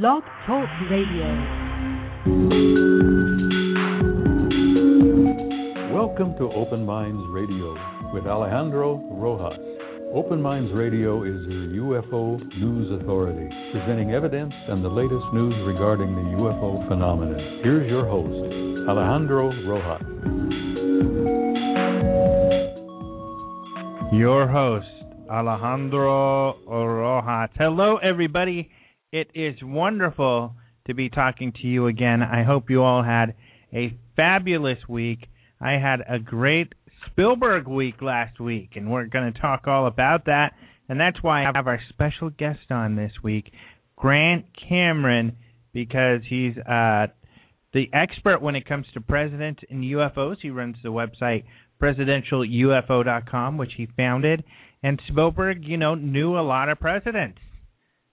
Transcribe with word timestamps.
Blog 0.00 0.22
Talk 0.46 0.70
Radio. 0.90 1.28
Welcome 5.92 6.34
to 6.38 6.50
Open 6.56 6.86
Minds 6.86 7.22
Radio 7.28 7.76
with 8.14 8.24
Alejandro 8.26 9.06
Rojas. 9.10 9.60
Open 10.14 10.40
Minds 10.40 10.72
Radio 10.72 11.24
is 11.24 11.36
your 11.46 12.00
UFO 12.00 12.40
news 12.58 13.02
authority, 13.02 13.46
presenting 13.72 14.12
evidence 14.12 14.54
and 14.68 14.82
the 14.82 14.88
latest 14.88 15.26
news 15.34 15.52
regarding 15.66 16.14
the 16.14 16.38
UFO 16.40 16.88
phenomenon. 16.88 17.60
Here's 17.62 17.86
your 17.90 18.06
host, 18.06 18.88
Alejandro 18.88 19.52
Rojas. 19.68 20.00
Your 24.14 24.48
host, 24.48 24.86
Alejandro 25.30 26.56
Rojas. 26.66 27.50
Hello, 27.58 27.98
everybody. 27.98 28.70
It 29.12 29.28
is 29.34 29.56
wonderful 29.62 30.54
to 30.86 30.94
be 30.94 31.10
talking 31.10 31.52
to 31.60 31.66
you 31.66 31.86
again. 31.86 32.22
I 32.22 32.44
hope 32.44 32.70
you 32.70 32.82
all 32.82 33.02
had 33.02 33.34
a 33.70 33.94
fabulous 34.16 34.78
week. 34.88 35.26
I 35.60 35.72
had 35.72 36.00
a 36.08 36.18
great 36.18 36.72
Spielberg 37.10 37.68
week 37.68 38.00
last 38.00 38.40
week, 38.40 38.70
and 38.74 38.90
we're 38.90 39.04
going 39.04 39.30
to 39.30 39.38
talk 39.38 39.66
all 39.66 39.86
about 39.86 40.24
that. 40.26 40.52
And 40.88 40.98
that's 40.98 41.22
why 41.22 41.42
I 41.42 41.52
have 41.54 41.66
our 41.66 41.78
special 41.90 42.30
guest 42.30 42.70
on 42.70 42.96
this 42.96 43.12
week, 43.22 43.52
Grant 43.96 44.46
Cameron, 44.66 45.36
because 45.74 46.22
he's 46.26 46.56
uh, 46.56 47.08
the 47.74 47.90
expert 47.92 48.40
when 48.40 48.56
it 48.56 48.66
comes 48.66 48.86
to 48.94 49.02
presidents 49.02 49.60
and 49.68 49.84
UFOs. 49.84 50.36
He 50.40 50.48
runs 50.48 50.76
the 50.82 50.88
website 50.88 51.44
presidentialufo.com, 51.82 53.58
which 53.58 53.72
he 53.76 53.88
founded. 53.94 54.42
And 54.82 54.98
Spielberg, 55.08 55.66
you 55.66 55.76
know, 55.76 55.96
knew 55.96 56.38
a 56.38 56.40
lot 56.40 56.70
of 56.70 56.80
presidents. 56.80 57.38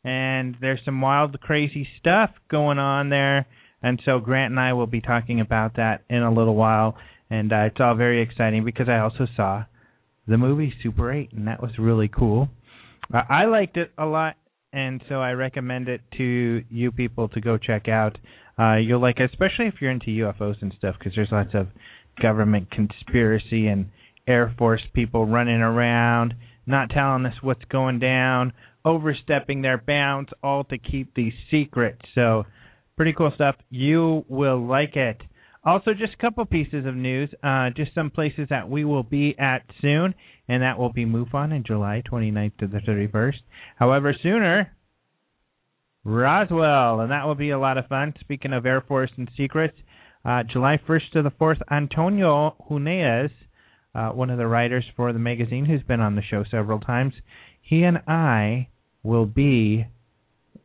And 0.09 0.55
there's 0.59 0.79
some 0.85 1.01
wild, 1.01 1.39
crazy 1.39 1.87
stuff 1.99 2.31
going 2.49 2.79
on 2.79 3.09
there. 3.09 3.45
And 3.83 4.01
so 4.05 4.17
Grant 4.17 4.49
and 4.49 4.59
I 4.59 4.73
will 4.73 4.87
be 4.87 5.01
talking 5.01 5.39
about 5.39 5.75
that 5.75 6.01
in 6.09 6.23
a 6.23 6.33
little 6.33 6.55
while. 6.55 6.97
And 7.29 7.53
uh, 7.53 7.67
it's 7.67 7.77
all 7.79 7.93
very 7.93 8.23
exciting 8.23 8.65
because 8.65 8.89
I 8.89 8.97
also 8.97 9.27
saw 9.37 9.65
the 10.27 10.39
movie 10.39 10.73
Super 10.81 11.13
8, 11.13 11.33
and 11.33 11.47
that 11.47 11.61
was 11.61 11.77
really 11.77 12.07
cool. 12.07 12.49
Uh, 13.13 13.21
I 13.29 13.45
liked 13.45 13.77
it 13.77 13.91
a 13.99 14.05
lot, 14.05 14.35
and 14.73 14.99
so 15.07 15.21
I 15.21 15.33
recommend 15.33 15.87
it 15.87 16.01
to 16.17 16.63
you 16.71 16.91
people 16.91 17.29
to 17.29 17.39
go 17.39 17.59
check 17.59 17.87
out. 17.87 18.17
Uh, 18.57 18.77
you'll 18.77 19.01
like 19.01 19.19
it, 19.19 19.29
especially 19.29 19.67
if 19.67 19.75
you're 19.79 19.91
into 19.91 20.07
UFOs 20.07 20.59
and 20.63 20.73
stuff, 20.75 20.95
because 20.97 21.13
there's 21.15 21.31
lots 21.31 21.53
of 21.53 21.67
government 22.19 22.71
conspiracy 22.71 23.67
and 23.67 23.91
Air 24.27 24.55
Force 24.57 24.81
people 24.91 25.27
running 25.27 25.61
around, 25.61 26.33
not 26.65 26.89
telling 26.89 27.27
us 27.27 27.35
what's 27.43 27.63
going 27.65 27.99
down, 27.99 28.53
overstepping 28.89 29.61
their 29.61 29.77
bounds, 29.77 30.31
all 30.43 30.63
to 30.65 30.77
keep 30.79 31.13
these 31.13 31.33
secrets. 31.51 32.01
So, 32.15 32.45
pretty 32.97 33.13
cool 33.13 33.31
stuff. 33.35 33.55
You 33.69 34.25
will 34.27 34.65
like 34.65 34.95
it. 34.95 35.21
Also, 35.63 35.93
just 35.93 36.13
a 36.13 36.17
couple 36.17 36.43
pieces 36.45 36.85
of 36.87 36.95
news. 36.95 37.29
Uh, 37.43 37.69
just 37.69 37.93
some 37.93 38.09
places 38.09 38.47
that 38.49 38.67
we 38.67 38.83
will 38.85 39.03
be 39.03 39.37
at 39.37 39.61
soon, 39.81 40.15
and 40.47 40.63
that 40.63 40.79
will 40.79 40.91
be 40.91 41.05
MUFON 41.05 41.55
in 41.55 41.63
July 41.63 42.01
29th 42.11 42.57
to 42.57 42.67
the 42.67 42.79
31st. 42.79 43.41
However, 43.75 44.15
sooner, 44.23 44.71
Roswell, 46.03 47.01
and 47.01 47.11
that 47.11 47.27
will 47.27 47.35
be 47.35 47.51
a 47.51 47.59
lot 47.59 47.77
of 47.77 47.87
fun. 47.87 48.13
Speaking 48.21 48.53
of 48.53 48.65
Air 48.65 48.81
Force 48.81 49.11
and 49.17 49.29
secrets, 49.37 49.77
uh, 50.25 50.43
July 50.43 50.79
1st 50.87 51.11
to 51.13 51.21
the 51.21 51.31
4th, 51.31 51.61
Antonio 51.71 52.55
Huneeus, 52.69 53.31
uh, 53.93 54.09
one 54.09 54.29
of 54.29 54.37
the 54.37 54.47
writers 54.47 54.85
for 54.95 55.13
the 55.13 55.19
magazine 55.19 55.65
who's 55.65 55.83
been 55.83 55.99
on 55.99 56.15
the 56.15 56.21
show 56.21 56.43
several 56.49 56.79
times, 56.79 57.13
he 57.61 57.83
and 57.83 57.97
I 58.07 58.69
will 59.03 59.25
be 59.25 59.85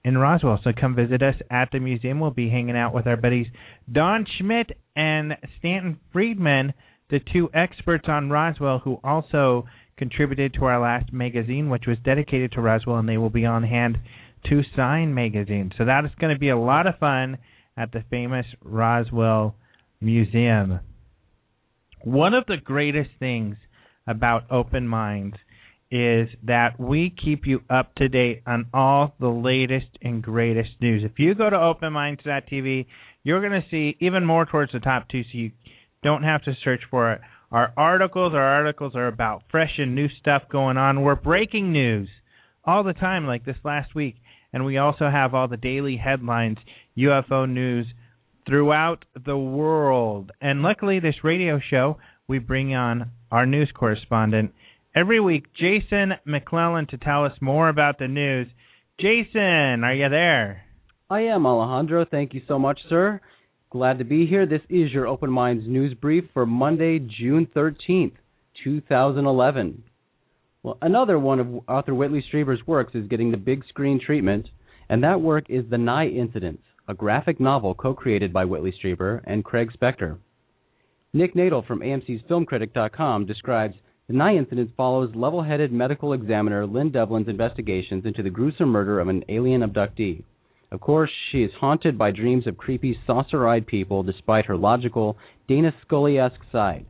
in 0.05 0.19
Roswell. 0.19 0.61
So 0.63 0.71
come 0.79 0.95
visit 0.95 1.23
us 1.23 1.37
at 1.51 1.71
the 1.73 1.81
museum. 1.81 2.21
We'll 2.21 2.31
be 2.31 2.51
hanging 2.51 2.77
out 2.77 2.95
with 2.95 3.07
our 3.07 3.17
buddies 3.17 3.47
Don 3.91 4.27
Schmitt 4.39 4.77
and 4.95 5.37
Stanton 5.59 5.99
Friedman, 6.13 6.75
the 7.11 7.21
two 7.33 7.51
experts 7.55 8.05
on 8.09 8.31
Roswell 8.31 8.81
who 8.81 8.99
also 9.03 9.67
contributed 9.97 10.55
to 10.55 10.65
our 10.65 10.81
last 10.81 11.13
magazine, 11.13 11.71
which 11.71 11.85
was 11.87 11.99
dedicated 12.05 12.53
to 12.53 12.61
Roswell, 12.61 12.99
and 12.99 13.09
they 13.09 13.17
will 13.17 13.31
be 13.31 13.47
on 13.47 13.63
hand 13.63 13.99
to 14.51 14.63
sign 14.77 15.15
magazine. 15.15 15.73
So 15.79 15.85
that 15.85 16.05
is 16.05 16.11
going 16.21 16.35
to 16.35 16.39
be 16.39 16.51
a 16.51 16.59
lot 16.59 16.87
of 16.87 16.99
fun 16.99 17.39
at 17.77 17.93
the 17.93 18.05
famous 18.11 18.47
Roswell 18.63 19.55
Museum. 20.01 20.81
One 22.03 22.35
of 22.35 22.45
the 22.47 22.59
greatest 22.63 23.11
things 23.19 23.57
about 24.07 24.51
Open 24.51 24.87
Minds 24.87 25.37
is 25.91 26.29
that 26.43 26.79
we 26.79 27.15
keep 27.23 27.47
you 27.47 27.61
up 27.71 27.95
to 27.97 28.09
date 28.09 28.43
on 28.47 28.67
all 28.75 29.15
the 29.21 29.29
latest 29.29 29.87
and 30.03 30.23
greatest 30.23 30.71
news. 30.81 31.03
If 31.05 31.19
you 31.19 31.35
go 31.35 31.51
to 31.51 31.57
openminds.tv, 31.57 32.87
you're 33.23 33.41
going 33.41 33.63
to 33.63 33.69
see 33.71 33.97
even 34.01 34.25
more 34.25 34.47
towards 34.47 34.73
the 34.73 34.81
top 34.81 35.09
two, 35.09 35.23
so 35.23 35.29
you 35.33 35.53
don't 36.03 36.23
have 36.23 36.43
to 36.45 36.53
search 36.63 36.81
for 36.91 37.13
it. 37.13 37.21
Our 37.51 37.73
articles, 37.77 38.35
our 38.35 38.43
articles 38.43 38.97
are 38.97 39.07
about 39.07 39.45
fresh 39.51 39.79
and 39.79 39.95
new 39.95 40.09
stuff 40.21 40.43
going 40.51 40.77
on. 40.77 41.03
We're 41.03 41.15
breaking 41.15 41.73
news 41.73 42.09
all 42.65 42.83
the 42.83 42.93
time, 42.93 43.27
like 43.27 43.45
this 43.45 43.57
last 43.63 43.95
week, 43.95 44.17
and 44.53 44.65
we 44.65 44.79
also 44.79 45.09
have 45.11 45.35
all 45.35 45.49
the 45.49 45.57
daily 45.57 45.97
headlines, 45.97 46.59
UFO 46.99 47.49
news 47.49 47.87
throughout 48.47 49.05
the 49.25 49.37
world. 49.37 50.33
And 50.41 50.63
luckily, 50.63 51.01
this 51.01 51.23
radio 51.23 51.61
show, 51.71 51.99
we 52.27 52.39
bring 52.39 52.75
on 52.75 53.11
our 53.31 53.47
news 53.47 53.71
correspondent 53.75 54.53
every 54.95 55.21
week, 55.21 55.47
Jason 55.55 56.13
McClellan, 56.25 56.87
to 56.89 56.99
tell 56.99 57.25
us 57.25 57.33
more 57.41 57.69
about 57.69 57.99
the 57.99 58.09
news. 58.09 58.47
Jason, 59.01 59.83
are 59.85 59.95
you 59.95 60.09
there? 60.09 60.63
I 61.11 61.23
am, 61.23 61.47
Alejandro. 61.47 62.07
Thank 62.09 62.35
you 62.35 62.43
so 62.47 62.59
much, 62.59 62.79
sir. 62.89 63.21
Glad 63.71 63.99
to 63.99 64.05
be 64.05 64.27
here. 64.27 64.47
This 64.47 64.63
is 64.71 64.93
your 64.93 65.09
Open 65.09 65.31
Minds 65.31 65.65
news 65.67 65.95
brief 65.95 66.25
for 66.33 66.47
Monday, 66.47 67.01
June 67.01 67.49
13th, 67.55 68.13
2011. 68.63 69.83
Well, 70.63 70.79
another 70.81 71.19
one 71.19 71.41
of 71.41 71.49
Arthur 71.69 71.95
Whitley 71.95 72.25
Strieber's 72.29 72.67
works 72.67 72.95
is 72.95 73.09
getting 73.09 73.31
the 73.31 73.37
big 73.37 73.65
screen 73.69 74.01
treatment, 74.01 74.47
and 74.89 75.03
that 75.03 75.21
work 75.21 75.45
is 75.49 75.65
The 75.69 75.77
Nye 75.79 76.07
Incidents, 76.07 76.63
a 76.89 76.95
graphic 76.95 77.41
novel 77.41 77.75
co 77.75 77.95
created 77.95 78.33
by 78.33 78.45
Whitley 78.45 78.73
Strieber 78.73 79.21
and 79.25 79.45
Craig 79.45 79.71
Spector. 79.79 80.19
Nick 81.13 81.35
Nadel 81.35 81.67
from 81.67 81.81
AMC's 81.81 82.23
FilmCritic.com 82.29 83.27
describes 83.27 83.75
the 84.07 84.13
Nye 84.13 84.37
incident 84.37 84.71
follows 84.77 85.15
level 85.15 85.43
headed 85.43 85.73
medical 85.73 86.13
examiner 86.13 86.67
Lynn 86.67 86.91
Devlin's 86.91 87.29
investigations 87.29 88.05
into 88.05 88.23
the 88.23 88.29
gruesome 88.29 88.69
murder 88.69 89.01
of 89.01 89.09
an 89.09 89.25
alien 89.31 89.63
abductee. 89.63 90.23
Of 90.71 90.83
course, 90.83 91.11
she 91.33 91.43
is 91.43 91.51
haunted 91.59 91.97
by 91.97 92.11
dreams 92.11 92.47
of 92.47 92.59
creepy, 92.59 92.99
saucer 93.07 93.49
eyed 93.49 93.67
people 93.67 94.03
despite 94.03 94.45
her 94.45 94.59
logical, 94.59 95.17
Dana 95.49 95.73
Scully 95.81 96.19
esque 96.19 96.43
side. 96.53 96.85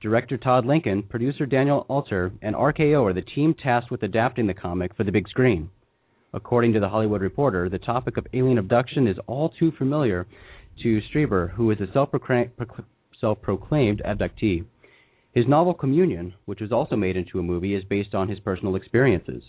Director 0.00 0.36
Todd 0.36 0.66
Lincoln, 0.66 1.04
producer 1.04 1.46
Daniel 1.46 1.86
Alter, 1.88 2.32
and 2.42 2.56
RKO 2.56 3.04
are 3.04 3.12
the 3.12 3.22
team 3.22 3.54
tasked 3.54 3.92
with 3.92 4.02
adapting 4.02 4.48
the 4.48 4.54
comic 4.54 4.96
for 4.96 5.04
the 5.04 5.12
big 5.12 5.28
screen. 5.28 5.70
According 6.34 6.72
to 6.72 6.80
the 6.80 6.88
Hollywood 6.88 7.22
Reporter, 7.22 7.68
the 7.68 7.78
topic 7.78 8.16
of 8.16 8.26
alien 8.32 8.58
abduction 8.58 9.06
is 9.06 9.16
all 9.28 9.50
too 9.50 9.70
familiar 9.78 10.26
to 10.82 11.00
Strieber, 11.02 11.52
who 11.52 11.70
is 11.70 11.78
a 11.80 11.92
self 11.92 12.10
proclaimed 13.42 14.02
abductee. 14.04 14.64
His 15.32 15.48
novel 15.48 15.72
Communion, 15.72 16.34
which 16.44 16.60
was 16.60 16.72
also 16.72 16.94
made 16.94 17.16
into 17.16 17.38
a 17.38 17.42
movie, 17.42 17.74
is 17.74 17.84
based 17.84 18.14
on 18.14 18.28
his 18.28 18.38
personal 18.40 18.76
experiences. 18.76 19.42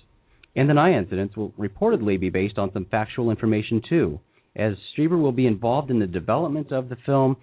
And 0.56 0.70
the 0.70 0.74
Nye 0.74 0.98
incidents 0.98 1.36
will 1.36 1.52
reportedly 1.60 2.20
be 2.20 2.30
based 2.30 2.58
on 2.58 2.72
some 2.72 2.86
factual 2.86 3.30
information 3.30 3.82
too, 3.88 4.20
as 4.56 4.76
Strieber 4.96 5.22
will 5.22 5.32
be 5.32 5.48
involved 5.48 5.92
in 5.92 6.00
the 6.00 6.08
development 6.08 6.72
of 6.72 6.88
the 6.88 6.96
film, 6.96 7.38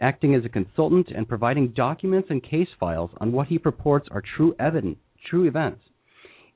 acting 0.00 0.34
as 0.34 0.44
a 0.44 0.48
consultant 0.48 1.08
and 1.14 1.28
providing 1.28 1.68
documents 1.68 2.28
and 2.30 2.42
case 2.42 2.68
files 2.80 3.10
on 3.18 3.32
what 3.32 3.48
he 3.48 3.58
purports 3.58 4.08
are 4.10 4.22
true 4.36 4.54
evidence, 4.58 4.98
true 5.28 5.46
events. 5.46 5.82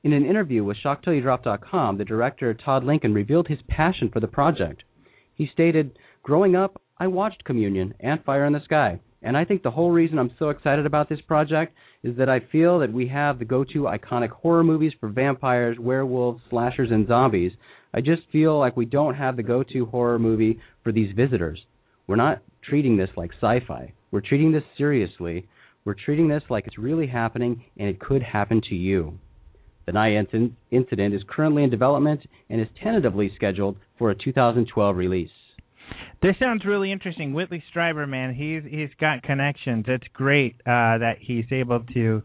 In 0.03 0.13
an 0.13 0.25
interview 0.25 0.65
with 0.65 0.77
ShockTillYouDrop.com, 0.79 1.99
the 1.99 2.05
director 2.05 2.55
Todd 2.55 2.85
Lincoln 2.85 3.13
revealed 3.13 3.49
his 3.49 3.59
passion 3.69 4.09
for 4.09 4.21
the 4.21 4.29
project. 4.29 4.83
He 5.35 5.47
stated, 5.53 5.99
"Growing 6.23 6.55
up, 6.55 6.81
I 6.99 7.09
watched 7.09 7.45
Communion 7.45 7.95
and 8.01 8.23
Fire 8.25 8.47
in 8.47 8.53
the 8.53 8.61
Sky." 8.61 9.01
And 9.23 9.37
I 9.37 9.45
think 9.45 9.63
the 9.63 9.71
whole 9.71 9.91
reason 9.91 10.19
I'm 10.19 10.35
so 10.39 10.51
excited 10.51 10.87
about 10.87 11.09
this 11.09 11.21
project 11.23 11.75
is 12.03 12.17
that 12.19 12.29
I 12.29 12.41
feel 12.53 12.79
that 12.79 12.93
we 12.93 13.09
have 13.09 13.39
the 13.39 13.45
go 13.45 13.65
to 13.65 13.83
iconic 13.83 14.31
horror 14.31 14.63
movies 14.63 14.93
for 15.01 15.09
vampires, 15.09 15.77
werewolves, 15.79 16.41
slashers, 16.51 16.91
and 16.93 17.09
zombies. 17.09 17.53
I 17.93 18.01
just 18.01 18.23
feel 18.31 18.59
like 18.59 18.77
we 18.77 18.85
don't 18.85 19.15
have 19.15 19.37
the 19.37 19.43
go 19.43 19.65
to 19.65 19.87
horror 19.87 20.19
movie 20.19 20.61
for 20.85 20.93
these 20.93 21.15
visitors. 21.17 21.61
We're 22.07 22.17
not 22.17 22.43
treating 22.63 22.97
this 22.97 23.11
like 23.17 23.33
sci 23.43 23.61
fi. 23.67 23.93
We're 24.11 24.21
treating 24.21 24.53
this 24.53 24.63
seriously. 24.77 25.49
We're 25.85 25.95
treating 25.95 26.29
this 26.29 26.43
like 26.49 26.67
it's 26.67 26.79
really 26.79 27.07
happening 27.07 27.65
and 27.77 27.89
it 27.89 27.99
could 27.99 28.23
happen 28.23 28.61
to 28.69 28.75
you. 28.75 29.19
The 29.87 29.93
Nye 29.93 30.23
incident 30.71 31.15
is 31.15 31.23
currently 31.29 31.65
in 31.65 31.71
development 31.71 32.21
and 32.51 32.61
is 32.61 32.69
tentatively 32.83 33.33
scheduled 33.35 33.79
for 33.99 34.11
a 34.11 34.15
2012 34.15 34.97
release. 34.97 35.31
This 36.21 36.35
sounds 36.41 36.65
really 36.65 36.91
interesting. 36.91 37.33
Whitley 37.33 37.63
Strieber, 37.73 38.09
man, 38.09 38.35
he's 38.35 38.63
he's 38.69 38.91
got 39.01 39.23
connections. 39.23 39.85
It's 39.89 40.07
great 40.13 40.57
uh, 40.61 40.99
that 40.99 41.17
he's 41.21 41.47
able 41.53 41.81
to 41.95 42.23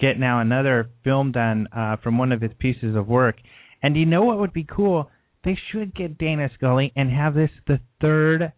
get 0.00 0.18
now 0.18 0.40
another 0.40 0.90
film 1.04 1.32
done 1.32 1.68
uh, 1.76 1.96
from 2.02 2.18
one 2.18 2.32
of 2.32 2.40
his 2.40 2.52
pieces 2.58 2.96
of 2.96 3.06
work. 3.06 3.36
And 3.82 3.96
you 3.96 4.06
know 4.06 4.24
what 4.24 4.38
would 4.38 4.52
be 4.52 4.64
cool 4.64 5.10
they 5.44 5.58
should 5.70 5.94
get 5.94 6.18
Dana 6.18 6.48
Scully 6.54 6.92
and 6.96 7.10
have 7.10 7.34
this 7.34 7.50
the 7.66 7.80
third 8.00 8.52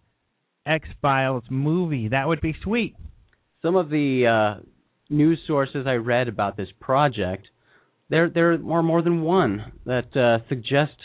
X 0.65 0.89
Files 1.03 1.45
movie. 1.51 2.09
That 2.09 2.29
would 2.29 2.41
be 2.41 2.55
sweet. 2.63 2.95
Some 3.63 3.77
of 3.77 3.91
the 3.91 4.27
uh, 4.59 4.63
news 5.11 5.41
sources 5.47 5.87
I 5.87 5.95
read 5.95 6.29
about 6.29 6.57
this 6.57 6.69
project, 6.81 7.49
there 8.09 8.31
there 8.31 8.53
are 8.53 8.83
more 8.83 9.03
than 9.03 9.23
one 9.23 9.73
that 9.85 10.17
uh, 10.17 10.49
suggest 10.49 10.97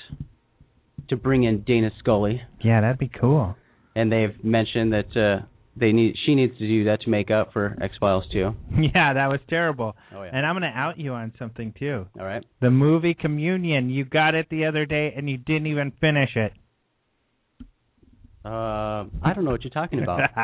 to 1.11 1.15
bring 1.15 1.43
in 1.43 1.61
Dana 1.61 1.91
Scully, 1.99 2.41
Yeah, 2.63 2.81
that'd 2.81 2.97
be 2.97 3.07
cool. 3.21 3.55
and 3.95 4.11
they've 4.11 4.35
mentioned 4.43 4.91
that 4.93 5.15
uh, 5.15 5.45
they 5.77 5.91
need 5.93 6.15
she 6.25 6.35
needs 6.35 6.57
to 6.57 6.67
do 6.67 6.83
that 6.85 7.01
to 7.01 7.09
make 7.09 7.31
up 7.31 7.53
for 7.53 7.77
X 7.81 7.93
Files 7.99 8.25
too. 8.31 8.53
Yeah, 8.93 9.13
that 9.13 9.27
was 9.27 9.39
terrible. 9.49 9.95
Oh 10.13 10.23
yeah. 10.23 10.31
And 10.33 10.45
I'm 10.45 10.53
going 10.57 10.69
to 10.69 10.77
out 10.77 10.97
you 10.97 11.13
on 11.13 11.31
something 11.39 11.73
too. 11.79 12.05
All 12.19 12.25
right. 12.25 12.43
The 12.61 12.69
movie 12.71 13.13
Communion. 13.13 13.89
You 13.89 14.03
got 14.03 14.35
it 14.35 14.47
the 14.49 14.65
other 14.65 14.85
day 14.85 15.13
and 15.15 15.29
you 15.29 15.37
didn't 15.37 15.67
even 15.67 15.91
finish 16.01 16.31
it. 16.35 16.51
Uh, 18.43 19.05
I 19.21 19.33
don't 19.35 19.45
know 19.45 19.51
what 19.51 19.63
you're 19.63 19.69
talking 19.71 20.01
about. 20.01 20.21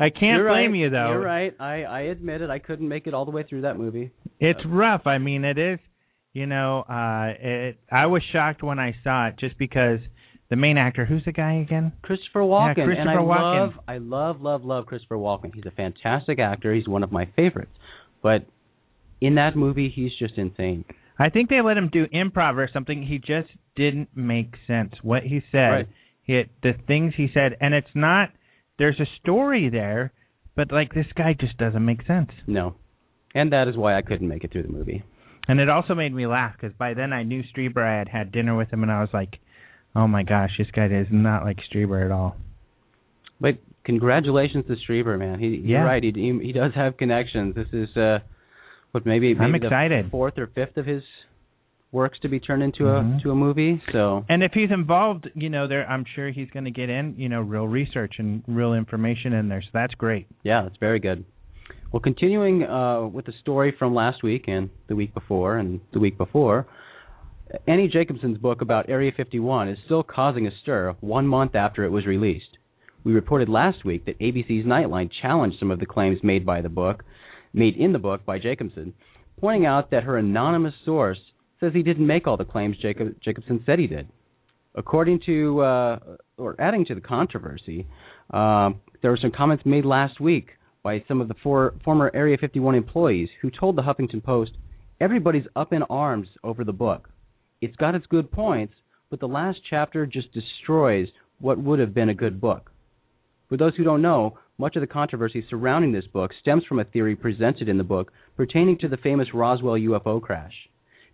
I 0.00 0.10
can't 0.10 0.38
You're 0.38 0.48
blame 0.48 0.72
right. 0.72 0.78
you 0.78 0.90
though. 0.90 1.10
You're 1.10 1.20
right. 1.20 1.54
I 1.60 1.82
I 1.82 2.00
admit 2.02 2.40
it. 2.40 2.50
I 2.50 2.58
couldn't 2.58 2.88
make 2.88 3.06
it 3.06 3.14
all 3.14 3.24
the 3.24 3.30
way 3.32 3.44
through 3.48 3.62
that 3.62 3.76
movie. 3.76 4.12
It's 4.40 4.60
rough. 4.66 5.06
I 5.06 5.18
mean, 5.18 5.44
it 5.44 5.58
is. 5.58 5.78
You 6.38 6.46
know, 6.46 6.80
uh, 6.88 7.32
it. 7.40 7.78
I 7.90 8.06
was 8.06 8.22
shocked 8.32 8.62
when 8.62 8.78
I 8.78 8.94
saw 9.02 9.26
it, 9.26 9.34
just 9.40 9.58
because 9.58 9.98
the 10.50 10.56
main 10.56 10.78
actor. 10.78 11.04
Who's 11.04 11.24
the 11.24 11.32
guy 11.32 11.54
again? 11.54 11.92
Christopher 12.02 12.40
Walken. 12.40 12.78
and 12.78 12.86
Christopher 12.86 13.10
I 13.10 13.22
Walken. 13.22 13.60
love, 13.66 13.72
I 13.88 13.98
love, 13.98 14.40
love, 14.40 14.64
love 14.64 14.86
Christopher 14.86 15.16
Walken. 15.16 15.54
He's 15.54 15.66
a 15.66 15.70
fantastic 15.72 16.38
actor. 16.38 16.72
He's 16.74 16.86
one 16.86 17.02
of 17.02 17.10
my 17.10 17.26
favorites. 17.36 17.72
But 18.22 18.46
in 19.20 19.34
that 19.34 19.56
movie, 19.56 19.92
he's 19.94 20.12
just 20.18 20.34
insane. 20.38 20.84
I 21.18 21.28
think 21.30 21.50
they 21.50 21.60
let 21.60 21.76
him 21.76 21.88
do 21.92 22.06
improv 22.14 22.56
or 22.56 22.68
something. 22.72 23.02
He 23.02 23.18
just 23.18 23.48
didn't 23.74 24.10
make 24.14 24.54
sense. 24.68 24.92
What 25.02 25.24
he 25.24 25.42
said, 25.50 25.58
Right. 25.70 25.88
he, 26.22 26.42
the 26.62 26.74
things 26.86 27.14
he 27.16 27.28
said, 27.34 27.56
and 27.60 27.74
it's 27.74 27.94
not. 27.94 28.30
There's 28.78 29.00
a 29.00 29.06
story 29.20 29.68
there, 29.70 30.12
but 30.54 30.70
like 30.70 30.94
this 30.94 31.06
guy 31.16 31.34
just 31.38 31.56
doesn't 31.58 31.84
make 31.84 32.06
sense. 32.06 32.30
No, 32.46 32.76
and 33.34 33.52
that 33.52 33.66
is 33.66 33.76
why 33.76 33.98
I 33.98 34.02
couldn't 34.02 34.28
make 34.28 34.44
it 34.44 34.52
through 34.52 34.62
the 34.62 34.68
movie. 34.68 35.02
And 35.48 35.60
it 35.60 35.68
also 35.70 35.94
made 35.94 36.12
me 36.14 36.26
laugh 36.26 36.52
because 36.60 36.76
by 36.76 36.94
then 36.94 37.12
I 37.12 37.22
knew 37.22 37.42
Strieber. 37.54 37.82
I 37.82 37.98
had 37.98 38.08
had 38.08 38.30
dinner 38.32 38.54
with 38.56 38.70
him, 38.70 38.82
and 38.82 38.92
I 38.92 39.00
was 39.00 39.08
like, 39.14 39.38
"Oh 39.96 40.06
my 40.06 40.22
gosh, 40.22 40.50
this 40.58 40.70
guy 40.70 40.86
is 40.86 41.06
not 41.10 41.44
like 41.44 41.58
Strieber 41.72 42.04
at 42.04 42.10
all." 42.12 42.36
But 43.40 43.58
congratulations 43.84 44.66
to 44.66 44.76
Strieber, 44.76 45.18
man. 45.18 45.38
He, 45.38 45.48
Yeah. 45.64 45.78
You're 45.78 45.84
right. 45.84 46.02
He, 46.04 46.12
he 46.12 46.46
he 46.48 46.52
does 46.52 46.72
have 46.74 46.96
connections. 46.98 47.54
This 47.54 47.68
is 47.72 47.96
uh, 47.96 48.18
what 48.92 49.06
maybe 49.06 49.32
maybe 49.34 49.44
I'm 49.44 49.52
the 49.52 49.66
excited. 49.66 50.10
fourth 50.10 50.38
or 50.38 50.46
fifth 50.48 50.76
of 50.76 50.84
his 50.86 51.02
works 51.90 52.18
to 52.20 52.28
be 52.28 52.38
turned 52.38 52.62
into 52.62 52.84
Mhm. 52.84 53.18
a 53.18 53.22
to 53.22 53.30
a 53.30 53.34
movie. 53.34 53.80
So 53.92 54.26
And 54.28 54.42
if 54.42 54.52
he's 54.52 54.70
involved, 54.70 55.30
you 55.34 55.48
know, 55.48 55.66
there, 55.66 55.88
I'm 55.88 56.04
sure 56.14 56.28
he's 56.28 56.50
going 56.50 56.66
to 56.66 56.70
get 56.70 56.90
in, 56.90 57.14
you 57.16 57.30
know, 57.30 57.40
real 57.40 57.66
research 57.66 58.16
and 58.18 58.42
real 58.46 58.74
information 58.74 59.32
in 59.32 59.48
there. 59.48 59.62
So 59.62 59.68
that's 59.72 59.94
great. 59.94 60.26
Yeah, 60.42 60.66
it's 60.66 60.76
very 60.76 60.98
good. 60.98 61.24
Well, 61.90 62.00
continuing 62.00 62.64
uh, 62.64 63.06
with 63.06 63.24
the 63.24 63.32
story 63.40 63.74
from 63.78 63.94
last 63.94 64.22
week 64.22 64.44
and 64.46 64.68
the 64.88 64.94
week 64.94 65.14
before 65.14 65.56
and 65.56 65.80
the 65.94 65.98
week 65.98 66.18
before, 66.18 66.66
Annie 67.66 67.88
Jacobson's 67.88 68.36
book 68.36 68.60
about 68.60 68.90
Area 68.90 69.10
51 69.16 69.70
is 69.70 69.78
still 69.86 70.02
causing 70.02 70.46
a 70.46 70.50
stir 70.60 70.94
one 71.00 71.26
month 71.26 71.54
after 71.54 71.84
it 71.84 71.88
was 71.88 72.04
released. 72.04 72.58
We 73.04 73.12
reported 73.14 73.48
last 73.48 73.86
week 73.86 74.04
that 74.04 74.18
ABC's 74.18 74.66
Nightline 74.66 75.08
challenged 75.22 75.58
some 75.58 75.70
of 75.70 75.80
the 75.80 75.86
claims 75.86 76.18
made 76.22 76.44
by 76.44 76.60
the 76.60 76.68
book, 76.68 77.04
made 77.54 77.74
in 77.74 77.94
the 77.94 77.98
book 77.98 78.26
by 78.26 78.38
Jacobson, 78.38 78.92
pointing 79.40 79.64
out 79.64 79.90
that 79.90 80.02
her 80.02 80.18
anonymous 80.18 80.74
source 80.84 81.18
says 81.58 81.72
he 81.72 81.82
didn't 81.82 82.06
make 82.06 82.26
all 82.26 82.36
the 82.36 82.44
claims 82.44 82.76
Jacob, 82.82 83.14
Jacobson 83.24 83.62
said 83.64 83.78
he 83.78 83.86
did. 83.86 84.08
According 84.74 85.20
to, 85.24 85.60
uh, 85.62 85.98
or 86.36 86.54
adding 86.60 86.84
to 86.84 86.94
the 86.94 87.00
controversy, 87.00 87.86
um, 88.30 88.82
there 89.00 89.10
were 89.10 89.18
some 89.22 89.32
comments 89.34 89.64
made 89.64 89.86
last 89.86 90.20
week 90.20 90.48
by 90.82 91.02
some 91.08 91.20
of 91.20 91.28
the 91.28 91.34
four, 91.42 91.74
former 91.84 92.10
Area 92.14 92.36
51 92.38 92.74
employees 92.74 93.28
who 93.40 93.50
told 93.50 93.76
the 93.76 93.82
Huffington 93.82 94.22
Post, 94.22 94.52
everybody's 95.00 95.46
up 95.56 95.72
in 95.72 95.82
arms 95.84 96.28
over 96.44 96.64
the 96.64 96.72
book. 96.72 97.08
It's 97.60 97.76
got 97.76 97.94
its 97.94 98.06
good 98.06 98.30
points, 98.30 98.74
but 99.10 99.20
the 99.20 99.28
last 99.28 99.58
chapter 99.68 100.06
just 100.06 100.32
destroys 100.32 101.08
what 101.40 101.58
would 101.58 101.78
have 101.78 101.94
been 101.94 102.08
a 102.08 102.14
good 102.14 102.40
book. 102.40 102.70
For 103.48 103.56
those 103.56 103.74
who 103.76 103.84
don't 103.84 104.02
know, 104.02 104.38
much 104.58 104.76
of 104.76 104.80
the 104.80 104.86
controversy 104.86 105.44
surrounding 105.48 105.92
this 105.92 106.06
book 106.06 106.32
stems 106.40 106.64
from 106.64 106.80
a 106.80 106.84
theory 106.84 107.16
presented 107.16 107.68
in 107.68 107.78
the 107.78 107.84
book 107.84 108.12
pertaining 108.36 108.78
to 108.78 108.88
the 108.88 108.96
famous 108.96 109.28
Roswell 109.32 109.74
UFO 109.74 110.20
crash. 110.20 110.52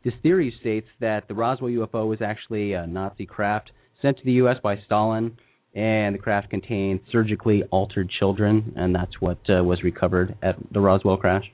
This 0.05 0.14
theory 0.22 0.55
states 0.61 0.88
that 1.00 1.28
the 1.28 1.34
Roswell 1.34 1.70
UFO 1.70 2.08
was 2.08 2.20
actually 2.20 2.72
a 2.72 2.87
Nazi 2.87 3.26
craft 3.26 3.70
sent 4.02 4.19
to 4.19 4.25
the 4.25 4.32
U.S. 4.32 4.56
by 4.62 4.78
Stalin, 4.84 5.37
and 5.75 6.15
the 6.15 6.19
craft 6.19 6.50
contained 6.50 7.00
surgically 7.11 7.65
altered 7.71 8.11
children, 8.19 8.75
and 8.76 8.94
that's 8.94 9.21
what 9.21 9.38
uh, 9.49 9.62
was 9.62 9.82
recovered 9.82 10.37
at 10.43 10.56
the 10.73 10.81
Roswell 10.81 11.17
crash. 11.17 11.44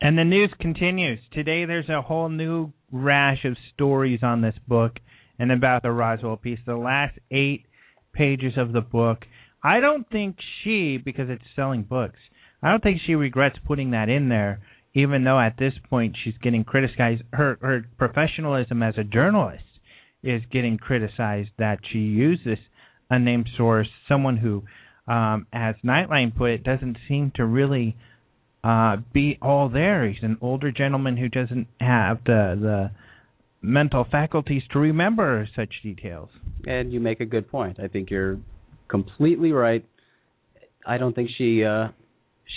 And 0.00 0.16
the 0.18 0.24
news 0.24 0.52
continues. 0.60 1.18
Today 1.32 1.64
there's 1.64 1.88
a 1.88 2.02
whole 2.02 2.28
new 2.28 2.72
rash 2.92 3.44
of 3.44 3.56
stories 3.74 4.20
on 4.22 4.42
this 4.42 4.54
book 4.66 4.92
and 5.38 5.52
about 5.52 5.82
the 5.82 5.90
Roswell 5.90 6.36
piece. 6.36 6.58
The 6.66 6.76
last 6.76 7.18
eight 7.30 7.64
pages 8.12 8.54
of 8.56 8.72
the 8.72 8.80
book. 8.80 9.24
I 9.62 9.80
don't 9.80 10.08
think 10.08 10.36
she, 10.62 10.96
because 10.96 11.28
it's 11.28 11.42
selling 11.54 11.82
books, 11.82 12.18
I 12.62 12.70
don't 12.70 12.82
think 12.82 13.00
she 13.06 13.14
regrets 13.14 13.56
putting 13.66 13.90
that 13.90 14.08
in 14.08 14.28
there, 14.28 14.60
even 14.94 15.24
though 15.24 15.38
at 15.38 15.58
this 15.58 15.74
point 15.90 16.16
she's 16.22 16.38
getting 16.42 16.64
criticized. 16.64 17.22
Her 17.32 17.58
her 17.60 17.86
professionalism 17.98 18.82
as 18.82 18.94
a 18.96 19.04
journalist 19.04 19.64
is 20.22 20.42
getting 20.50 20.78
criticized 20.78 21.50
that 21.58 21.78
she 21.90 21.98
used 21.98 22.44
this 22.44 22.58
unnamed 23.10 23.48
source, 23.56 23.88
someone 24.08 24.36
who, 24.36 24.62
um, 25.12 25.46
as 25.52 25.74
Nightline 25.84 26.36
put 26.36 26.50
it, 26.50 26.64
doesn't 26.64 26.98
seem 27.08 27.32
to 27.36 27.44
really 27.44 27.96
uh, 28.64 28.96
be 29.12 29.38
all 29.40 29.68
there. 29.68 30.08
He's 30.08 30.22
an 30.22 30.38
older 30.40 30.72
gentleman 30.72 31.16
who 31.16 31.28
doesn't 31.28 31.68
have 31.80 32.24
the 32.24 32.56
the 32.60 32.90
mental 33.62 34.06
faculties 34.10 34.62
to 34.72 34.78
remember 34.78 35.48
such 35.56 35.70
details. 35.82 36.28
And 36.66 36.92
you 36.92 37.00
make 37.00 37.20
a 37.20 37.24
good 37.24 37.48
point. 37.50 37.78
I 37.80 37.88
think 37.88 38.10
you're 38.10 38.38
completely 38.88 39.52
right. 39.52 39.84
I 40.86 40.98
don't 40.98 41.14
think 41.14 41.30
she 41.36 41.64
uh 41.64 41.88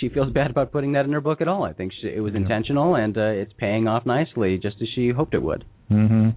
she 0.00 0.08
feels 0.08 0.32
bad 0.32 0.50
about 0.50 0.72
putting 0.72 0.92
that 0.92 1.04
in 1.04 1.12
her 1.12 1.20
book 1.20 1.40
at 1.40 1.48
all. 1.48 1.64
I 1.64 1.72
think 1.72 1.92
she, 2.00 2.08
it 2.08 2.20
was 2.20 2.34
intentional 2.34 2.94
and 2.94 3.16
uh, 3.16 3.22
it's 3.22 3.52
paying 3.58 3.88
off 3.88 4.06
nicely 4.06 4.56
just 4.56 4.76
as 4.80 4.88
she 4.94 5.10
hoped 5.10 5.34
it 5.34 5.42
would. 5.42 5.64
Mm-hmm. 5.90 6.30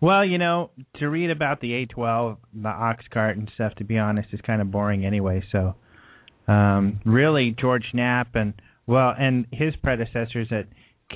Well, 0.00 0.24
you 0.24 0.38
know, 0.38 0.70
to 0.96 1.08
read 1.08 1.30
about 1.30 1.60
the 1.60 1.86
A12, 1.86 2.36
the 2.54 2.68
OXCART 2.68 3.32
and 3.32 3.50
stuff, 3.54 3.74
to 3.76 3.84
be 3.84 3.98
honest, 3.98 4.28
is 4.32 4.40
kind 4.46 4.60
of 4.60 4.70
boring 4.70 5.06
anyway. 5.06 5.42
So, 5.52 5.74
um, 6.52 7.00
really, 7.04 7.54
George 7.58 7.86
Knapp 7.94 8.34
and 8.34 8.54
well, 8.86 9.14
and 9.18 9.46
his 9.52 9.74
predecessors 9.82 10.48
at 10.52 10.66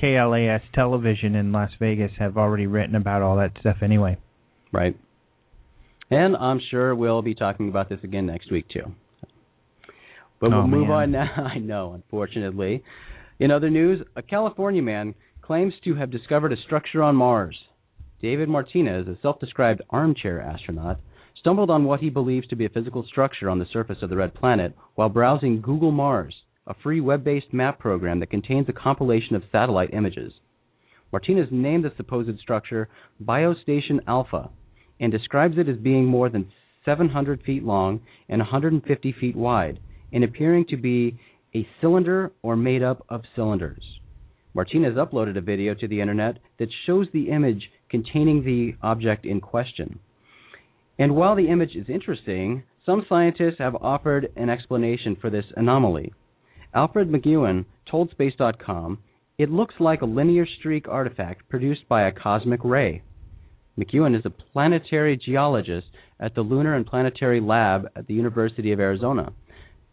KLAS 0.01 0.63
Television 0.75 1.35
in 1.35 1.53
Las 1.53 1.71
Vegas 1.79 2.11
have 2.19 2.37
already 2.37 2.67
written 2.67 2.95
about 2.97 3.23
all 3.23 3.37
that 3.37 3.53
stuff 3.61 3.77
anyway. 3.83 4.17
Right. 4.73 4.97
And 6.11 6.37
I'm 6.37 6.61
sure 6.71 6.95
we'll 6.95 7.23
be 7.23 7.35
talking 7.35 7.69
about 7.69 7.89
this 7.89 8.01
again 8.03 8.27
next 8.27 8.51
week 8.51 8.67
too. 8.69 8.93
But 10.41 10.53
Oh, 10.53 10.59
we'll 10.59 10.67
move 10.69 10.89
man. 10.89 10.97
on 10.97 11.11
now. 11.13 11.49
I 11.55 11.59
know, 11.59 11.93
unfortunately. 11.93 12.83
In 13.39 13.51
other 13.51 13.71
news, 13.71 14.05
a 14.17 14.23
California 14.23 14.83
man 14.83 15.15
claims 15.43 15.75
to 15.85 15.95
have 15.95 16.11
discovered 16.11 16.53
a 16.53 16.57
structure 16.57 17.03
on 17.03 17.15
Mars. 17.15 17.57
David 18.23 18.49
Martinez, 18.51 19.09
a 19.09 19.17
self-described 19.23 19.81
armchair 19.89 20.41
astronaut, 20.41 21.01
stumbled 21.39 21.71
on 21.71 21.85
what 21.85 22.01
he 22.01 22.11
believes 22.11 22.47
to 22.49 22.57
be 22.57 22.67
a 22.67 22.71
physical 22.71 23.03
structure 23.03 23.49
on 23.49 23.59
the 23.59 23.67
surface 23.73 23.99
of 24.03 24.11
the 24.11 24.17
red 24.17 24.35
planet 24.35 24.77
while 24.95 25.09
browsing 25.09 25.63
Google 25.63 25.91
Mars, 25.91 26.35
a 26.67 26.75
free 26.83 27.01
web-based 27.01 27.53
map 27.53 27.79
program 27.79 28.21
that 28.21 28.31
contains 28.31 28.69
a 28.69 28.75
compilation 28.75 29.37
of 29.37 29.43
satellite 29.51 29.95
images. 29.95 30.35
Martinez 31.13 31.49
named 31.51 31.85
the 31.85 31.93
supposed 31.97 32.39
structure 32.41 32.89
Biostation 33.25 34.01
Alpha 34.07 34.51
and 35.01 35.11
describes 35.11 35.57
it 35.57 35.69
as 35.69 35.79
being 35.79 36.05
more 36.05 36.29
than 36.29 36.53
700 36.85 37.43
feet 37.43 37.65
long 37.65 38.01
and 38.29 38.41
150 38.41 39.15
feet 39.19 39.37
wide 39.37 39.81
and 40.13 40.25
appearing 40.25 40.67
to 40.69 40.77
be 40.77 41.19
a 41.55 41.67
cylinder 41.81 42.33
or 42.43 42.55
made 42.55 42.83
up 42.83 43.05
of 43.09 43.23
cylinders. 43.35 43.83
Martinez 44.53 44.97
uploaded 44.97 45.39
a 45.39 45.41
video 45.41 45.75
to 45.75 45.89
the 45.89 46.01
internet 46.01 46.39
that 46.59 46.69
shows 46.87 47.07
the 47.13 47.31
image 47.31 47.71
containing 47.91 48.45
the 48.45 48.75
object 48.83 49.27
in 49.27 49.41
question. 49.41 49.99
And 50.99 51.17
while 51.17 51.35
the 51.35 51.49
image 51.49 51.75
is 51.75 51.89
interesting, 51.89 52.63
some 52.87 53.05
scientists 53.09 53.59
have 53.59 53.75
offered 53.77 54.33
an 54.37 54.49
explanation 54.49 55.17
for 55.21 55.31
this 55.31 55.45
anomaly. 55.57 56.13
Alfred 56.75 57.11
McEwen 57.11 57.65
told 57.91 58.11
Space.com, 58.11 58.99
it 59.39 59.51
looks 59.51 59.75
like 59.81 60.03
a 60.03 60.07
linear 60.07 60.47
streak 60.59 60.87
artifact 60.89 61.49
produced 61.49 61.89
by 61.89 62.07
a 62.07 62.13
cosmic 62.13 62.61
ray. 62.63 63.03
McEwen 63.79 64.17
is 64.17 64.27
a 64.27 64.31
planetary 64.53 65.17
geologist 65.17 65.87
at 66.21 66.35
the 66.35 66.43
Lunar 66.43 66.75
and 66.75 66.87
Planetary 66.87 67.41
Lab 67.41 67.89
at 67.97 68.07
the 68.07 68.15
University 68.15 68.73
of 68.73 68.81
Arizona, 68.81 69.33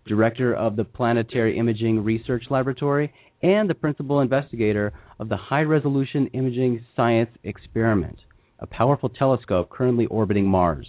director 0.05 0.53
of 0.53 0.75
the 0.75 0.83
Planetary 0.83 1.57
Imaging 1.57 2.03
Research 2.03 2.43
Laboratory, 2.49 3.13
and 3.41 3.69
the 3.69 3.75
principal 3.75 4.21
investigator 4.21 4.93
of 5.19 5.29
the 5.29 5.37
High 5.37 5.61
Resolution 5.61 6.27
Imaging 6.33 6.85
Science 6.95 7.29
Experiment. 7.43 8.19
a 8.59 8.65
powerful 8.65 9.09
telescope 9.09 9.69
currently 9.69 10.07
orbiting 10.07 10.47
Mars. 10.47 10.87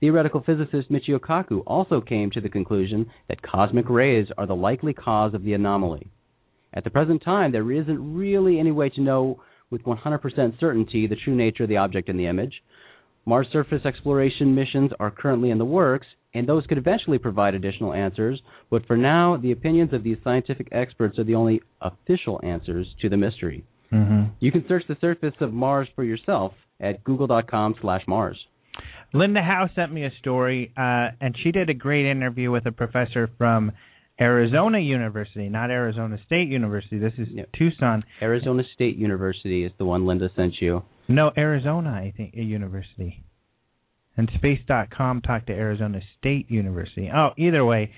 Theoretical 0.00 0.42
physicist 0.44 0.90
Michio 0.90 1.18
Kaku 1.18 1.62
also 1.66 2.00
came 2.00 2.30
to 2.30 2.40
the 2.40 2.48
conclusion 2.48 3.06
that 3.28 3.42
cosmic 3.42 3.88
rays 3.88 4.26
are 4.36 4.46
the 4.46 4.54
likely 4.54 4.92
cause 4.92 5.32
of 5.34 5.42
the 5.42 5.54
anomaly. 5.54 6.10
At 6.74 6.84
the 6.84 6.90
present 6.90 7.22
time, 7.22 7.52
there 7.52 7.72
isn't 7.72 8.14
really 8.14 8.58
any 8.58 8.70
way 8.70 8.90
to 8.90 9.00
know 9.00 9.42
with 9.70 9.82
100% 9.84 10.60
certainty 10.60 11.06
the 11.06 11.16
true 11.16 11.34
nature 11.34 11.64
of 11.64 11.68
the 11.68 11.76
object 11.78 12.08
in 12.08 12.16
the 12.16 12.26
image. 12.26 12.62
Mars 13.26 13.46
surface 13.52 13.84
exploration 13.84 14.54
missions 14.54 14.90
are 15.00 15.10
currently 15.10 15.50
in 15.50 15.58
the 15.58 15.64
works, 15.64 16.06
and 16.34 16.48
those 16.48 16.66
could 16.66 16.78
eventually 16.78 17.18
provide 17.18 17.54
additional 17.54 17.92
answers, 17.92 18.40
but 18.70 18.86
for 18.86 18.96
now, 18.96 19.36
the 19.36 19.52
opinions 19.52 19.92
of 19.92 20.02
these 20.04 20.16
scientific 20.22 20.68
experts 20.72 21.18
are 21.18 21.24
the 21.24 21.34
only 21.34 21.60
official 21.80 22.40
answers 22.42 22.86
to 23.00 23.08
the 23.08 23.16
mystery. 23.16 23.64
Mm-hmm. 23.92 24.32
You 24.38 24.52
can 24.52 24.64
search 24.68 24.84
the 24.88 24.96
surface 25.00 25.34
of 25.40 25.52
Mars 25.52 25.88
for 25.94 26.04
yourself 26.04 26.52
at 26.80 27.02
google.com 27.04 27.74
slash 27.80 28.02
Mars. 28.06 28.38
Linda 29.12 29.42
Howe 29.42 29.68
sent 29.74 29.92
me 29.92 30.04
a 30.04 30.12
story, 30.20 30.72
uh, 30.76 31.08
and 31.20 31.36
she 31.42 31.50
did 31.50 31.68
a 31.68 31.74
great 31.74 32.06
interview 32.06 32.50
with 32.52 32.66
a 32.66 32.72
professor 32.72 33.28
from 33.36 33.72
Arizona 34.20 34.78
University, 34.78 35.48
not 35.48 35.70
Arizona 35.70 36.18
State 36.26 36.48
University. 36.48 36.98
This 36.98 37.14
is 37.18 37.28
Yep. 37.28 37.48
Tucson. 37.58 38.04
Arizona 38.22 38.62
State 38.74 38.96
University 38.96 39.64
is 39.64 39.72
the 39.78 39.84
one 39.84 40.06
Linda 40.06 40.30
sent 40.36 40.60
you. 40.60 40.82
No, 41.08 41.32
Arizona, 41.36 41.90
I 41.90 42.12
think, 42.16 42.34
a 42.34 42.42
university. 42.42 43.22
And 44.16 44.30
Space.com 44.34 45.22
talked 45.22 45.46
to 45.46 45.52
Arizona 45.52 46.00
State 46.18 46.50
University. 46.50 47.10
Oh, 47.14 47.30
either 47.38 47.64
way, 47.64 47.92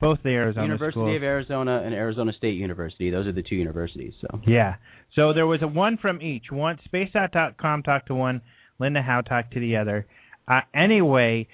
both 0.00 0.18
the 0.22 0.30
Arizona 0.30 0.66
University 0.66 0.92
schools. 0.92 1.16
of 1.16 1.22
Arizona 1.22 1.82
and 1.84 1.94
Arizona 1.94 2.32
State 2.32 2.54
University. 2.54 3.10
Those 3.10 3.26
are 3.26 3.32
the 3.32 3.42
two 3.42 3.56
universities. 3.56 4.14
So 4.20 4.40
Yeah. 4.46 4.76
So 5.14 5.32
there 5.32 5.46
was 5.46 5.60
a 5.62 5.66
one 5.66 5.98
from 6.00 6.22
each. 6.22 6.44
One 6.50 6.78
Space.com 6.84 7.82
talked 7.82 8.06
to 8.08 8.14
one, 8.14 8.40
Linda 8.78 9.02
Howe 9.02 9.22
talked 9.22 9.54
to 9.54 9.60
the 9.60 9.76
other. 9.76 10.06
Uh, 10.46 10.60
anyway, 10.74 11.48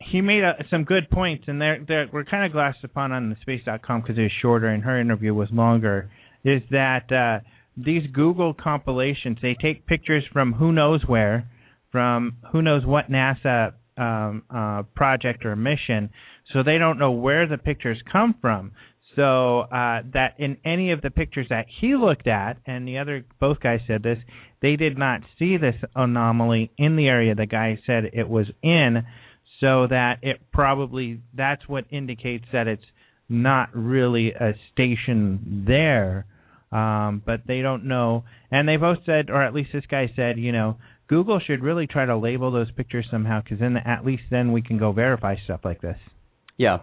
he 0.00 0.20
made 0.20 0.44
uh 0.44 0.62
some 0.70 0.84
good 0.84 1.10
points, 1.10 1.44
and 1.48 1.60
they're, 1.60 1.84
they're 1.86 2.08
we're 2.12 2.24
kind 2.24 2.44
of 2.44 2.52
glassed 2.52 2.84
upon 2.84 3.12
on 3.12 3.30
the 3.30 3.36
Space.com 3.40 4.02
because 4.02 4.18
it 4.18 4.22
was 4.22 4.32
shorter 4.42 4.68
and 4.68 4.82
her 4.84 5.00
interview 5.00 5.34
was 5.34 5.48
longer. 5.50 6.10
Is 6.44 6.62
that 6.70 7.10
uh, 7.10 7.44
these 7.76 8.06
Google 8.12 8.54
compilations? 8.54 9.38
They 9.42 9.56
take 9.60 9.86
pictures 9.86 10.24
from 10.32 10.52
who 10.52 10.72
knows 10.72 11.02
where, 11.06 11.50
from 11.90 12.38
who 12.52 12.62
knows 12.62 12.84
what 12.84 13.10
NASA 13.10 13.72
um, 13.96 14.42
uh, 14.54 14.82
project 14.94 15.44
or 15.44 15.56
mission, 15.56 16.10
so 16.52 16.62
they 16.62 16.78
don't 16.78 16.98
know 16.98 17.10
where 17.10 17.46
the 17.46 17.58
pictures 17.58 17.98
come 18.10 18.34
from. 18.40 18.72
So 19.16 19.60
uh, 19.60 20.02
that 20.12 20.34
in 20.38 20.58
any 20.64 20.92
of 20.92 21.02
the 21.02 21.10
pictures 21.10 21.46
that 21.50 21.66
he 21.80 21.96
looked 21.96 22.28
at, 22.28 22.58
and 22.66 22.86
the 22.86 22.98
other 22.98 23.24
both 23.40 23.58
guys 23.58 23.80
said 23.86 24.02
this, 24.02 24.18
they 24.62 24.76
did 24.76 24.96
not 24.96 25.22
see 25.38 25.56
this 25.56 25.74
anomaly 25.96 26.70
in 26.78 26.96
the 26.96 27.08
area 27.08 27.34
the 27.34 27.46
guy 27.46 27.78
said 27.86 28.10
it 28.12 28.28
was 28.28 28.46
in. 28.62 29.04
So 29.60 29.88
that 29.88 30.18
it 30.22 30.40
probably 30.52 31.20
that's 31.34 31.66
what 31.68 31.84
indicates 31.90 32.44
that 32.52 32.68
it's 32.68 32.84
not 33.28 33.70
really 33.74 34.32
a 34.32 34.52
station 34.72 35.64
there. 35.66 36.26
Um, 36.70 37.22
but 37.24 37.40
they 37.46 37.62
don't 37.62 37.86
know, 37.86 38.24
and 38.50 38.68
they 38.68 38.76
both 38.76 38.98
said, 39.06 39.30
or 39.30 39.42
at 39.42 39.54
least 39.54 39.70
this 39.72 39.86
guy 39.90 40.12
said, 40.14 40.38
you 40.38 40.52
know, 40.52 40.76
Google 41.08 41.40
should 41.40 41.62
really 41.62 41.86
try 41.86 42.04
to 42.04 42.16
label 42.16 42.50
those 42.50 42.70
pictures 42.70 43.06
somehow, 43.10 43.42
because 43.42 43.58
then 43.58 43.76
at 43.76 44.04
least 44.04 44.24
then 44.30 44.52
we 44.52 44.62
can 44.62 44.78
go 44.78 44.92
verify 44.92 45.36
stuff 45.44 45.60
like 45.64 45.80
this. 45.80 45.96
yeah, 46.56 46.78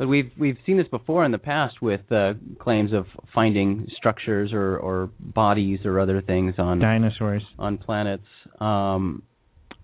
but 0.00 0.08
we've 0.08 0.30
we've 0.38 0.56
seen 0.64 0.78
this 0.78 0.88
before 0.88 1.26
in 1.26 1.30
the 1.30 1.38
past 1.38 1.82
with 1.82 2.00
uh, 2.10 2.32
claims 2.58 2.94
of 2.94 3.04
finding 3.34 3.86
structures 3.98 4.50
or, 4.50 4.78
or 4.78 5.10
bodies 5.20 5.80
or 5.84 6.00
other 6.00 6.22
things 6.22 6.54
on 6.56 6.78
Dinosaurs. 6.78 7.42
on 7.58 7.76
planets. 7.76 8.24
Um, 8.60 9.22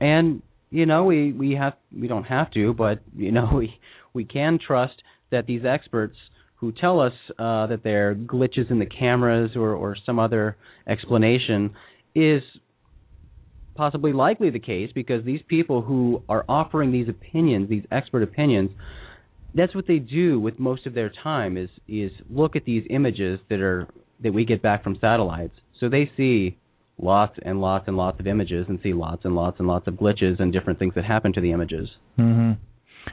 and 0.01 0.41
you 0.71 0.87
know, 0.87 1.05
we 1.05 1.33
we 1.33 1.53
have 1.53 1.75
we 1.95 2.09
don't 2.09 2.25
have 2.25 2.51
to, 2.53 2.73
but 2.73 3.01
you 3.15 3.31
know, 3.31 3.51
we 3.57 3.75
we 4.15 4.25
can 4.25 4.59
trust 4.65 4.95
that 5.31 5.47
these 5.47 5.67
experts 5.67 6.17
who 6.57 6.73
tell 6.73 7.01
us 7.01 7.13
uh, 7.39 7.67
that 7.67 7.81
there 7.85 8.11
are 8.11 8.15
glitches 8.15 8.71
in 8.71 8.79
the 8.79 8.87
cameras 8.87 9.51
or 9.55 9.75
or 9.75 9.97
some 10.07 10.19
other 10.19 10.57
explanation 10.89 11.75
is 12.15 12.43
possibly 13.77 14.13
likely 14.13 14.51
the 14.51 14.59
case 14.59 14.91
because 14.95 15.25
these 15.25 15.41
people 15.49 15.83
who 15.83 16.23
are 16.29 16.45
offering 16.49 16.93
these 16.93 17.09
opinions, 17.09 17.69
these 17.69 17.85
expert 17.91 18.23
opinions, 18.23 18.71
that's 19.55 19.75
what 19.75 19.87
they 19.87 19.99
do 19.99 20.39
with 20.39 20.59
most 20.59 20.87
of 20.87 20.95
their 20.95 21.11
time 21.23 21.57
is 21.57 21.71
is 21.89 22.13
look 22.29 22.57
at 22.57 22.65
these 22.65 22.85
images 22.91 23.41
that 23.49 23.61
are 23.61 23.87
that 24.23 24.33
we 24.33 24.45
get 24.45 24.63
back 24.63 24.83
from 24.83 24.97
satellites. 25.01 25.55
So 25.81 25.89
they 25.89 26.11
see 26.17 26.59
lots 26.99 27.39
and 27.43 27.61
lots 27.61 27.87
and 27.89 27.97
lots 27.97 28.21
of 28.21 28.27
images 28.27 28.67
and 28.69 28.79
see 28.83 28.93
lots 28.93 29.25
and 29.25 29.35
lots 29.35 29.59
and 29.59 29.69
lots 29.69 29.87
of 29.87 29.95
glitches 29.95 30.41
and 30.41 30.53
different 30.53 30.79
things 30.79 30.95
that 30.95 31.05
happen 31.05 31.33
to 31.35 31.41
the 31.41 31.53
images. 31.53 31.89
hmm 32.17 32.53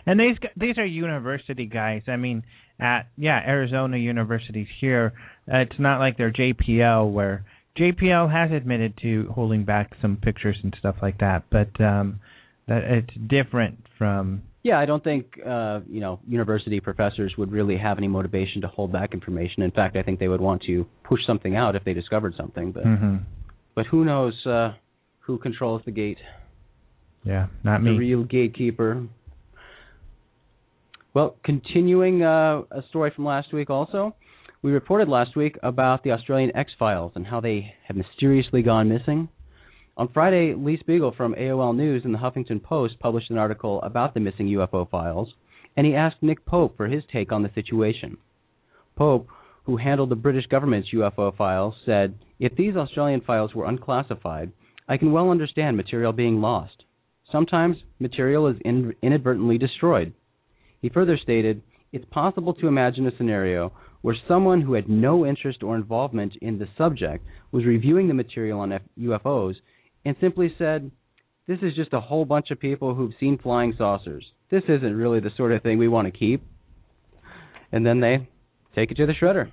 And 0.05 0.19
these 0.19 0.37
these 0.57 0.77
are 0.77 0.85
university 0.85 1.65
guys. 1.65 2.03
I 2.07 2.17
mean, 2.17 2.43
at 2.79 3.07
yeah, 3.17 3.39
Arizona 3.45 3.97
universities 3.97 4.67
here. 4.79 5.13
Uh, 5.51 5.57
it's 5.57 5.79
not 5.79 5.99
like 5.99 6.17
they're 6.17 6.31
JPL 6.31 7.11
where 7.11 7.45
JPL 7.77 8.31
has 8.31 8.51
admitted 8.51 8.97
to 9.01 9.31
holding 9.33 9.65
back 9.65 9.91
some 10.01 10.17
pictures 10.17 10.57
and 10.63 10.75
stuff 10.77 10.95
like 11.01 11.19
that, 11.19 11.43
but 11.49 11.79
um 11.83 12.19
that 12.67 12.83
it's 12.83 13.13
different 13.27 13.85
from 13.97 14.43
Yeah, 14.63 14.79
I 14.79 14.85
don't 14.85 15.03
think 15.03 15.39
uh, 15.45 15.81
you 15.89 15.99
know 15.99 16.19
university 16.27 16.79
professors 16.79 17.33
would 17.37 17.51
really 17.51 17.77
have 17.77 17.97
any 17.97 18.07
motivation 18.07 18.61
to 18.61 18.67
hold 18.67 18.91
back 18.91 19.13
information. 19.13 19.63
In 19.63 19.71
fact, 19.71 19.95
I 19.95 20.03
think 20.03 20.19
they 20.19 20.27
would 20.27 20.41
want 20.41 20.63
to 20.63 20.85
push 21.03 21.19
something 21.25 21.55
out 21.55 21.75
if 21.75 21.83
they 21.83 21.93
discovered 21.93 22.35
something. 22.37 22.71
But 22.71 22.83
hmm 22.83 23.17
but 23.75 23.87
who 23.87 24.05
knows 24.05 24.33
uh, 24.45 24.73
who 25.21 25.37
controls 25.37 25.81
the 25.85 25.91
gate? 25.91 26.19
yeah, 27.25 27.47
not 27.63 27.79
the 27.79 27.85
me. 27.85 27.91
The 27.93 27.97
real 27.97 28.23
gatekeeper. 28.23 29.07
Well, 31.13 31.35
continuing 31.43 32.23
uh, 32.23 32.61
a 32.71 32.83
story 32.89 33.11
from 33.15 33.25
last 33.25 33.53
week 33.53 33.69
also, 33.69 34.15
we 34.63 34.71
reported 34.71 35.09
last 35.09 35.35
week 35.35 35.57
about 35.61 36.03
the 36.03 36.11
Australian 36.11 36.55
X 36.55 36.71
Files 36.79 37.11
and 37.15 37.27
how 37.27 37.41
they 37.41 37.75
have 37.85 37.97
mysteriously 37.97 38.61
gone 38.61 38.87
missing. 38.87 39.27
On 39.97 40.07
Friday, 40.13 40.55
Lee 40.55 40.77
Spiegel 40.79 41.13
from 41.15 41.35
AOL 41.35 41.75
News 41.75 42.03
and 42.05 42.13
the 42.13 42.17
Huffington 42.17 42.63
Post 42.63 42.97
published 42.99 43.29
an 43.29 43.37
article 43.37 43.81
about 43.81 44.13
the 44.13 44.21
missing 44.21 44.47
UFO 44.47 44.89
files, 44.89 45.33
and 45.75 45.85
he 45.85 45.93
asked 45.93 46.23
Nick 46.23 46.45
Pope 46.45 46.77
for 46.77 46.87
his 46.87 47.03
take 47.11 47.33
on 47.33 47.43
the 47.43 47.51
situation. 47.53 48.15
Pope, 48.95 49.27
who 49.65 49.75
handled 49.75 50.09
the 50.09 50.15
British 50.15 50.45
government's 50.47 50.93
UFO 50.93 51.35
files, 51.35 51.75
said, 51.85 52.15
If 52.39 52.55
these 52.55 52.77
Australian 52.77 53.19
files 53.19 53.53
were 53.53 53.65
unclassified, 53.65 54.53
I 54.87 54.95
can 54.95 55.11
well 55.11 55.29
understand 55.29 55.75
material 55.75 56.13
being 56.13 56.39
lost. 56.39 56.83
Sometimes 57.29 57.75
material 57.99 58.47
is 58.47 58.55
in- 58.63 58.95
inadvertently 59.01 59.57
destroyed. 59.57 60.13
He 60.81 60.87
further 60.87 61.17
stated, 61.21 61.61
It's 61.91 62.05
possible 62.11 62.53
to 62.55 62.67
imagine 62.67 63.07
a 63.07 63.17
scenario 63.17 63.73
where 64.03 64.15
someone 64.27 64.61
who 64.61 64.73
had 64.73 64.87
no 64.87 65.25
interest 65.25 65.63
or 65.63 65.75
involvement 65.75 66.33
in 66.41 66.59
the 66.59 66.67
subject 66.77 67.25
was 67.51 67.65
reviewing 67.65 68.07
the 68.07 68.13
material 68.13 68.59
on 68.59 68.71
F- 68.73 68.81
UFOs 68.99 69.55
and 70.05 70.15
simply 70.21 70.53
said, 70.57 70.91
This 71.47 71.59
is 71.63 71.73
just 71.75 71.93
a 71.93 71.99
whole 71.99 72.25
bunch 72.25 72.51
of 72.51 72.59
people 72.59 72.93
who've 72.93 73.13
seen 73.19 73.37
flying 73.39 73.73
saucers. 73.77 74.25
This 74.51 74.63
isn't 74.67 74.95
really 74.95 75.19
the 75.19 75.31
sort 75.35 75.51
of 75.53 75.63
thing 75.63 75.77
we 75.79 75.87
want 75.87 76.05
to 76.11 76.17
keep. 76.17 76.45
And 77.71 77.83
then 77.85 78.01
they 78.01 78.27
take 78.75 78.91
it 78.91 78.97
to 78.97 79.07
the 79.07 79.13
shredder. 79.13 79.49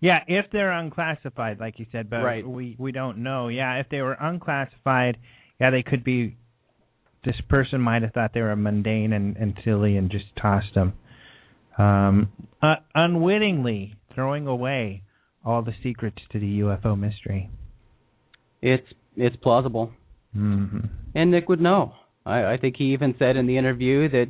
Yeah, 0.00 0.20
if 0.28 0.46
they're 0.52 0.70
unclassified, 0.70 1.58
like 1.58 1.78
you 1.80 1.86
said, 1.90 2.08
but 2.08 2.22
Right. 2.22 2.46
we 2.46 2.76
we 2.78 2.92
don't 2.92 3.18
know. 3.18 3.48
Yeah, 3.48 3.80
if 3.80 3.88
they 3.88 4.00
were 4.00 4.16
unclassified, 4.20 5.16
yeah, 5.60 5.70
they 5.70 5.82
could 5.82 6.04
be. 6.04 6.36
This 7.24 7.34
person 7.48 7.80
might 7.80 8.02
have 8.02 8.12
thought 8.12 8.32
they 8.32 8.42
were 8.42 8.54
mundane 8.54 9.12
and, 9.12 9.36
and 9.36 9.58
silly 9.64 9.96
and 9.96 10.08
just 10.08 10.26
tossed 10.40 10.72
them, 10.74 10.92
um, 11.78 12.30
uh, 12.60 12.76
unwittingly 12.94 13.94
throwing 14.14 14.46
away 14.46 15.02
all 15.44 15.62
the 15.62 15.72
secrets 15.82 16.18
to 16.32 16.38
the 16.38 16.60
UFO 16.60 16.98
mystery. 16.98 17.50
It's 18.60 18.86
it's 19.16 19.36
plausible. 19.36 19.92
hmm 20.32 20.78
And 21.14 21.30
Nick 21.30 21.48
would 21.48 21.60
know. 21.60 21.92
I, 22.26 22.54
I 22.54 22.56
think 22.60 22.76
he 22.76 22.92
even 22.92 23.14
said 23.18 23.36
in 23.36 23.46
the 23.46 23.56
interview 23.56 24.08
that, 24.10 24.26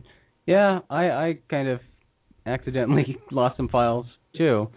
yeah, 0.47 0.81
I, 0.89 1.05
I 1.11 1.39
kind 1.51 1.69
of 1.69 1.81
accidentally 2.47 3.19
lost 3.31 3.57
some 3.57 3.69
files 3.69 4.07
too. 4.37 4.69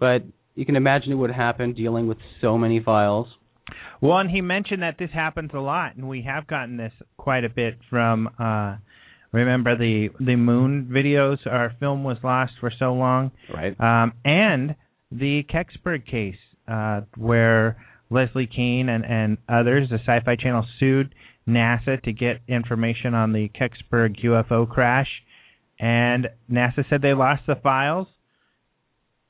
But 0.00 0.22
you 0.54 0.66
can 0.66 0.76
imagine 0.76 1.12
it 1.12 1.16
would 1.16 1.30
happen 1.30 1.72
dealing 1.74 2.08
with 2.08 2.18
so 2.40 2.58
many 2.58 2.82
files. 2.82 3.28
Well, 4.00 4.18
and 4.18 4.30
he 4.30 4.40
mentioned 4.40 4.82
that 4.82 4.96
this 4.98 5.10
happens 5.12 5.50
a 5.54 5.58
lot, 5.58 5.94
and 5.96 6.08
we 6.08 6.22
have 6.22 6.46
gotten 6.46 6.76
this 6.78 6.92
quite 7.16 7.44
a 7.44 7.50
bit 7.50 7.78
from. 7.90 8.28
uh 8.38 8.76
Remember 9.32 9.76
the 9.76 10.08
the 10.20 10.36
moon 10.36 10.90
videos? 10.90 11.38
Our 11.46 11.74
film 11.78 12.02
was 12.04 12.16
lost 12.24 12.52
for 12.60 12.72
so 12.78 12.94
long. 12.94 13.30
Right. 13.52 13.78
um, 13.80 14.14
and 14.24 14.74
the 15.12 15.44
Kecksburg 15.52 16.06
case, 16.06 16.36
uh, 16.66 17.02
where 17.16 17.76
Leslie 18.10 18.46
Kean 18.46 18.88
and, 18.88 19.04
and 19.04 19.38
others, 19.48 19.88
the 19.90 19.98
Sci-Fi 19.98 20.36
Channel, 20.36 20.66
sued 20.80 21.14
NASA 21.46 22.02
to 22.02 22.12
get 22.12 22.40
information 22.48 23.14
on 23.14 23.32
the 23.32 23.50
Kecksburg 23.50 24.22
UFO 24.24 24.68
crash, 24.68 25.08
and 25.78 26.28
NASA 26.50 26.88
said 26.88 27.02
they 27.02 27.14
lost 27.14 27.42
the 27.46 27.56
files. 27.56 28.06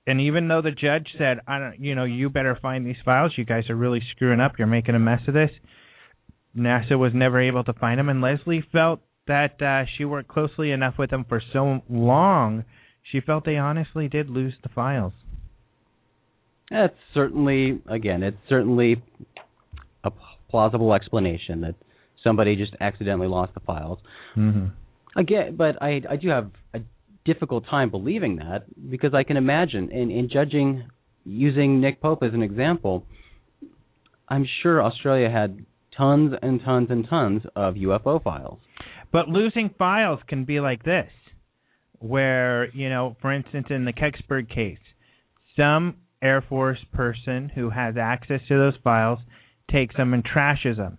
and 0.07 0.21
even 0.21 0.49
though 0.49 0.63
the 0.63 0.71
judge 0.71 1.07
said, 1.19 1.41
"I 1.47 1.59
don't, 1.59 1.81
you 1.81 1.95
know, 1.95 2.05
you 2.05 2.31
better 2.31 2.57
find 2.63 2.87
these 2.87 2.97
files. 3.05 3.33
You 3.37 3.45
guys 3.45 3.69
are 3.69 3.77
really 3.77 4.03
screwing 4.13 4.41
up. 4.41 4.59
You're 4.59 4.69
making 4.69 4.95
a 4.95 5.01
mess 5.01 5.21
of 5.27 5.35
this." 5.35 5.51
NASA 6.57 6.99
was 6.99 7.13
never 7.15 7.41
able 7.41 7.63
to 7.65 7.73
find 7.73 7.99
them, 7.99 8.09
and 8.09 8.21
Leslie 8.21 8.65
felt 8.73 9.01
that 9.29 9.63
uh, 9.63 9.85
she 9.97 10.05
worked 10.05 10.29
closely 10.29 10.71
enough 10.73 10.95
with 10.99 11.11
them 11.11 11.25
for 11.29 11.41
so 11.53 11.81
long, 11.89 12.65
she 13.11 13.21
felt 13.21 13.45
they 13.45 13.57
honestly 13.57 14.09
did 14.09 14.29
lose 14.29 14.55
the 14.63 14.69
files. 14.69 15.13
That's 16.71 16.97
certainly, 17.15 17.81
again, 17.89 18.23
it's 18.23 18.37
certainly 18.49 19.03
a 20.05 20.11
plausible 20.51 20.93
explanation 20.95 21.63
that 21.63 21.75
somebody 22.23 22.57
just 22.57 22.75
accidentally 22.81 23.29
lost 23.29 23.55
the 23.55 23.61
files. 23.61 23.99
Mm-hmm. 24.37 24.67
Again, 25.19 25.57
but 25.57 25.83
I 25.83 26.03
I 26.09 26.17
do 26.17 26.29
have 26.29 26.51
a 26.75 26.81
difficult 27.25 27.65
time 27.69 27.91
believing 27.91 28.37
that 28.37 28.65
because 28.91 29.15
I 29.15 29.23
can 29.23 29.37
imagine 29.37 29.91
in 29.91 30.11
in 30.11 30.29
judging 30.31 30.85
using 31.25 31.81
Nick 31.81 32.01
Pope 32.01 32.23
as 32.23 32.35
an 32.35 32.43
example, 32.43 33.05
I'm 34.29 34.47
sure 34.63 34.83
Australia 34.83 35.31
had 35.31 35.65
tons 35.97 36.35
and 36.41 36.61
tons 36.65 36.89
and 36.91 37.07
tons 37.09 37.43
of 37.57 37.75
UFO 37.75 38.23
files. 38.23 38.59
But 39.13 39.29
losing 39.29 39.71
files 39.79 40.21
can 40.29 40.45
be 40.45 40.61
like 40.61 40.85
this, 40.85 41.11
where, 41.99 42.71
you 42.75 42.89
know, 42.91 43.17
for 43.21 43.33
instance, 43.33 43.67
in 43.71 43.85
the 43.85 43.93
Kecksburg 43.93 44.49
case, 44.55 44.79
some 45.57 45.97
Air 46.21 46.45
Force 46.49 46.79
person 46.93 47.51
who 47.55 47.71
has 47.71 47.97
access 47.97 48.41
to 48.49 48.59
those 48.59 48.75
files 48.83 49.19
takes 49.71 49.97
them 49.97 50.15
and 50.15 50.25
trashes 50.25 50.77
them. 50.77 50.99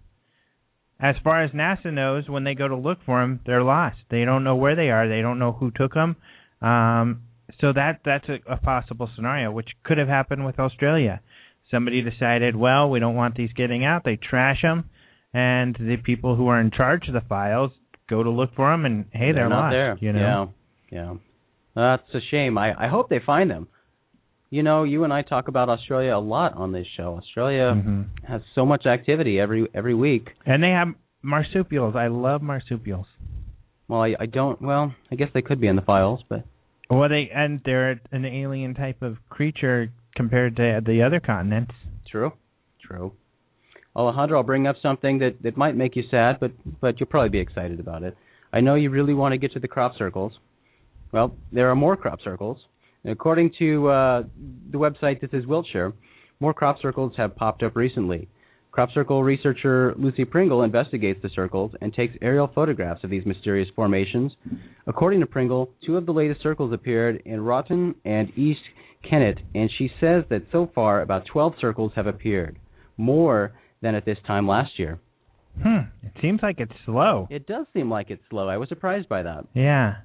As 0.99 1.15
far 1.23 1.43
as 1.43 1.51
NASA 1.51 1.93
knows, 1.93 2.27
when 2.27 2.43
they 2.43 2.55
go 2.55 2.67
to 2.67 2.75
look 2.75 2.99
for 3.05 3.21
them, 3.21 3.39
they're 3.45 3.63
lost. 3.63 3.97
They 4.09 4.25
don't 4.25 4.43
know 4.43 4.55
where 4.55 4.75
they 4.75 4.89
are. 4.89 5.07
They 5.07 5.21
don't 5.21 5.39
know 5.39 5.53
who 5.53 5.71
took 5.71 5.93
them. 5.93 6.17
Um, 6.61 7.21
so 7.61 7.71
that 7.73 8.01
that's 8.03 8.27
a, 8.27 8.39
a 8.51 8.57
possible 8.57 9.09
scenario, 9.15 9.51
which 9.51 9.69
could 9.83 9.97
have 9.97 10.09
happened 10.09 10.45
with 10.45 10.59
Australia. 10.59 11.21
Somebody 11.71 12.01
decided, 12.01 12.55
well, 12.55 12.89
we 12.89 12.99
don't 12.99 13.15
want 13.15 13.35
these 13.35 13.53
getting 13.53 13.85
out. 13.85 14.03
They 14.03 14.17
trash 14.17 14.61
them, 14.61 14.89
and 15.33 15.75
the 15.79 15.97
people 16.03 16.35
who 16.35 16.47
are 16.47 16.59
in 16.59 16.71
charge 16.71 17.07
of 17.07 17.13
the 17.13 17.21
files 17.21 17.71
go 18.09 18.23
to 18.23 18.29
look 18.29 18.53
for 18.55 18.71
them, 18.71 18.85
and 18.85 19.05
hey, 19.11 19.31
they're, 19.31 19.33
they're 19.35 19.49
not 19.49 19.69
there. 19.71 19.97
You 20.01 20.13
know? 20.13 20.53
Yeah, 20.91 20.99
yeah. 20.99 21.13
That's 21.75 22.13
a 22.13 22.19
shame. 22.31 22.57
I 22.57 22.85
I 22.85 22.87
hope 22.87 23.09
they 23.09 23.19
find 23.25 23.49
them. 23.49 23.67
You 24.49 24.63
know, 24.63 24.83
you 24.83 25.03
and 25.03 25.13
I 25.13 25.21
talk 25.21 25.47
about 25.47 25.69
Australia 25.69 26.15
a 26.15 26.19
lot 26.19 26.53
on 26.55 26.71
this 26.71 26.87
show. 26.97 27.17
Australia 27.21 27.73
Mhm. 27.75 28.05
has 28.27 28.41
so 28.55 28.65
much 28.65 28.85
activity 28.87 29.39
every 29.39 29.67
every 29.75 29.93
week. 29.93 30.29
And 30.45 30.63
they 30.63 30.71
have 30.71 30.89
marsupials. 31.21 31.95
I 31.95 32.07
love 32.07 32.41
marsupials. 32.41 33.05
Well, 33.87 34.01
I, 34.01 34.15
I 34.19 34.25
don't. 34.25 34.59
Well, 34.61 34.93
I 35.11 35.15
guess 35.15 35.29
they 35.33 35.41
could 35.43 35.61
be 35.61 35.67
in 35.67 35.75
the 35.75 35.81
files, 35.83 36.21
but 36.27 36.43
Well, 36.89 37.07
they 37.09 37.29
and 37.33 37.61
they're 37.63 37.99
an 38.11 38.25
alien 38.25 38.73
type 38.73 39.01
of 39.03 39.17
creature 39.29 39.91
compared 40.15 40.55
to 40.57 40.81
the 40.85 41.03
other 41.03 41.19
continents. 41.19 41.73
true, 42.07 42.33
true. 42.81 43.11
Alejandro, 43.95 44.37
I'll 44.37 44.43
bring 44.43 44.67
up 44.67 44.75
something 44.81 45.19
that 45.19 45.41
that 45.43 45.57
might 45.57 45.75
make 45.75 45.95
you 45.95 46.03
sad, 46.09 46.39
but 46.39 46.51
but 46.79 46.99
you'll 46.99 47.07
probably 47.07 47.29
be 47.29 47.39
excited 47.39 47.79
about 47.79 48.03
it. 48.03 48.15
I 48.51 48.61
know 48.61 48.75
you 48.75 48.89
really 48.89 49.13
want 49.13 49.33
to 49.33 49.37
get 49.37 49.53
to 49.53 49.59
the 49.59 49.67
crop 49.67 49.97
circles. 49.97 50.33
Well, 51.11 51.35
there 51.51 51.69
are 51.69 51.75
more 51.75 51.95
crop 51.97 52.19
circles. 52.23 52.57
According 53.05 53.53
to 53.59 53.87
uh, 53.87 54.23
the 54.71 54.77
website 54.77 55.21
This 55.21 55.29
Is 55.33 55.45
Wiltshire, 55.45 55.93
more 56.39 56.53
crop 56.53 56.81
circles 56.81 57.13
have 57.17 57.35
popped 57.35 57.63
up 57.63 57.75
recently. 57.75 58.27
Crop 58.71 58.91
circle 58.93 59.23
researcher 59.23 59.95
Lucy 59.97 60.25
Pringle 60.25 60.63
investigates 60.63 61.19
the 61.23 61.29
circles 61.29 61.71
and 61.81 61.93
takes 61.93 62.15
aerial 62.21 62.47
photographs 62.53 63.03
of 63.03 63.09
these 63.09 63.25
mysterious 63.25 63.67
formations. 63.75 64.31
According 64.85 65.21
to 65.21 65.25
Pringle, 65.25 65.71
two 65.85 65.97
of 65.97 66.05
the 66.05 66.13
latest 66.13 66.43
circles 66.43 66.71
appeared 66.71 67.21
in 67.25 67.41
Wroughton 67.41 67.95
and 68.05 68.31
East 68.37 68.61
Kennett, 69.09 69.39
and 69.55 69.71
she 69.77 69.89
says 69.99 70.23
that 70.29 70.43
so 70.51 70.69
far 70.75 71.01
about 71.01 71.25
12 71.25 71.53
circles 71.59 71.93
have 71.95 72.05
appeared, 72.05 72.59
more 72.95 73.53
than 73.81 73.95
at 73.95 74.05
this 74.05 74.17
time 74.27 74.47
last 74.47 74.71
year. 74.77 74.99
Hmm. 75.61 75.89
It 76.03 76.13
seems 76.21 76.39
like 76.41 76.59
it's 76.59 76.71
slow. 76.85 77.27
It 77.29 77.47
does 77.47 77.65
seem 77.73 77.89
like 77.89 78.09
it's 78.09 78.23
slow. 78.29 78.47
I 78.47 78.57
was 78.57 78.69
surprised 78.69 79.09
by 79.09 79.23
that. 79.23 79.45
Yeah. 79.53 79.95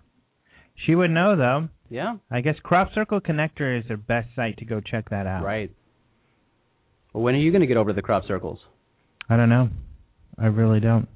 She 0.87 0.95
would 0.95 1.11
know 1.11 1.37
though. 1.37 1.69
Yeah, 1.91 2.17
I 2.31 2.41
guess 2.41 2.57
Crop 2.63 2.89
Circle 2.95 3.21
Connector 3.21 3.79
is 3.79 3.87
their 3.87 3.97
best 3.99 4.29
site 4.35 4.57
to 4.59 4.65
go 4.65 4.81
check 4.81 5.11
that 5.11 5.27
out. 5.27 5.45
right. 5.45 5.71
Well, 7.13 7.23
when 7.23 7.37
are 7.37 7.39
you 7.39 7.53
going 7.53 7.61
to 7.61 7.69
get 7.69 7.77
over 7.77 7.91
to 7.91 7.95
the 7.95 8.03
crop 8.03 8.25
circles? 8.27 8.59
I 9.31 9.37
don't 9.37 9.49
know. 9.49 9.69
I 10.37 10.47
really 10.47 10.81
don't. 10.81 11.07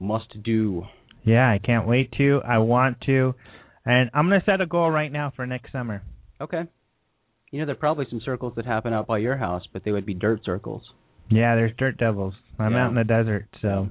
Must 0.00 0.42
do. 0.42 0.84
Yeah, 1.24 1.46
I 1.50 1.58
can't 1.58 1.86
wait 1.86 2.12
to. 2.16 2.40
I 2.42 2.58
want 2.58 3.02
to. 3.02 3.34
And 3.84 4.10
I'm 4.14 4.28
going 4.28 4.40
to 4.40 4.46
set 4.46 4.62
a 4.62 4.66
goal 4.66 4.90
right 4.90 5.12
now 5.12 5.32
for 5.36 5.46
next 5.46 5.72
summer. 5.72 6.02
Okay. 6.40 6.62
You 7.50 7.60
know, 7.60 7.66
there 7.66 7.74
are 7.74 7.78
probably 7.78 8.06
some 8.08 8.22
circles 8.24 8.54
that 8.56 8.64
happen 8.64 8.94
out 8.94 9.06
by 9.06 9.18
your 9.18 9.36
house, 9.36 9.64
but 9.72 9.84
they 9.84 9.92
would 9.92 10.06
be 10.06 10.14
dirt 10.14 10.40
circles. 10.44 10.82
Yeah, 11.28 11.54
there's 11.56 11.72
dirt 11.76 11.96
devils. 11.98 12.34
I'm 12.58 12.72
Yeah. 12.72 12.84
out 12.84 12.88
in 12.90 12.94
the 12.94 13.04
desert, 13.04 13.46
so 13.60 13.88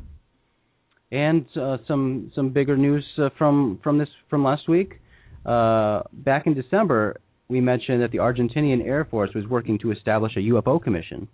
And 1.12 1.46
uh, 1.56 1.78
some 1.88 2.32
some 2.34 2.50
bigger 2.50 2.76
news 2.76 3.06
uh, 3.18 3.30
from 3.38 3.80
from 3.84 3.98
this 3.98 4.10
from 4.30 4.44
last 4.44 4.68
week. 4.68 5.00
Uh, 5.46 6.02
back 6.12 6.48
in 6.48 6.56
December, 6.56 7.18
we 7.48 7.62
mentioned 7.62 8.02
that 8.02 8.12
the 8.12 8.18
Argentinian 8.18 8.84
Air 8.84 9.06
Force 9.06 9.34
was 9.36 9.46
working 9.46 9.78
to 9.80 9.92
establish 9.92 10.36
a 10.36 10.40
UFO 10.40 10.82
commission. 10.82 11.28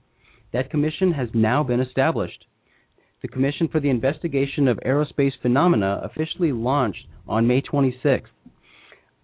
That 0.52 0.70
commission 0.70 1.14
has 1.14 1.30
now 1.34 1.64
been 1.64 1.80
established. 1.80 2.46
The 3.22 3.30
Commission 3.30 3.68
for 3.70 3.80
the 3.80 3.90
Investigation 3.90 4.68
of 4.68 4.78
Aerospace 4.86 5.34
Phenomena 5.42 6.02
officially 6.04 6.52
launched 6.52 7.06
on 7.28 7.48
May 7.48 7.62
26th. 7.62 8.24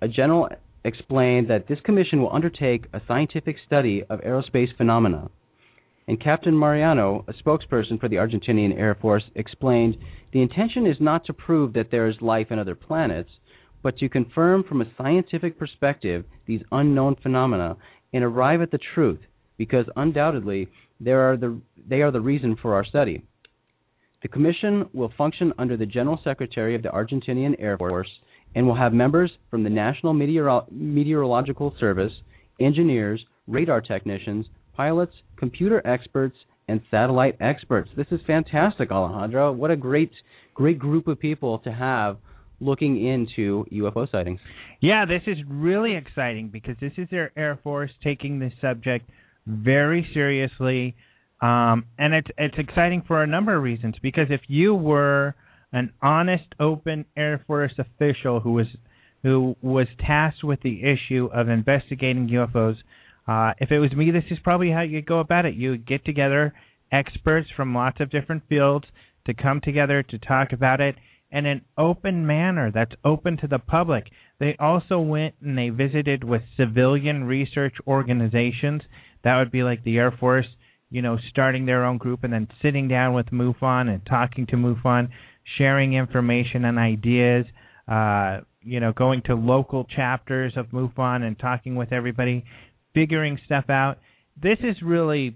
A 0.01 0.07
general 0.07 0.47
explained 0.85 1.49
that 1.49 1.67
this 1.67 1.79
commission 1.83 2.21
will 2.21 2.33
undertake 2.33 2.85
a 2.93 3.01
scientific 3.07 3.57
study 3.65 4.03
of 4.09 4.21
aerospace 4.21 4.75
phenomena. 4.77 5.29
And 6.08 6.22
Captain 6.22 6.58
Mariano, 6.58 7.26
a 7.28 7.34
spokesperson 7.34 8.00
for 8.00 8.08
the 8.08 8.15
Argentinian 8.15 8.78
Air 8.78 8.96
Force, 8.96 9.24
explained 9.36 9.98
the 10.32 10.41
intention 10.41 10.88
is 10.88 10.98
not 11.02 11.26
to 11.26 11.34
prove 11.34 11.74
that 11.74 11.91
there 11.91 12.08
is 12.08 12.15
life 12.22 12.48
in 12.50 12.60
other 12.60 12.76
planets, 12.76 13.30
but 13.84 13.98
to 13.98 14.08
confirm 14.08 14.63
from 14.63 14.82
a 14.82 14.91
scientific 14.98 15.60
perspective 15.60 16.24
these 16.46 16.62
unknown 16.72 17.17
phenomena 17.22 17.76
and 18.13 18.24
arrive 18.24 18.62
at 18.62 18.72
the 18.72 18.80
truth, 18.96 19.20
because 19.58 19.86
undoubtedly 19.98 20.70
are 21.06 21.36
the, 21.38 21.60
they 21.88 22.02
are 22.02 22.12
the 22.12 22.22
reason 22.22 22.56
for 22.62 22.74
our 22.74 22.86
study. 22.86 23.24
The 24.22 24.30
Commission 24.30 24.89
will 24.93 25.12
function 25.17 25.54
under 25.60 25.78
the 25.78 25.86
General 25.86 26.20
Secretary 26.24 26.74
of 26.74 26.84
the 26.84 26.89
Argentinian 26.89 27.56
Air 27.60 27.78
Force 27.78 28.10
and 28.56 28.65
will 28.65 28.76
have 28.76 28.93
members 28.93 29.32
from 29.52 29.63
the 29.63 29.70
National 29.70 30.13
Meteoro- 30.13 30.72
Meteorological 30.72 31.76
Service, 31.80 32.13
engineers, 32.60 33.24
radar 33.46 33.82
technicians, 33.82 34.46
pilots, 34.77 35.13
computer 35.37 35.85
experts, 35.85 36.37
and 36.67 36.81
satellite 36.91 37.35
experts. 37.41 37.89
This 37.97 38.07
is 38.11 38.19
fantastic, 38.27 38.91
Alejandro. 38.91 39.51
What 39.51 39.71
a 39.71 39.75
great, 39.75 40.11
great 40.53 40.77
group 40.77 41.07
of 41.07 41.19
people 41.19 41.59
to 41.59 41.71
have 41.71 42.17
looking 42.59 43.05
into 43.05 43.65
UFO 43.71 44.09
sightings. 44.11 44.39
Yeah, 44.81 45.05
this 45.05 45.21
is 45.27 45.37
really 45.47 45.95
exciting 45.95 46.49
because 46.49 46.75
this 46.79 46.93
is 46.97 47.07
their 47.09 47.31
Air 47.37 47.59
Force 47.63 47.91
taking 48.03 48.39
this 48.39 48.53
subject 48.61 49.09
very 49.45 50.07
seriously, 50.13 50.95
um, 51.41 51.85
and 51.97 52.13
it's 52.13 52.27
it's 52.37 52.57
exciting 52.57 53.03
for 53.07 53.23
a 53.23 53.27
number 53.27 53.55
of 53.55 53.63
reasons. 53.63 53.95
Because 54.01 54.27
if 54.29 54.41
you 54.47 54.75
were 54.75 55.35
an 55.71 55.93
honest, 56.01 56.45
open 56.59 57.05
Air 57.15 57.43
Force 57.47 57.73
official 57.77 58.39
who 58.39 58.53
was 58.53 58.67
who 59.23 59.55
was 59.61 59.87
tasked 59.99 60.43
with 60.43 60.61
the 60.61 60.81
issue 60.83 61.29
of 61.33 61.49
investigating 61.49 62.27
UFOs, 62.29 62.75
uh, 63.27 63.53
if 63.59 63.71
it 63.71 63.79
was 63.79 63.91
me, 63.91 64.11
this 64.11 64.23
is 64.31 64.39
probably 64.43 64.71
how 64.71 64.81
you'd 64.81 65.05
go 65.05 65.19
about 65.19 65.45
it. 65.45 65.55
You 65.55 65.71
would 65.71 65.87
get 65.87 66.05
together 66.05 66.53
experts 66.91 67.49
from 67.55 67.75
lots 67.75 67.99
of 67.99 68.09
different 68.09 68.43
fields 68.47 68.85
to 69.25 69.33
come 69.33 69.59
together 69.61 70.03
to 70.03 70.17
talk 70.17 70.53
about 70.53 70.79
it 70.79 70.95
in 71.31 71.45
an 71.45 71.61
open 71.77 72.25
manner 72.25 72.71
that's 72.71 72.93
open 73.03 73.37
to 73.37 73.47
the 73.47 73.59
public. 73.59 74.05
They 74.39 74.55
also 74.59 74.99
went 74.99 75.35
and 75.41 75.57
they 75.57 75.69
visited 75.69 76.23
with 76.23 76.41
civilian 76.55 77.25
research 77.25 77.75
organizations. 77.85 78.81
That 79.23 79.37
would 79.37 79.51
be 79.51 79.63
like 79.63 79.83
the 79.83 79.97
Air 79.97 80.11
Force, 80.11 80.45
you 80.89 81.01
know, 81.01 81.17
starting 81.29 81.65
their 81.65 81.83
own 81.83 81.97
group 81.97 82.23
and 82.23 82.31
then 82.31 82.47
sitting 82.61 82.87
down 82.87 83.13
with 83.13 83.27
MUFON 83.27 83.89
and 83.89 84.05
talking 84.05 84.45
to 84.47 84.55
MUFON, 84.55 85.09
sharing 85.57 85.93
information 85.93 86.63
and 86.63 86.79
ideas, 86.79 87.45
uh, 87.89 88.39
you 88.61 88.79
know, 88.79 88.93
going 88.93 89.21
to 89.23 89.35
local 89.35 89.85
chapters 89.85 90.53
of 90.55 90.67
MUFON 90.67 91.23
and 91.23 91.37
talking 91.37 91.75
with 91.75 91.91
everybody, 91.91 92.45
figuring 92.97 93.39
stuff 93.45 93.69
out. 93.69 93.99
This 94.41 94.57
is 94.63 94.75
really 94.81 95.36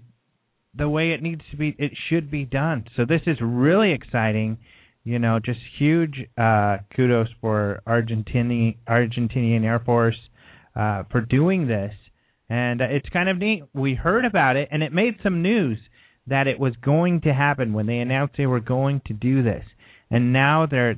the 0.74 0.88
way 0.88 1.10
it 1.12 1.22
needs 1.22 1.42
to 1.50 1.56
be 1.56 1.76
it 1.78 1.92
should 2.08 2.30
be 2.30 2.44
done. 2.44 2.84
So 2.96 3.04
this 3.04 3.22
is 3.26 3.36
really 3.40 3.92
exciting 3.92 4.58
you 5.04 5.18
know, 5.18 5.40
just 5.44 5.58
huge 5.78 6.14
uh, 6.38 6.78
kudos 6.94 7.28
for 7.40 7.82
Argentinian 7.86 8.76
Argentinian 8.88 9.64
Air 9.64 9.80
Force 9.84 10.18
uh, 10.76 11.02
for 11.10 11.20
doing 11.20 11.66
this, 11.66 11.92
and 12.48 12.80
uh, 12.80 12.86
it's 12.88 13.08
kind 13.08 13.28
of 13.28 13.38
neat. 13.38 13.64
We 13.74 13.94
heard 13.94 14.24
about 14.24 14.56
it, 14.56 14.68
and 14.70 14.82
it 14.82 14.92
made 14.92 15.14
some 15.22 15.42
news 15.42 15.78
that 16.28 16.46
it 16.46 16.60
was 16.60 16.74
going 16.76 17.22
to 17.22 17.34
happen 17.34 17.72
when 17.72 17.86
they 17.86 17.98
announced 17.98 18.34
they 18.38 18.46
were 18.46 18.60
going 18.60 19.02
to 19.06 19.12
do 19.12 19.42
this, 19.42 19.64
and 20.10 20.32
now 20.32 20.66
they're 20.70 20.96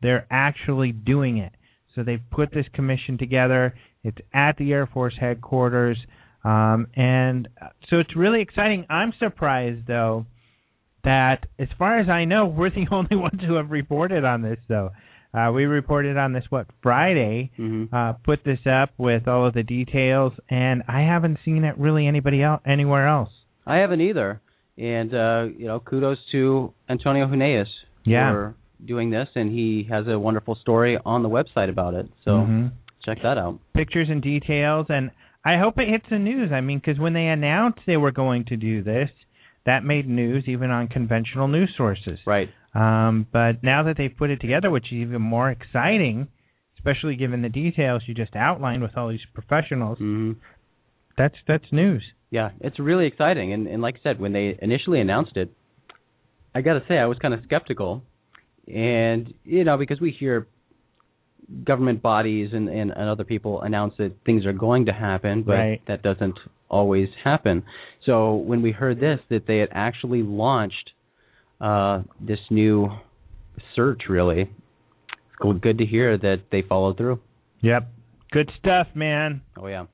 they're 0.00 0.26
actually 0.30 0.92
doing 0.92 1.36
it. 1.36 1.52
So 1.94 2.02
they've 2.02 2.30
put 2.30 2.52
this 2.52 2.66
commission 2.72 3.18
together. 3.18 3.74
It's 4.04 4.18
at 4.34 4.56
the 4.56 4.72
Air 4.72 4.86
Force 4.86 5.14
headquarters. 5.18 5.98
Um, 6.44 6.88
and 6.96 7.48
uh, 7.60 7.68
so 7.88 7.98
it's 7.98 8.16
really 8.16 8.40
exciting. 8.42 8.86
I'm 8.90 9.12
surprised, 9.18 9.86
though, 9.86 10.26
that 11.04 11.46
as 11.58 11.68
far 11.78 11.98
as 12.00 12.08
I 12.08 12.24
know, 12.24 12.46
we're 12.56 12.70
the 12.70 12.86
only 12.90 13.16
ones 13.16 13.40
who 13.46 13.54
have 13.54 13.70
reported 13.70 14.24
on 14.24 14.42
this, 14.42 14.58
though. 14.68 14.90
Uh, 15.34 15.50
we 15.50 15.64
reported 15.64 16.18
on 16.18 16.34
this 16.34 16.44
what 16.50 16.66
Friday. 16.82 17.50
Mm-hmm. 17.58 17.94
Uh, 17.94 18.12
put 18.24 18.44
this 18.44 18.58
up 18.70 18.90
with 18.98 19.26
all 19.28 19.46
of 19.46 19.54
the 19.54 19.62
details, 19.62 20.32
and 20.50 20.82
I 20.88 21.00
haven't 21.02 21.38
seen 21.44 21.64
it 21.64 21.78
really 21.78 22.06
anybody 22.06 22.42
else 22.42 22.60
anywhere 22.66 23.08
else. 23.08 23.30
I 23.66 23.76
haven't 23.76 24.02
either. 24.02 24.42
And 24.76 25.14
uh, 25.14 25.44
you 25.56 25.66
know, 25.68 25.80
kudos 25.80 26.18
to 26.32 26.74
Antonio 26.88 27.26
Huneeus 27.28 27.66
Yeah. 28.04 28.30
for 28.32 28.54
doing 28.84 29.08
this, 29.10 29.28
and 29.34 29.50
he 29.50 29.86
has 29.90 30.06
a 30.06 30.18
wonderful 30.18 30.54
story 30.56 30.98
on 31.02 31.22
the 31.22 31.28
website 31.30 31.70
about 31.70 31.94
it. 31.94 32.08
So 32.26 32.30
Mhm. 32.32 32.72
Check 33.04 33.18
that 33.22 33.38
out. 33.38 33.58
pictures 33.74 34.08
and 34.10 34.22
details, 34.22 34.86
and 34.88 35.10
I 35.44 35.58
hope 35.58 35.78
it 35.78 35.88
hits 35.88 36.06
the 36.10 36.18
news. 36.18 36.50
I 36.52 36.60
mean, 36.60 36.80
because 36.84 37.00
when 37.00 37.12
they 37.14 37.26
announced 37.26 37.80
they 37.86 37.96
were 37.96 38.12
going 38.12 38.44
to 38.46 38.56
do 38.56 38.82
this, 38.82 39.08
that 39.66 39.84
made 39.84 40.08
news 40.08 40.44
even 40.46 40.70
on 40.70 40.88
conventional 40.88 41.48
news 41.48 41.72
sources. 41.76 42.18
Right. 42.26 42.48
Um, 42.74 43.26
but 43.32 43.62
now 43.62 43.84
that 43.84 43.96
they've 43.98 44.14
put 44.16 44.30
it 44.30 44.40
together, 44.40 44.70
which 44.70 44.86
is 44.86 44.94
even 44.94 45.20
more 45.22 45.50
exciting, 45.50 46.28
especially 46.78 47.16
given 47.16 47.42
the 47.42 47.48
details 47.48 48.02
you 48.06 48.14
just 48.14 48.34
outlined 48.34 48.82
with 48.82 48.96
all 48.96 49.08
these 49.08 49.20
professionals, 49.34 49.98
hmm 49.98 50.32
that's 51.18 51.34
that's 51.46 51.64
news. 51.70 52.02
Yeah, 52.30 52.50
it's 52.60 52.78
really 52.78 53.06
exciting. 53.06 53.52
And, 53.52 53.66
and 53.66 53.82
like 53.82 53.96
I 53.96 54.02
said, 54.02 54.18
when 54.18 54.32
they 54.32 54.58
initially 54.62 54.98
announced 55.00 55.36
it, 55.36 55.52
I 56.54 56.62
got 56.62 56.74
to 56.74 56.82
say 56.88 56.94
I 56.96 57.04
was 57.04 57.18
kind 57.18 57.34
of 57.34 57.40
skeptical, 57.44 58.02
and 58.66 59.32
you 59.44 59.64
know 59.64 59.76
because 59.76 60.00
we 60.00 60.10
hear 60.18 60.48
government 61.64 62.02
bodies 62.02 62.50
and, 62.52 62.68
and, 62.68 62.90
and 62.90 63.08
other 63.08 63.24
people 63.24 63.60
announce 63.62 63.94
that 63.98 64.12
things 64.24 64.46
are 64.46 64.52
going 64.52 64.86
to 64.86 64.92
happen, 64.92 65.42
but 65.42 65.52
Right. 65.54 65.80
that 65.86 66.02
doesn't 66.02 66.38
always 66.68 67.08
happen. 67.24 67.62
So 68.06 68.34
when 68.36 68.62
we 68.62 68.72
heard 68.72 69.00
this, 69.00 69.20
that 69.28 69.46
they 69.46 69.58
had 69.58 69.68
actually 69.72 70.22
launched 70.22 70.90
uh, 71.60 72.02
this 72.20 72.40
new 72.50 72.88
search, 73.76 74.02
really, 74.08 74.42
it's 74.42 75.36
go- 75.40 75.52
good 75.52 75.78
to 75.78 75.86
hear 75.86 76.16
that 76.18 76.42
they 76.50 76.62
followed 76.62 76.96
through. 76.96 77.20
Yep, 77.60 77.88
good 78.32 78.50
stuff, 78.58 78.88
man. 78.94 79.42
Oh 79.56 79.66
yeah. 79.68 79.86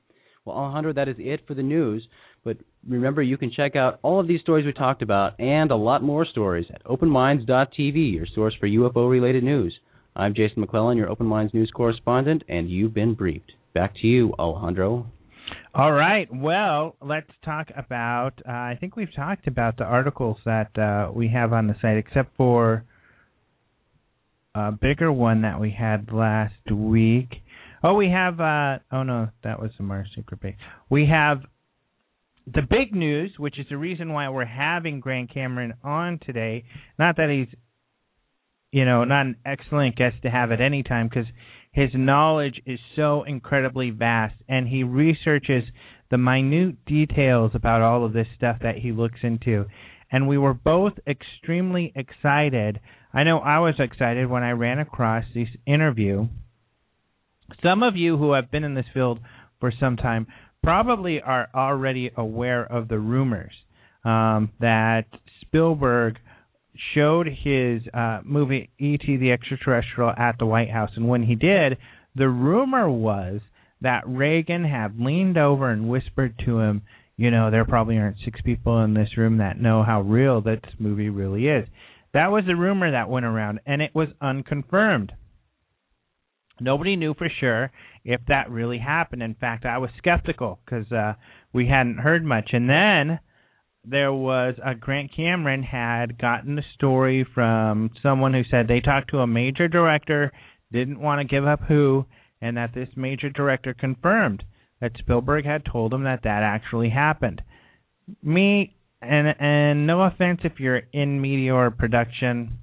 Well, 0.45 0.55
Alejandro, 0.55 0.93
that 0.93 1.07
is 1.07 1.17
it 1.19 1.41
for 1.47 1.53
the 1.53 1.61
news. 1.63 2.07
But 2.43 2.57
remember, 2.87 3.21
you 3.21 3.37
can 3.37 3.51
check 3.51 3.75
out 3.75 3.99
all 4.01 4.19
of 4.19 4.27
these 4.27 4.39
stories 4.41 4.65
we 4.65 4.71
talked 4.73 5.01
about 5.01 5.39
and 5.39 5.69
a 5.71 5.75
lot 5.75 6.01
more 6.01 6.25
stories 6.25 6.65
at 6.73 6.83
OpenMinds.tv, 6.85 8.13
your 8.13 8.25
source 8.33 8.55
for 8.59 8.67
UFO-related 8.67 9.43
news. 9.43 9.75
I'm 10.15 10.33
Jason 10.33 10.61
McClellan, 10.61 10.97
your 10.97 11.09
Open 11.09 11.25
Minds 11.25 11.53
news 11.53 11.71
correspondent, 11.73 12.43
and 12.49 12.69
you've 12.69 12.93
been 12.93 13.13
briefed. 13.13 13.51
Back 13.73 13.93
to 14.01 14.07
you, 14.07 14.33
Alejandro. 14.39 15.05
All 15.73 15.91
right. 15.91 16.27
Well, 16.33 16.95
let's 17.01 17.29
talk 17.45 17.67
about. 17.75 18.33
Uh, 18.47 18.51
I 18.51 18.77
think 18.79 18.95
we've 18.95 19.13
talked 19.15 19.47
about 19.47 19.77
the 19.77 19.83
articles 19.83 20.37
that 20.45 20.77
uh, 20.77 21.11
we 21.13 21.29
have 21.29 21.53
on 21.53 21.67
the 21.67 21.75
site, 21.81 21.97
except 21.97 22.35
for 22.35 22.83
a 24.55 24.71
bigger 24.71 25.11
one 25.11 25.43
that 25.43 25.59
we 25.59 25.71
had 25.71 26.11
last 26.11 26.71
week. 26.71 27.35
Oh, 27.83 27.93
we 27.93 28.09
have. 28.09 28.39
Uh, 28.39 28.79
oh 28.91 29.03
no, 29.03 29.29
that 29.43 29.61
was 29.61 29.71
the 29.77 29.83
Mars 29.83 30.09
Secret 30.15 30.41
Base. 30.41 30.55
We 30.89 31.05
have 31.05 31.41
the 32.53 32.61
big 32.61 32.93
news, 32.93 33.31
which 33.37 33.59
is 33.59 33.67
the 33.69 33.77
reason 33.77 34.11
why 34.11 34.27
we're 34.29 34.45
having 34.45 34.99
Grant 34.99 35.33
Cameron 35.33 35.75
on 35.83 36.19
today. 36.25 36.65
Not 36.97 37.15
that 37.17 37.29
he's, 37.29 37.55
you 38.71 38.85
know, 38.85 39.03
not 39.03 39.25
an 39.25 39.35
excellent 39.45 39.95
guest 39.95 40.17
to 40.23 40.29
have 40.29 40.51
at 40.51 40.61
any 40.61 40.83
time, 40.83 41.07
because 41.07 41.25
his 41.71 41.89
knowledge 41.93 42.61
is 42.65 42.79
so 42.95 43.23
incredibly 43.23 43.89
vast, 43.89 44.35
and 44.47 44.67
he 44.67 44.83
researches 44.83 45.63
the 46.11 46.17
minute 46.17 46.83
details 46.85 47.51
about 47.53 47.81
all 47.81 48.05
of 48.05 48.13
this 48.13 48.27
stuff 48.35 48.57
that 48.61 48.77
he 48.77 48.91
looks 48.91 49.19
into. 49.21 49.65
And 50.11 50.27
we 50.27 50.37
were 50.37 50.55
both 50.55 50.93
extremely 51.07 51.93
excited. 51.95 52.79
I 53.13 53.23
know 53.23 53.39
I 53.39 53.59
was 53.59 53.75
excited 53.77 54.27
when 54.27 54.43
I 54.43 54.51
ran 54.51 54.79
across 54.79 55.23
this 55.33 55.49
interview. 55.67 56.27
Some 57.63 57.83
of 57.83 57.95
you 57.95 58.17
who 58.17 58.33
have 58.33 58.51
been 58.51 58.63
in 58.63 58.73
this 58.73 58.85
field 58.93 59.19
for 59.59 59.71
some 59.79 59.97
time 59.97 60.27
probably 60.63 61.21
are 61.21 61.47
already 61.53 62.11
aware 62.15 62.63
of 62.63 62.87
the 62.87 62.99
rumors 62.99 63.53
um, 64.03 64.51
that 64.59 65.05
Spielberg 65.41 66.17
showed 66.93 67.27
his 67.27 67.81
uh, 67.93 68.21
movie 68.23 68.69
E.T. 68.79 69.17
the 69.17 69.31
Extraterrestrial 69.31 70.11
at 70.17 70.37
the 70.39 70.45
White 70.45 70.69
House, 70.69 70.91
and 70.95 71.07
when 71.07 71.23
he 71.23 71.35
did, 71.35 71.77
the 72.15 72.29
rumor 72.29 72.89
was 72.89 73.41
that 73.81 74.07
Reagan 74.07 74.65
had 74.65 74.99
leaned 74.99 75.37
over 75.37 75.69
and 75.69 75.89
whispered 75.89 76.35
to 76.45 76.59
him, 76.59 76.81
"You 77.15 77.31
know, 77.31 77.51
there 77.51 77.65
probably 77.65 77.97
aren't 77.97 78.19
six 78.23 78.41
people 78.41 78.81
in 78.83 78.93
this 78.93 79.17
room 79.17 79.37
that 79.37 79.59
know 79.59 79.83
how 79.83 80.01
real 80.01 80.41
this 80.41 80.61
movie 80.77 81.09
really 81.09 81.47
is." 81.47 81.67
That 82.13 82.31
was 82.31 82.45
the 82.45 82.55
rumor 82.55 82.91
that 82.91 83.09
went 83.09 83.25
around, 83.25 83.59
and 83.65 83.81
it 83.81 83.93
was 83.93 84.09
unconfirmed. 84.19 85.13
Nobody 86.59 86.95
knew 86.95 87.13
for 87.13 87.29
sure 87.29 87.71
if 88.03 88.21
that 88.27 88.49
really 88.49 88.79
happened. 88.79 89.23
In 89.23 89.35
fact, 89.35 89.65
I 89.65 89.77
was 89.77 89.91
skeptical 89.97 90.59
because 90.65 90.91
uh, 90.91 91.13
we 91.53 91.67
hadn't 91.67 91.99
heard 91.99 92.23
much. 92.23 92.49
And 92.53 92.69
then 92.69 93.19
there 93.85 94.13
was 94.13 94.55
a 94.63 94.75
Grant 94.75 95.11
Cameron 95.15 95.63
had 95.63 96.17
gotten 96.17 96.59
a 96.59 96.73
story 96.75 97.25
from 97.33 97.91
someone 98.03 98.33
who 98.33 98.43
said 98.49 98.67
they 98.67 98.81
talked 98.81 99.09
to 99.11 99.19
a 99.19 99.27
major 99.27 99.67
director, 99.67 100.31
didn't 100.71 100.99
want 100.99 101.19
to 101.21 101.27
give 101.35 101.45
up 101.47 101.61
who, 101.67 102.05
and 102.41 102.57
that 102.57 102.73
this 102.73 102.89
major 102.95 103.29
director 103.29 103.73
confirmed 103.73 104.43
that 104.81 104.97
Spielberg 104.97 105.45
had 105.45 105.65
told 105.65 105.93
him 105.93 106.03
that 106.03 106.23
that 106.23 106.43
actually 106.43 106.89
happened. 106.89 107.41
Me 108.23 108.75
and 109.01 109.35
and 109.39 109.87
no 109.87 110.03
offense 110.03 110.41
if 110.43 110.59
you're 110.59 110.81
in 110.93 111.21
media 111.21 111.53
or 111.53 111.71
production, 111.71 112.59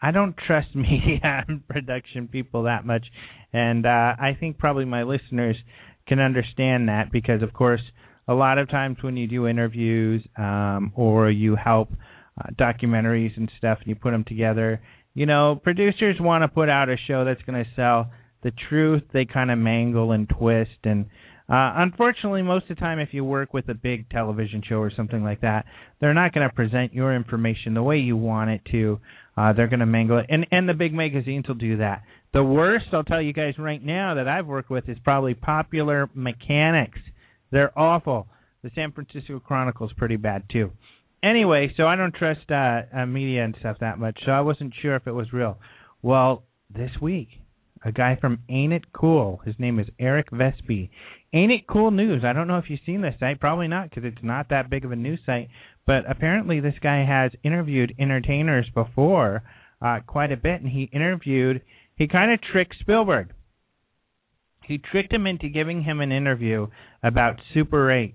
I 0.00 0.10
don't 0.10 0.36
trust 0.46 0.68
media 0.74 1.44
and 1.48 1.66
production 1.68 2.28
people 2.28 2.64
that 2.64 2.86
much, 2.86 3.06
and 3.52 3.86
uh, 3.86 4.14
I 4.18 4.36
think 4.38 4.58
probably 4.58 4.84
my 4.84 5.02
listeners 5.02 5.56
can 6.06 6.18
understand 6.18 6.88
that 6.88 7.12
because, 7.12 7.42
of 7.42 7.52
course, 7.52 7.80
a 8.28 8.34
lot 8.34 8.58
of 8.58 8.68
times 8.70 8.98
when 9.02 9.16
you 9.16 9.26
do 9.26 9.46
interviews 9.46 10.22
um, 10.36 10.92
or 10.94 11.30
you 11.30 11.56
help 11.56 11.90
uh, 12.40 12.50
documentaries 12.58 13.36
and 13.36 13.50
stuff, 13.58 13.78
and 13.80 13.88
you 13.88 13.94
put 13.94 14.12
them 14.12 14.24
together, 14.24 14.80
you 15.14 15.26
know, 15.26 15.60
producers 15.62 16.16
want 16.20 16.42
to 16.42 16.48
put 16.48 16.68
out 16.68 16.88
a 16.88 16.96
show 17.06 17.24
that's 17.24 17.42
going 17.42 17.62
to 17.62 17.70
sell. 17.76 18.10
The 18.42 18.52
truth 18.68 19.02
they 19.12 19.24
kind 19.24 19.50
of 19.50 19.58
mangle 19.58 20.12
and 20.12 20.28
twist, 20.28 20.70
and 20.84 21.06
uh, 21.48 21.74
unfortunately, 21.76 22.42
most 22.42 22.70
of 22.70 22.76
the 22.76 22.80
time, 22.80 22.98
if 22.98 23.10
you 23.12 23.24
work 23.24 23.52
with 23.52 23.68
a 23.68 23.74
big 23.74 24.08
television 24.08 24.62
show 24.66 24.76
or 24.76 24.90
something 24.96 25.22
like 25.22 25.42
that, 25.42 25.66
they're 26.00 26.14
not 26.14 26.32
going 26.32 26.48
to 26.48 26.54
present 26.54 26.94
your 26.94 27.14
information 27.14 27.74
the 27.74 27.82
way 27.82 27.98
you 27.98 28.16
want 28.16 28.50
it 28.50 28.62
to. 28.70 28.98
Uh, 29.36 29.52
they're 29.52 29.68
going 29.68 29.80
to 29.80 29.86
mangle 29.86 30.18
it, 30.18 30.26
and 30.28 30.46
and 30.50 30.68
the 30.68 30.74
big 30.74 30.94
magazines 30.94 31.46
will 31.46 31.54
do 31.54 31.76
that. 31.76 32.02
The 32.32 32.42
worst, 32.42 32.86
I'll 32.92 33.04
tell 33.04 33.20
you 33.20 33.32
guys 33.32 33.54
right 33.58 33.84
now, 33.84 34.14
that 34.14 34.28
I've 34.28 34.46
worked 34.46 34.70
with 34.70 34.88
is 34.88 34.96
probably 35.04 35.34
Popular 35.34 36.08
Mechanics. 36.14 36.98
They're 37.52 37.78
awful. 37.78 38.26
The 38.64 38.70
San 38.74 38.90
Francisco 38.92 39.38
Chronicle's 39.38 39.92
pretty 39.96 40.16
bad 40.16 40.44
too. 40.50 40.72
Anyway, 41.22 41.72
so 41.76 41.86
I 41.86 41.94
don't 41.94 42.14
trust 42.14 42.50
uh, 42.50 42.82
uh, 42.96 43.06
media 43.06 43.44
and 43.44 43.54
stuff 43.60 43.76
that 43.80 43.98
much, 43.98 44.18
so 44.26 44.32
I 44.32 44.40
wasn't 44.40 44.74
sure 44.82 44.96
if 44.96 45.06
it 45.06 45.12
was 45.12 45.32
real. 45.32 45.58
Well, 46.02 46.42
this 46.74 46.90
week, 47.00 47.28
a 47.84 47.92
guy 47.92 48.16
from 48.20 48.40
Ain't 48.48 48.72
It 48.72 48.92
Cool, 48.92 49.40
his 49.44 49.54
name 49.58 49.78
is 49.78 49.86
Eric 50.00 50.30
Vespe. 50.32 50.90
Ain't 51.32 51.52
It 51.52 51.68
Cool 51.68 51.92
News. 51.92 52.24
I 52.24 52.32
don't 52.32 52.48
know 52.48 52.58
if 52.58 52.68
you've 52.68 52.80
seen 52.84 53.02
this 53.02 53.14
site, 53.20 53.38
probably 53.38 53.68
not, 53.68 53.90
because 53.90 54.04
it's 54.04 54.24
not 54.24 54.48
that 54.48 54.70
big 54.70 54.84
of 54.84 54.90
a 54.90 54.96
news 54.96 55.20
site. 55.24 55.48
But 55.86 56.10
apparently, 56.10 56.58
this 56.60 56.74
guy 56.82 57.04
has 57.04 57.32
interviewed 57.44 57.94
entertainers 57.98 58.66
before 58.74 59.42
uh, 59.80 60.00
quite 60.06 60.32
a 60.32 60.36
bit, 60.36 60.60
and 60.60 60.70
he 60.70 60.84
interviewed. 60.92 61.62
He 61.96 62.08
kind 62.08 62.32
of 62.32 62.40
tricked 62.40 62.76
Spielberg. 62.80 63.32
He 64.66 64.78
tricked 64.78 65.12
him 65.12 65.26
into 65.26 65.48
giving 65.48 65.82
him 65.82 66.00
an 66.00 66.12
interview 66.12 66.68
about 67.02 67.40
Super 67.52 67.90
8. 67.90 68.14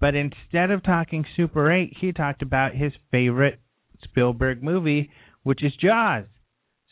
But 0.00 0.14
instead 0.14 0.70
of 0.70 0.82
talking 0.82 1.24
Super 1.36 1.70
8, 1.70 1.96
he 2.00 2.12
talked 2.12 2.42
about 2.42 2.74
his 2.74 2.92
favorite 3.10 3.60
Spielberg 4.02 4.62
movie, 4.62 5.10
which 5.42 5.62
is 5.62 5.72
Jaws. 5.80 6.24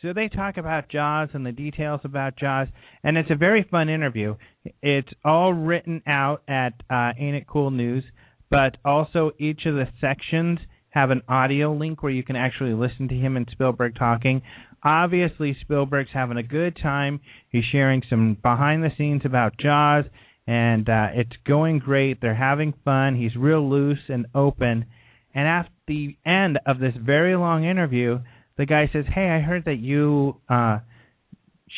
So 0.03 0.13
they 0.15 0.29
talk 0.29 0.57
about 0.57 0.89
Jaws 0.89 1.29
and 1.35 1.45
the 1.45 1.53
details 1.53 2.01
about 2.05 2.37
Jaws, 2.39 2.69
and 3.05 3.19
it's 3.19 3.31
a 3.31 3.37
very 3.37 3.67
fun 3.71 3.89
interview. 3.91 4.37
It's 4.83 5.13
all 5.25 5.53
written 5.53 6.03
out 6.07 6.43
at 6.49 6.73
uh, 6.89 7.13
Ain't 7.19 7.37
It 7.37 7.47
Cool 7.47 7.71
News, 7.71 8.05
but 8.49 8.79
also 8.85 9.33
each 9.39 9.67
of 9.67 9.75
the 9.75 9.89
sections 10.01 10.59
have 10.91 11.11
an 11.11 11.23
audio 11.29 11.73
link 11.73 12.03
where 12.03 12.13
you 12.13 12.23
can 12.23 12.37
actually 12.37 12.73
listen 12.73 13.09
to 13.09 13.15
him 13.15 13.37
and 13.37 13.49
Spielberg 13.53 13.95
talking. 13.97 14.43
Obviously, 14.83 15.57
Spielberg's 15.61 16.11
having 16.13 16.39
a 16.39 16.43
good 16.43 16.77
time. 16.83 17.21
He's 17.51 17.65
sharing 17.71 18.03
some 18.09 18.37
behind 18.43 18.83
the 18.83 18.91
scenes 18.97 19.23
about 19.25 19.59
Jaws, 19.59 20.05
and 20.47 20.89
uh, 20.89 21.09
it's 21.15 21.37
going 21.47 21.79
great. 21.81 22.21
They're 22.21 22.35
having 22.35 22.75
fun. 22.85 23.17
He's 23.17 23.37
real 23.37 23.69
loose 23.69 24.01
and 24.09 24.27
open. 24.35 24.87
And 25.35 25.47
at 25.47 25.69
the 25.87 26.17
end 26.27 26.59
of 26.67 26.79
this 26.79 26.95
very 26.99 27.37
long 27.37 27.65
interview, 27.65 28.21
the 28.57 28.67
guy 28.67 28.89
says, 28.93 29.05
"Hey, 29.15 29.29
I 29.29 29.41
heard 29.41 29.65
that 29.67 29.79
you 29.79 30.37
uh 30.49 30.81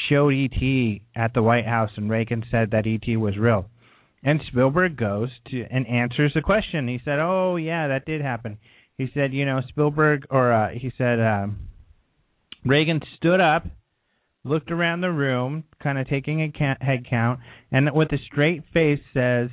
showed 0.09 0.33
ET 0.33 1.01
at 1.15 1.35
the 1.35 1.43
White 1.43 1.67
House, 1.67 1.91
and 1.97 2.09
Reagan 2.11 2.45
said 2.51 2.71
that 2.71 2.87
ET 2.87 3.17
was 3.17 3.37
real. 3.37 3.67
And 4.25 4.41
Spielberg 4.49 4.97
goes 4.97 5.29
to 5.51 5.67
and 5.71 5.87
answers 5.87 6.33
the 6.35 6.43
question. 6.43 6.89
He 6.89 7.01
said, 7.05 7.19
"Oh 7.19 7.57
yeah, 7.57 7.89
that 7.89 8.07
did 8.07 8.21
happen." 8.21 8.59
He 8.97 9.11
said, 9.13 9.33
"You 9.33 9.45
know, 9.45 9.61
Spielberg, 9.69 10.27
or 10.31 10.53
uh, 10.53 10.69
he 10.71 10.93
said 10.97 11.21
um, 11.21 11.69
Reagan 12.65 13.01
stood 13.17 13.41
up, 13.41 13.67
looked 14.45 14.71
around 14.71 15.01
the 15.01 15.11
room, 15.11 15.65
kind 15.83 15.99
of 15.99 16.09
taking 16.09 16.43
a 16.43 16.77
head 16.85 17.07
count, 17.09 17.41
and 17.71 17.91
with 17.93 18.13
a 18.13 18.19
straight 18.31 18.63
face 18.73 19.01
says." 19.15 19.51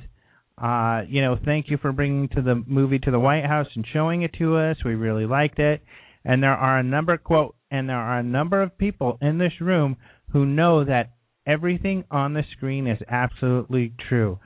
Uh, 0.60 1.04
you 1.08 1.22
know, 1.22 1.38
thank 1.42 1.70
you 1.70 1.78
for 1.78 1.90
bringing 1.90 2.28
to 2.28 2.42
the 2.42 2.62
movie 2.66 2.98
to 2.98 3.10
the 3.10 3.18
White 3.18 3.46
House 3.46 3.68
and 3.74 3.86
showing 3.94 4.20
it 4.20 4.34
to 4.34 4.58
us. 4.58 4.76
We 4.84 4.94
really 4.94 5.24
liked 5.24 5.58
it. 5.58 5.82
And 6.22 6.42
there 6.42 6.52
are 6.52 6.78
a 6.78 6.82
number 6.82 7.16
quote 7.16 7.56
and 7.70 7.88
there 7.88 7.96
are 7.96 8.18
a 8.18 8.22
number 8.22 8.62
of 8.62 8.76
people 8.76 9.18
in 9.20 9.38
this 9.38 9.60
room 9.60 9.96
who 10.32 10.44
know 10.44 10.84
that 10.84 11.12
everything 11.46 12.04
on 12.10 12.34
the 12.34 12.42
screen 12.52 12.86
is 12.86 12.98
absolutely 13.08 13.94
true. 14.08 14.38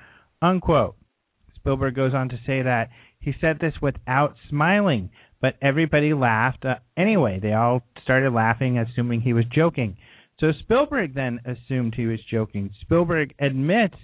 Unquote. 0.42 0.96
Spielberg 1.54 1.94
goes 1.94 2.12
on 2.12 2.28
to 2.28 2.36
say 2.46 2.62
that 2.62 2.90
he 3.18 3.34
said 3.40 3.58
this 3.58 3.74
without 3.80 4.36
smiling, 4.50 5.10
but 5.44 5.56
everybody 5.60 6.14
laughed 6.14 6.64
uh, 6.64 6.76
anyway. 6.96 7.38
They 7.38 7.52
all 7.52 7.82
started 8.02 8.32
laughing, 8.32 8.78
assuming 8.78 9.20
he 9.20 9.34
was 9.34 9.44
joking. 9.54 9.98
So 10.40 10.52
Spielberg 10.58 11.14
then 11.14 11.38
assumed 11.44 11.94
he 11.94 12.06
was 12.06 12.20
joking. 12.30 12.70
Spielberg 12.80 13.34
admits, 13.38 13.96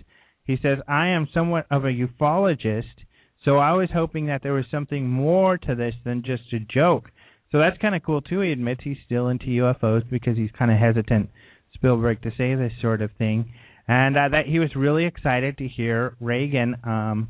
he 0.45 0.59
says, 0.61 0.81
I 0.87 1.07
am 1.07 1.29
somewhat 1.33 1.65
of 1.71 1.87
a 1.87 1.89
ufologist, 1.89 3.07
so 3.43 3.57
I 3.57 3.73
was 3.73 3.89
hoping 3.91 4.27
that 4.27 4.43
there 4.43 4.53
was 4.53 4.67
something 4.71 5.09
more 5.09 5.57
to 5.57 5.75
this 5.75 5.95
than 6.05 6.23
just 6.23 6.43
a 6.53 6.59
joke. 6.59 7.09
So 7.51 7.59
that's 7.59 7.79
kind 7.79 7.95
of 7.95 8.03
cool 8.03 8.21
too. 8.21 8.41
He 8.41 8.53
admits 8.53 8.83
he's 8.85 8.99
still 9.07 9.29
into 9.29 9.47
UFOs 9.47 10.03
because 10.11 10.37
he's 10.37 10.51
kind 10.59 10.71
of 10.71 10.77
hesitant, 10.77 11.31
Spielberg, 11.73 12.21
to 12.21 12.33
say 12.37 12.55
this 12.55 12.73
sort 12.83 13.01
of 13.01 13.13
thing, 13.17 13.51
and 13.89 14.15
uh, 14.15 14.29
that 14.29 14.45
he 14.45 14.59
was 14.59 14.77
really 14.77 15.07
excited 15.07 15.57
to 15.57 15.67
hear 15.67 16.17
Reagan 16.21 16.77
um, 16.85 17.29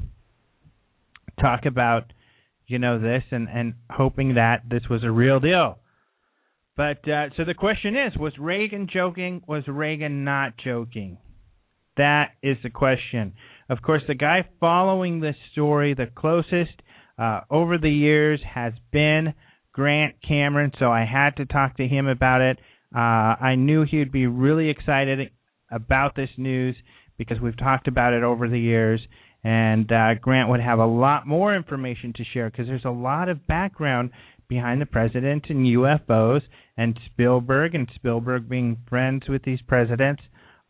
talk 1.41 1.65
about, 1.65 2.13
you 2.71 2.79
know, 2.79 2.99
this 2.99 3.25
and 3.31 3.49
and 3.49 3.75
hoping 3.91 4.35
that 4.35 4.63
this 4.69 4.83
was 4.89 5.05
a 5.05 5.11
real 5.11 5.41
deal. 5.41 5.79
But 6.77 7.07
uh, 7.09 7.29
so 7.37 7.45
the 7.45 7.55
question 7.55 7.97
is, 7.97 8.17
was 8.17 8.33
Reagan 8.39 8.89
joking? 8.93 9.43
Was 9.47 9.65
Reagan 9.67 10.25
not 10.25 10.55
joking? 10.57 11.19
That 11.97 12.31
is 12.43 12.57
the 12.63 12.71
question. 12.71 13.35
Of 13.69 13.83
course, 13.83 14.03
the 14.07 14.15
guy 14.15 14.49
following 14.59 15.21
this 15.21 15.37
story 15.53 15.95
the 15.95 16.07
closest 16.07 16.83
uh, 17.19 17.41
over 17.51 17.77
the 17.77 17.91
years 17.91 18.41
has 18.55 18.73
been 18.93 19.35
Grant 19.73 20.17
Cameron, 20.27 20.73
so 20.79 20.91
I 20.91 21.05
had 21.05 21.37
to 21.37 21.45
talk 21.45 21.77
to 21.77 21.87
him 21.87 22.07
about 22.07 22.41
it. 22.41 22.59
Uh, 22.95 22.99
I 22.99 23.57
knew 23.57 23.85
he 23.85 23.99
would 23.99 24.13
be 24.13 24.27
really 24.27 24.71
excited 24.71 25.31
about 25.71 26.17
this 26.17 26.31
news 26.37 26.77
because 27.19 27.39
we've 27.41 27.59
talked 27.59 27.87
about 27.87 28.15
it 28.15 28.23
over 28.23 28.49
the 28.49 28.59
years, 28.59 29.01
and 29.43 29.91
uh, 29.91 30.15
Grant 30.21 30.49
would 30.51 30.61
have 30.61 30.79
a 30.79 30.87
lot 30.87 31.27
more 31.27 31.55
information 31.55 32.13
to 32.17 32.25
share 32.33 32.51
because 32.51 32.67
there's 32.67 32.85
a 32.85 32.91
lot 32.91 33.29
of 33.29 33.47
background 33.47 34.11
behind 34.49 34.81
the 34.81 34.87
president 34.87 35.47
and 35.49 35.67
UFOs 35.67 36.43
and 36.77 36.99
Spielberg 37.07 37.75
and 37.75 37.89
Spielberg 37.95 38.49
being 38.49 38.77
friends 38.89 39.23
with 39.29 39.43
these 39.45 39.61
presidents, 39.67 40.23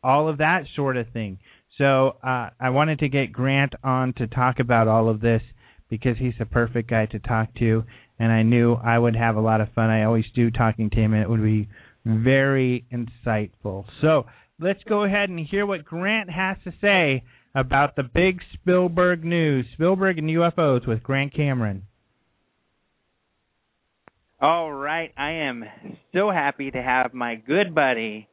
all 0.02 0.28
of 0.28 0.38
that 0.38 0.64
sort 0.76 0.96
of 0.96 1.08
thing. 1.12 1.38
So 1.78 2.16
uh, 2.22 2.50
I 2.60 2.70
wanted 2.70 2.98
to 3.00 3.08
get 3.08 3.32
Grant 3.32 3.72
on 3.82 4.12
to 4.14 4.26
talk 4.26 4.60
about 4.60 4.86
all 4.86 5.08
of 5.08 5.20
this 5.20 5.42
because 5.88 6.16
he's 6.18 6.34
the 6.38 6.44
perfect 6.44 6.90
guy 6.90 7.06
to 7.06 7.18
talk 7.18 7.54
to, 7.58 7.84
and 8.18 8.30
I 8.30 8.42
knew 8.42 8.74
I 8.74 8.98
would 8.98 9.16
have 9.16 9.36
a 9.36 9.40
lot 9.40 9.60
of 9.60 9.72
fun. 9.72 9.90
I 9.90 10.04
always 10.04 10.26
do 10.34 10.50
talking 10.50 10.90
to 10.90 10.96
him, 10.96 11.14
and 11.14 11.22
it 11.22 11.30
would 11.30 11.42
be 11.42 11.68
very 12.04 12.84
insightful. 12.92 13.86
So 14.00 14.26
let's 14.60 14.82
go 14.88 15.04
ahead 15.04 15.30
and 15.30 15.40
hear 15.40 15.66
what 15.66 15.84
Grant 15.84 16.30
has 16.30 16.58
to 16.64 16.72
say 16.80 17.24
about 17.54 17.96
the 17.96 18.02
big 18.02 18.40
Spielberg 18.54 19.24
news 19.24 19.66
Spielberg 19.74 20.18
and 20.18 20.28
UFOs 20.28 20.86
with 20.86 21.02
Grant 21.02 21.34
Cameron. 21.34 21.84
All 24.40 24.72
right, 24.72 25.12
I 25.18 25.32
am 25.32 25.64
so 26.14 26.30
happy 26.30 26.70
to 26.70 26.82
have 26.82 27.12
my 27.12 27.34
good 27.34 27.74
buddy 27.74 28.28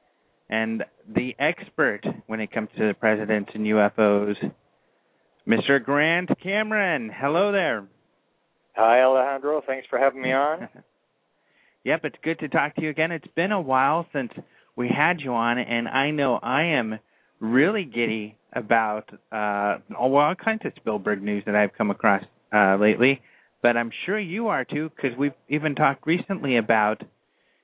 and 0.50 0.84
the 1.14 1.36
expert 1.38 2.02
when 2.28 2.40
it 2.40 2.52
comes 2.52 2.70
to 2.78 2.88
the 2.88 2.94
presidents 2.94 3.52
and 3.54 3.66
UFOs, 3.66 4.36
Mr. 5.46 5.84
Grant 5.84 6.30
Cameron. 6.42 7.12
Hello 7.14 7.52
there. 7.52 7.86
Hi, 8.76 9.02
Alejandro. 9.02 9.62
Thanks 9.66 9.88
for 9.90 10.00
having 10.00 10.22
me 10.22 10.32
on. 10.34 10.70
yep, 11.84 12.02
it's 12.06 12.16
good 12.24 12.40
to 12.40 12.48
talk 12.48 12.76
to 12.76 12.82
you 12.82 12.90
again. 12.90 13.12
It's 13.12 13.28
been 13.36 13.52
a 13.52 13.60
while 13.60 14.06
since 14.14 14.32
we 14.78 14.88
had 14.88 15.20
you 15.20 15.34
on, 15.34 15.58
and 15.58 15.88
I 15.90 16.12
know 16.12 16.40
I 16.42 16.78
am 16.78 17.00
really 17.40 17.84
giddy 17.84 18.36
about 18.54 19.10
uh, 19.32 19.78
all 19.98 20.36
kinds 20.36 20.62
of 20.66 20.72
Spielberg 20.78 21.22
news 21.22 21.44
that 21.46 21.56
I've 21.56 21.74
come 21.78 21.92
across 21.92 22.24
uh, 22.54 22.78
lately. 22.80 23.22
But 23.62 23.76
I'm 23.78 23.92
sure 24.06 24.20
you 24.20 24.48
are 24.48 24.66
too, 24.66 24.92
because 24.96 25.18
we've 25.18 25.34
even 25.50 25.76
talked 25.76 26.06
recently 26.06 26.58
about. 26.58 27.02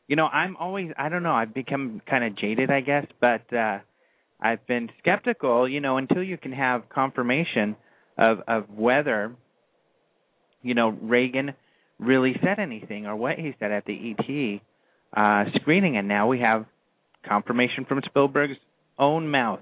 You 0.08 0.16
know, 0.16 0.26
I'm 0.26 0.58
always 0.58 0.92
I 0.98 1.10
don't 1.10 1.24
know. 1.24 1.34
I've 1.34 1.54
become 1.54 2.02
kind 2.10 2.24
of 2.24 2.36
jaded, 2.36 2.70
I 2.70 2.82
guess, 2.82 3.06
but 3.22 3.52
uh, 3.54 3.80
I've 4.42 4.66
been 4.68 4.90
skeptical. 5.00 5.68
You 5.70 5.80
know, 5.80 5.98
until 5.98 6.24
you 6.24 6.38
can 6.38 6.52
have 6.52 6.90
confirmation 6.90 7.76
of 8.18 8.40
of 8.48 8.70
whether 8.70 9.34
you 10.62 10.74
know 10.74 10.90
Reagan 10.90 11.54
really 12.00 12.36
said 12.44 12.60
anything 12.60 13.06
or 13.06 13.16
what 13.16 13.38
he 13.38 13.56
said 13.60 13.72
at 13.72 13.86
the 13.86 14.12
ET 14.12 14.62
uh, 15.16 15.46
screening, 15.62 15.96
and 15.96 16.08
now 16.08 16.28
we 16.28 16.40
have 16.40 16.66
confirmation 17.28 17.86
from 17.86 18.02
Spielberg's 18.06 18.58
own 18.98 19.30
mouth. 19.30 19.60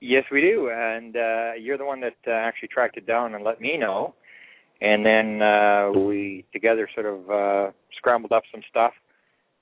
Yes, 0.00 0.24
we 0.30 0.40
do, 0.40 0.70
and 0.70 1.16
uh, 1.16 1.52
you're 1.58 1.78
the 1.78 1.84
one 1.84 2.00
that 2.00 2.16
uh, 2.26 2.30
actually 2.30 2.68
tracked 2.68 2.96
it 2.96 3.06
down 3.06 3.34
and 3.34 3.42
let 3.42 3.60
me 3.60 3.76
know, 3.78 4.14
and 4.80 5.04
then 5.04 5.42
uh, 5.42 5.90
we 5.90 6.44
together 6.52 6.88
sort 6.94 7.06
of 7.06 7.30
uh, 7.30 7.72
scrambled 7.96 8.32
up 8.32 8.42
some 8.52 8.60
stuff, 8.68 8.92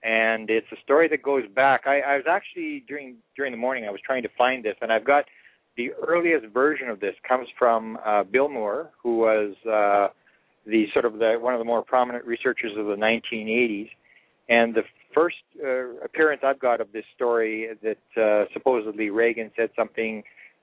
and 0.02 0.50
it's 0.50 0.66
a 0.72 0.76
story 0.82 1.08
that 1.08 1.22
goes 1.22 1.44
back. 1.54 1.82
I, 1.86 2.00
I 2.00 2.16
was 2.16 2.26
actually 2.28 2.84
during 2.88 3.16
during 3.36 3.52
the 3.52 3.58
morning 3.58 3.86
I 3.86 3.90
was 3.90 4.00
trying 4.04 4.22
to 4.24 4.28
find 4.36 4.64
this, 4.64 4.74
and 4.80 4.92
I've 4.92 5.04
got 5.06 5.24
the 5.76 5.90
earliest 6.06 6.46
version 6.52 6.88
of 6.88 7.00
this 7.00 7.14
comes 7.26 7.48
from 7.58 7.98
uh, 8.04 8.24
Bill 8.24 8.48
Moore, 8.48 8.90
who 9.02 9.18
was 9.18 9.54
uh, 9.66 10.12
the 10.66 10.86
sort 10.92 11.04
of 11.04 11.14
the 11.14 11.36
one 11.40 11.54
of 11.54 11.58
the 11.58 11.64
more 11.64 11.82
prominent 11.82 12.24
researchers 12.24 12.72
of 12.76 12.86
the 12.86 12.96
1980s. 12.96 13.88
And 14.48 14.74
the 14.74 14.82
first 15.14 15.36
uh, 15.62 16.04
appearance 16.04 16.42
I've 16.44 16.58
got 16.58 16.80
of 16.80 16.92
this 16.92 17.04
story 17.14 17.68
that 17.82 18.20
uh, 18.20 18.44
supposedly 18.52 19.10
Reagan 19.10 19.50
said 19.56 19.70
something 19.76 20.22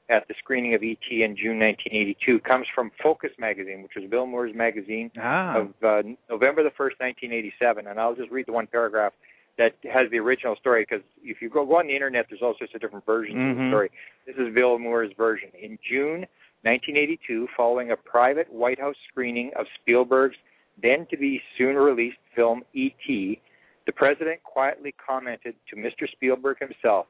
at 0.10 0.28
the 0.28 0.34
screening 0.40 0.74
of 0.74 0.82
ET 0.84 1.08
in 1.10 1.36
June 1.38 1.58
1982 1.60 2.40
comes 2.40 2.68
from 2.76 2.92
Focus 3.02 3.32
magazine, 3.40 3.82
which 3.82 3.94
was 3.96 4.10
Bill 4.10 4.26
Moore's 4.26 4.54
magazine 4.54 5.10
ah. 5.20 5.60
of 5.60 5.68
uh, 5.84 6.02
November 6.30 6.64
the 6.64 6.70
1st, 6.70 7.00
1987. 7.00 7.88
And 7.88 8.00
I'll 8.00 8.16
just 8.16 8.30
read 8.30 8.46
the 8.46 8.52
one 8.52 8.68
paragraph 8.68 9.14
that 9.58 9.76
has 9.84 10.10
the 10.12 10.20
original 10.20 10.56
story 10.58 10.86
because 10.88 11.04
if 11.24 11.42
you 11.42 11.50
go, 11.50 11.66
go 11.66 11.78
on 11.78 11.88
the 11.88 11.94
internet, 11.94 12.26
there's 12.30 12.42
all 12.42 12.56
sorts 12.58 12.74
of 12.76 12.82
different 12.82 13.06
versions 13.06 13.38
mm-hmm. 13.38 13.52
of 13.52 13.58
the 13.58 13.70
story. 13.70 13.92
This 14.28 14.36
is 14.36 14.54
Bill 14.54 14.78
Moore's 14.78 15.12
version. 15.16 15.50
In 15.62 15.78
June 15.88 16.26
1982, 16.64 17.48
following 17.56 17.92
a 17.92 17.96
private 17.96 18.52
White 18.52 18.80
House 18.80 18.96
screening 19.10 19.52
of 19.58 19.66
Spielberg's 19.82 20.38
then 20.82 21.06
to 21.12 21.18
be 21.18 21.42
soon 21.58 21.76
released 21.76 22.18
film 22.36 22.64
E.T., 22.74 23.42
the 23.86 23.92
president 23.92 24.44
quietly 24.44 24.94
commented 25.06 25.56
to 25.70 25.76
Mr. 25.76 26.10
Spielberg 26.10 26.60
himself, 26.60 27.08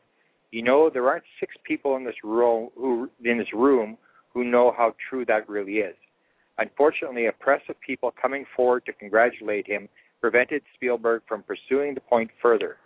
"You 0.52 0.62
know, 0.62 0.90
there 0.90 1.08
aren't 1.08 1.26
six 1.40 1.56
people 1.64 1.96
in 1.96 2.04
this 2.04 2.24
room 2.24 2.72
who 2.76 3.10
in 3.24 3.38
this 3.38 3.54
room 3.54 3.98
who 4.34 4.44
know 4.44 4.72
how 4.72 4.96
true 5.10 5.26
that 5.26 5.48
really 5.50 5.80
is." 5.80 5.96
Unfortunately, 6.58 7.26
a 7.26 7.32
press 7.32 7.62
of 7.70 7.80
people 7.80 8.12
coming 8.12 8.46
forward 8.56 8.86
to 8.86 8.94
congratulate 8.94 9.68
him 9.68 9.90
prevented 10.20 10.64
Spielberg 10.76 11.24
from 11.28 11.44
pursuing 11.44 11.94
the 11.94 12.02
point 12.02 12.30
further. 12.42 12.78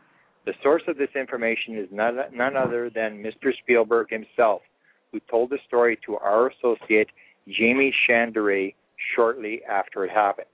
The 0.45 0.53
source 0.61 0.83
of 0.87 0.97
this 0.97 1.13
information 1.15 1.77
is 1.77 1.91
none, 1.91 2.23
none 2.31 2.55
other 2.55 2.89
than 2.89 3.21
Mr. 3.21 3.53
Spielberg 3.57 4.09
himself, 4.09 4.61
who 5.11 5.19
told 5.19 5.49
the 5.49 5.59
story 5.67 5.97
to 6.05 6.17
our 6.17 6.47
associate 6.47 7.09
Jaime 7.47 7.91
Shandera 8.07 8.73
shortly 9.15 9.63
after 9.65 10.05
it 10.05 10.11
happened. 10.11 10.47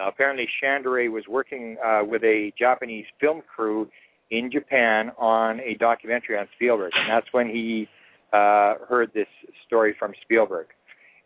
Now, 0.00 0.08
apparently, 0.08 0.48
Shandera 0.62 1.10
was 1.12 1.24
working 1.28 1.76
uh, 1.84 2.00
with 2.02 2.24
a 2.24 2.54
Japanese 2.58 3.04
film 3.20 3.42
crew 3.54 3.86
in 4.30 4.50
Japan 4.50 5.10
on 5.18 5.60
a 5.60 5.74
documentary 5.74 6.38
on 6.38 6.48
Spielberg, 6.56 6.92
and 6.94 7.10
that's 7.10 7.30
when 7.32 7.46
he 7.48 7.86
uh, 8.32 8.76
heard 8.88 9.10
this 9.12 9.26
story 9.66 9.94
from 9.98 10.14
Spielberg. 10.22 10.68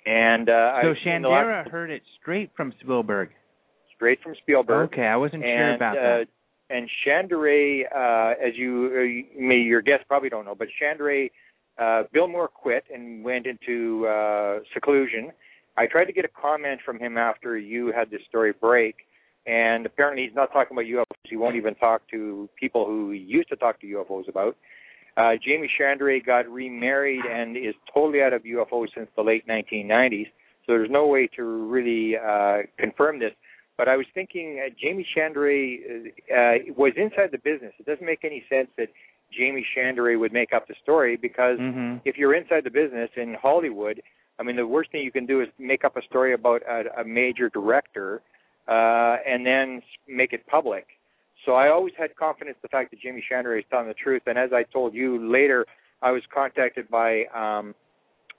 And 0.07 0.49
uh, 0.49 0.83
so 0.83 0.89
I, 0.89 1.07
Shandera 1.07 1.71
heard 1.71 1.91
it 1.93 2.03
straight 2.21 2.51
from 2.57 2.73
Spielberg 2.81 3.29
straight 3.95 4.21
from 4.25 4.35
Spielberg. 4.43 4.93
Okay, 4.93 5.07
I 5.07 5.15
wasn't 5.15 5.45
and, 5.45 5.51
sure 5.53 5.75
about 5.77 5.97
uh, 5.97 6.01
that. 6.01 6.27
And 6.71 6.91
Shandera, 7.07 7.85
uh, 7.95 8.45
as 8.45 8.55
you, 8.57 8.91
uh, 9.39 9.41
may 9.41 9.59
your 9.59 9.83
guests 9.83 10.05
probably 10.09 10.31
don't 10.31 10.45
know, 10.45 10.57
but 10.57 10.67
Shandera, 10.83 11.31
uh, 11.81 12.03
Bill 12.13 12.27
Moore 12.27 12.49
quit 12.49 12.83
and 12.93 13.23
went 13.23 13.47
into 13.47 14.09
uh, 14.09 14.59
seclusion. 14.73 15.31
I 15.77 15.87
tried 15.87 16.05
to 16.07 16.13
get 16.13 16.25
a 16.25 16.29
comment 16.29 16.81
from 16.85 16.99
him 16.99 17.19
after 17.19 17.59
you 17.59 17.93
had 17.93 18.11
this 18.11 18.21
story 18.29 18.53
break, 18.53 18.97
and 19.47 19.87
apparently 19.87 20.25
he's 20.25 20.35
not 20.35 20.53
talking 20.53 20.77
about 20.77 20.85
UFOs 20.87 21.17
He 21.25 21.37
won't 21.37 21.57
even 21.57 21.75
talk 21.75 22.03
to 22.11 22.49
people 22.59 22.87
who 22.87 23.11
he 23.11 23.19
used 23.19 23.49
to 23.49 23.57
talk 23.57 23.81
to 23.81 23.87
UFOs 23.87 24.29
about. 24.29 24.57
Uh, 25.17 25.35
Jaime 25.45 25.69
Shandera 25.79 26.25
got 26.25 26.49
remarried 26.49 27.25
and 27.25 27.57
is 27.57 27.75
totally 27.93 28.21
out 28.23 28.33
of 28.33 28.43
UFOs 28.43 28.89
since 28.95 29.09
the 29.17 29.23
late 29.23 29.47
1990s. 29.47 30.27
So 30.67 30.73
there's 30.73 30.91
no 30.91 31.07
way 31.07 31.29
to 31.37 31.43
really 31.45 32.17
uh, 32.17 32.63
confirm 32.79 33.19
this. 33.19 33.33
But 33.77 33.89
I 33.89 33.97
was 33.97 34.07
thinking 34.15 34.61
uh, 34.65 34.71
Jaime 34.81 35.07
Shandera 35.17 36.07
uh, 36.09 36.73
was 36.77 36.93
inside 36.97 37.31
the 37.33 37.39
business. 37.39 37.73
It 37.79 37.87
doesn't 37.87 38.07
make 38.07 38.25
any 38.25 38.45
sense 38.49 38.69
that 38.79 38.89
Jaime 39.37 39.65
Shandera 39.77 40.19
would 40.19 40.33
make 40.33 40.53
up 40.53 40.67
the 40.69 40.75
story 40.83 41.17
because 41.17 41.59
Mhm. 41.59 42.01
if 42.05 42.17
you're 42.17 42.35
inside 42.35 42.65
the 42.65 42.71
business 42.71 43.11
in 43.17 43.35
Hollywood, 43.35 44.01
I 44.39 44.43
mean, 44.43 44.57
the 44.57 44.67
worst 44.67 44.91
thing 44.91 45.03
you 45.03 45.13
can 45.13 45.27
do 45.27 45.41
is 45.41 45.49
make 45.59 45.85
up 45.85 45.97
a 45.97 46.03
story 46.03 46.35
about 46.35 46.63
a, 46.69 47.01
a 47.01 47.05
major 47.05 47.49
director 47.49 48.23
uh, 48.69 49.17
and 49.27 49.47
then 49.47 49.83
make 50.09 50.33
it 50.33 50.47
public. 50.47 50.87
So 51.45 51.53
I 51.53 51.69
always 51.69 51.95
had 51.99 52.17
confidence 52.17 52.57
in 52.57 52.63
the 52.63 52.69
fact 52.69 52.91
that 52.91 53.01
Jaime 53.03 53.23
Shandera 53.31 53.59
is 53.59 53.65
telling 53.71 53.89
the 53.89 53.95
truth. 53.95 54.23
And 54.27 54.39
as 54.39 54.51
I 54.53 54.63
told 54.65 54.95
you 54.95 55.31
later, 55.31 55.67
I 56.03 56.11
was 56.11 56.23
contacted 56.33 56.89
by 56.89 57.25
um, 57.35 57.75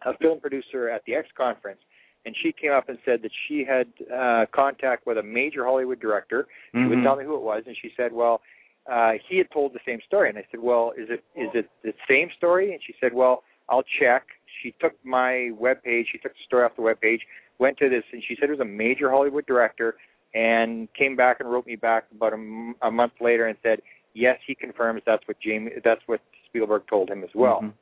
a 0.06 0.18
film 0.18 0.40
producer 0.40 0.90
at 0.90 1.04
the 1.06 1.16
X 1.16 1.28
conference, 1.38 1.80
and 2.26 2.36
she 2.42 2.52
came 2.52 2.72
up 2.72 2.90
and 2.90 2.98
said 3.06 3.22
that 3.22 3.32
she 3.48 3.64
had 3.64 3.88
uh, 4.14 4.46
contact 4.54 5.06
with 5.06 5.18
a 5.18 5.24
major 5.24 5.66
Hollywood 5.66 6.00
director. 6.00 6.48
She 6.74 6.80
Mhm. 6.80 6.90
would 6.90 7.04
tell 7.04 7.16
me 7.16 7.24
who 7.24 7.36
it 7.36 7.42
was, 7.42 7.64
and 7.68 7.76
she 7.78 7.92
said, 7.96 8.12
"Well, 8.12 8.42
uh, 8.88 9.14
he 9.28 9.38
had 9.38 9.50
told 9.52 9.74
the 9.74 9.80
same 9.86 10.02
story." 10.02 10.30
And 10.30 10.38
I 10.38 10.46
said, 10.52 10.60
"Well, 10.60 10.92
is 10.98 11.10
it 11.10 11.24
is 11.36 11.50
it 11.54 11.70
the 11.84 11.94
same 12.08 12.30
story?" 12.32 12.74
And 12.74 12.82
she 12.84 12.94
said, 13.00 13.14
"Well, 13.14 13.44
I'll 13.70 13.84
check." 14.00 14.24
She 14.62 14.74
took 14.80 14.94
my 15.04 15.52
web 15.58 15.84
page. 15.84 16.08
She 16.12 16.18
took 16.18 16.34
the 16.34 16.44
story 16.46 16.64
off 16.66 16.76
the 16.76 16.82
web 16.82 17.00
page, 17.02 17.22
went 17.60 17.78
to 17.78 17.90
this, 17.90 18.04
and 18.12 18.22
she 18.28 18.36
said 18.40 18.50
it 18.50 18.52
was 18.52 18.60
a 18.60 18.66
major 18.66 19.10
Hollywood 19.10 19.46
director, 19.46 19.96
and 20.34 20.88
came 20.94 21.16
back 21.16 21.40
and 21.40 21.50
wrote 21.52 21.66
me 21.66 21.76
back 21.76 22.06
about 22.16 22.34
a, 22.34 22.36
m- 22.36 22.76
a 22.82 22.92
month 22.92 23.14
later 23.22 23.48
and 23.48 23.58
said, 23.64 23.82
"Yes, 24.14 24.38
he 24.46 24.56
confirms 24.56 25.02
that's 25.06 25.26
what 25.28 25.38
Jaime 25.44 25.72
that's 25.84 26.02
what 26.08 26.22
Spielberg 26.48 26.84
told 26.90 27.10
him 27.10 27.24
as 27.24 27.30
well." 27.34 27.62
Mhm. 27.64 27.74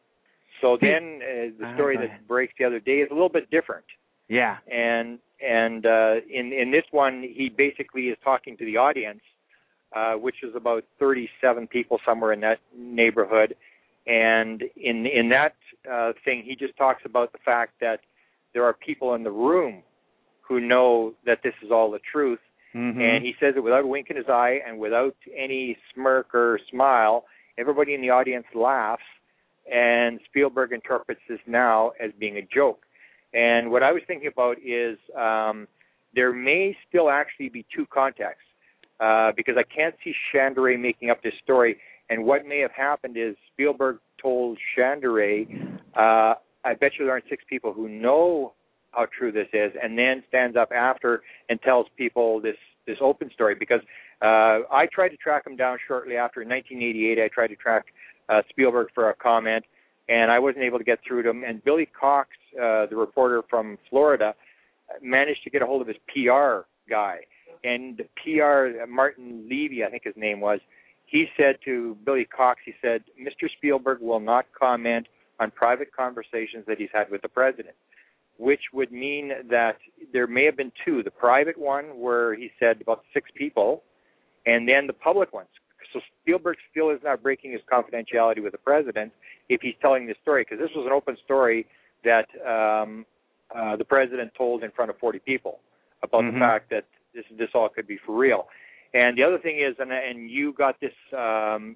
So 0.62 0.78
then 0.80 1.20
uh, 1.22 1.52
the 1.60 1.74
story 1.76 1.98
that 1.98 2.28
breaks 2.28 2.54
the 2.58 2.64
other 2.66 2.80
day 2.80 3.00
is 3.02 3.10
a 3.12 3.14
little 3.14 3.28
bit 3.30 3.50
different 3.50 3.86
Yeah. 4.30 4.58
and 4.72 5.20
and 5.42 5.86
uh, 5.86 6.16
in 6.30 6.54
in 6.54 6.72
this 6.72 6.86
one 6.92 7.22
he 7.24 7.50
basically 7.50 8.04
is 8.04 8.18
talking 8.24 8.56
to 8.58 8.66
the 8.66 8.78
audience, 8.78 9.22
uh, 9.96 10.14
which 10.14 10.38
is 10.44 10.56
about 10.56 10.84
37 11.00 11.68
people 11.68 12.00
somewhere 12.06 12.32
in 12.32 12.40
that 12.42 12.60
neighborhood, 12.78 13.56
and 14.08 14.64
in 14.76 15.06
in 15.06 15.30
that 15.30 15.56
uh, 15.92 16.14
thing 16.26 16.44
he 16.46 16.56
just 16.56 16.76
talks 16.78 17.02
about 17.06 17.32
the 17.32 17.40
fact 17.46 17.74
that 17.82 18.00
there 18.54 18.64
are 18.64 18.74
people 18.74 19.14
in 19.16 19.24
the 19.24 19.32
room 19.32 19.82
who 20.42 20.60
know 20.60 21.14
that 21.26 21.40
this 21.44 21.54
is 21.64 21.72
all 21.72 21.90
the 21.90 22.00
truth, 22.12 22.40
Mhm. 22.76 23.00
and 23.02 23.24
he 23.24 23.34
says 23.40 23.56
it 23.56 23.64
without 23.64 23.84
a 23.84 23.88
wink 23.88 24.10
in 24.10 24.18
his 24.18 24.28
eye 24.28 24.62
and 24.66 24.78
without 24.78 25.16
any 25.36 25.78
smirk 25.94 26.34
or 26.36 26.60
smile. 26.70 27.26
Everybody 27.58 27.94
in 27.94 28.02
the 28.02 28.10
audience 28.10 28.48
laughs, 28.54 29.04
and 29.72 30.20
Spielberg 30.26 30.72
interprets 30.74 31.22
this 31.28 31.40
now 31.46 31.94
as 32.00 32.12
being 32.14 32.38
a 32.38 32.42
joke. 32.42 32.86
And 33.34 33.72
what 33.72 33.84
I 33.84 33.92
was 33.92 34.04
thinking 34.06 34.28
about 34.28 34.58
is 34.60 34.98
um, 35.16 35.68
there 36.14 36.34
may 36.34 36.78
still 36.88 37.10
actually 37.10 37.50
be 37.50 37.66
two 37.74 37.86
contacts 37.86 38.44
uh, 39.00 39.32
because 39.36 39.56
I 39.58 39.64
can't 39.64 39.96
see 40.04 40.14
Shandera 40.32 40.78
making 40.80 41.10
up 41.10 41.22
this 41.24 41.34
story. 41.44 41.80
And 42.10 42.26
what 42.26 42.46
may 42.46 42.60
have 42.60 42.72
happened 42.72 43.18
is 43.18 43.36
Spielberg 43.52 43.98
told 44.22 44.58
Shandera, 44.78 45.46
uh, 45.96 46.36
"I 46.64 46.74
bet 46.74 46.92
you 46.98 47.06
there 47.06 47.14
aren't 47.14 47.30
six 47.30 47.44
people 47.50 47.74
who 47.74 47.88
know 47.90 48.54
how 48.92 49.08
true 49.18 49.32
this 49.32 49.48
is," 49.54 49.72
and 49.82 49.98
then 49.98 50.24
stands 50.28 50.56
up 50.58 50.72
after 50.72 51.24
and 51.50 51.62
tells 51.62 51.88
people 51.98 52.40
this 52.40 52.58
this 52.86 52.98
open 53.02 53.32
story. 53.32 53.56
Because 53.56 53.82
uh, 54.22 54.68
I 54.72 54.88
tried 54.92 55.10
to 55.10 55.18
track 55.18 55.48
him 55.48 55.56
down 55.56 55.78
shortly 55.88 56.16
after 56.16 56.42
in 56.42 56.50
1988. 56.50 57.24
I 57.24 57.28
tried 57.30 57.48
to 57.48 57.56
track 57.56 57.86
uh, 58.30 58.42
Spielberg 58.50 58.88
for 58.94 59.10
a 59.10 59.16
comment, 59.16 59.66
and 60.10 60.32
I 60.32 60.40
wasn't 60.40 60.64
able 60.64 60.78
to 60.78 60.84
get 60.84 61.00
through 61.08 61.24
to 61.24 61.30
him. 61.30 61.44
And 61.44 61.64
Billy 61.64 61.88
Cox, 62.00 62.30
uh, 62.56 62.86
the 62.88 62.96
reporter 62.96 63.42
from 63.50 63.78
Florida, 63.90 64.36
managed 65.02 65.44
to 65.44 65.50
get 65.50 65.62
a 65.62 65.66
hold 65.66 65.82
of 65.82 65.88
his 65.88 65.98
PR 66.08 66.68
guy. 66.90 67.20
And 67.64 67.98
the 67.98 68.06
PR, 68.22 68.86
Martin 68.88 69.48
Levy, 69.50 69.84
I 69.84 69.90
think 69.90 70.04
his 70.04 70.16
name 70.18 70.42
was, 70.42 70.60
he 71.14 71.28
said 71.38 71.58
to 71.64 71.96
Billy 72.04 72.26
Cox, 72.26 72.60
he 72.66 72.74
said, 72.82 73.04
Mr. 73.22 73.48
Spielberg 73.58 74.00
will 74.02 74.20
not 74.20 74.48
comment 74.60 75.08
on 75.40 75.52
private 75.52 75.96
conversations 75.96 76.66
that 76.66 76.80
he's 76.80 76.90
had 76.92 77.12
with 77.12 77.22
the 77.22 77.30
president, 77.30 77.76
which 78.38 78.62
would 78.74 78.92
mean 78.92 79.32
that 79.48 79.78
there 80.12 80.26
may 80.26 80.44
have 80.46 80.58
been 80.58 80.72
two. 80.84 81.04
The 81.04 81.12
private 81.12 81.56
one, 81.56 81.86
where 82.00 82.34
he 82.34 82.50
said 82.60 82.82
about 82.82 83.04
six 83.14 83.30
people, 83.36 83.84
and 84.48 84.68
then 84.68 84.88
the 84.88 84.94
public 84.94 85.32
ones. 85.34 85.50
So 85.94 86.00
Spielberg 86.24 86.58
still 86.72 86.90
is 86.90 87.00
not 87.04 87.22
breaking 87.22 87.52
his 87.52 87.62
confidentiality 87.72 88.42
with 88.42 88.54
the 88.54 88.58
president 88.58 89.12
if 89.50 89.62
he's 89.62 89.76
telling 89.82 90.08
this 90.08 90.18
story, 90.24 90.42
because 90.42 90.58
this 90.58 90.76
was 90.76 90.88
an 90.88 90.92
open 90.92 91.16
story 91.24 91.68
that 92.04 92.26
um, 92.44 93.06
uh, 93.56 93.76
the 93.76 93.86
president 93.86 94.32
told 94.36 94.64
in 94.64 94.72
front 94.72 94.90
of 94.90 94.98
40 94.98 95.20
people 95.20 95.60
about 96.02 96.24
Mhm. 96.24 96.34
the 96.34 96.40
fact 96.40 96.70
that 96.72 96.86
this 97.14 97.26
this 97.38 97.50
all 97.54 97.70
could 97.70 97.86
be 97.86 97.98
for 97.98 98.14
real. 98.14 98.48
And 98.94 99.18
the 99.18 99.24
other 99.24 99.40
thing 99.40 99.60
is, 99.60 99.76
and 99.80 99.92
and 99.92 100.30
you 100.30 100.54
got 100.54 100.80
this 100.80 100.94
um, 101.18 101.76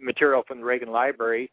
material 0.00 0.42
from 0.46 0.58
the 0.58 0.64
Reagan 0.64 0.90
Library 0.90 1.50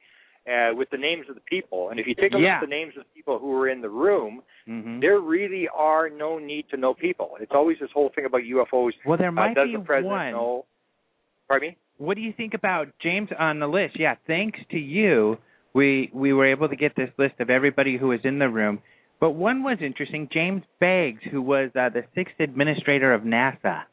uh, 0.48 0.72
with 0.76 0.90
the 0.90 0.98
names 0.98 1.26
of 1.30 1.36
the 1.36 1.42
people. 1.42 1.90
And 1.90 2.00
if 2.00 2.08
you 2.08 2.16
take 2.16 2.34
a 2.34 2.38
Yeah. 2.40 2.56
look 2.56 2.64
at 2.64 2.70
the 2.70 2.76
names 2.76 2.94
of 2.98 3.04
the 3.04 3.10
people 3.16 3.40
who 3.40 3.50
were 3.52 3.70
in 3.70 3.80
the 3.82 3.90
room, 3.90 4.42
Mhm. 4.68 5.00
there 5.02 5.20
really 5.20 5.70
are 5.70 6.10
no 6.10 6.38
need 6.40 6.68
to 6.70 6.78
know 6.78 6.94
people. 6.94 7.38
It's 7.40 7.54
always 7.54 7.80
this 7.80 7.92
whole 7.92 8.10
thing 8.10 8.26
about 8.26 8.44
UFOs. 8.44 8.94
Well, 9.06 9.18
there 9.18 9.30
Uh, 9.30 9.34
might 9.34 9.54
does 9.54 9.70
be 9.70 9.78
the 9.78 9.84
president 9.84 10.12
one. 10.12 10.32
know? 10.34 10.66
Pardon 11.48 11.70
me? 11.70 11.78
What 11.98 12.16
do 12.16 12.22
you 12.22 12.34
think 12.34 12.54
about 12.54 12.90
James 13.00 13.32
on 13.34 13.60
the 13.60 13.68
list? 13.68 13.98
Yeah, 13.98 14.16
thanks 14.28 14.60
to 14.72 14.80
you, 14.80 15.38
we 15.74 16.10
we 16.12 16.34
were 16.34 16.46
able 16.46 16.68
to 16.68 16.76
get 16.76 16.96
this 16.96 17.12
list 17.18 17.40
of 17.40 17.50
everybody 17.50 17.98
who 17.98 18.08
was 18.08 18.26
in 18.26 18.40
the 18.40 18.50
room. 18.50 18.82
But 19.20 19.32
one 19.32 19.64
was 19.64 19.82
interesting, 19.82 20.28
James 20.28 20.64
Beggs, 20.80 21.24
who 21.32 21.42
was 21.42 21.74
uh, 21.76 21.88
the 21.90 22.04
sixth 22.16 22.40
administrator 22.40 23.14
of 23.14 23.22
NASA. 23.24 23.86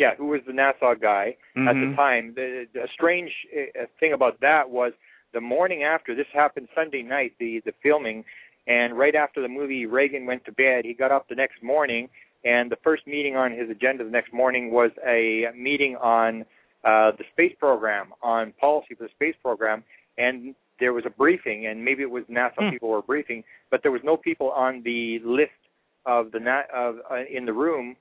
Yeah, 0.00 0.14
who 0.16 0.28
was 0.28 0.40
the 0.46 0.52
NASA 0.52 0.98
guy 0.98 1.36
at 1.54 1.60
Mhm. 1.76 1.90
the 1.90 1.94
time? 1.94 2.32
The, 2.34 2.66
the 2.72 2.88
strange 2.94 3.30
uh, 3.54 3.84
thing 4.00 4.14
about 4.14 4.40
that 4.40 4.70
was 4.70 4.94
the 5.32 5.42
morning 5.42 5.82
after 5.84 6.14
this 6.14 6.26
happened 6.32 6.68
Sunday 6.74 7.02
night, 7.02 7.34
the 7.38 7.60
the 7.66 7.72
filming, 7.82 8.24
and 8.66 8.96
right 8.96 9.14
after 9.14 9.42
the 9.42 9.48
movie, 9.48 9.84
Reagan 9.84 10.24
went 10.24 10.42
to 10.46 10.52
bed. 10.52 10.86
He 10.86 10.94
got 10.94 11.12
up 11.12 11.28
the 11.28 11.34
next 11.34 11.62
morning, 11.62 12.08
and 12.44 12.72
the 12.72 12.76
first 12.76 13.06
meeting 13.06 13.36
on 13.36 13.52
his 13.52 13.68
agenda 13.68 14.02
the 14.02 14.10
next 14.10 14.32
morning 14.32 14.70
was 14.70 14.90
a 15.06 15.48
meeting 15.54 15.96
on 15.96 16.46
uh, 16.82 17.10
the 17.18 17.24
space 17.32 17.54
program, 17.58 18.06
on 18.22 18.52
policy 18.52 18.94
for 18.94 19.04
the 19.04 19.10
space 19.10 19.36
program, 19.42 19.84
and 20.16 20.54
there 20.78 20.94
was 20.94 21.04
a 21.04 21.10
briefing, 21.10 21.66
and 21.66 21.84
maybe 21.84 22.02
it 22.02 22.10
was 22.10 22.24
NASA 22.24 22.54
Hmm. 22.56 22.70
people 22.70 22.88
were 22.88 23.02
briefing, 23.02 23.44
but 23.70 23.82
there 23.82 23.92
was 23.92 24.02
no 24.02 24.16
people 24.16 24.50
on 24.52 24.80
the 24.82 25.18
list 25.38 25.60
of 26.06 26.32
the 26.32 26.40
na- 26.40 26.68
of 26.72 26.92
uh, 27.10 27.16
in 27.38 27.44
the 27.44 27.52
room, 27.52 27.96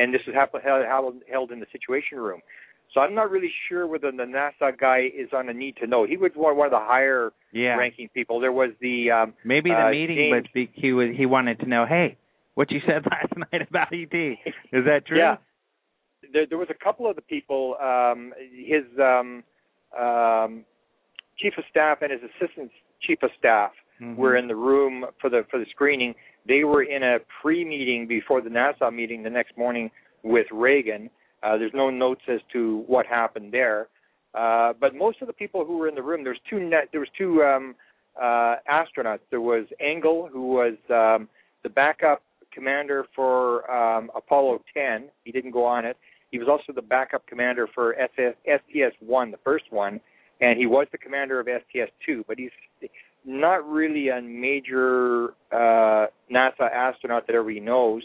and 0.00 0.14
this 0.14 0.22
was 0.26 0.34
hap- 0.34 0.54
held, 0.62 1.50
in 1.52 1.60
the 1.60 1.66
Situation 1.72 2.18
Room. 2.18 2.40
So 2.92 3.00
I'm 3.00 3.14
not 3.14 3.30
really 3.30 3.52
sure 3.68 3.86
whether 3.86 4.10
the 4.10 4.24
NASA 4.24 4.76
guy 4.76 5.10
is 5.16 5.28
on 5.32 5.48
a 5.48 5.54
need 5.54 5.76
to 5.76 5.86
know. 5.86 6.04
He 6.04 6.16
was 6.16 6.32
one 6.34 6.66
of 6.66 6.72
the 6.72 6.78
higher 6.80 7.32
Yeah. 7.52 7.76
ranking 7.76 8.08
people. 8.08 8.40
There 8.40 8.50
was 8.52 8.70
the 8.80 9.10
um, 9.12 9.34
Maybe 9.44 9.70
the 9.70 9.76
uh, 9.86 9.90
meeting 9.90 10.16
James- 10.32 10.46
be- 10.52 10.70
he 10.74 10.92
was 10.92 11.08
he 11.16 11.24
wanted 11.26 11.60
to 11.60 11.66
know, 11.66 11.86
hey, 11.86 12.16
what 12.54 12.70
you 12.72 12.80
said 12.86 13.04
last 13.10 13.32
night 13.52 13.62
about 13.68 13.92
ET. 13.92 14.12
Is 14.72 14.84
that 14.86 15.06
true? 15.06 15.18
Yeah. 15.18 15.36
There, 16.32 16.46
there 16.46 16.58
was 16.58 16.68
a 16.70 16.74
couple 16.84 17.08
of 17.08 17.14
the 17.16 17.22
people, 17.22 17.76
um, 17.80 18.32
his 18.72 18.84
um, 18.98 19.42
um, 19.98 20.64
chief 21.38 21.54
of 21.58 21.64
staff 21.70 21.98
and 22.02 22.10
his 22.12 22.20
assistant 22.30 22.70
chief 23.00 23.22
of 23.22 23.30
staff 23.38 23.72
Mhm. 24.00 24.16
were 24.16 24.34
in 24.36 24.48
the 24.48 24.56
room 24.56 25.06
for 25.20 25.28
the 25.30 25.44
for 25.50 25.58
the 25.58 25.66
screening. 25.70 26.14
They 26.50 26.64
were 26.64 26.82
in 26.82 27.04
a 27.04 27.18
pre-meeting 27.40 28.08
before 28.08 28.40
the 28.40 28.50
NASA 28.50 28.92
meeting 28.92 29.22
the 29.22 29.30
next 29.30 29.56
morning 29.56 29.88
with 30.24 30.48
Reagan. 30.50 31.08
Uh, 31.44 31.56
there's 31.56 31.70
no 31.72 31.90
notes 31.90 32.22
as 32.26 32.40
to 32.52 32.82
what 32.88 33.06
happened 33.06 33.52
there, 33.52 33.86
uh, 34.34 34.72
but 34.80 34.96
most 34.96 35.22
of 35.22 35.28
the 35.28 35.32
people 35.32 35.64
who 35.64 35.78
were 35.78 35.86
in 35.86 35.94
the 35.94 36.02
room, 36.02 36.24
there 36.24 36.32
was 36.32 36.40
two 36.50 36.58
net, 36.58 36.88
there 36.90 36.98
was 36.98 37.08
two 37.16 37.40
um, 37.44 37.76
uh, 38.20 38.56
astronauts. 38.68 39.20
There 39.30 39.40
was 39.40 39.64
Engle, 39.78 40.28
who 40.32 40.48
was 40.48 40.74
um, 40.90 41.28
the 41.62 41.68
backup 41.68 42.20
commander 42.52 43.06
for 43.14 43.70
um, 43.70 44.10
Apollo 44.16 44.62
10. 44.74 45.04
He 45.22 45.30
didn't 45.30 45.52
go 45.52 45.64
on 45.64 45.84
it. 45.84 45.96
He 46.32 46.38
was 46.40 46.48
also 46.48 46.72
the 46.72 46.82
backup 46.82 47.24
commander 47.28 47.68
for 47.72 47.94
SS, 47.94 48.34
STS-1, 48.44 49.30
the 49.30 49.38
first 49.44 49.66
one, 49.70 50.00
and 50.40 50.58
he 50.58 50.66
was 50.66 50.88
the 50.90 50.98
commander 50.98 51.38
of 51.38 51.46
STS-2. 51.46 52.24
But 52.26 52.38
he's 52.40 52.50
not 53.24 53.68
really 53.68 54.08
a 54.08 54.20
major 54.20 55.30
uh, 55.52 56.06
NASA 56.32 56.70
astronaut 56.72 57.26
that 57.26 57.34
everybody 57.36 57.60
knows. 57.64 58.02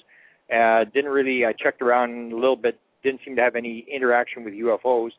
Uh, 0.54 0.84
didn't 0.94 1.12
really. 1.12 1.46
I 1.46 1.54
checked 1.54 1.82
around 1.82 2.32
a 2.32 2.36
little 2.36 2.56
bit. 2.56 2.80
Didn't 3.04 3.22
seem 3.26 3.36
to 3.36 3.42
have 3.42 3.56
any 3.56 3.86
interaction 3.94 4.44
with 4.44 4.54
UFOs. 4.54 5.12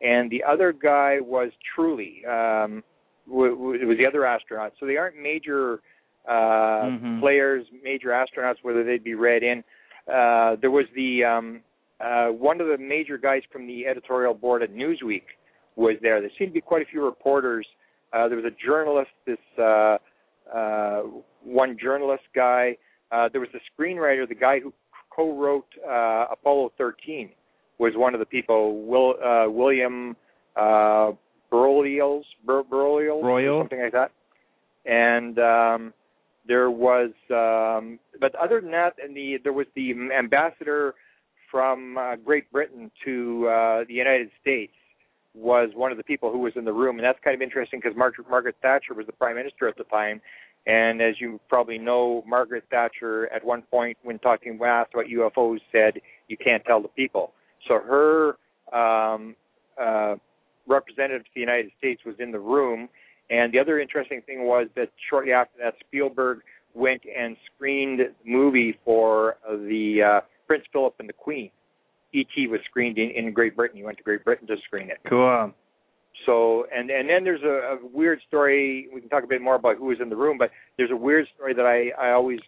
And 0.00 0.30
the 0.30 0.42
other 0.44 0.72
guy 0.72 1.18
was 1.20 1.50
Truly. 1.74 2.24
Um, 2.26 2.82
w- 3.28 3.54
w- 3.54 3.86
was 3.86 3.98
the 3.98 4.06
other 4.06 4.24
astronaut. 4.24 4.72
So 4.80 4.86
they 4.86 4.96
aren't 4.96 5.16
major 5.20 5.80
uh, 6.28 6.82
Mhm. 6.84 7.20
players, 7.20 7.66
major 7.82 8.10
astronauts, 8.10 8.56
whether 8.62 8.84
they'd 8.84 9.02
be 9.02 9.14
read 9.14 9.42
in. 9.42 9.64
Uh, 10.06 10.56
there 10.60 10.70
was 10.70 10.84
the 10.94 11.24
um, 11.24 11.60
uh, 11.98 12.28
one 12.28 12.60
of 12.60 12.66
the 12.68 12.76
major 12.78 13.16
guys 13.18 13.42
from 13.50 13.66
the 13.66 13.86
editorial 13.86 14.34
board 14.34 14.62
at 14.62 14.70
Newsweek 14.72 15.22
was 15.76 15.96
there. 16.02 16.20
There 16.20 16.30
seemed 16.38 16.50
to 16.50 16.54
be 16.54 16.60
quite 16.60 16.82
a 16.82 16.84
few 16.84 17.02
reporters. 17.04 17.66
Uh, 18.12 18.28
there 18.28 18.36
was 18.36 18.46
a 18.46 18.66
journalist, 18.66 19.10
this 19.26 19.38
uh, 19.58 19.98
uh, 20.54 21.02
one 21.44 21.76
journalist 21.80 22.24
guy. 22.34 22.76
Uh, 23.12 23.28
there 23.30 23.40
was 23.40 23.50
a 23.54 23.82
screenwriter, 23.82 24.28
the 24.28 24.34
guy 24.34 24.60
who 24.60 24.72
co-wrote 25.14 25.66
uh, 25.88 26.26
Apollo 26.32 26.72
13 26.78 27.30
was 27.78 27.92
one 27.96 28.14
of 28.14 28.20
the 28.20 28.26
people. 28.26 28.84
Will 28.84 29.14
uh, 29.24 29.50
William 29.50 30.16
uh, 30.56 31.12
Broyles, 31.52 32.22
Bur- 32.44 32.64
Broyles, 32.64 33.22
Broyles, 33.22 33.60
something 33.62 33.80
like 33.80 33.92
that. 33.92 34.12
And 34.84 35.38
um, 35.38 35.94
there 36.46 36.70
was, 36.70 37.10
um, 37.30 37.98
but 38.20 38.34
other 38.34 38.60
than 38.60 38.70
that, 38.72 38.94
and 39.02 39.16
the 39.16 39.38
there 39.42 39.52
was 39.52 39.66
the 39.74 39.92
ambassador 40.16 40.94
from 41.50 41.98
uh, 41.98 42.16
Great 42.16 42.50
Britain 42.52 42.90
to 43.04 43.48
uh, 43.48 43.84
the 43.86 43.94
United 43.94 44.30
States 44.40 44.72
was 45.34 45.70
one 45.74 45.92
of 45.92 45.98
the 45.98 46.04
people 46.04 46.32
who 46.32 46.38
was 46.38 46.52
in 46.56 46.64
the 46.64 46.72
room, 46.72 46.98
and 46.98 47.04
that's 47.04 47.18
kind 47.22 47.34
of 47.34 47.42
interesting 47.42 47.80
because 47.82 47.96
Margaret, 47.96 48.28
Margaret 48.28 48.56
Thatcher 48.62 48.94
was 48.94 49.06
the 49.06 49.12
prime 49.12 49.36
minister 49.36 49.68
at 49.68 49.76
the 49.76 49.84
time, 49.84 50.20
and 50.66 51.00
as 51.00 51.14
you 51.20 51.40
probably 51.48 51.78
know, 51.78 52.24
Margaret 52.26 52.64
Thatcher 52.70 53.32
at 53.32 53.44
one 53.44 53.62
point, 53.62 53.96
when 54.02 54.18
talking 54.18 54.58
when 54.58 54.68
asked 54.68 54.92
about 54.94 55.06
UFOs, 55.06 55.60
said 55.72 56.00
you 56.28 56.36
can't 56.36 56.64
tell 56.64 56.82
the 56.82 56.88
people. 56.88 57.32
So 57.68 57.80
her 57.80 58.36
um, 58.76 59.36
uh, 59.80 60.16
representative 60.66 61.24
to 61.24 61.30
the 61.34 61.40
United 61.40 61.70
States 61.78 62.02
was 62.04 62.16
in 62.18 62.32
the 62.32 62.40
room, 62.40 62.88
and 63.30 63.52
the 63.52 63.58
other 63.58 63.78
interesting 63.78 64.22
thing 64.26 64.44
was 64.44 64.66
that 64.76 64.90
shortly 65.08 65.32
after 65.32 65.58
that, 65.62 65.74
Spielberg 65.86 66.40
went 66.74 67.02
and 67.16 67.36
screened 67.54 68.00
the 68.00 68.12
movie 68.24 68.78
for 68.84 69.36
the 69.48 70.02
uh, 70.02 70.20
Prince 70.46 70.64
Philip 70.72 70.94
and 70.98 71.08
the 71.08 71.14
Queen. 71.14 71.50
E.T. 72.12 72.46
was 72.48 72.60
screened 72.64 72.98
in, 72.98 73.10
in 73.10 73.32
Great 73.32 73.56
Britain. 73.56 73.76
He 73.78 73.84
went 73.84 73.98
to 73.98 74.02
Great 74.04 74.24
Britain 74.24 74.46
to 74.48 74.56
screen 74.66 74.90
it. 74.90 74.98
Cool. 75.08 75.52
So 76.26 76.66
and 76.74 76.90
and 76.90 77.08
then 77.08 77.24
there's 77.24 77.42
a, 77.42 77.76
a 77.76 77.78
weird 77.92 78.20
story. 78.26 78.88
We 78.92 79.00
can 79.00 79.08
talk 79.08 79.24
a 79.24 79.28
bit 79.28 79.40
more 79.40 79.54
about 79.54 79.76
who 79.78 79.86
was 79.86 79.98
in 80.02 80.10
the 80.10 80.16
room, 80.16 80.38
but 80.38 80.50
there's 80.76 80.90
a 80.90 80.96
weird 80.96 81.26
story 81.34 81.54
that 81.54 81.64
I 81.66 81.90
I 82.00 82.12
always 82.12 82.40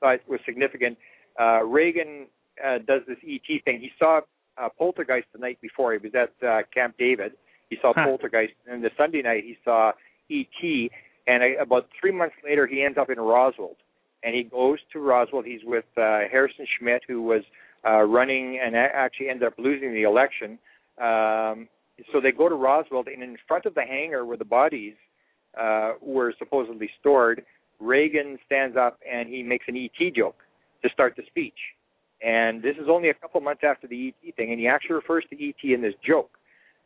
thought 0.00 0.18
was 0.28 0.40
significant. 0.44 0.96
Uh, 1.38 1.62
Reagan 1.64 2.26
uh, 2.64 2.78
does 2.78 3.02
this 3.06 3.18
ET 3.26 3.64
thing. 3.64 3.80
He 3.80 3.90
saw 3.98 4.20
uh, 4.58 4.68
Poltergeist 4.78 5.26
the 5.32 5.38
night 5.38 5.60
before. 5.60 5.92
He 5.92 5.98
was 5.98 6.12
at 6.14 6.46
uh, 6.46 6.62
Camp 6.74 6.94
David. 6.98 7.32
He 7.68 7.76
saw 7.80 7.92
Huh. 7.94 8.04
Poltergeist, 8.06 8.54
and 8.66 8.82
the 8.82 8.90
Sunday 8.96 9.22
night 9.22 9.44
he 9.44 9.56
saw 9.64 9.92
ET. 10.30 10.90
And 11.26 11.42
I, 11.44 11.48
about 11.62 11.88
three 12.00 12.10
months 12.12 12.34
later, 12.44 12.66
he 12.66 12.82
ends 12.82 12.98
up 12.98 13.10
in 13.10 13.20
Roswell, 13.20 13.76
and 14.24 14.34
he 14.34 14.42
goes 14.42 14.78
to 14.92 14.98
Roswell. 14.98 15.42
He's 15.42 15.60
with 15.64 15.84
uh, 15.96 16.20
Harrison 16.32 16.66
Schmitt, 16.78 17.02
who 17.06 17.22
was 17.22 17.42
uh, 17.86 18.02
running 18.02 18.60
and 18.62 18.76
actually 18.76 19.28
ended 19.28 19.46
up 19.48 19.54
losing 19.58 19.92
the 19.92 20.02
election. 20.02 20.58
Um, 21.00 21.68
so 22.12 22.20
they 22.20 22.32
go 22.32 22.48
to 22.48 22.54
Roswell, 22.54 23.04
and 23.06 23.22
in 23.22 23.36
front 23.46 23.66
of 23.66 23.74
the 23.74 23.82
hangar 23.82 24.24
where 24.24 24.36
the 24.36 24.44
bodies 24.44 24.94
uh, 25.60 25.92
were 26.00 26.34
supposedly 26.38 26.90
stored, 27.00 27.44
Reagan 27.78 28.38
stands 28.46 28.76
up 28.76 28.98
and 29.10 29.28
he 29.28 29.42
makes 29.42 29.64
an 29.68 29.76
ET 29.76 30.14
joke 30.14 30.36
to 30.82 30.88
start 30.90 31.14
the 31.16 31.22
speech. 31.26 31.58
And 32.22 32.62
this 32.62 32.76
is 32.76 32.88
only 32.90 33.08
a 33.08 33.14
couple 33.14 33.40
months 33.40 33.62
after 33.64 33.86
the 33.86 34.12
ET 34.26 34.36
thing, 34.36 34.50
and 34.50 34.60
he 34.60 34.68
actually 34.68 34.96
refers 34.96 35.24
to 35.30 35.48
ET 35.48 35.62
in 35.62 35.80
this 35.80 35.94
joke. 36.06 36.30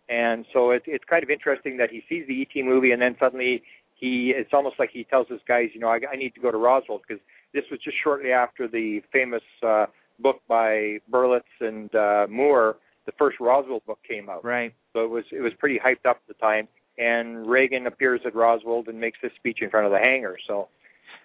And 0.09 0.45
so 0.53 0.71
it, 0.71 0.83
it's 0.87 1.05
kind 1.05 1.25
of 1.25 1.31
interesting 1.31 1.77
that 1.79 1.91
he 1.91 2.03
sees 2.09 2.27
the 2.29 2.43
ET 2.43 2.65
movie, 2.65 2.93
and 2.93 3.03
then 3.03 3.17
suddenly 3.19 3.63
he 3.95 4.33
it's 4.37 4.51
almost 4.53 4.77
like 4.79 4.91
he 4.93 5.05
tells 5.05 5.27
his 5.29 5.41
guys, 5.49 5.71
you 5.73 5.81
know, 5.81 5.89
I, 5.89 5.99
I 6.13 6.17
need 6.17 6.35
to 6.35 6.41
go 6.41 6.51
to 6.51 6.59
Roswell 6.59 7.01
because 7.07 7.23
this 7.53 7.65
was 7.71 7.81
just 7.83 7.97
shortly 8.03 8.31
after 8.31 8.69
the 8.69 9.01
famous 9.13 9.43
uh, 9.67 9.87
book 10.21 10.41
by 10.49 10.99
Berlitz 11.11 11.43
and 11.61 11.95
uh, 11.95 12.27
Moore, 12.31 12.77
the 13.07 13.13
first 13.19 13.39
Roswell 13.41 13.83
book 13.87 13.99
came 14.09 14.29
out. 14.31 14.45
Right. 14.45 14.75
So 14.93 15.05
it 15.05 15.11
was 15.11 15.25
it 15.33 15.41
was 15.41 15.53
pretty 15.59 15.79
hyped 15.79 16.09
up 16.09 16.17
at 16.17 16.29
the 16.29 16.35
time. 16.35 16.69
And 16.97 17.47
Reagan 17.49 17.87
appears 17.89 18.21
at 18.25 18.35
Roswell 18.37 18.85
and 18.87 19.01
makes 19.01 19.19
this 19.23 19.33
speech 19.37 19.59
in 19.63 19.71
front 19.71 19.87
of 19.87 19.93
the 19.93 19.99
hangar. 19.99 20.37
So 20.47 20.69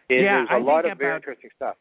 it, 0.09 0.23
Yeah, 0.23 0.45
there's 0.49 0.49
a 0.51 0.53
I 0.55 0.59
lot 0.59 0.89
of 0.89 0.97
very 0.97 1.15
interesting 1.15 1.51
stuff. 1.55 1.75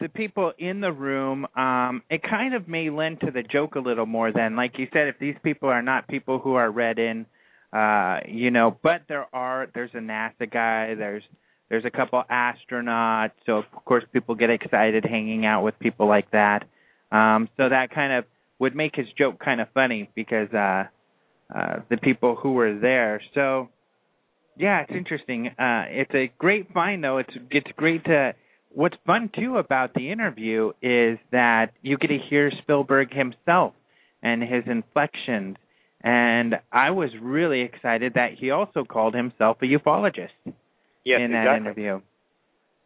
the 0.00 0.08
people 0.08 0.52
in 0.58 0.80
the 0.80 0.92
room, 0.92 1.46
um, 1.56 2.02
it 2.10 2.22
kind 2.22 2.54
of 2.54 2.68
may 2.68 2.90
lend 2.90 3.20
to 3.20 3.30
the 3.30 3.42
joke 3.42 3.74
a 3.74 3.80
little 3.80 4.06
more 4.06 4.32
than, 4.32 4.54
like 4.54 4.78
you 4.78 4.86
said, 4.92 5.08
if 5.08 5.18
these 5.18 5.34
people 5.42 5.68
are 5.68 5.82
not 5.82 6.06
people 6.08 6.38
who 6.38 6.54
are 6.54 6.70
read 6.70 6.98
in, 6.98 7.26
uh, 7.72 8.18
you 8.28 8.50
know, 8.50 8.76
but 8.82 9.02
there 9.08 9.26
are, 9.34 9.66
there's 9.74 9.90
a 9.94 9.98
NASA 9.98 10.50
guy, 10.50 10.94
there's, 10.94 11.22
there's 11.68 11.84
a 11.84 11.90
couple 11.90 12.22
astronauts, 12.30 13.32
so 13.46 13.58
of 13.58 13.64
course 13.84 14.04
people 14.12 14.34
get 14.34 14.50
excited 14.50 15.04
hanging 15.04 15.46
out 15.46 15.62
with 15.62 15.78
people 15.78 16.06
like 16.06 16.30
that. 16.32 16.64
Um, 17.10 17.48
so 17.56 17.68
that 17.68 17.90
kind 17.90 18.12
of 18.12 18.24
would 18.58 18.74
make 18.74 18.94
his 18.94 19.06
joke 19.16 19.38
kind 19.38 19.60
of 19.60 19.68
funny 19.74 20.10
because, 20.14 20.52
uh, 20.52 20.84
uh, 21.54 21.76
the 21.90 21.96
people 21.96 22.36
who 22.36 22.52
were 22.52 22.78
there. 22.78 23.20
So, 23.34 23.68
yeah, 24.56 24.82
it's 24.82 24.92
interesting. 24.92 25.48
Uh, 25.48 25.84
it's 25.88 26.14
a 26.14 26.32
great 26.38 26.72
find, 26.72 27.02
though. 27.02 27.18
It's 27.18 27.34
it's 27.50 27.70
great 27.76 28.04
to. 28.04 28.34
What's 28.70 28.96
fun 29.06 29.30
too 29.38 29.58
about 29.58 29.94
the 29.94 30.10
interview 30.10 30.72
is 30.82 31.18
that 31.30 31.72
you 31.82 31.96
get 31.96 32.08
to 32.08 32.18
hear 32.18 32.50
Spielberg 32.62 33.12
himself 33.12 33.74
and 34.22 34.42
his 34.42 34.64
inflections. 34.66 35.56
And 36.02 36.56
I 36.72 36.90
was 36.90 37.10
really 37.20 37.60
excited 37.60 38.14
that 38.14 38.32
he 38.38 38.50
also 38.50 38.84
called 38.84 39.14
himself 39.14 39.58
a 39.62 39.66
ufologist 39.66 40.30
Yes, 41.04 41.20
in 41.20 41.32
that 41.32 41.42
exactly. 41.42 41.66
interview. 41.66 41.92
And, 41.94 42.02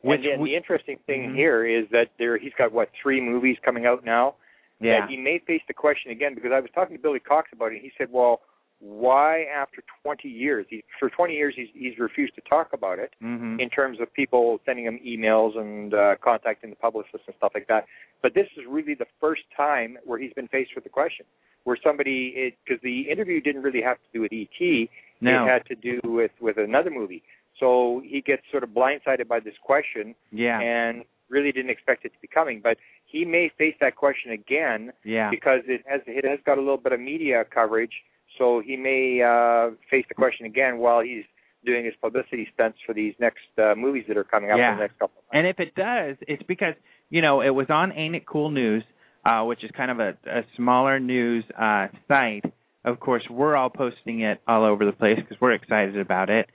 Which 0.02 0.20
and 0.26 0.42
we- 0.42 0.50
the 0.50 0.56
interesting 0.56 0.98
thing 1.06 1.30
Mhm. 1.30 1.34
here 1.34 1.64
is 1.64 1.88
that 1.90 2.10
there 2.18 2.36
he's 2.36 2.54
got 2.54 2.72
what 2.72 2.90
three 3.02 3.20
movies 3.20 3.58
coming 3.62 3.86
out 3.86 4.04
now. 4.04 4.34
yeah, 4.80 5.00
That 5.00 5.10
he 5.10 5.16
may 5.16 5.38
face 5.38 5.62
the 5.66 5.74
question 5.74 6.12
again 6.12 6.34
because 6.34 6.52
I 6.52 6.60
was 6.60 6.70
talking 6.72 6.96
to 6.96 7.02
Billy 7.02 7.18
Cox 7.20 7.52
about 7.52 7.72
it. 7.72 7.76
and 7.76 7.82
He 7.82 7.90
said, 7.98 8.12
"Well, 8.12 8.42
why 8.80 9.42
after 9.44 9.82
20 10.04 10.28
years? 10.28 10.64
He, 10.70 10.84
for 11.00 11.10
20 11.10 11.34
years 11.34 11.54
he's 11.56 11.68
he's 11.74 11.98
refused 11.98 12.36
to 12.36 12.40
talk 12.42 12.72
about 12.72 13.00
it 13.00 13.12
hmm 13.20 13.58
in 13.58 13.68
terms 13.70 13.98
of 13.98 14.12
people 14.14 14.60
sending 14.64 14.84
him 14.84 15.00
emails 15.00 15.56
and 15.58 15.92
uh, 15.94 16.14
contacting 16.20 16.70
the 16.70 16.76
publicists 16.76 17.26
and 17.26 17.34
stuff 17.36 17.50
like 17.54 17.66
that. 17.66 17.86
But 18.22 18.34
this 18.34 18.46
is 18.56 18.64
really 18.66 18.94
the 18.94 19.06
first 19.20 19.42
time 19.56 19.98
where 20.04 20.18
he's 20.18 20.32
been 20.32 20.46
faced 20.48 20.76
with 20.76 20.84
the 20.84 20.90
question, 20.90 21.26
where 21.64 21.76
somebody 21.82 22.54
because 22.64 22.80
the 22.82 23.00
interview 23.10 23.40
didn't 23.40 23.62
really 23.62 23.82
have 23.82 23.96
to 23.96 24.08
do 24.12 24.20
with 24.20 24.32
ET. 24.32 24.88
no, 25.20 25.44
It 25.44 25.48
had 25.48 25.66
to 25.66 25.74
do 25.74 25.98
with 26.04 26.30
with 26.40 26.56
another 26.56 26.90
movie. 26.90 27.24
So 27.60 28.02
he 28.04 28.20
gets 28.20 28.42
sort 28.50 28.62
of 28.62 28.70
blindsided 28.70 29.28
by 29.28 29.40
this 29.40 29.54
question 29.62 30.14
yeah, 30.30 30.60
and 30.60 31.04
really 31.28 31.52
didn't 31.52 31.70
expect 31.70 32.04
it 32.04 32.10
to 32.10 32.18
be 32.20 32.28
coming. 32.28 32.60
But 32.62 32.78
he 33.04 33.24
may 33.24 33.50
face 33.58 33.74
that 33.80 33.96
question 33.96 34.32
again 34.32 34.92
yeah, 35.04 35.30
because 35.30 35.60
it 35.66 35.82
has 35.86 36.00
it 36.06 36.24
has 36.24 36.38
got 36.44 36.58
a 36.58 36.60
little 36.60 36.76
bit 36.76 36.92
of 36.92 37.00
media 37.00 37.44
coverage. 37.52 37.92
So 38.36 38.62
he 38.64 38.76
may 38.76 39.22
uh, 39.22 39.74
face 39.90 40.04
the 40.08 40.14
question 40.14 40.46
again 40.46 40.78
while 40.78 41.00
he's 41.00 41.24
doing 41.64 41.84
his 41.84 41.94
publicity 42.00 42.46
stunts 42.54 42.78
for 42.86 42.94
these 42.94 43.14
next 43.18 43.40
uh, 43.58 43.74
movies 43.76 44.04
that 44.08 44.16
are 44.16 44.24
coming 44.24 44.50
up 44.50 44.58
Yeah. 44.58 44.72
in 44.72 44.78
the 44.78 44.82
next 44.82 44.98
couple. 44.98 45.18
Of 45.18 45.24
months. 45.24 45.30
And 45.32 45.46
if 45.46 45.58
it 45.58 45.74
does, 45.74 46.16
it's 46.28 46.42
because 46.44 46.74
you 47.10 47.22
know 47.22 47.40
it 47.40 47.50
was 47.50 47.66
on 47.68 47.92
Ain't 47.92 48.14
It 48.14 48.26
Cool 48.26 48.50
News, 48.50 48.84
uh, 49.24 49.42
which 49.44 49.64
is 49.64 49.70
kind 49.76 49.90
of 49.90 49.98
a, 50.00 50.10
a 50.26 50.42
smaller 50.56 51.00
news 51.00 51.44
uh, 51.58 51.88
site. 52.06 52.44
Of 52.84 53.00
course, 53.00 53.24
we're 53.28 53.56
all 53.56 53.70
posting 53.70 54.20
it 54.20 54.40
all 54.46 54.64
over 54.64 54.84
the 54.84 54.92
place 54.92 55.18
because 55.18 55.36
we're 55.40 55.52
excited 55.52 55.98
about 55.98 56.30
it. 56.30 56.48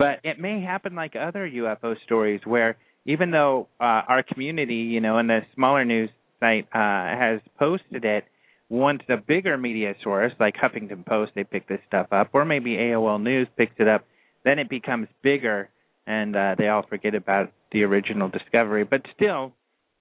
But 0.00 0.20
it 0.24 0.40
may 0.40 0.62
happen 0.62 0.94
like 0.94 1.12
other 1.14 1.46
UFO 1.46 1.94
stories, 2.06 2.40
where 2.46 2.78
even 3.04 3.32
though 3.32 3.68
uh, 3.78 4.00
our 4.08 4.22
community, 4.22 4.76
you 4.76 4.98
know, 4.98 5.18
and 5.18 5.28
the 5.28 5.40
smaller 5.54 5.84
news 5.84 6.08
site 6.40 6.66
uh, 6.72 6.78
has 6.78 7.40
posted 7.58 8.06
it, 8.06 8.24
once 8.70 9.02
a 9.10 9.18
bigger 9.18 9.58
media 9.58 9.94
source 10.02 10.32
like 10.40 10.54
Huffington 10.56 11.04
Post, 11.04 11.32
they 11.34 11.44
pick 11.44 11.68
this 11.68 11.80
stuff 11.86 12.06
up, 12.12 12.30
or 12.32 12.46
maybe 12.46 12.76
AOL 12.76 13.22
News 13.22 13.46
picks 13.58 13.74
it 13.78 13.88
up, 13.88 14.06
then 14.42 14.58
it 14.58 14.70
becomes 14.70 15.06
bigger, 15.22 15.68
and 16.06 16.34
uh, 16.34 16.54
they 16.56 16.68
all 16.68 16.86
forget 16.88 17.14
about 17.14 17.52
the 17.70 17.82
original 17.82 18.30
discovery. 18.30 18.84
But 18.84 19.02
still, 19.14 19.52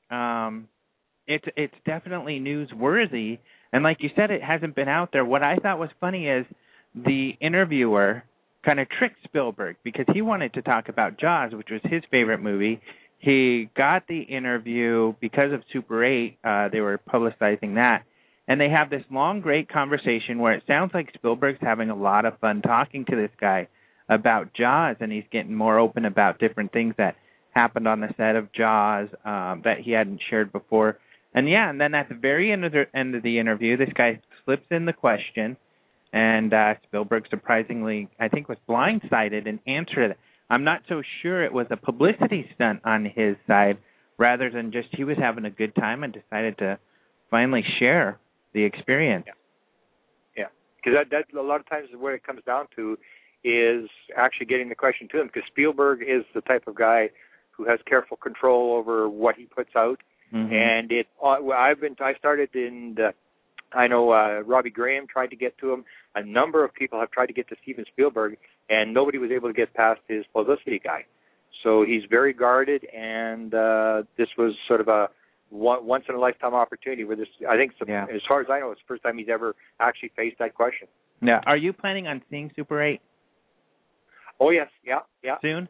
um, 0.10 0.70
it's 1.28 1.45
it's 1.58 1.76
definitely 1.86 2.39
newsworthy. 2.39 3.39
And 3.74 3.84
like 3.84 3.97
you 4.00 4.12
said, 4.16 4.32
it 4.32 4.41
hasn't 4.41 4.78
been 4.78 4.88
out 4.88 5.10
there. 5.12 5.26
What 5.26 5.43
I 5.43 5.58
thought 5.58 5.78
was 5.78 5.89
funny 6.00 6.30
is 6.30 6.45
the 6.95 7.32
interviewer 7.41 8.24
kind 8.66 8.80
of 8.80 8.88
tricked 8.89 9.24
Spielberg 9.24 9.78
because 9.84 10.05
he 10.14 10.22
wanted 10.22 10.53
to 10.53 10.62
talk 10.62 10.89
about 10.89 11.20
Jaws, 11.20 11.53
which 11.53 11.70
was 11.72 11.82
his 11.84 12.03
favorite 12.12 12.41
movie. 12.41 12.82
He 13.20 13.70
got 13.76 14.07
the 14.07 14.22
interview 14.22 15.14
because 15.20 15.51
of 15.51 15.62
Super 15.74 16.03
8. 16.03 16.38
Uh, 16.43 16.70
they 16.70 16.80
were 16.82 16.99
publicizing 17.12 17.76
that. 17.76 18.03
And 18.47 18.60
they 18.60 18.70
have 18.70 18.89
this 18.89 19.03
long, 19.12 19.41
great 19.41 19.70
conversation 19.70 20.39
where 20.39 20.53
it 20.53 20.64
sounds 20.66 20.91
like 20.93 21.14
Spielberg's 21.14 21.60
having 21.62 21.89
a 21.89 21.95
lot 21.95 22.26
of 22.26 22.39
fun 22.39 22.62
talking 22.62 23.05
to 23.05 23.16
this 23.16 23.32
guy 23.39 23.68
about 24.10 24.53
Jaws, 24.55 24.95
and 24.99 25.12
he's 25.12 25.26
getting 25.32 25.53
more 25.53 25.78
open 25.78 26.03
about 26.03 26.39
different 26.39 26.74
things 26.74 26.95
that 26.97 27.16
happened 27.51 27.88
on 27.88 27.99
the 27.99 28.14
set 28.18 28.36
of 28.36 28.51
Jaws 28.51 29.10
um, 29.24 29.62
that 29.66 29.80
he 29.84 29.91
hadn't 29.91 30.22
shared 30.30 30.51
before. 30.51 30.97
And 31.34 31.47
yeah, 31.47 31.70
and 31.70 31.80
then 31.80 31.93
at 31.93 32.10
the 32.10 32.16
very 32.16 32.51
end 32.51 32.66
of 32.66 32.72
the 32.72 32.86
end 32.95 33.14
of 33.14 33.22
the 33.22 33.38
interview, 33.38 33.78
this 33.78 33.93
guy 33.95 34.20
slips 34.43 34.66
in 34.72 34.86
the 34.86 34.93
question, 34.93 35.57
and 36.14 36.53
uh, 36.53 36.74
Spielberg 36.84 37.26
surprisingly, 37.30 38.10
I 38.20 38.28
think, 38.28 38.49
was 38.49 38.57
blindsided 38.68 39.47
and 39.47 39.60
answered 39.68 40.12
it. 40.12 40.18
I'm 40.49 40.64
not 40.64 40.82
so 40.89 41.01
sure 41.22 41.43
it 41.43 41.53
was 41.53 41.68
a 41.70 41.78
publicity 41.78 42.49
stunt 42.55 42.82
on 42.84 43.05
his 43.05 43.36
side, 43.45 43.78
rather 44.18 44.49
than 44.49 44.72
just 44.72 44.89
he 44.91 45.03
was 45.03 45.18
having 45.18 45.45
a 45.45 45.51
good 45.51 45.76
time 45.76 46.03
and 46.03 46.12
decided 46.12 46.57
to 46.57 46.80
finally 47.30 47.64
share 47.80 48.20
the 48.53 48.64
experience. 48.64 49.26
Yeah. 49.28 49.34
Yeah, 50.36 50.45
because 50.78 50.97
that 50.97 51.10
that's 51.12 51.34
a 51.38 51.41
lot 51.41 51.60
of 51.60 51.70
times 51.70 51.89
what 51.93 52.14
it 52.14 52.24
comes 52.24 52.41
down 52.45 52.66
to 52.76 52.97
is 53.43 53.89
actually 54.18 54.47
getting 54.47 54.70
the 54.70 54.76
question 54.76 55.07
to 55.12 55.22
him. 55.22 55.28
Because 55.28 55.43
Spielberg 55.47 56.01
is 56.01 56.26
the 56.34 56.41
type 56.41 56.68
of 56.68 56.76
guy 56.76 57.10
who 57.51 57.66
has 57.66 57.80
careful 57.86 58.18
control 58.18 58.76
over 58.76 59.07
what 59.07 59.36
he 59.36 59.45
puts 59.45 59.76
out, 59.76 59.99
Mhm. 60.34 60.51
and 60.51 60.91
it. 60.91 61.07
Uh, 61.22 61.47
I've 61.49 61.80
been. 61.80 61.95
I 61.99 62.16
started 62.16 62.55
in 62.55 62.95
the. 62.95 63.14
I 63.74 63.88
know 63.88 64.11
uh, 64.11 64.41
Robbie 64.45 64.70
Graham 64.72 65.05
tried 65.07 65.28
to 65.28 65.36
get 65.36 65.57
to 65.59 65.72
him. 65.72 65.86
A 66.15 66.24
number 66.24 66.63
of 66.63 66.74
people 66.74 66.99
have 66.99 67.11
tried 67.11 67.28
to 67.28 67.34
get 67.34 67.47
to 67.49 67.55
Steven 67.61 67.86
Spielberg, 67.91 68.38
and 68.70 68.93
nobody 68.93 69.17
was 69.17 69.32
able 69.32 69.47
to 69.49 69.53
get 69.53 69.74
past 69.74 70.01
his 70.07 70.26
publicity 70.34 70.80
guy. 70.84 71.05
So 71.63 71.84
he's 71.86 72.03
very 72.09 72.34
guarded, 72.34 72.86
and 72.95 73.53
uh, 73.53 74.03
this 74.17 74.30
was 74.38 74.53
sort 74.67 74.82
of 74.82 74.88
a 74.88 75.09
one, 75.49 75.86
once 75.86 76.05
in 76.09 76.15
a 76.15 76.20
lifetime 76.20 76.53
opportunity. 76.53 77.03
Where 77.03 77.15
this, 77.15 77.28
I 77.47 77.57
think, 77.57 77.74
the- 77.80 77.86
Yeah. 77.88 78.05
as 78.13 78.22
far 78.28 78.41
as 78.41 78.47
I 78.49 78.59
know, 78.59 78.72
it's 78.72 78.82
the 78.82 78.88
first 78.88 79.03
time 79.03 79.17
he's 79.17 79.30
ever 79.30 79.55
actually 79.80 80.11
faced 80.15 80.39
that 80.39 80.55
question. 80.55 80.88
Now, 81.22 81.41
are 81.45 81.57
you 81.57 81.74
planning 81.74 82.07
on 82.07 82.22
seeing 82.30 82.51
Super 82.55 82.82
8 82.82 83.01
Oh 84.39 84.51
yes, 84.51 84.70
yeah, 84.86 84.99
yeah. 85.22 85.36
soon? 85.41 85.67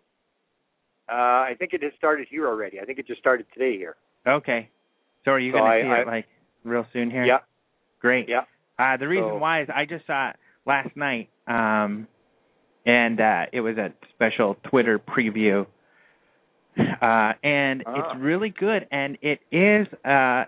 Uh, 1.11 1.15
I 1.15 1.55
think 1.57 1.73
it 1.73 1.81
has 1.81 1.91
started 1.97 2.27
here 2.29 2.47
already. 2.47 2.79
I 2.79 2.85
think 2.85 2.99
it 2.99 3.07
just 3.07 3.19
started 3.19 3.47
today 3.51 3.75
here. 3.77 3.95
Okay. 4.27 4.69
So 5.25 5.31
are 5.31 5.39
you 5.39 5.51
So 5.51 5.57
going 5.57 5.71
to 5.71 5.87
see 5.87 5.89
I- 5.91 6.01
it 6.01 6.07
like 6.07 6.27
real 6.63 6.85
soon 6.93 7.09
here? 7.09 7.25
Yeah, 7.25 7.39
Great. 7.99 8.29
yeah. 8.29 8.41
Uh, 8.77 8.97
the 8.97 9.07
reason 9.07 9.29
So- 9.29 9.37
why 9.37 9.61
is 9.61 9.69
I 9.73 9.85
just 9.85 10.05
saw 10.07 10.29
it 10.29 10.35
last 10.65 10.95
night, 10.95 11.29
um, 11.47 12.07
and 12.85 13.19
uh, 13.19 13.45
it 13.51 13.61
was 13.61 13.77
a 13.77 13.91
special 14.13 14.55
Twitter 14.69 14.97
preview, 14.99 15.65
uh, 17.01 17.33
and 17.43 17.83
Ah. 17.85 17.95
it's 18.11 18.19
really 18.19 18.49
good. 18.49 18.87
And 18.91 19.17
it 19.21 19.39
is, 19.51 19.87
uh, 20.05 20.45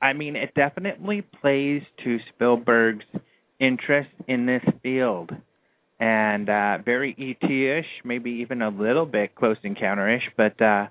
I 0.00 0.12
mean, 0.14 0.36
it 0.36 0.54
definitely 0.54 1.22
plays 1.22 1.82
to 2.04 2.18
Spielberg's 2.28 3.06
interest 3.58 4.10
in 4.28 4.46
this 4.46 4.62
field, 4.82 5.34
and 5.98 6.48
uh, 6.48 6.78
very 6.84 7.14
ET-ish, 7.18 7.88
maybe 8.04 8.30
even 8.30 8.62
a 8.62 8.68
little 8.68 9.06
bit 9.06 9.34
Close 9.34 9.58
Encounter-ish, 9.62 10.30
but. 10.36 10.60
Uh, 10.62 10.86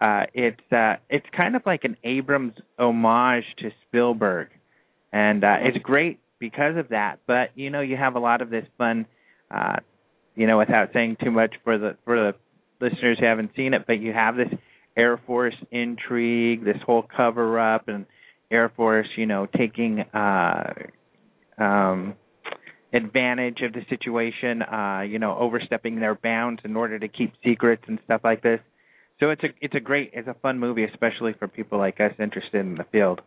uh, 0.00 0.26
it's 0.32 0.72
uh, 0.72 0.94
it's 1.10 1.26
kind 1.36 1.56
of 1.56 1.66
like 1.66 1.82
an 1.82 1.96
Abrams 2.04 2.52
homage 2.78 3.42
to 3.56 3.68
Spielberg, 3.82 4.46
and 5.12 5.44
uh, 5.44 5.56
it's 5.60 5.78
great 5.82 6.20
because 6.38 6.76
of 6.76 6.88
that. 6.88 7.20
But 7.26 7.50
you 7.54 7.70
know, 7.70 7.80
you 7.80 7.96
have 7.96 8.16
a 8.16 8.20
lot 8.20 8.42
of 8.42 8.50
this 8.50 8.64
fun, 8.76 9.06
uh, 9.50 9.76
you 10.34 10.46
know, 10.46 10.58
without 10.58 10.90
saying 10.92 11.16
too 11.22 11.30
much 11.30 11.54
for 11.64 11.78
the 11.78 11.96
for 12.04 12.16
the 12.16 12.34
listeners 12.84 13.18
who 13.18 13.26
haven't 13.26 13.50
seen 13.56 13.74
it. 13.74 13.84
But 13.86 14.00
you 14.00 14.12
have 14.12 14.36
this 14.36 14.48
Air 14.96 15.20
Force 15.26 15.56
intrigue, 15.70 16.64
this 16.64 16.76
whole 16.84 17.02
cover 17.02 17.58
up, 17.58 17.88
and 17.88 18.06
Air 18.50 18.70
Force, 18.74 19.08
you 19.16 19.26
know, 19.26 19.46
taking 19.46 20.00
uh, 20.00 20.72
um, 21.58 22.14
advantage 22.92 23.60
of 23.62 23.72
the 23.72 23.82
situation, 23.88 24.62
uh, 24.62 25.02
you 25.06 25.18
know, 25.18 25.36
overstepping 25.38 26.00
their 26.00 26.14
bounds 26.14 26.60
in 26.64 26.76
order 26.76 26.98
to 26.98 27.08
keep 27.08 27.32
secrets 27.44 27.82
and 27.86 27.98
stuff 28.04 28.22
like 28.24 28.42
this. 28.42 28.60
So 29.20 29.30
it's 29.30 29.42
a 29.42 29.48
it's 29.60 29.74
a 29.74 29.80
great 29.80 30.10
it's 30.12 30.28
a 30.28 30.36
fun 30.42 30.58
movie, 30.58 30.84
especially 30.84 31.32
for 31.38 31.48
people 31.48 31.78
like 31.78 32.00
us 32.00 32.12
interested 32.18 32.60
in 32.60 32.76
the 32.76 32.84
field. 32.84 33.20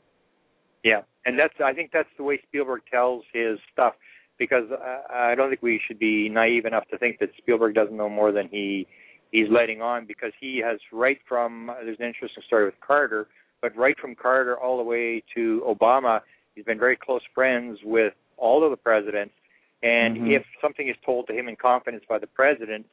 Yeah, 0.84 1.02
and 1.26 1.38
that's 1.38 1.54
I 1.64 1.74
think 1.74 1.92
that's 1.94 2.10
the 2.18 2.24
way 2.24 2.40
Spielberg 2.48 2.82
tells 2.92 3.24
his 3.34 3.60
stuff 3.72 3.94
because 4.40 4.66
uh, 4.72 5.14
I 5.14 5.36
don't 5.36 5.50
think 5.50 5.62
we 5.62 5.80
should 5.88 6.00
be 6.00 6.28
naive 6.30 6.66
enough 6.66 6.88
to 6.90 6.98
think 6.98 7.20
that 7.20 7.30
Spielberg 7.38 7.76
doesn't 7.76 7.96
know 7.96 8.10
more 8.10 8.32
than 8.32 8.48
he 8.50 8.88
he's 9.32 9.48
letting 9.50 9.82
on 9.82 10.06
because 10.06 10.32
he 10.40 10.62
has 10.66 10.80
right 10.92 11.20
from 11.28 11.72
there's 11.84 12.00
an 12.00 12.06
interesting 12.06 12.44
story 12.48 12.66
with 12.66 12.80
Carter, 12.86 13.28
but 13.62 13.76
right 13.78 13.96
from 14.00 14.16
Carter 14.16 14.58
all 14.60 14.78
the 14.78 14.84
way 14.84 15.24
to 15.36 15.64
Obama, 15.68 16.22
he's 16.56 16.66
been 16.66 16.80
very 16.80 16.98
close 16.98 17.22
friends 17.34 17.78
with 17.84 18.14
all 18.38 18.64
of 18.64 18.72
the 18.72 18.78
presidents, 18.78 19.36
and 19.84 20.18
Mhm. 20.18 20.32
if 20.32 20.44
something 20.60 20.88
is 20.88 20.98
told 21.06 21.28
to 21.28 21.34
him 21.34 21.48
in 21.48 21.56
confidence 21.56 22.04
by 22.10 22.18
the 22.18 22.28
president, 22.28 22.88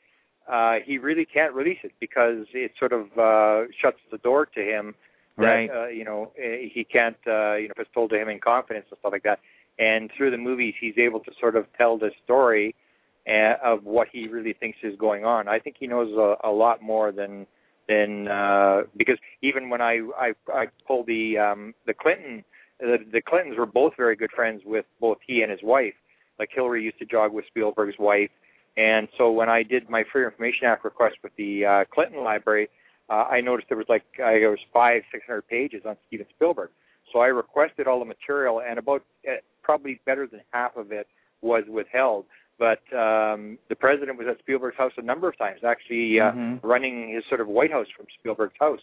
uh, 0.47 0.81
he 0.81 0.99
really 0.99 1.25
can't 1.25 1.55
release 1.55 1.79
it 1.83 1.93
because 2.01 2.47
it 2.53 2.73
sort 2.79 2.93
of 2.93 3.19
uh, 3.19 3.71
shuts 3.73 4.01
the 4.11 4.19
door 4.19 4.45
to 4.45 4.63
him 4.63 4.95
that 5.39 5.45
Right. 5.45 5.71
uh, 5.71 5.87
you 5.89 6.05
know 6.05 6.33
eh, 6.39 6.69
he 6.73 6.85
can't 6.85 7.17
uh, 7.27 7.55
you 7.55 7.69
know 7.69 7.75
if 7.77 7.81
it's 7.81 7.91
told 7.95 8.11
to 8.11 8.21
him 8.21 8.29
in 8.29 8.39
confidence 8.41 8.87
and 8.91 8.99
stuff 8.99 9.13
like 9.13 9.23
that. 9.25 9.41
And 9.79 10.11
through 10.17 10.33
the 10.33 10.39
movies, 10.39 10.75
he's 10.81 10.99
able 10.99 11.21
to 11.21 11.31
sort 11.39 11.55
of 11.55 11.67
tell 11.77 11.99
the 11.99 12.11
story 12.25 12.75
uh, 13.29 13.55
of 13.65 13.85
what 13.85 14.09
he 14.11 14.27
really 14.27 14.53
thinks 14.53 14.79
is 14.83 14.97
going 14.99 15.25
on. 15.25 15.47
I 15.49 15.61
think 15.61 15.77
he 15.79 15.87
knows 15.87 16.13
a, 16.17 16.49
a 16.49 16.51
lot 16.51 16.83
more 16.83 17.13
than 17.13 17.47
than 17.89 18.29
uh, 18.29 18.83
because 18.97 19.19
even 19.43 19.71
when 19.71 19.81
I 19.81 20.01
I, 20.19 20.33
I 20.53 20.67
pulled 20.87 21.07
the 21.07 21.39
um, 21.39 21.75
the 21.87 21.95
Clinton 21.95 22.45
the, 22.81 22.99
the 23.13 23.21
Clintons 23.21 23.59
were 23.59 23.67
both 23.67 23.95
very 23.97 24.17
good 24.17 24.31
friends 24.35 24.63
with 24.65 24.85
both 25.01 25.19
he 25.27 25.43
and 25.43 25.51
his 25.51 25.61
wife. 25.63 25.95
Like 26.39 26.51
Hillary 26.55 26.85
used 26.85 26.99
to 27.01 27.05
jog 27.05 27.33
with 27.33 27.45
Spielberg's 27.49 27.99
wife, 27.99 28.31
and 28.77 29.09
so 29.19 29.33
when 29.33 29.49
I 29.49 29.65
did 29.65 29.91
my 29.91 30.05
Free 30.13 30.25
Information 30.25 30.67
Act 30.67 30.85
request 30.85 31.17
with 31.25 31.33
the 31.37 31.65
uh, 31.65 31.85
Clinton 31.93 32.23
Library, 32.23 32.69
uh, 33.11 33.25
I 33.31 33.41
noticed 33.41 33.69
there 33.69 33.79
was 33.79 33.89
like 33.89 34.05
uh, 34.23 34.31
there 34.31 34.51
was 34.51 34.59
five, 34.73 35.03
six 35.13 35.25
hundred 35.27 35.49
pages 35.49 35.83
on 35.87 35.97
Steven 36.07 36.27
Spielberg. 36.35 36.71
So 37.13 37.21
I 37.21 37.29
requested 37.29 37.87
all 37.87 37.99
the 37.99 38.05
material, 38.05 38.61
and 38.61 38.79
about 38.79 39.03
uh, 39.27 39.37
probably 39.63 40.01
better 40.05 40.27
than 40.27 40.41
half 40.53 40.77
of 40.77 40.93
it 40.93 41.07
was 41.41 41.65
withheld. 41.69 42.27
But 42.59 42.81
um, 42.93 43.57
the 43.69 43.77
president 43.77 44.19
was 44.19 44.27
at 44.29 44.39
Spielberg's 44.41 44.77
house 44.77 44.93
a 44.97 45.03
number 45.03 45.29
of 45.29 45.39
times, 45.39 45.61
actually 45.65 46.19
uh, 46.21 46.33
Mhm. 46.33 46.61
running 46.63 47.09
his 47.15 47.25
sort 47.29 47.41
of 47.41 47.47
White 47.47 47.71
House 47.71 47.87
from 47.97 48.07
Spielberg's 48.19 48.57
house. 48.59 48.81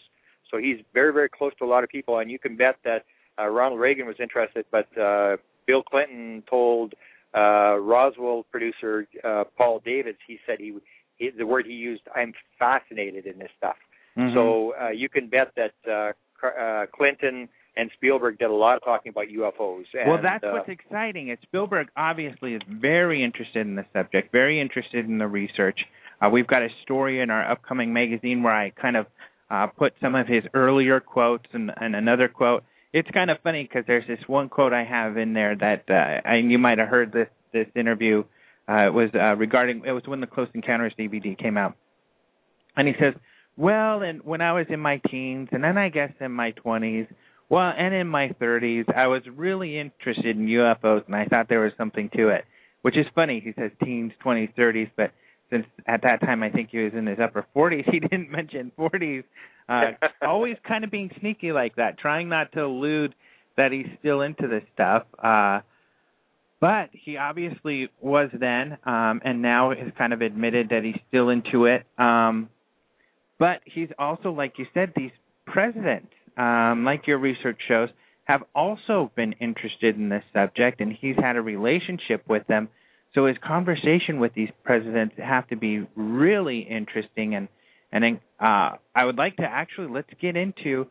So 0.50 0.56
he's 0.56 0.78
very, 0.94 1.12
very 1.12 1.28
close 1.28 1.52
to 1.58 1.64
a 1.64 1.70
lot 1.74 1.84
of 1.84 1.90
people, 1.90 2.18
and 2.18 2.30
you 2.30 2.38
can 2.38 2.56
bet 2.56 2.76
that 2.84 3.04
uh, 3.38 3.46
Ronald 3.48 3.78
Reagan 3.80 4.06
was 4.06 4.16
interested, 4.18 4.64
but 4.70 4.86
uh, 4.96 5.36
Bill 5.66 5.82
Clinton 5.82 6.42
told 6.48 6.94
uh, 7.34 7.76
Roswell 7.76 8.44
producer 8.50 9.06
uh, 9.22 9.44
Paul 9.58 9.82
Davids, 9.84 10.18
he 10.26 10.38
said 10.46 10.58
he, 10.58 10.72
he 11.18 11.30
the 11.30 11.44
word 11.46 11.66
he 11.66 11.74
used, 11.74 12.02
I'm 12.14 12.32
fascinated 12.58 13.26
in 13.26 13.38
this 13.38 13.50
stuff. 13.58 13.76
Mhm. 14.16 14.34
So 14.34 14.74
uh, 14.80 14.88
you 14.90 15.08
can 15.08 15.28
bet 15.28 15.52
that 15.56 15.74
uh, 15.88 16.46
uh, 16.46 16.86
Clinton 16.94 17.48
and 17.76 17.90
Spielberg 17.94 18.38
did 18.38 18.50
a 18.50 18.54
lot 18.54 18.76
of 18.76 18.84
talking 18.84 19.10
about 19.10 19.26
UFOs. 19.26 19.84
And, 19.92 20.10
well, 20.10 20.20
that's 20.22 20.42
uh, 20.42 20.50
what's 20.52 20.68
exciting. 20.68 21.28
Is 21.28 21.38
Spielberg 21.42 21.88
obviously 21.96 22.54
is 22.54 22.62
very 22.68 23.22
interested 23.22 23.66
in 23.66 23.74
the 23.74 23.84
subject, 23.92 24.32
very 24.32 24.60
interested 24.60 25.06
in 25.06 25.18
the 25.18 25.26
research. 25.26 25.78
Uh, 26.20 26.30
we've 26.30 26.46
got 26.46 26.62
a 26.62 26.68
story 26.82 27.20
in 27.20 27.30
our 27.30 27.50
upcoming 27.50 27.92
magazine 27.92 28.42
where 28.42 28.54
I 28.54 28.70
kind 28.70 28.96
of 28.96 29.06
uh, 29.50 29.66
put 29.66 29.92
some 30.00 30.14
of 30.14 30.26
his 30.26 30.42
earlier 30.54 31.00
quotes 31.00 31.46
and, 31.52 31.70
and 31.78 31.94
another 31.94 32.28
quote. 32.28 32.64
It's 32.92 33.08
kind 33.10 33.30
of 33.30 33.36
funny 33.42 33.64
because 33.64 33.84
there's 33.86 34.06
this 34.06 34.20
one 34.26 34.48
quote 34.48 34.72
I 34.72 34.84
have 34.84 35.18
in 35.18 35.34
there 35.34 35.54
that, 35.54 35.84
uh, 35.90 36.28
and 36.28 36.50
you 36.50 36.58
might 36.58 36.78
have 36.78 36.88
heard 36.88 37.12
this 37.12 37.28
this 37.52 37.66
interview. 37.74 38.24
Uh, 38.68 38.86
it 38.86 38.94
was 38.94 39.10
uh, 39.14 39.36
regarding 39.36 39.82
it 39.86 39.92
was 39.92 40.02
when 40.06 40.20
the 40.20 40.26
Close 40.26 40.48
Encounters 40.54 40.92
DVD 40.98 41.38
came 41.38 41.56
out, 41.58 41.76
and 42.76 42.88
he 42.88 42.94
says, 42.98 43.14
"Well, 43.56 44.02
and 44.02 44.22
when 44.24 44.40
I 44.40 44.52
was 44.52 44.66
in 44.68 44.80
my 44.80 45.00
teens, 45.10 45.48
and 45.52 45.64
then 45.64 45.78
I 45.78 45.88
guess 45.88 46.12
in 46.20 46.32
my 46.32 46.52
20s, 46.52 47.08
well, 47.48 47.72
and 47.76 47.94
in 47.94 48.08
my 48.08 48.28
30s, 48.40 48.92
I 48.94 49.06
was 49.06 49.22
really 49.28 49.78
interested 49.78 50.36
in 50.36 50.46
UFOs, 50.46 51.06
and 51.06 51.14
I 51.14 51.26
thought 51.26 51.48
there 51.48 51.60
was 51.60 51.72
something 51.76 52.10
to 52.16 52.28
it." 52.28 52.44
Which 52.82 52.96
is 52.96 53.06
funny. 53.16 53.40
He 53.40 53.52
says 53.52 53.72
teens, 53.82 54.12
20s, 54.24 54.54
30s, 54.54 54.90
but 54.96 55.10
since 55.50 55.66
at 55.86 56.02
that 56.02 56.20
time 56.20 56.42
I 56.42 56.50
think 56.50 56.70
he 56.70 56.78
was 56.78 56.92
in 56.94 57.06
his 57.06 57.18
upper 57.18 57.44
40s, 57.54 57.84
he 57.90 58.00
didn't 58.00 58.30
mention 58.30 58.72
40s. 58.78 59.24
Uh, 59.68 59.92
always 60.22 60.56
kind 60.66 60.84
of 60.84 60.90
being 60.90 61.10
sneaky 61.20 61.52
like 61.52 61.76
that, 61.76 61.98
trying 61.98 62.28
not 62.28 62.52
to 62.52 62.60
elude 62.60 63.14
that 63.56 63.72
he's 63.72 63.86
still 63.98 64.20
into 64.20 64.48
this 64.48 64.62
stuff. 64.74 65.04
Uh, 65.18 65.60
but 66.60 66.88
he 66.92 67.16
obviously 67.16 67.88
was 68.00 68.30
then, 68.38 68.78
um, 68.84 69.20
and 69.24 69.42
now 69.42 69.70
has 69.70 69.92
kind 69.98 70.12
of 70.12 70.22
admitted 70.22 70.70
that 70.70 70.84
he's 70.84 70.98
still 71.08 71.28
into 71.28 71.66
it. 71.66 71.84
Um, 71.98 72.48
but 73.38 73.60
he's 73.64 73.88
also, 73.98 74.30
like 74.30 74.54
you 74.58 74.66
said, 74.74 74.92
these 74.96 75.10
presidents, 75.46 76.12
um, 76.36 76.84
like 76.84 77.06
your 77.06 77.18
research 77.18 77.58
shows, 77.68 77.88
have 78.24 78.42
also 78.54 79.10
been 79.14 79.32
interested 79.40 79.96
in 79.96 80.08
this 80.08 80.24
subject, 80.32 80.80
and 80.80 80.92
he's 80.92 81.16
had 81.16 81.36
a 81.36 81.42
relationship 81.42 82.24
with 82.28 82.46
them. 82.48 82.68
So 83.14 83.26
his 83.26 83.36
conversation 83.46 84.18
with 84.18 84.34
these 84.34 84.50
presidents 84.64 85.14
have 85.16 85.46
to 85.48 85.56
be 85.56 85.86
really 85.94 86.60
interesting, 86.60 87.34
and 87.34 87.48
and 87.92 88.18
uh, 88.40 88.76
I 88.94 89.04
would 89.04 89.16
like 89.16 89.36
to 89.36 89.44
actually 89.44 89.88
let's 89.88 90.10
get 90.20 90.36
into 90.36 90.86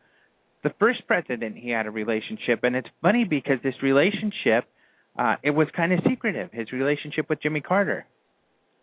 the 0.64 0.70
first 0.80 1.06
president 1.06 1.56
he 1.56 1.70
had 1.70 1.86
a 1.86 1.90
relationship, 1.90 2.64
and 2.64 2.74
it's 2.74 2.88
funny 3.02 3.24
because 3.24 3.58
this 3.62 3.74
relationship 3.82 4.64
uh, 5.18 5.36
it 5.42 5.50
was 5.50 5.68
kind 5.74 5.92
of 5.92 6.00
secretive. 6.08 6.50
His 6.52 6.72
relationship 6.72 7.28
with 7.28 7.42
Jimmy 7.42 7.60
Carter. 7.60 8.06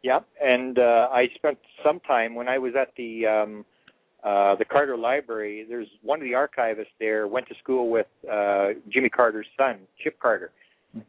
Yeah, 0.04 0.20
and 0.42 0.78
uh, 0.78 1.08
I 1.12 1.28
spent 1.36 1.58
some 1.84 2.02
time 2.02 2.36
when 2.36 2.50
I 2.50 2.58
was 2.58 2.74
at 2.80 2.90
the 2.98 3.26
um, 3.26 3.66
uh, 4.22 4.56
the 4.56 4.66
Carter 4.66 4.98
Library. 4.98 5.66
There's 5.68 5.88
one 6.02 6.20
of 6.20 6.26
the 6.26 6.34
archivists 6.34 6.94
there 7.00 7.26
went 7.28 7.48
to 7.48 7.56
school 7.56 7.90
with 7.90 8.08
uh, 8.30 8.70
Jimmy 8.90 9.10
Carter's 9.10 9.48
son, 9.58 9.80
Chip 10.04 10.20
Carter, 10.20 10.52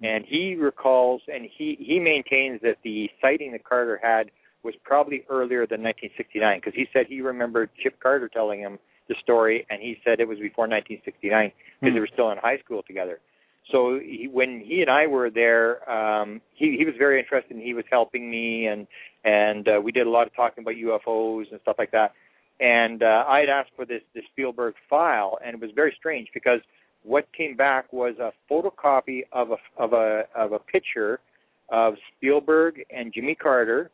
and 0.03 0.25
he 0.27 0.55
recalls 0.55 1.23
and 1.27 1.49
he 1.59 1.77
he 1.81 1.99
maintains 1.99 2.61
that 2.63 2.77
the 2.85 3.11
sighting 3.21 3.53
that 3.53 3.65
Carter 3.65 4.01
had 4.03 4.31
was 4.63 4.75
probably 4.83 5.25
earlier 5.29 5.67
than 5.67 5.83
1969 5.83 6.59
because 6.59 6.73
he 6.75 6.87
said 6.93 7.07
he 7.07 7.21
remembered 7.21 7.71
Chip 7.83 8.01
Carter 8.01 8.29
telling 8.29 8.61
him 8.61 8.79
the 9.09 9.15
story, 9.23 9.67
and 9.69 9.83
he 9.83 9.97
said 10.05 10.21
it 10.21 10.29
was 10.29 10.39
before 10.39 10.67
1969 10.67 11.51
because 11.53 11.91
Hmm. 11.91 11.95
they 11.95 12.01
were 12.01 12.09
still 12.13 12.31
in 12.31 12.39
high 12.39 12.59
school 12.59 12.83
together. 12.83 13.19
So 13.71 13.99
he, 14.03 14.29
when 14.31 14.61
he 14.61 14.83
and 14.83 14.91
I 14.91 15.07
were 15.07 15.31
there, 15.31 15.89
um, 15.91 16.41
he 16.55 16.77
he 16.79 16.85
was 16.85 16.95
very 16.99 17.19
interested. 17.19 17.53
and 17.57 17.63
He 17.63 17.75
was 17.75 17.85
helping 17.91 18.31
me, 18.31 18.67
and 18.67 18.87
and 19.25 19.67
uh, 19.69 19.81
we 19.83 19.93
did 19.93 20.07
a 20.07 20.11
lot 20.11 20.27
of 20.27 20.35
talking 20.35 20.63
about 20.63 20.75
UFOs 20.75 21.51
and 21.51 21.61
stuff 21.63 21.77
like 21.79 21.91
that. 21.93 22.13
And 22.61 23.03
uh, 23.03 23.25
I 23.27 23.41
had 23.41 23.49
asked 23.49 23.71
for 23.75 23.85
this 23.85 24.03
this 24.15 24.25
Spielberg 24.33 24.75
file, 24.89 25.39
and 25.45 25.55
it 25.55 25.61
was 25.61 25.71
very 25.75 25.95
strange 25.99 26.29
because 26.35 26.61
what 27.03 27.27
came 27.37 27.57
back 27.57 27.93
was 27.93 28.15
a 28.19 28.33
photocopy 28.51 29.23
of 29.33 29.51
a 29.51 29.57
of 29.83 29.93
a 29.93 30.25
of 30.37 30.53
a 30.53 30.59
picture 30.59 31.21
of 31.71 31.95
Spielberg 32.17 32.83
and 32.91 33.13
Jimmy 33.15 33.35
Carter. 33.35 33.91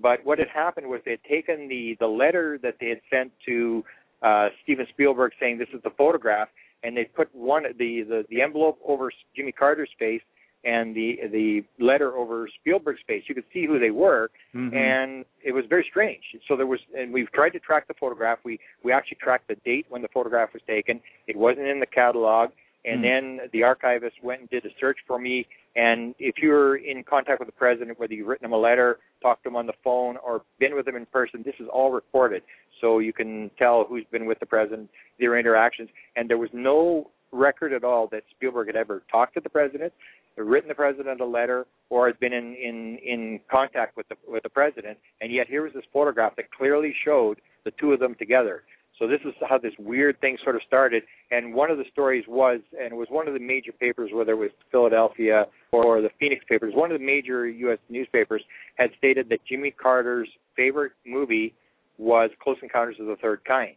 But 0.00 0.24
what 0.24 0.38
had 0.38 0.48
happened 0.48 0.88
was 0.88 1.00
they 1.04 1.12
had 1.12 1.24
taken 1.24 1.68
the 1.68 1.96
the 2.00 2.06
letter 2.06 2.58
that 2.62 2.76
they 2.80 2.88
had 2.88 3.00
sent 3.10 3.32
to 3.46 3.84
uh, 4.22 4.48
Steven 4.62 4.86
Spielberg 4.92 5.32
saying 5.38 5.58
this 5.58 5.68
is 5.74 5.82
the 5.82 5.90
photograph, 5.96 6.48
and 6.82 6.96
they 6.96 7.04
put 7.04 7.34
one 7.34 7.64
the 7.78 8.02
the, 8.02 8.24
the 8.30 8.40
envelope 8.42 8.78
over 8.86 9.10
Jimmy 9.36 9.52
Carter's 9.52 9.90
face 9.98 10.22
and 10.64 10.94
the 10.94 11.16
the 11.32 11.62
letter 11.82 12.16
over 12.16 12.48
Spielberg's 12.60 13.00
face. 13.06 13.24
You 13.28 13.34
could 13.34 13.44
see 13.52 13.66
who 13.66 13.78
they 13.78 13.90
were, 13.90 14.30
mm-hmm. 14.54 14.76
and 14.76 15.24
it 15.42 15.52
was 15.52 15.64
very 15.68 15.86
strange. 15.88 16.22
So 16.46 16.56
there 16.56 16.66
was, 16.66 16.80
and 16.96 17.12
we've 17.12 17.30
tried 17.32 17.50
to 17.50 17.58
track 17.58 17.88
the 17.88 17.94
photograph. 17.98 18.38
We 18.44 18.58
we 18.82 18.92
actually 18.92 19.18
tracked 19.22 19.48
the 19.48 19.56
date 19.64 19.86
when 19.88 20.02
the 20.02 20.08
photograph 20.08 20.52
was 20.52 20.62
taken. 20.66 21.00
It 21.26 21.36
wasn't 21.36 21.66
in 21.66 21.80
the 21.80 21.86
catalog, 21.86 22.50
and 22.84 23.04
mm-hmm. 23.04 23.38
then 23.38 23.48
the 23.52 23.62
archivist 23.62 24.16
went 24.22 24.40
and 24.40 24.50
did 24.50 24.64
a 24.64 24.70
search 24.80 24.98
for 25.06 25.18
me. 25.18 25.46
And 25.76 26.14
if 26.18 26.36
you're 26.38 26.76
in 26.76 27.04
contact 27.04 27.40
with 27.40 27.48
the 27.48 27.52
president, 27.52 27.98
whether 27.98 28.14
you've 28.14 28.26
written 28.26 28.46
him 28.46 28.52
a 28.52 28.58
letter, 28.58 28.98
talked 29.22 29.44
to 29.44 29.48
him 29.48 29.56
on 29.56 29.66
the 29.66 29.74
phone, 29.84 30.16
or 30.24 30.42
been 30.58 30.74
with 30.74 30.88
him 30.88 30.96
in 30.96 31.06
person, 31.06 31.42
this 31.44 31.54
is 31.60 31.68
all 31.72 31.92
recorded, 31.92 32.42
so 32.80 32.98
you 32.98 33.12
can 33.12 33.50
tell 33.58 33.84
who's 33.88 34.04
been 34.10 34.26
with 34.26 34.40
the 34.40 34.46
president, 34.46 34.88
their 35.18 35.38
interactions. 35.38 35.88
And 36.16 36.28
there 36.28 36.38
was 36.38 36.50
no 36.52 37.10
record 37.32 37.72
at 37.72 37.84
all 37.84 38.08
that 38.08 38.24
Spielberg 38.30 38.66
had 38.66 38.76
ever 38.76 39.02
talked 39.10 39.34
to 39.34 39.40
the 39.40 39.50
president, 39.50 39.92
written 40.36 40.68
the 40.68 40.74
president 40.74 41.20
a 41.20 41.24
letter, 41.24 41.66
or 41.90 42.06
had 42.06 42.18
been 42.18 42.32
in 42.32 42.54
in 42.54 42.98
in 43.04 43.40
contact 43.50 43.96
with 43.96 44.08
the 44.08 44.16
with 44.26 44.42
the 44.42 44.48
president. 44.48 44.98
And 45.20 45.32
yet 45.32 45.46
here 45.46 45.62
was 45.62 45.72
this 45.74 45.84
photograph 45.92 46.34
that 46.36 46.50
clearly 46.50 46.94
showed 47.04 47.40
the 47.64 47.72
two 47.72 47.92
of 47.92 48.00
them 48.00 48.14
together. 48.18 48.64
So 49.00 49.08
this 49.08 49.20
is 49.24 49.32
how 49.48 49.56
this 49.56 49.72
weird 49.78 50.20
thing 50.20 50.36
sort 50.44 50.56
of 50.56 50.62
started. 50.66 51.02
And 51.30 51.54
one 51.54 51.70
of 51.70 51.78
the 51.78 51.84
stories 51.90 52.24
was, 52.28 52.60
and 52.78 52.92
it 52.92 52.96
was 52.96 53.08
one 53.10 53.26
of 53.26 53.34
the 53.34 53.40
major 53.40 53.72
papers, 53.72 54.10
whether 54.12 54.32
it 54.32 54.36
was 54.36 54.50
Philadelphia 54.70 55.46
or 55.72 56.02
the 56.02 56.10
Phoenix 56.20 56.44
papers, 56.46 56.74
one 56.76 56.92
of 56.92 57.00
the 57.00 57.04
major 57.04 57.48
U.S. 57.48 57.78
newspapers 57.88 58.42
had 58.74 58.90
stated 58.98 59.30
that 59.30 59.40
Jimmy 59.48 59.70
Carter's 59.70 60.28
favorite 60.54 60.92
movie 61.06 61.54
was 61.96 62.30
Close 62.42 62.58
Encounters 62.62 62.96
of 63.00 63.06
the 63.06 63.16
Third 63.16 63.40
Kind. 63.46 63.76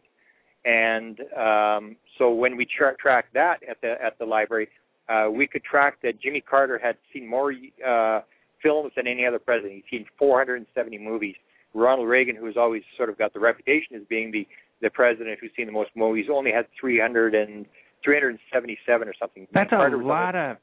And 0.66 1.20
um, 1.36 1.96
so 2.18 2.30
when 2.30 2.56
we 2.56 2.66
tra- 2.66 2.96
tracked 2.96 3.32
that 3.34 3.58
at 3.68 3.80
the 3.80 3.94
at 4.02 4.18
the 4.18 4.24
library, 4.26 4.68
uh, 5.08 5.28
we 5.30 5.46
could 5.46 5.64
track 5.64 5.98
that 6.02 6.20
Jimmy 6.20 6.40
Carter 6.42 6.78
had 6.78 6.96
seen 7.12 7.26
more 7.26 7.52
uh, 7.86 8.20
films 8.62 8.92
than 8.96 9.06
any 9.06 9.26
other 9.26 9.38
president. 9.38 9.84
He'd 9.88 9.98
seen 9.98 10.06
470 10.18 10.98
movies. 10.98 11.34
Ronald 11.74 12.08
Reagan, 12.08 12.36
who's 12.36 12.56
always 12.56 12.82
sort 12.96 13.10
of 13.10 13.18
got 13.18 13.34
the 13.34 13.40
reputation 13.40 13.96
as 13.96 14.02
being 14.08 14.30
the 14.30 14.46
the 14.84 14.90
president 14.90 15.38
who's 15.40 15.50
seen 15.56 15.66
the 15.66 15.72
most 15.72 15.90
movies, 15.96 16.26
only 16.30 16.52
had 16.52 16.66
300 16.80 17.34
and 17.34 17.66
377 18.04 19.08
or 19.08 19.14
something. 19.18 19.48
That's 19.52 19.72
a 19.72 19.76
lot 19.76 20.36
of 20.36 20.58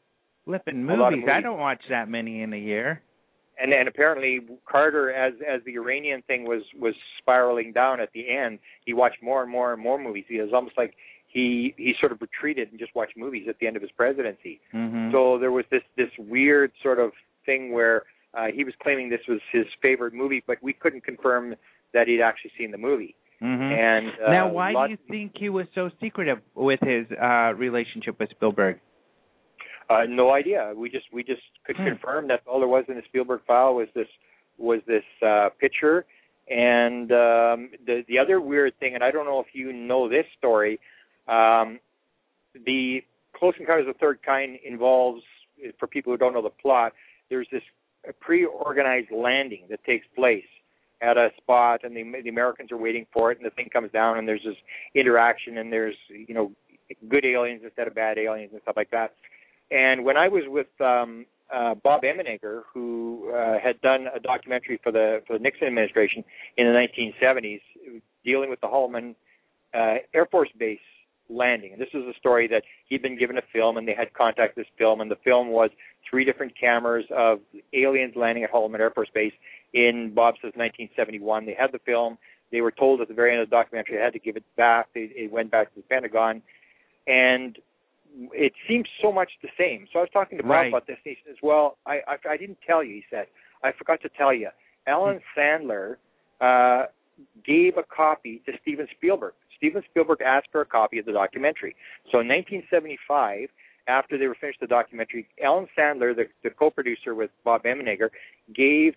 flipping 0.45 0.85
movies. 0.85 1.19
movies. 1.19 1.29
I 1.29 1.41
don't 1.41 1.59
watch 1.59 1.81
that 1.89 2.07
many 2.07 2.41
in 2.41 2.53
a 2.53 2.57
year 2.57 3.01
and 3.61 3.73
and 3.73 3.87
apparently 3.87 4.39
Carter, 4.69 5.13
as 5.13 5.33
as 5.47 5.61
the 5.65 5.73
Iranian 5.75 6.21
thing 6.23 6.45
was 6.45 6.63
was 6.79 6.93
spiraling 7.19 7.71
down 7.71 7.99
at 7.99 8.09
the 8.13 8.29
end, 8.29 8.59
he 8.85 8.93
watched 8.93 9.21
more 9.21 9.43
and 9.43 9.51
more 9.51 9.73
and 9.73 9.81
more 9.81 9.99
movies. 10.01 10.25
He 10.27 10.39
was 10.39 10.51
almost 10.53 10.77
like 10.77 10.95
he 11.27 11.73
he 11.77 11.93
sort 11.99 12.11
of 12.11 12.21
retreated 12.21 12.69
and 12.71 12.79
just 12.79 12.95
watched 12.95 13.15
movies 13.15 13.45
at 13.47 13.59
the 13.59 13.67
end 13.67 13.75
of 13.75 13.81
his 13.81 13.91
presidency. 13.91 14.59
Mm-hmm. 14.73 15.11
So 15.11 15.37
there 15.39 15.51
was 15.51 15.65
this 15.71 15.83
this 15.95 16.09
weird 16.17 16.71
sort 16.81 16.99
of 16.99 17.11
thing 17.45 17.71
where 17.71 18.03
uh, 18.33 18.47
he 18.53 18.63
was 18.63 18.73
claiming 18.81 19.09
this 19.09 19.21
was 19.27 19.39
his 19.51 19.65
favorite 19.81 20.13
movie, 20.13 20.43
but 20.45 20.57
we 20.61 20.73
couldn't 20.73 21.03
confirm 21.03 21.55
that 21.93 22.07
he'd 22.07 22.21
actually 22.21 22.51
seen 22.57 22.71
the 22.71 22.77
movie. 22.77 23.15
Mm-hmm. 23.41 23.73
And 23.73 24.07
uh, 24.23 24.31
now, 24.31 24.49
why 24.49 24.71
do 24.71 24.91
you 24.91 24.97
think 25.09 25.33
he 25.35 25.49
was 25.49 25.65
so 25.73 25.89
secretive 25.99 26.39
with 26.53 26.79
his 26.81 27.07
uh, 27.19 27.53
relationship 27.55 28.19
with 28.19 28.29
Spielberg? 28.29 28.79
Uh, 29.89 30.03
no 30.07 30.31
idea. 30.31 30.73
We 30.75 30.89
just 30.89 31.05
we 31.11 31.23
just 31.23 31.41
could 31.65 31.75
hmm. 31.75 31.85
confirm 31.85 32.27
that 32.27 32.41
all 32.45 32.59
there 32.59 32.67
was 32.67 32.85
in 32.87 32.95
the 32.95 33.01
Spielberg 33.07 33.41
file 33.47 33.73
was 33.73 33.87
this 33.95 34.07
was 34.57 34.79
this 34.85 35.03
uh, 35.25 35.49
picture. 35.59 36.05
And 36.49 37.11
um, 37.11 37.71
the 37.85 38.03
the 38.07 38.19
other 38.19 38.39
weird 38.39 38.77
thing, 38.79 38.93
and 38.93 39.03
I 39.03 39.09
don't 39.11 39.25
know 39.25 39.39
if 39.39 39.47
you 39.53 39.73
know 39.73 40.07
this 40.07 40.25
story, 40.37 40.79
um, 41.27 41.79
the 42.65 43.01
Close 43.35 43.53
Encounters 43.59 43.87
of 43.87 43.95
the 43.95 43.99
Third 43.99 44.19
Kind 44.23 44.59
involves, 44.63 45.23
for 45.79 45.87
people 45.87 46.13
who 46.13 46.17
don't 46.17 46.33
know 46.33 46.41
the 46.41 46.49
plot, 46.49 46.93
there's 47.29 47.47
this 47.51 47.63
pre-organized 48.19 49.11
landing 49.11 49.63
that 49.69 49.83
takes 49.83 50.05
place 50.15 50.43
at 51.01 51.17
a 51.17 51.29
spot, 51.37 51.81
and 51.83 51.95
the, 51.95 52.03
the 52.23 52.29
Americans 52.29 52.71
are 52.71 52.77
waiting 52.77 53.05
for 53.11 53.31
it, 53.31 53.37
and 53.37 53.45
the 53.45 53.51
thing 53.51 53.69
comes 53.71 53.91
down, 53.91 54.17
and 54.17 54.27
there's 54.27 54.43
this 54.45 54.55
interaction, 54.95 55.57
and 55.57 55.71
there's 55.71 55.95
you 56.09 56.33
know 56.33 56.51
good 57.09 57.25
aliens 57.25 57.61
instead 57.63 57.87
of 57.87 57.95
bad 57.95 58.17
aliens 58.17 58.51
and 58.53 58.61
stuff 58.61 58.75
like 58.77 58.91
that. 58.91 59.13
And 59.71 60.03
when 60.03 60.17
I 60.17 60.27
was 60.27 60.43
with 60.47 60.67
um, 60.81 61.25
uh, 61.53 61.75
Bob 61.75 62.01
Emenegger, 62.03 62.61
who 62.73 63.31
uh, 63.33 63.57
had 63.59 63.79
done 63.81 64.07
a 64.13 64.19
documentary 64.19 64.79
for 64.83 64.91
the 64.91 65.21
for 65.27 65.37
the 65.37 65.43
Nixon 65.43 65.67
administration 65.67 66.23
in 66.57 66.67
the 66.67 66.73
1970s, 66.73 67.61
dealing 68.23 68.49
with 68.49 68.61
the 68.61 68.67
Holloman 68.67 69.15
uh, 69.73 69.95
Air 70.13 70.27
Force 70.29 70.49
Base 70.57 70.79
landing. 71.29 71.71
And 71.71 71.81
this 71.81 71.87
was 71.93 72.03
a 72.13 72.17
story 72.19 72.47
that 72.49 72.63
he'd 72.87 73.01
been 73.01 73.17
given 73.17 73.37
a 73.37 73.41
film, 73.53 73.77
and 73.77 73.87
they 73.87 73.95
had 73.95 74.13
contacted 74.13 74.65
this 74.65 74.71
film, 74.77 75.01
and 75.01 75.09
the 75.09 75.17
film 75.23 75.49
was 75.49 75.69
three 76.09 76.25
different 76.25 76.53
cameras 76.59 77.05
of 77.15 77.39
aliens 77.73 78.13
landing 78.15 78.43
at 78.43 78.51
Holloman 78.51 78.79
Air 78.79 78.91
Force 78.91 79.09
Base 79.13 79.33
in 79.73 80.13
Bob 80.13 80.35
says 80.35 80.53
1971. 80.55 81.45
They 81.45 81.55
had 81.57 81.71
the 81.71 81.79
film. 81.79 82.17
They 82.51 82.61
were 82.61 82.71
told 82.71 83.01
at 83.01 83.07
the 83.07 83.13
very 83.13 83.31
end 83.31 83.41
of 83.41 83.49
the 83.49 83.55
documentary 83.55 83.97
they 83.97 84.03
had 84.03 84.13
to 84.13 84.19
give 84.19 84.35
it 84.35 84.43
back. 84.57 84.87
They, 84.93 85.11
it 85.15 85.31
went 85.31 85.51
back 85.51 85.73
to 85.73 85.75
the 85.81 85.83
Pentagon, 85.83 86.41
and 87.07 87.57
it 88.33 88.53
seems 88.67 88.87
so 89.01 89.11
much 89.11 89.31
the 89.41 89.49
same. 89.57 89.87
So 89.91 89.99
I 89.99 90.01
was 90.01 90.09
talking 90.11 90.37
to 90.37 90.43
Bob 90.43 90.51
right. 90.51 90.67
about 90.67 90.87
this, 90.87 90.97
and 91.05 91.15
he 91.15 91.17
says, 91.25 91.37
"Well, 91.41 91.77
I, 91.85 91.99
I 92.07 92.31
I 92.31 92.37
didn't 92.37 92.57
tell 92.67 92.83
you." 92.83 92.95
He 92.95 93.03
said, 93.09 93.27
"I 93.63 93.71
forgot 93.71 94.01
to 94.01 94.09
tell 94.09 94.33
you." 94.33 94.49
Alan 94.87 95.21
Sandler 95.37 95.95
uh, 96.41 96.85
gave 97.45 97.77
a 97.77 97.83
copy 97.83 98.41
to 98.45 98.53
Steven 98.61 98.87
Spielberg. 98.97 99.33
Steven 99.57 99.83
Spielberg 99.89 100.21
asked 100.21 100.47
for 100.51 100.61
a 100.61 100.65
copy 100.65 100.97
of 100.97 101.05
the 101.05 101.11
documentary. 101.11 101.75
So 102.11 102.19
in 102.19 102.27
1975, 102.27 103.49
after 103.87 104.17
they 104.17 104.27
were 104.27 104.35
finished 104.35 104.59
the 104.59 104.67
documentary, 104.67 105.27
Alan 105.43 105.67
Sandler, 105.77 106.15
the, 106.15 106.25
the 106.43 106.49
co-producer 106.49 107.13
with 107.13 107.29
Bob 107.43 107.63
Emenegger, 107.63 108.09
gave 108.55 108.95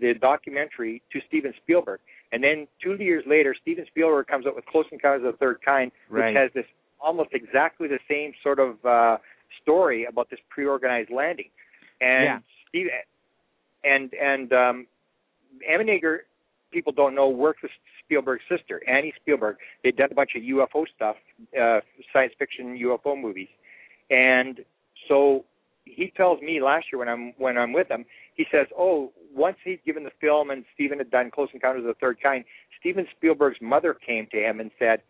the 0.00 0.14
documentary 0.14 1.02
to 1.12 1.20
Steven 1.28 1.52
Spielberg. 1.62 2.00
And 2.32 2.42
then 2.42 2.66
two 2.82 2.96
years 3.02 3.24
later, 3.26 3.54
Steven 3.60 3.86
Spielberg 3.88 4.26
comes 4.26 4.46
up 4.46 4.54
with 4.54 4.66
Close 4.66 4.84
Encounters 4.92 5.26
of 5.26 5.32
the 5.32 5.38
Third 5.38 5.60
Kind, 5.64 5.92
which 6.08 6.20
right. 6.20 6.36
has 6.36 6.50
this 6.54 6.66
almost 7.00 7.30
exactly 7.32 7.88
the 7.88 7.98
same 8.08 8.32
sort 8.42 8.58
of 8.58 8.84
uh, 8.84 9.18
story 9.62 10.04
about 10.04 10.30
this 10.30 10.40
pre-organized 10.50 11.10
landing. 11.10 11.48
And 12.00 12.24
yeah. 12.24 12.38
Steve 12.68 12.86
and 13.84 14.12
and 14.14 14.52
um, 14.52 14.86
Emenegger, 15.70 16.18
people 16.72 16.92
don't 16.92 17.14
know, 17.14 17.28
worked 17.28 17.62
with 17.62 17.72
Spielberg's 18.04 18.44
sister, 18.48 18.82
Annie 18.88 19.12
Spielberg. 19.20 19.56
They'd 19.82 19.96
done 19.96 20.08
a 20.10 20.14
bunch 20.14 20.30
of 20.36 20.42
UFO 20.42 20.84
stuff, 20.94 21.16
uh, 21.60 21.80
science 22.12 22.32
fiction 22.38 22.78
UFO 22.78 23.20
movies, 23.20 23.48
and 24.10 24.60
so 25.08 25.44
he 25.84 26.12
tells 26.16 26.40
me 26.40 26.60
last 26.62 26.86
year 26.92 26.98
when 26.98 27.08
I'm 27.08 27.32
when 27.38 27.56
I'm 27.56 27.72
with 27.72 27.90
him, 27.90 28.04
he 28.34 28.46
says, 28.50 28.66
"Oh, 28.76 29.12
once 29.38 29.56
he'd 29.64 29.84
given 29.84 30.04
the 30.04 30.10
film 30.20 30.50
and 30.50 30.64
Steven 30.74 30.98
had 30.98 31.10
done 31.10 31.30
Close 31.30 31.48
Encounters 31.54 31.82
of 31.82 31.86
the 31.86 31.94
Third 31.94 32.18
Kind, 32.22 32.44
Steven 32.80 33.06
Spielberg's 33.16 33.58
mother 33.62 33.94
came 33.94 34.26
to 34.32 34.38
him 34.38 34.60
and 34.60 34.70
said." 34.78 35.00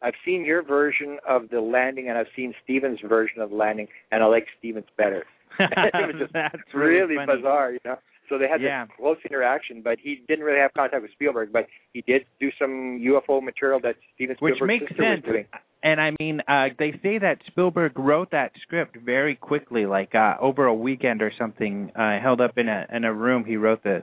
I've 0.00 0.14
seen 0.24 0.44
your 0.44 0.62
version 0.62 1.18
of 1.28 1.48
the 1.50 1.60
landing, 1.60 2.08
and 2.08 2.16
I've 2.16 2.28
seen 2.36 2.54
Steven's 2.62 3.00
version 3.00 3.40
of 3.40 3.50
the 3.50 3.56
landing, 3.56 3.88
and 4.12 4.22
I 4.22 4.26
like 4.26 4.46
Steven's 4.58 4.86
better. 4.96 5.24
it 5.58 6.06
was 6.06 6.20
just 6.20 6.32
That's 6.32 6.56
really, 6.72 7.16
really 7.16 7.26
bizarre, 7.26 7.72
you 7.72 7.80
know. 7.84 7.98
So 8.28 8.38
they 8.38 8.48
had 8.48 8.60
yeah. 8.60 8.84
this 8.84 8.94
close 8.98 9.16
interaction, 9.28 9.82
but 9.82 9.98
he 10.02 10.22
didn't 10.28 10.44
really 10.44 10.60
have 10.60 10.72
contact 10.74 11.02
with 11.02 11.12
Spielberg, 11.12 11.52
but 11.52 11.66
he 11.92 12.02
did 12.02 12.26
do 12.40 12.50
some 12.58 13.00
UFO 13.02 13.42
material 13.42 13.80
that 13.82 13.96
Steven 14.14 14.36
Spielberg's 14.36 14.60
Which 14.60 14.68
makes 14.68 14.90
sense. 14.90 15.24
was 15.24 15.32
doing. 15.32 15.46
And 15.82 16.00
I 16.00 16.10
mean, 16.18 16.42
uh 16.48 16.68
they 16.78 16.92
say 17.02 17.18
that 17.18 17.38
Spielberg 17.46 17.98
wrote 17.98 18.32
that 18.32 18.52
script 18.62 18.96
very 18.96 19.36
quickly, 19.36 19.86
like 19.86 20.14
uh 20.14 20.34
over 20.40 20.66
a 20.66 20.74
weekend 20.74 21.22
or 21.22 21.32
something, 21.38 21.92
uh 21.94 22.18
held 22.20 22.40
up 22.40 22.58
in 22.58 22.68
a 22.68 22.86
in 22.92 23.04
a 23.04 23.12
room 23.14 23.44
he 23.44 23.56
wrote 23.56 23.82
the 23.82 24.02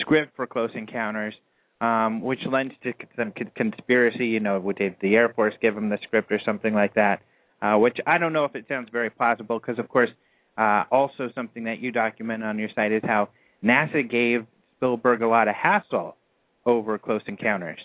script 0.00 0.36
for 0.36 0.46
Close 0.46 0.70
Encounters 0.74 1.34
um, 1.80 2.22
which 2.22 2.40
lends 2.50 2.74
to 2.82 2.92
some 3.16 3.32
conspiracy. 3.54 4.26
You 4.26 4.40
know, 4.40 4.58
would 4.60 4.78
the 5.00 5.14
Air 5.14 5.28
Force 5.34 5.54
give 5.60 5.76
him 5.76 5.88
the 5.88 5.98
script 6.02 6.32
or 6.32 6.40
something 6.44 6.74
like 6.74 6.94
that? 6.94 7.20
Uh, 7.60 7.76
which 7.76 7.98
I 8.06 8.18
don't 8.18 8.32
know 8.32 8.44
if 8.44 8.54
it 8.54 8.66
sounds 8.68 8.88
very 8.92 9.10
plausible, 9.10 9.58
because 9.58 9.78
of 9.78 9.88
course, 9.88 10.10
uh, 10.58 10.84
also 10.90 11.30
something 11.34 11.64
that 11.64 11.80
you 11.80 11.92
document 11.92 12.42
on 12.42 12.58
your 12.58 12.68
site 12.74 12.92
is 12.92 13.02
how 13.04 13.28
NASA 13.64 14.08
gave 14.08 14.46
Spielberg 14.76 15.22
a 15.22 15.28
lot 15.28 15.48
of 15.48 15.54
hassle 15.54 16.16
over 16.64 16.98
Close 16.98 17.22
Encounters. 17.26 17.78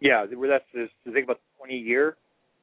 Yeah, 0.00 0.26
that's 0.26 0.64
the 0.74 1.12
thing 1.12 1.24
about 1.24 1.38
the 1.38 1.58
20 1.58 1.76
year 1.76 2.16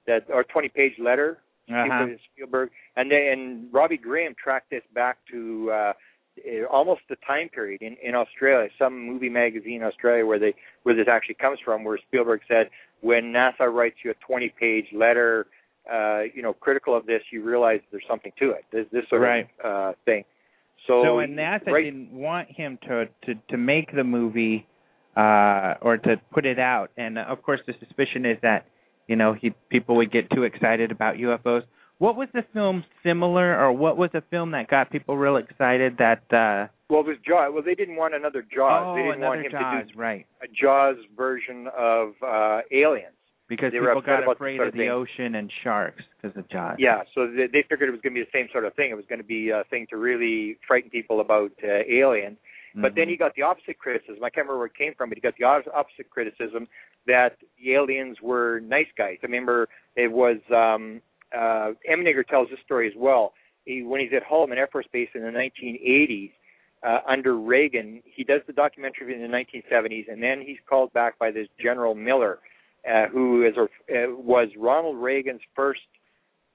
that 0.08 0.26
or 0.30 0.44
20 0.44 0.70
page 0.70 0.94
letter 1.00 1.40
Uh-huh. 1.70 2.08
Spielberg, 2.34 2.70
and 2.96 3.12
then 3.12 3.22
and 3.32 3.74
Robbie 3.74 3.98
Graham 3.98 4.36
tracked 4.42 4.70
this 4.72 4.82
back 4.94 5.18
to 5.32 5.72
uh, 5.72 5.94
eh, 6.46 6.64
almost 6.70 7.02
the 7.10 7.16
time 7.28 7.48
period 7.50 7.82
in 7.82 7.96
in 8.04 8.16
Australia, 8.16 8.70
some 8.78 9.00
movie 9.00 9.30
magazine 9.30 9.76
in 9.82 9.84
Australia 9.84 10.26
where 10.26 10.40
they 10.40 10.54
where 10.84 10.96
this 10.96 11.08
actually 11.08 11.36
comes 11.36 11.60
from, 11.64 11.84
where 11.84 11.98
Spielberg 12.08 12.42
said 12.48 12.70
when 13.02 13.26
NASA 13.32 13.72
writes 13.72 13.96
you 14.04 14.12
a 14.12 14.32
20-page 14.32 14.88
letter, 14.94 15.48
uh, 15.90 16.22
you 16.34 16.42
know, 16.42 16.52
critical 16.54 16.94
of 16.98 17.06
this, 17.06 17.22
you 17.32 17.42
realize 17.42 17.80
there's 17.92 18.04
something 18.10 18.34
to 18.40 18.50
it. 18.52 18.66
This 18.72 18.86
this 18.92 19.08
sort 19.10 19.22
Right. 19.22 19.48
of 19.64 19.66
uh, 19.66 19.94
thing. 20.06 20.26
So, 20.88 21.04
So, 21.04 21.20
and 21.20 21.38
NASA 21.38 21.68
right, 21.68 21.84
didn't 21.84 22.12
want 22.12 22.50
him 22.52 22.78
to 22.88 23.06
to 23.26 23.36
to 23.50 23.58
make 23.58 23.94
the 23.96 24.04
movie 24.04 24.68
uh 25.16 25.76
or 25.82 25.98
to 25.98 26.22
put 26.32 26.46
it 26.46 26.60
out. 26.60 26.92
And 26.98 27.18
uh, 27.18 27.26
of 27.28 27.42
course 27.44 27.60
the 27.68 27.74
suspicion 27.80 28.26
is 28.26 28.38
that, 28.42 28.66
you 29.08 29.16
know, 29.16 29.34
he 29.34 29.54
people 29.70 29.96
would 29.98 30.12
get 30.12 30.30
too 30.32 30.44
excited 30.44 30.92
about 30.92 31.16
UFOs. 31.16 31.64
What 31.98 32.16
was 32.16 32.30
the 32.34 32.44
film 32.54 32.84
similar 33.04 33.60
or 33.60 33.74
what 33.74 33.98
was 33.98 34.10
the 34.14 34.24
film 34.30 34.52
that 34.52 34.70
got 34.70 34.92
people 34.92 35.18
real 35.18 35.38
excited 35.38 35.98
that 35.98 36.24
uh 36.34 36.68
well, 36.90 37.02
it 37.02 37.06
was 37.08 37.18
Jaws. 37.26 37.52
Well, 37.54 37.64
they 37.64 37.76
didn't 37.76 37.98
want 37.98 38.16
another 38.16 38.42
Jaws. 38.42 38.84
oh, 38.84 38.96
they 38.96 39.04
didn't 39.04 39.18
another 39.18 39.28
want 39.28 39.46
him 39.46 39.52
Jaws, 39.52 39.88
to 39.88 39.94
do 39.94 40.00
right. 40.00 40.26
a 40.42 40.48
Jaws 40.48 40.96
version 41.16 41.68
of 41.78 42.14
uh, 42.26 42.62
Aliens. 42.72 43.14
Because 43.50 43.74
they 43.74 43.80
people 43.80 44.02
got 44.02 44.32
afraid 44.32 44.58
sort 44.58 44.70
of 44.70 44.74
of 44.76 44.78
the 44.78 44.90
ocean 44.90 45.36
and 45.36 45.52
sharks 45.64 46.04
because 46.22 46.38
of 46.38 46.48
Jaws. 46.50 46.76
Yeah, 46.78 47.02
so 47.16 47.28
they, 47.28 47.48
they 47.48 47.64
figured 47.68 47.90
it 47.90 47.92
was 47.92 48.02
going 48.02 48.14
to 48.14 48.22
be 48.22 48.24
the 48.24 48.32
same 48.32 48.48
sort 48.52 48.64
of 48.64 48.76
thing. 48.76 48.92
It 48.92 48.96
was 48.96 49.06
going 49.10 49.20
to 49.20 49.26
be 49.26 49.50
a 49.50 49.64
thing 49.70 49.88
to 49.90 49.98
really 49.98 50.58
frighten 50.68 50.92
people 50.92 51.20
about 51.20 51.52
uh, 51.64 51.82
aliens. 51.90 52.38
But 52.76 52.94
then 52.94 53.08
Mhm. 53.08 53.10
he 53.10 53.18
got 53.18 53.34
the 53.34 53.42
opposite 53.42 53.80
criticism. 53.80 54.24
I 54.24 54.30
can't 54.30 54.46
remember 54.46 54.60
where 54.60 54.68
it 54.68 54.76
came 54.76 54.94
from, 54.94 55.10
but 55.10 55.18
he 55.18 55.22
got 55.22 55.34
the 55.38 55.46
opposite 55.46 56.10
criticism 56.12 56.68
that 57.08 57.38
the 57.58 57.74
aliens 57.74 58.22
were 58.22 58.60
nice 58.60 58.88
guys. 58.96 59.18
I 59.24 59.26
remember 59.26 59.68
it 59.96 60.12
was 60.12 60.38
um, 60.54 61.02
uh, 61.36 61.72
Emenegger 61.90 62.28
tells 62.28 62.50
this 62.50 62.60
story 62.64 62.88
as 62.88 62.94
well. 62.96 63.34
He, 63.66 63.82
when 63.82 64.02
he's 64.02 64.14
at 64.14 64.24
Holloman 64.24 64.58
Air 64.58 64.68
Force 64.68 64.86
Base 64.92 65.10
in 65.16 65.22
the 65.22 65.32
1980s 65.32 66.32
uh, 66.84 67.00
under 67.08 67.38
Reagan, 67.38 68.02
he 68.06 68.24
does 68.24 68.42
the 68.48 68.54
documentary 68.54 69.14
in 69.16 69.22
the 69.22 69.28
1970s, 69.28 70.06
and 70.08 70.22
then 70.22 70.42
he's 70.42 70.58
called 70.68 70.94
back 70.94 71.18
by 71.18 71.32
this 71.32 71.48
General 71.60 71.96
Miller, 71.96 72.40
uh, 72.90 73.08
who 73.08 73.46
is 73.46 73.54
uh, 73.58 74.12
was 74.16 74.50
Ronald 74.58 74.98
Reagan's 74.98 75.42
first 75.56 75.82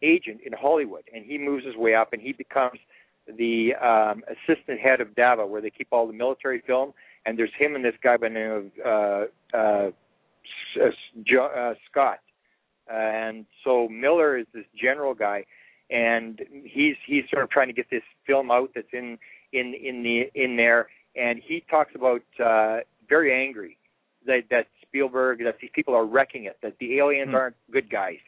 agent 0.03 0.41
in 0.45 0.53
Hollywood, 0.53 1.05
and 1.15 1.25
he 1.25 1.39
moves 1.39 1.65
his 1.65 1.77
way 1.77 1.95
up, 1.95 2.13
and 2.13 2.21
he 2.21 2.33
becomes 2.33 2.79
the 3.27 3.75
um, 3.77 4.23
assistant 4.29 4.81
head 4.81 5.01
of 5.01 5.15
DAVA, 5.15 5.47
where 5.47 5.61
they 5.61 5.71
keep 5.71 5.89
all 5.93 6.07
the 6.07 6.13
military 6.13 6.63
film. 6.67 6.93
And 7.27 7.39
there's 7.39 7.53
him 7.59 7.75
and 7.75 7.85
this 7.85 7.95
guy 8.03 8.17
by 8.19 8.29
the 8.29 8.35
name 8.35 8.71
of 8.85 9.31
uh, 9.55 9.57
uh, 9.57 9.91
uh, 10.83 11.75
Scott. 11.91 12.19
and 12.93 13.47
so 13.65 13.89
Miller 13.89 14.37
is 14.37 14.47
this 14.53 14.67
general 14.79 15.15
guy, 15.15 15.45
and 15.91 16.43
he's 16.65 16.97
he's 17.07 17.25
sort 17.31 17.45
of 17.45 17.51
trying 17.51 17.69
to 17.69 17.73
get 17.73 17.87
this 17.91 18.03
film 18.27 18.51
out 18.51 18.71
that's 18.75 18.93
in 18.93 19.19
in 19.53 19.75
in 19.75 20.03
the 20.03 20.31
in 20.35 20.57
there, 20.57 20.89
and 21.17 21.41
he 21.43 21.65
talks 21.71 21.93
about 21.95 22.23
uh, 22.45 22.81
very 23.09 23.33
angry 23.33 23.79
that 24.27 24.45
that 24.51 24.67
Spielberg 24.83 25.43
that 25.45 25.57
these 25.61 25.71
people 25.75 25.95
are 25.95 26.05
wrecking 26.07 26.45
it, 26.45 26.57
that 26.63 26.75
the 26.79 26.99
aliens 26.99 27.31
Hmm. 27.31 27.37
aren't 27.37 27.57
good 27.71 27.91
guys, 27.91 28.19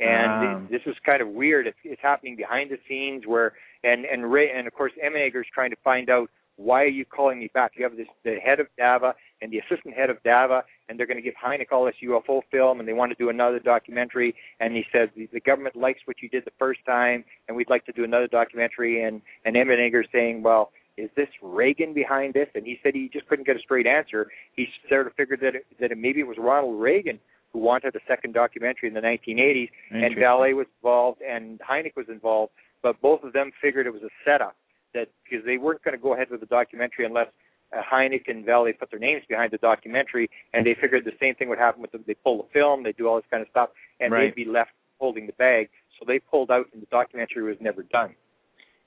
and 0.00 0.44
Um. 0.56 0.68
this 0.70 0.82
is 0.86 0.96
kind 1.04 1.22
of 1.22 1.28
weird. 1.28 1.66
It's, 1.66 1.78
it's 1.84 2.02
happening 2.02 2.36
behind 2.36 2.70
the 2.70 2.78
scenes 2.88 3.26
where 3.26 3.52
and 3.84 4.04
and 4.04 4.30
Ray 4.32 4.50
and 4.50 4.66
of 4.66 4.74
course 4.74 4.92
Emenegger's 5.02 5.48
trying 5.52 5.70
to 5.70 5.76
find 5.84 6.10
out 6.10 6.30
why 6.56 6.82
are 6.82 6.86
you 6.88 7.04
calling 7.04 7.38
me 7.38 7.48
back? 7.54 7.72
You 7.76 7.84
have 7.84 7.96
this 7.96 8.08
the 8.24 8.36
head 8.44 8.58
of 8.58 8.66
DAVA 8.76 9.14
and 9.40 9.52
the 9.52 9.58
assistant 9.58 9.94
head 9.94 10.10
of 10.10 10.20
DAVA, 10.24 10.64
and 10.88 10.98
they're 10.98 11.06
going 11.06 11.16
to 11.16 11.22
give 11.22 11.34
Hynek 11.34 11.70
all 11.70 11.84
this 11.84 11.94
UFO 12.02 12.42
film, 12.50 12.80
and 12.80 12.88
they 12.88 12.92
want 12.92 13.12
to 13.12 13.14
do 13.16 13.28
another 13.30 13.60
documentary. 13.60 14.34
And 14.58 14.74
he 14.74 14.84
says 14.92 15.08
the, 15.16 15.28
the 15.32 15.38
government 15.38 15.76
likes 15.76 16.00
what 16.06 16.16
you 16.20 16.28
did 16.28 16.44
the 16.44 16.50
first 16.58 16.80
time, 16.84 17.24
and 17.46 17.56
we'd 17.56 17.70
like 17.70 17.86
to 17.86 17.92
do 17.92 18.02
another 18.02 18.26
documentary. 18.26 19.04
And 19.04 19.22
and 19.44 19.54
Emenegger's 19.54 20.08
saying, 20.10 20.42
well, 20.42 20.72
is 20.98 21.10
this 21.16 21.28
Reagan 21.42 21.94
behind 21.94 22.34
this? 22.34 22.48
And 22.54 22.66
he 22.66 22.78
said 22.82 22.94
he 22.94 23.08
just 23.12 23.28
couldn't 23.28 23.46
get 23.46 23.56
a 23.56 23.60
straight 23.60 23.86
answer. 23.86 24.28
He 24.56 24.66
sort 24.88 25.06
of 25.06 25.14
figured 25.14 25.40
that 25.40 25.54
it, 25.54 25.66
that 25.80 25.92
it, 25.92 25.98
maybe 25.98 26.20
it 26.20 26.26
was 26.26 26.36
Ronald 26.38 26.80
Reagan 26.80 27.18
who 27.52 27.60
wanted 27.60 27.94
a 27.96 28.00
second 28.06 28.34
documentary 28.34 28.88
in 28.88 28.94
the 28.94 29.00
1980s, 29.00 29.70
and. 29.90 30.14
Vallee 30.18 30.52
was 30.52 30.66
involved 30.82 31.22
and 31.22 31.58
Hynek 31.60 31.96
was 31.96 32.06
involved, 32.08 32.52
but 32.82 33.00
both 33.00 33.22
of 33.22 33.32
them 33.32 33.52
figured 33.62 33.86
it 33.86 33.92
was 33.92 34.02
a 34.02 34.10
setup 34.24 34.54
that 34.94 35.08
because 35.24 35.44
they 35.46 35.56
weren't 35.56 35.82
going 35.82 35.96
to 35.96 36.02
go 36.02 36.14
ahead 36.14 36.28
with 36.30 36.40
the 36.40 36.46
documentary 36.46 37.06
unless 37.06 37.28
uh, 37.72 37.80
Hynek 37.82 38.28
and 38.28 38.44
Vallee 38.44 38.72
put 38.72 38.90
their 38.90 38.98
names 39.00 39.22
behind 39.28 39.52
the 39.52 39.58
documentary, 39.58 40.28
and 40.52 40.66
they 40.66 40.74
figured 40.80 41.04
the 41.04 41.12
same 41.20 41.34
thing 41.34 41.48
would 41.48 41.58
happen 41.58 41.80
with 41.80 41.92
them. 41.92 42.04
They 42.06 42.14
pull 42.14 42.38
the 42.38 42.48
film, 42.52 42.82
they 42.82 42.92
do 42.92 43.06
all 43.08 43.16
this 43.16 43.26
kind 43.30 43.42
of 43.42 43.48
stuff, 43.50 43.70
and 44.00 44.12
Right. 44.12 44.34
they'd 44.34 44.44
be 44.44 44.50
left 44.50 44.72
holding 44.98 45.26
the 45.26 45.32
bag. 45.34 45.68
So 45.98 46.04
they 46.06 46.18
pulled 46.18 46.50
out, 46.50 46.66
and 46.72 46.82
the 46.82 46.86
documentary 46.86 47.42
was 47.42 47.56
never 47.60 47.82
done. 47.82 48.14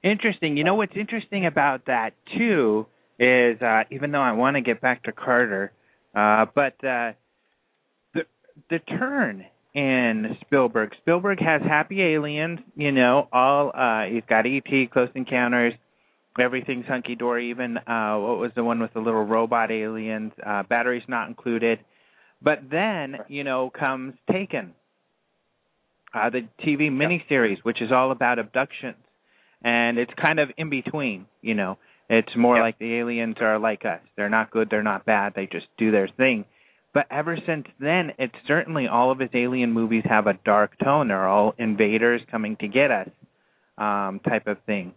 Interesting. 0.04 0.58
You 0.58 0.64
know 0.64 0.76
what's 0.76 0.95
interesting 0.95 1.45
about 1.45 1.86
that 1.86 2.14
too 2.38 2.88
is 3.20 3.62
uh 3.62 3.84
even 3.91 4.12
though 4.12 4.22
I 4.22 4.32
want 4.32 4.56
to 4.56 4.62
get 4.62 4.82
back 4.82 5.04
to 5.04 5.12
Carter, 5.12 5.72
uh 6.16 6.45
but 6.56 6.74
uh 6.84 7.14
the 8.16 8.22
the 8.70 8.80
turn 8.80 9.45
in 9.76 10.38
Spielberg. 10.41 10.93
Spielberg 11.02 11.39
has 11.39 11.62
Happy 11.62 12.02
Aliens, 12.02 12.60
you 12.76 12.91
know, 12.91 13.28
all 13.32 13.72
uh 13.76 14.06
he's 14.12 14.24
got 14.28 14.47
ET, 14.47 14.91
Close 14.91 15.10
Encounters, 15.14 15.74
everything's 16.39 16.88
hunky 16.88 17.16
dory, 17.16 17.52
even 17.52 17.78
uh 17.78 18.16
what 18.18 18.39
was 18.39 18.52
the 18.56 18.64
one 18.64 18.80
with 18.80 18.93
the 18.93 18.99
little 18.99 19.24
robot 19.24 19.70
aliens, 19.72 20.32
uh 20.43 20.64
batteries 20.64 21.04
not 21.08 21.28
included. 21.28 21.78
But 22.41 22.72
then, 22.72 23.18
you 23.28 23.43
know, 23.43 23.70
comes 23.70 24.16
Taken. 24.32 24.74
Uh 26.12 26.32
the 26.32 26.47
TV 26.66 26.89
miniseries, 26.89 27.60
which 27.62 27.84
is 27.84 27.91
all 27.91 28.12
about 28.12 28.39
abductions 28.39 28.95
and 29.64 29.97
it's 29.97 30.12
kind 30.22 30.39
of 30.39 30.49
in 30.57 30.70
between 30.70 31.26
you 31.41 31.53
know. 31.53 31.78
It's 32.09 32.36
more 32.36 32.57
Yeah. 32.57 32.64
like 32.64 32.78
the 32.78 32.95
aliens 32.99 33.38
are 33.39 33.57
like 33.57 33.86
us. 33.86 34.01
They're 34.18 34.30
not 34.30 34.51
good 34.51 34.70
they're 34.70 34.84
not 34.84 35.05
bad 35.05 35.34
they 35.36 35.45
just 35.47 35.68
do 35.78 35.91
their 35.91 36.07
thing. 36.07 36.45
But 36.93 37.07
ever 37.09 37.38
since 37.45 37.68
then 37.80 38.12
it's 38.20 38.36
certainly 38.47 38.88
all 38.88 39.12
of 39.12 39.20
his 39.20 39.30
alien 39.34 39.72
movies 39.72 40.03
have 40.05 40.28
a 40.28 40.34
dark 40.45 40.78
tone. 40.84 41.07
They're 41.07 41.28
all 41.28 41.53
invaders 41.57 42.22
coming 42.30 42.57
to 42.57 42.68
get 42.68 42.91
us 42.91 43.09
um 43.78 44.20
type 44.28 44.47
of 44.47 44.57
thing. 44.66 44.93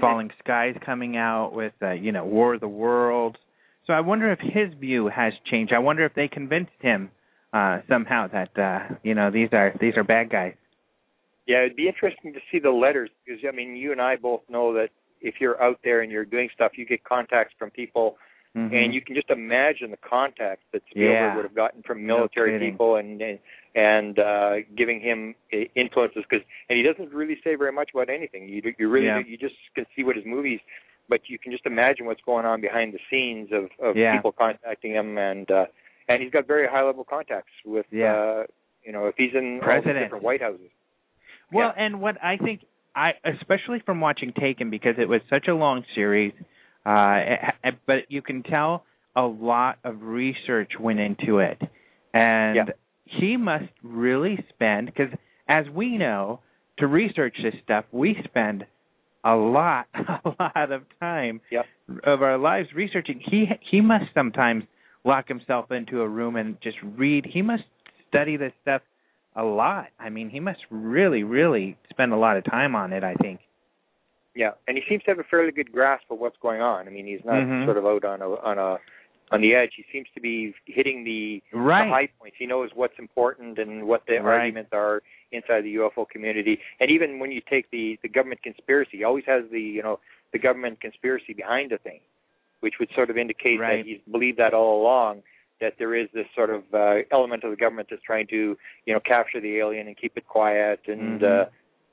Falling 0.00 0.30
skies 0.42 0.74
coming 0.84 1.16
out 1.16 1.52
with 1.52 1.72
uh, 1.82 1.92
you 1.92 2.10
know 2.12 2.24
war 2.24 2.54
of 2.54 2.60
the 2.60 2.68
worlds. 2.68 3.36
So 3.86 3.92
i 3.92 4.00
wonder 4.00 4.32
if 4.32 4.40
his 4.40 4.72
view 4.80 5.08
has 5.08 5.34
changed. 5.50 5.72
I 5.72 5.78
wonder 5.78 6.04
if 6.06 6.14
they 6.14 6.26
convinced 6.28 6.72
him 6.80 7.10
uh 7.52 7.80
somehow 7.88 8.26
that 8.28 8.58
uh 8.58 8.94
you 9.04 9.14
know 9.14 9.30
these 9.30 9.50
are 9.52 9.72
these 9.80 9.96
are 9.96 10.02
bad 10.02 10.30
guys 10.30 10.54
Yeah, 11.46 11.58
it'd 11.60 11.76
be 11.76 11.88
interesting 11.88 12.32
to 12.32 12.40
see 12.50 12.58
the 12.58 12.70
letters 12.70 13.10
because 13.24 13.40
I 13.46 13.52
mean, 13.54 13.76
you 13.76 13.92
and 13.92 14.00
I 14.00 14.16
both 14.16 14.42
know 14.48 14.72
that 14.74 14.88
if 15.20 15.34
you're 15.40 15.62
out 15.62 15.78
there 15.84 16.00
and 16.00 16.10
you're 16.10 16.24
doing 16.24 16.48
stuff, 16.54 16.72
you 16.76 16.84
get 16.86 17.04
contacts 17.04 17.54
from 17.58 17.70
people, 17.70 18.16
Mhm. 18.56 18.72
and 18.72 18.94
you 18.94 19.00
can 19.00 19.14
just 19.16 19.30
imagine 19.30 19.90
the 19.90 19.96
contacts 19.98 20.64
that 20.72 20.82
Spielberg 20.90 21.12
Yeah. 21.12 21.34
would 21.36 21.44
have 21.44 21.54
gotten 21.54 21.82
from 21.82 22.06
military 22.06 22.52
kidding. 22.52 22.70
people 22.72 22.96
and 22.96 23.38
and, 23.76 24.18
uh, 24.20 24.60
giving 24.76 25.00
him 25.00 25.34
uh, 25.52 25.56
influences 25.74 26.24
because 26.28 26.46
and 26.68 26.76
he 26.78 26.82
doesn't 26.84 27.12
really 27.12 27.38
say 27.42 27.56
very 27.56 27.72
much 27.72 27.90
about 27.92 28.08
anything. 28.08 28.48
You 28.48 28.62
you 28.78 28.88
really 28.88 29.06
Yeah. 29.06 29.18
you 29.18 29.36
just 29.36 29.56
can 29.74 29.84
see 29.96 30.04
what 30.04 30.14
his 30.16 30.24
movies, 30.24 30.60
but 31.08 31.28
you 31.28 31.38
can 31.38 31.50
just 31.52 31.66
imagine 31.66 32.06
what's 32.06 32.22
going 32.22 32.46
on 32.46 32.60
behind 32.60 32.92
the 32.94 33.00
scenes 33.10 33.50
of 33.52 33.70
of 33.80 33.96
Yeah. 33.96 34.14
people 34.16 34.32
contacting 34.32 34.92
him 34.92 35.18
and 35.18 35.50
uh, 35.50 35.66
and 36.08 36.22
he's 36.22 36.30
got 36.30 36.46
very 36.46 36.66
high 36.68 36.82
level 36.82 37.02
contacts 37.04 37.52
with 37.64 37.86
Yeah. 37.90 38.14
uh, 38.14 38.46
you 38.84 38.92
know 38.92 39.06
if 39.08 39.16
he's 39.16 39.34
in 39.34 39.54
all 39.56 39.60
President. 39.64 39.96
the 39.96 40.00
different 40.04 40.24
White 40.24 40.40
Houses. 40.42 40.70
Well, 41.54 41.72
Yeah. 41.76 41.84
and 41.84 42.00
what 42.00 42.22
I 42.22 42.36
think 42.36 42.60
I 42.96 43.14
especially 43.24 43.80
from 43.80 44.00
watching 44.00 44.32
Taken 44.32 44.70
because 44.70 44.96
it 44.98 45.08
was 45.08 45.20
such 45.30 45.48
a 45.48 45.54
long 45.54 45.84
series, 45.94 46.32
uh 46.86 47.22
it- 47.64 47.76
but 47.86 48.10
you 48.10 48.22
can 48.22 48.42
tell 48.42 48.84
a 49.16 49.22
lot 49.26 49.78
of 49.84 50.02
research 50.02 50.78
went 50.78 51.00
into 51.00 51.38
it. 51.38 51.60
And 52.12 52.56
Yeah. 52.56 52.64
he 53.04 53.36
must 53.36 53.72
really 53.82 54.36
spend 54.50 54.94
cuz 54.94 55.08
as 55.48 55.68
we 55.70 55.96
know 55.98 56.40
to 56.78 56.86
research 56.86 57.36
this 57.42 57.54
stuff, 57.62 57.84
we 57.92 58.14
spend 58.24 58.66
a 59.24 59.34
lot 59.36 59.86
a 59.94 60.34
lot 60.38 60.70
of 60.72 60.82
time 61.00 61.40
Yep. 61.50 61.66
of 62.04 62.22
our 62.22 62.36
lives 62.38 62.74
researching. 62.74 63.20
He 63.20 63.46
he 63.60 63.80
must 63.80 64.12
sometimes 64.14 64.64
lock 65.04 65.28
himself 65.28 65.70
into 65.70 66.00
a 66.02 66.08
room 66.08 66.36
and 66.36 66.60
just 66.60 66.78
read. 66.82 67.26
He 67.26 67.42
must 67.42 67.64
study 68.08 68.36
this 68.36 68.52
stuff 68.62 68.82
a 69.36 69.44
lot. 69.44 69.88
I 69.98 70.10
mean, 70.10 70.30
he 70.30 70.40
must 70.40 70.60
really, 70.70 71.22
really 71.24 71.76
spend 71.90 72.12
a 72.12 72.16
lot 72.16 72.36
of 72.36 72.44
time 72.44 72.74
on 72.76 72.92
it. 72.92 73.02
I 73.04 73.14
think. 73.14 73.40
Yeah, 74.34 74.52
and 74.66 74.76
he 74.76 74.82
seems 74.88 75.02
to 75.04 75.10
have 75.12 75.18
a 75.20 75.24
fairly 75.24 75.52
good 75.52 75.70
grasp 75.70 76.04
of 76.10 76.18
what's 76.18 76.36
going 76.42 76.60
on. 76.60 76.88
I 76.88 76.90
mean, 76.90 77.06
he's 77.06 77.24
not 77.24 77.34
Mhm. 77.36 77.64
sort 77.66 77.76
of 77.76 77.86
out 77.86 78.04
on 78.04 78.20
a 78.22 78.30
on 78.40 78.58
a 78.58 78.78
on 79.30 79.40
the 79.40 79.54
edge. 79.54 79.72
He 79.74 79.84
seems 79.90 80.06
to 80.14 80.20
be 80.20 80.54
hitting 80.66 81.02
the, 81.02 81.42
Right. 81.50 81.84
the 81.86 81.90
high 81.90 82.06
points. 82.20 82.36
He 82.38 82.46
knows 82.46 82.70
what's 82.74 82.98
important 82.98 83.58
and 83.58 83.88
what 83.88 84.04
the 84.06 84.18
Right. 84.20 84.40
arguments 84.40 84.70
are 84.72 85.02
inside 85.32 85.62
the 85.62 85.70
UFO 85.70 86.04
community. 86.04 86.60
And 86.78 86.90
even 86.90 87.18
when 87.18 87.32
you 87.32 87.40
take 87.40 87.70
the 87.70 87.98
the 88.02 88.08
government 88.08 88.42
conspiracy, 88.42 88.98
he 88.98 89.04
always 89.04 89.24
has 89.24 89.48
the 89.50 89.60
you 89.60 89.82
know 89.82 89.98
the 90.32 90.38
government 90.38 90.80
conspiracy 90.80 91.32
behind 91.32 91.70
the 91.70 91.78
thing, 91.78 92.00
which 92.60 92.78
would 92.78 92.90
sort 92.92 93.08
of 93.08 93.16
indicate 93.16 93.58
Right. 93.60 93.78
that 93.78 93.86
he's 93.86 94.00
believed 94.10 94.38
that 94.38 94.52
all 94.52 94.82
along. 94.82 95.22
That 95.60 95.74
there 95.78 95.94
is 95.94 96.08
this 96.12 96.26
sort 96.34 96.50
of 96.50 96.62
uh, 96.74 96.96
element 97.12 97.44
of 97.44 97.50
the 97.50 97.56
government 97.56 97.88
that's 97.90 98.02
trying 98.02 98.26
to 98.28 98.56
you 98.86 98.92
know 98.94 99.00
capture 99.00 99.40
the 99.40 99.58
alien 99.58 99.86
and 99.86 99.96
keep 99.96 100.16
it 100.16 100.26
quiet 100.26 100.80
and 100.86 101.20
Mhm. 101.20 101.42
uh, 101.42 101.48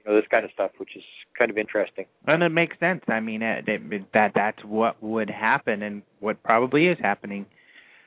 you 0.05 0.11
know 0.11 0.15
this 0.19 0.27
kind 0.29 0.43
of 0.45 0.51
stuff, 0.51 0.71
which 0.77 0.95
is 0.95 1.03
kind 1.37 1.51
of 1.51 1.57
interesting. 1.57 2.05
And 2.27 2.41
it 2.43 2.49
makes 2.49 2.77
sense. 2.79 3.03
I 3.07 3.19
mean, 3.19 3.41
it, 3.41 3.67
it, 3.67 4.11
that 4.13 4.31
that's 4.33 4.63
what 4.63 5.01
would 5.03 5.29
happen, 5.29 5.83
and 5.83 6.01
what 6.19 6.41
probably 6.43 6.87
is 6.87 6.97
happening. 6.99 7.45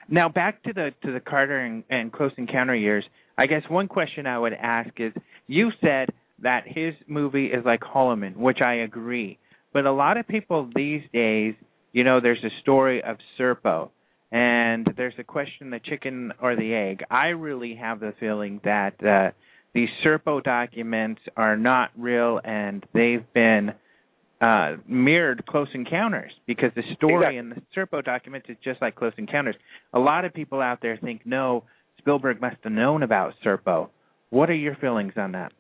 Now, 0.09 0.29
back 0.29 0.63
to 0.65 0.73
the 0.73 0.93
to 1.05 1.13
the 1.13 1.21
Carter 1.21 1.59
and, 1.59 1.85
and 1.91 2.13
Close 2.13 2.33
Encounter 2.37 2.75
years. 2.75 3.05
I 3.37 3.47
guess 3.47 3.63
one 3.69 3.89
question 3.89 4.27
I 4.27 4.39
would 4.39 4.53
ask 4.53 4.91
is: 4.99 5.13
You 5.47 5.71
said 5.81 6.11
that 6.43 6.65
his 6.67 6.95
movie 7.07 7.47
is 7.47 7.65
like 7.65 7.81
Holloman, 7.81 8.37
which 8.37 8.61
I 8.61 8.75
agree. 8.75 9.39
But 9.73 9.87
a 9.87 9.93
lot 9.93 10.17
of 10.17 10.29
people 10.29 10.69
these 10.75 11.03
days, 11.13 11.55
you 11.93 12.05
know, 12.05 12.21
there's 12.21 12.43
a 12.45 12.51
story 12.61 13.03
of 13.03 13.17
Serpo, 13.39 13.91
and 14.35 14.87
there's 14.97 15.15
a 15.19 15.25
question: 15.25 15.71
the 15.71 15.81
chicken 15.81 16.33
or 16.43 16.57
the 16.57 16.75
egg. 16.75 17.05
I 17.11 17.29
really 17.29 17.75
have 17.77 18.01
the 18.01 18.13
feeling 18.21 18.61
that. 18.65 19.03
uh 19.03 19.31
these 19.75 19.89
Serpo 20.05 20.41
documents 20.41 21.21
are 21.37 21.57
not 21.57 21.91
real 21.99 22.41
and 22.45 22.87
they've 22.95 23.27
been 23.35 23.73
uh, 24.41 24.77
mirrored 24.87 25.45
Close 25.47 25.67
Encounters 25.75 26.31
because 26.47 26.71
the 26.77 26.83
story 26.97 27.15
Exactly. 27.15 27.39
in 27.39 27.49
the 27.51 27.63
Serpo 27.77 28.05
documents 28.05 28.47
is 28.49 28.57
just 28.63 28.81
like 28.81 28.95
Close 28.95 29.13
Encounters. 29.19 29.57
A 29.93 29.99
lot 29.99 30.25
of 30.25 30.33
people 30.33 30.61
out 30.61 30.79
there 30.81 30.97
think, 30.97 31.23
no, 31.25 31.65
Spielberg 31.99 32.41
must 32.41 32.57
have 32.63 32.73
known 32.73 33.03
about 33.03 33.35
Serpo. 33.45 33.89
What 34.31 34.49
are 34.49 34.55
your 34.55 34.77
feelings 34.77 35.15
on 35.17 35.33
that? 35.33 35.53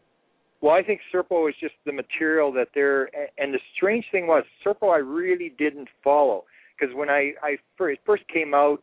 Well, 0.60 0.74
I 0.74 0.82
think 0.84 1.00
Serpo 1.12 1.48
is 1.48 1.56
just 1.60 1.74
the 1.84 1.92
material 1.92 2.52
that 2.52 2.68
they're. 2.72 3.10
And 3.36 3.52
the 3.52 3.58
strange 3.76 4.04
thing 4.12 4.28
was, 4.28 4.44
Serpo 4.64 4.94
I 4.94 4.98
really 4.98 5.52
didn't 5.58 5.88
follow 6.04 6.44
because 6.78 6.94
when 6.94 7.10
I 7.10 7.32
I 7.42 7.56
first 7.76 8.00
first 8.04 8.26
came 8.28 8.54
out, 8.54 8.82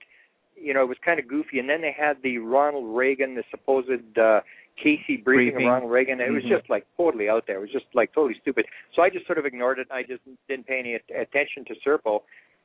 you 0.55 0.73
know, 0.73 0.81
it 0.81 0.87
was 0.89 0.97
kind 1.03 1.19
of 1.19 1.27
goofy, 1.27 1.59
and 1.59 1.69
then 1.69 1.81
they 1.81 1.91
had 1.97 2.17
the 2.23 2.37
Ronald 2.37 2.95
Reagan, 2.95 3.35
the 3.35 3.43
supposed 3.51 4.17
uh, 4.17 4.41
Casey 4.77 5.17
briefing, 5.17 5.53
Briefing. 5.53 5.67
of 5.67 5.71
Ronald 5.73 5.91
Reagan. 5.91 6.21
It 6.21 6.31
was 6.31 6.43
Mhm. 6.43 6.49
just 6.49 6.69
like 6.69 6.85
totally 6.97 7.29
out 7.29 7.45
there. 7.47 7.57
It 7.57 7.61
was 7.61 7.71
just 7.71 7.85
like 7.93 8.13
totally 8.13 8.39
stupid. 8.41 8.65
So 8.95 9.01
I 9.01 9.09
just 9.09 9.25
sort 9.25 9.37
of 9.37 9.45
ignored 9.45 9.79
it. 9.79 9.87
I 9.91 10.03
just 10.03 10.21
didn't 10.47 10.67
pay 10.67 10.79
any 10.79 10.95
at- 10.95 11.09
attention 11.15 11.65
to 11.65 11.75
Serpo. 11.85 12.23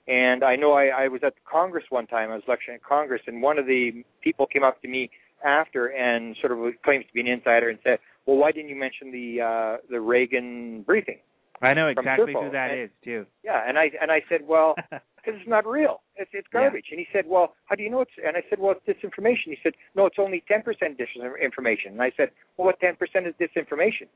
And 0.08 0.44
I 0.44 0.54
know 0.54 0.72
I, 0.72 0.86
I 1.04 1.08
was 1.08 1.22
at 1.24 1.34
Congress 1.44 1.84
one 1.90 2.06
time. 2.06 2.30
I 2.30 2.34
was 2.36 2.44
lecturing 2.46 2.76
at 2.76 2.84
Congress, 2.84 3.22
and 3.26 3.42
one 3.42 3.58
of 3.58 3.66
the 3.66 4.04
people 4.20 4.46
came 4.46 4.62
up 4.62 4.80
to 4.82 4.88
me 4.88 5.10
after 5.44 5.86
and 5.88 6.36
sort 6.40 6.52
of 6.52 6.58
claims 6.82 7.04
to 7.06 7.12
be 7.12 7.20
an 7.20 7.26
insider 7.26 7.68
and 7.68 7.78
said, 7.82 7.98
"Well, 8.24 8.36
why 8.36 8.52
didn't 8.52 8.68
you 8.70 8.76
mention 8.76 9.10
the 9.10 9.40
uh, 9.40 9.76
the 9.90 10.00
Reagan 10.00 10.82
briefing?" 10.82 11.18
I 11.62 11.74
know 11.74 11.88
exactly 11.88 12.32
who 12.34 12.50
that 12.50 12.70
and- 12.70 12.80
is 12.80 12.90
too. 13.04 13.26
Yeah, 13.42 13.62
and 13.66 13.78
I 13.78 13.90
and 14.00 14.10
I 14.10 14.22
said, 14.28 14.46
"Well, 14.46 14.74
because 14.90 15.40
it's 15.40 15.48
not 15.48 15.66
real. 15.66 16.02
It's 16.16 16.30
it's 16.34 16.46
Yeah. 16.52 16.60
garbage." 16.60 16.86
And 16.90 16.98
he 17.00 17.06
said, 17.12 17.26
"Well, 17.26 17.54
how 17.66 17.74
do 17.74 17.82
you 17.82 17.90
know 17.90 18.00
it's?" 18.02 18.12
And 18.24 18.36
I 18.36 18.42
said, 18.50 18.58
"Well, 18.58 18.74
it's 18.76 18.84
disinformation." 18.86 19.46
He 19.46 19.58
said, 19.62 19.74
"No, 19.94 20.06
it's 20.06 20.18
only 20.18 20.42
10% 20.50 20.64
disinformation." 20.98 21.88
And 21.92 22.02
I 22.02 22.12
said, 22.16 22.30
"Well, 22.56 22.66
what 22.66 22.80
10% 22.80 23.26
is 23.26 23.34
disinformation?" 23.40 24.08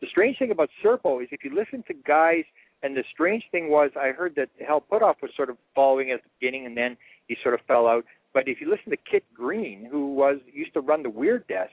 The 0.00 0.06
strange 0.08 0.38
thing 0.38 0.50
about 0.50 0.70
Serpo 0.82 1.22
is 1.22 1.28
if 1.32 1.42
you 1.44 1.54
listen 1.54 1.82
to 1.88 1.94
guys, 1.94 2.44
and 2.82 2.96
the 2.96 3.04
strange 3.10 3.44
thing 3.50 3.68
was 3.70 3.90
I 3.96 4.08
heard 4.12 4.34
that 4.36 4.50
Hal 4.66 4.80
Puthoff 4.82 5.22
was 5.22 5.30
sort 5.34 5.48
of 5.50 5.56
following 5.74 6.10
at 6.10 6.22
the 6.22 6.28
beginning, 6.38 6.66
and 6.66 6.76
then 6.76 6.96
he 7.28 7.36
sort 7.42 7.54
of 7.54 7.60
fell 7.66 7.86
out. 7.86 8.04
But 8.34 8.46
if 8.48 8.60
you 8.60 8.68
listen 8.68 8.90
to 8.90 8.98
Kit 8.98 9.24
Green, 9.34 9.86
who 9.90 10.12
was 10.12 10.38
used 10.52 10.74
to 10.74 10.80
run 10.80 11.02
the 11.02 11.08
Weird 11.10 11.46
Desk, 11.46 11.72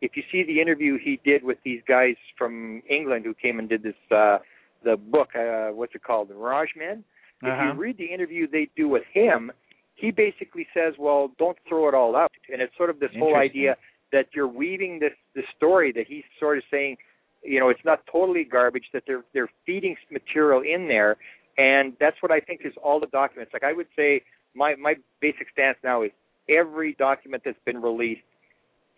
if 0.00 0.16
you 0.16 0.22
see 0.30 0.44
the 0.44 0.60
interview 0.60 0.96
he 0.98 1.18
did 1.24 1.42
with 1.42 1.58
these 1.64 1.80
guys 1.88 2.14
from 2.38 2.82
England 2.88 3.24
who 3.24 3.34
came 3.34 3.58
and 3.58 3.68
did 3.68 3.82
this 3.82 3.94
uh 4.12 4.38
the 4.84 4.96
book, 4.96 5.30
uh 5.36 5.68
what's 5.70 5.94
it 5.94 6.02
called, 6.02 6.28
The 6.28 6.34
Mirage 6.34 6.70
Men? 6.76 7.04
If 7.42 7.48
Uh-huh. 7.48 7.64
you 7.64 7.72
read 7.72 7.96
the 7.98 8.06
interview 8.06 8.46
they 8.46 8.68
do 8.76 8.88
with 8.88 9.04
him, 9.12 9.50
he 9.96 10.10
basically 10.10 10.66
says, 10.74 10.94
"Well, 10.98 11.32
don't 11.38 11.58
throw 11.68 11.88
it 11.88 11.94
all 11.94 12.16
out." 12.16 12.32
And 12.52 12.60
it's 12.62 12.76
sort 12.76 12.90
of 12.90 13.00
this 13.00 13.10
whole 13.18 13.36
idea 13.36 13.76
that 14.12 14.26
you're 14.34 14.48
weaving 14.48 14.98
this 14.98 15.12
this 15.34 15.44
story 15.56 15.92
that 15.92 16.06
he's 16.06 16.24
sort 16.38 16.58
of 16.58 16.64
saying, 16.70 16.96
you 17.42 17.58
know, 17.60 17.68
it's 17.68 17.84
not 17.84 18.06
totally 18.06 18.44
garbage 18.44 18.88
that 18.92 19.04
they're 19.06 19.24
they're 19.32 19.50
feeding 19.66 19.96
material 20.10 20.60
in 20.62 20.88
there, 20.88 21.16
and 21.58 21.94
that's 22.00 22.20
what 22.22 22.30
I 22.32 22.40
think 22.40 22.60
is 22.64 22.74
all 22.82 22.98
the 23.00 23.06
documents. 23.08 23.52
Like 23.52 23.64
I 23.64 23.72
would 23.72 23.88
say, 23.96 24.22
my 24.54 24.74
my 24.76 24.94
basic 25.20 25.46
stance 25.50 25.78
now 25.84 26.02
is 26.02 26.10
every 26.48 26.94
document 26.94 27.42
that's 27.44 27.58
been 27.64 27.80
released 27.82 28.22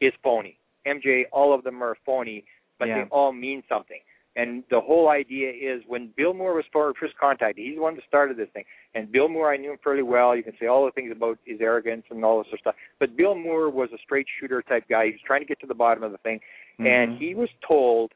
is 0.01 0.12
phony. 0.22 0.59
MJ, 0.87 1.24
all 1.32 1.53
of 1.55 1.64
them 1.64 1.82
are 1.82 1.97
phony, 2.07 2.45
but 2.78 2.87
Yeah. 2.89 3.05
they 3.05 3.09
all 3.11 3.32
mean 3.32 3.62
something. 3.68 4.01
And 4.37 4.64
the 4.70 4.80
whole 4.80 5.09
idea 5.09 5.51
is 5.51 5.82
when 5.87 6.12
Bill 6.14 6.34
Moore 6.34 6.55
was 6.55 6.66
first 6.70 7.16
contacted, 7.18 7.64
he's 7.64 7.76
the 7.76 7.80
one 7.80 7.95
that 7.95 8.05
started 8.07 8.37
this 8.37 8.51
thing. 8.53 8.64
And 8.95 9.11
Bill 9.11 9.28
Moore, 9.28 9.51
I 9.51 9.57
knew 9.57 9.72
him 9.72 9.78
fairly 9.82 10.03
well. 10.03 10.37
You 10.37 10.43
can 10.43 10.53
say 10.61 10.66
all 10.66 10.84
the 10.84 10.91
things 10.93 11.11
about 11.11 11.39
his 11.47 11.59
arrogance 11.62 12.05
and 12.11 12.22
all 12.22 12.39
this 12.39 12.49
sort 12.49 12.61
of 12.61 12.61
stuff. 12.61 12.74
But 13.01 13.16
Bill 13.16 13.34
Moore 13.34 13.70
was 13.70 13.89
a 13.95 13.99
straight 13.99 14.26
shooter 14.39 14.61
type 14.61 14.84
guy. 14.91 15.07
He 15.07 15.12
was 15.12 15.20
trying 15.26 15.41
to 15.41 15.47
get 15.47 15.59
to 15.61 15.66
the 15.66 15.74
bottom 15.74 16.03
of 16.03 16.12
the 16.12 16.18
thing. 16.18 16.41
And 16.78 17.12
Mhm. 17.12 17.18
he 17.18 17.34
was 17.34 17.49
told, 17.66 18.12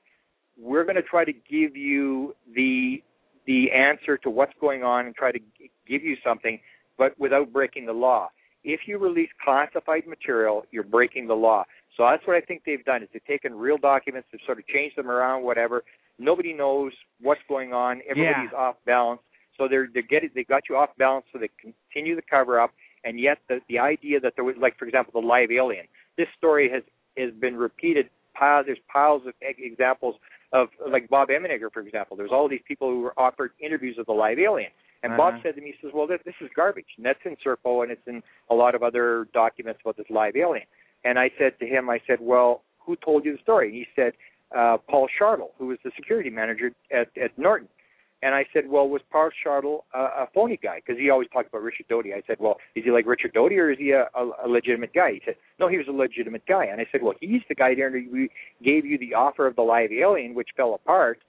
we're 0.58 0.84
going 0.84 0.96
to 0.96 1.02
try 1.02 1.24
to 1.24 1.32
give 1.32 1.74
you 1.76 2.36
the 2.54 3.02
the 3.46 3.72
answer 3.72 4.18
to 4.18 4.28
what's 4.28 4.52
going 4.60 4.84
on 4.84 5.06
and 5.06 5.14
try 5.16 5.32
to 5.32 5.38
g- 5.38 5.70
give 5.86 6.04
you 6.04 6.14
something, 6.22 6.60
but 6.98 7.18
without 7.18 7.50
breaking 7.50 7.86
the 7.86 7.92
law. 7.94 8.30
If 8.62 8.86
you 8.86 8.98
release 8.98 9.30
classified 9.42 10.06
material, 10.06 10.66
you're 10.70 10.84
breaking 10.84 11.26
the 11.26 11.34
law. 11.34 11.64
So 12.00 12.06
that's 12.10 12.26
what 12.26 12.34
I 12.34 12.40
think 12.40 12.62
they've 12.64 12.82
done 12.82 13.02
is 13.02 13.10
they've 13.12 13.22
taken 13.26 13.52
real 13.54 13.76
documents, 13.76 14.26
they've 14.32 14.40
sort 14.46 14.58
of 14.58 14.66
changed 14.68 14.96
them 14.96 15.10
around, 15.10 15.42
whatever. 15.42 15.84
Nobody 16.18 16.54
knows 16.54 16.92
what's 17.20 17.42
going 17.46 17.74
on. 17.74 18.00
Everybody's 18.08 18.48
off 18.56 18.76
balance. 18.86 19.20
So 19.58 19.68
they're 19.68 19.86
they're 19.92 20.00
getting 20.02 20.30
they 20.34 20.44
got 20.44 20.62
you 20.70 20.76
off 20.76 20.88
balance 20.96 21.26
so 21.30 21.38
they 21.38 21.50
continue 21.60 22.16
the 22.16 22.22
cover 22.22 22.58
up 22.58 22.70
and 23.04 23.20
yet 23.20 23.36
the 23.50 23.60
the 23.68 23.78
idea 23.78 24.18
that 24.20 24.32
there 24.34 24.44
was 24.44 24.56
like 24.58 24.78
for 24.78 24.86
example 24.86 25.20
the 25.20 25.26
live 25.26 25.50
alien. 25.50 25.84
This 26.16 26.28
story 26.38 26.70
has 26.70 26.82
has 27.18 27.34
been 27.38 27.56
repeated 27.56 28.08
pile 28.34 28.64
there's 28.64 28.78
piles 28.90 29.20
of 29.26 29.34
examples 29.42 30.14
of 30.54 30.68
like 30.90 31.10
Bob 31.10 31.28
Emenegger, 31.28 31.70
for 31.70 31.80
example. 31.80 32.16
There's 32.16 32.32
all 32.32 32.48
these 32.48 32.62
people 32.66 32.88
who 32.88 33.00
were 33.00 33.12
offered 33.18 33.50
interviews 33.60 33.98
of 33.98 34.06
the 34.06 34.12
live 34.12 34.38
alien. 34.38 34.70
And 35.02 35.16
Bob 35.16 35.34
Uh-huh. 35.34 35.42
said 35.42 35.54
to 35.56 35.60
me, 35.60 35.72
he 35.72 35.86
says, 35.86 35.92
Well, 35.94 36.06
this, 36.06 36.20
this 36.24 36.34
is 36.40 36.48
garbage. 36.56 36.86
And 36.96 37.04
that's 37.04 37.20
in 37.24 37.36
Serpo 37.44 37.82
and 37.82 37.92
it's 37.92 38.06
in 38.06 38.22
a 38.50 38.54
lot 38.54 38.74
of 38.74 38.82
other 38.82 39.28
documents 39.32 39.80
about 39.82 39.96
this 39.96 40.08
live 40.10 40.36
alien. 40.36 40.66
And 41.04 41.18
I 41.18 41.30
said 41.38 41.58
to 41.60 41.66
him, 41.66 41.88
I 41.90 42.00
said, 42.06 42.18
Well, 42.20 42.62
who 42.78 42.96
told 42.96 43.24
you 43.24 43.32
the 43.32 43.42
story? 43.42 43.68
And 43.68 43.74
he 43.74 43.86
said, 43.94 44.12
uh, 44.56 44.78
Paul 44.88 45.08
Shartle, 45.20 45.50
who 45.58 45.66
was 45.66 45.78
the 45.84 45.90
security 45.96 46.30
manager 46.30 46.72
at, 46.92 47.08
at 47.22 47.36
Norton. 47.38 47.68
And 48.22 48.34
I 48.34 48.44
said, 48.52 48.68
Well, 48.68 48.88
was 48.88 49.00
Paul 49.10 49.30
Shartle 49.44 49.80
a, 49.94 49.98
a 49.98 50.28
phony 50.34 50.58
guy? 50.62 50.80
Because 50.84 51.00
he 51.00 51.08
always 51.08 51.28
talked 51.32 51.48
about 51.48 51.62
Richard 51.62 51.86
Doty. 51.88 52.12
I 52.12 52.22
said, 52.26 52.36
Well, 52.38 52.56
is 52.74 52.84
he 52.84 52.90
like 52.90 53.06
Richard 53.06 53.32
Doty 53.32 53.56
or 53.58 53.70
is 53.70 53.78
he 53.78 53.92
a, 53.92 54.08
a, 54.14 54.46
a 54.46 54.48
legitimate 54.48 54.92
guy? 54.92 55.12
He 55.12 55.22
said, 55.24 55.36
No, 55.58 55.68
he 55.68 55.78
was 55.78 55.86
a 55.88 55.92
legitimate 55.92 56.46
guy. 56.46 56.66
And 56.66 56.80
I 56.80 56.86
said, 56.92 57.02
Well, 57.02 57.14
he's 57.20 57.42
the 57.48 57.54
guy 57.54 57.74
there 57.74 57.90
who 57.90 58.28
gave 58.62 58.84
you 58.84 58.98
the 58.98 59.14
offer 59.14 59.46
of 59.46 59.56
the 59.56 59.62
live 59.62 59.90
alien, 59.92 60.34
which 60.34 60.48
fell 60.56 60.74
apart. 60.74 61.20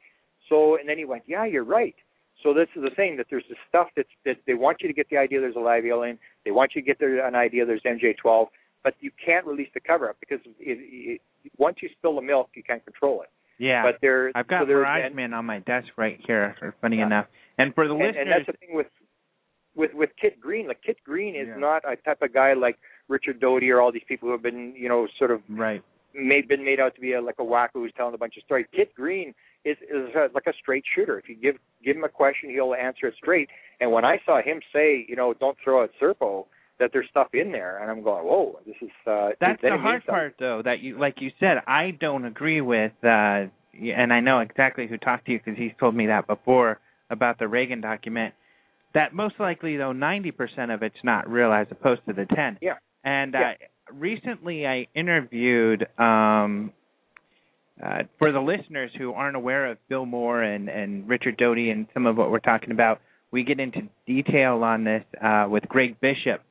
So, 0.49 0.77
and 0.77 0.89
then 0.89 0.97
he 0.97 1.05
went, 1.05 1.23
Yeah, 1.27 1.45
you're 1.45 1.63
right. 1.63 1.95
So 2.43 2.53
this 2.53 2.67
is 2.75 2.83
the 2.83 2.89
thing 2.89 3.17
that 3.17 3.27
there's 3.29 3.45
this 3.47 3.57
stuff 3.69 3.87
that's 3.95 4.09
that 4.25 4.37
they 4.47 4.55
want 4.55 4.77
you 4.81 4.87
to 4.87 4.93
get 4.93 5.09
the 5.09 5.17
idea 5.17 5.39
there's 5.39 5.55
a 5.55 5.59
live 5.59 5.85
alien. 5.85 6.17
They 6.43 6.51
want 6.51 6.71
you 6.75 6.81
to 6.81 6.85
get 6.85 6.99
there 6.99 7.25
an 7.25 7.35
idea 7.35 7.65
there's 7.65 7.83
MJ12, 7.83 8.47
but 8.83 8.95
you 8.99 9.11
can't 9.23 9.45
release 9.45 9.69
the 9.73 9.79
cover 9.79 10.09
up 10.09 10.17
because 10.19 10.39
it, 10.45 10.51
it, 10.59 11.21
once 11.57 11.77
you 11.81 11.89
spill 11.97 12.15
the 12.15 12.21
milk, 12.21 12.49
you 12.55 12.63
can't 12.63 12.83
control 12.83 13.21
it. 13.21 13.29
Yeah. 13.59 13.83
But 13.83 13.99
there, 14.01 14.31
I've 14.33 14.47
got 14.47 14.67
so 14.67 14.83
and, 14.83 15.35
on 15.35 15.45
my 15.45 15.59
desk 15.59 15.87
right 15.97 16.19
here. 16.25 16.55
Funny 16.81 16.97
Yeah. 16.97 17.05
enough, 17.05 17.27
and 17.57 17.73
for 17.75 17.87
the 17.87 17.93
and, 17.93 18.03
listeners, 18.03 18.17
and 18.19 18.31
that's 18.31 18.45
the 18.47 18.65
thing 18.65 18.75
with 18.75 18.87
with 19.75 19.93
with 19.93 20.09
Kit 20.19 20.39
Green. 20.39 20.67
Like 20.67 20.81
Kit 20.83 20.97
Green 21.03 21.35
is 21.35 21.47
Yeah. 21.47 21.57
not 21.57 21.83
a 21.85 21.95
type 21.95 22.21
of 22.21 22.33
guy 22.33 22.53
like 22.53 22.77
Richard 23.07 23.39
Doty 23.39 23.69
or 23.69 23.79
all 23.79 23.91
these 23.91 24.03
people 24.07 24.27
who 24.27 24.33
have 24.33 24.41
been, 24.41 24.73
you 24.75 24.89
know, 24.89 25.07
sort 25.17 25.31
of 25.31 25.41
right? 25.49 25.83
made 26.15 26.47
been 26.47 26.65
made 26.65 26.79
out 26.79 26.95
to 26.95 27.01
be 27.01 27.13
a, 27.13 27.21
like 27.21 27.35
a 27.39 27.43
wacko 27.43 27.73
who's 27.75 27.93
telling 27.95 28.15
a 28.15 28.17
bunch 28.17 28.35
of 28.37 28.43
stories. 28.43 28.65
Kit 28.75 28.93
Green 28.95 29.33
is 29.63 29.77
is 29.81 30.13
a, 30.15 30.29
like 30.33 30.47
a 30.47 30.53
straight 30.59 30.83
shooter. 30.95 31.19
If 31.19 31.29
you 31.29 31.35
give 31.35 31.57
give 31.83 31.95
him 31.95 32.03
a 32.03 32.09
question, 32.09 32.49
he'll 32.49 32.73
answer 32.73 33.07
it 33.07 33.15
straight. 33.15 33.49
And 33.79 33.91
when 33.91 34.05
I 34.05 34.19
saw 34.25 34.41
him 34.41 34.61
say, 34.73 35.05
you 35.07 35.15
know, 35.15 35.33
don't 35.33 35.57
throw 35.63 35.83
out 35.83 35.91
Serpo, 36.01 36.45
that 36.81 36.89
there's 36.91 37.07
stuff 37.09 37.27
in 37.33 37.51
there, 37.53 37.77
and 37.81 37.89
I'm 37.89 38.03
going, 38.03 38.25
whoa, 38.25 38.59
this 38.65 38.75
is. 38.81 38.89
uh 39.07 39.29
That's 39.39 39.61
the 39.61 39.77
hard 39.77 40.05
part, 40.05 40.35
though. 40.39 40.61
That 40.63 40.79
you, 40.81 40.99
like 40.99 41.15
you 41.21 41.31
said, 41.39 41.57
I 41.65 41.91
don't 41.91 42.25
agree 42.25 42.59
with, 42.61 42.91
uh 43.03 43.45
and 43.73 44.11
I 44.11 44.19
know 44.19 44.39
exactly 44.39 44.85
who 44.87 44.97
talked 44.97 45.25
to 45.27 45.31
you 45.31 45.39
because 45.39 45.57
he's 45.57 45.71
told 45.79 45.95
me 45.95 46.07
that 46.07 46.27
before 46.27 46.79
about 47.09 47.39
the 47.39 47.47
Reagan 47.47 47.79
document. 47.79 48.33
That 48.93 49.13
most 49.13 49.35
likely, 49.39 49.77
though, 49.77 49.93
90% 49.93 50.73
of 50.73 50.83
it's 50.83 51.01
not 51.05 51.29
real 51.29 51.53
as 51.53 51.67
opposed 51.71 52.01
to 52.07 52.13
the 52.13 52.25
10. 52.25 52.57
Yeah. 52.61 52.73
And 53.05 53.33
Yeah. 53.33 53.51
uh, 53.51 53.93
recently, 53.93 54.67
I 54.67 54.87
interviewed 54.93 55.87
um, 55.97 56.73
uh, 57.81 58.03
for 58.19 58.33
the 58.33 58.41
listeners 58.41 58.91
who 58.97 59.13
aren't 59.13 59.37
aware 59.37 59.67
of 59.71 59.77
Bill 59.87 60.05
Moore 60.05 60.41
and 60.43 60.67
and 60.69 61.07
Richard 61.07 61.37
Doty 61.37 61.69
and 61.71 61.87
some 61.93 62.05
of 62.05 62.17
what 62.17 62.29
we're 62.31 62.39
talking 62.39 62.71
about. 62.71 62.99
We 63.31 63.43
get 63.43 63.59
into 63.61 63.83
detail 64.05 64.61
on 64.63 64.83
this 64.83 65.03
uh, 65.23 65.47
with 65.49 65.63
Greg 65.69 65.99
Bishop 66.01 66.41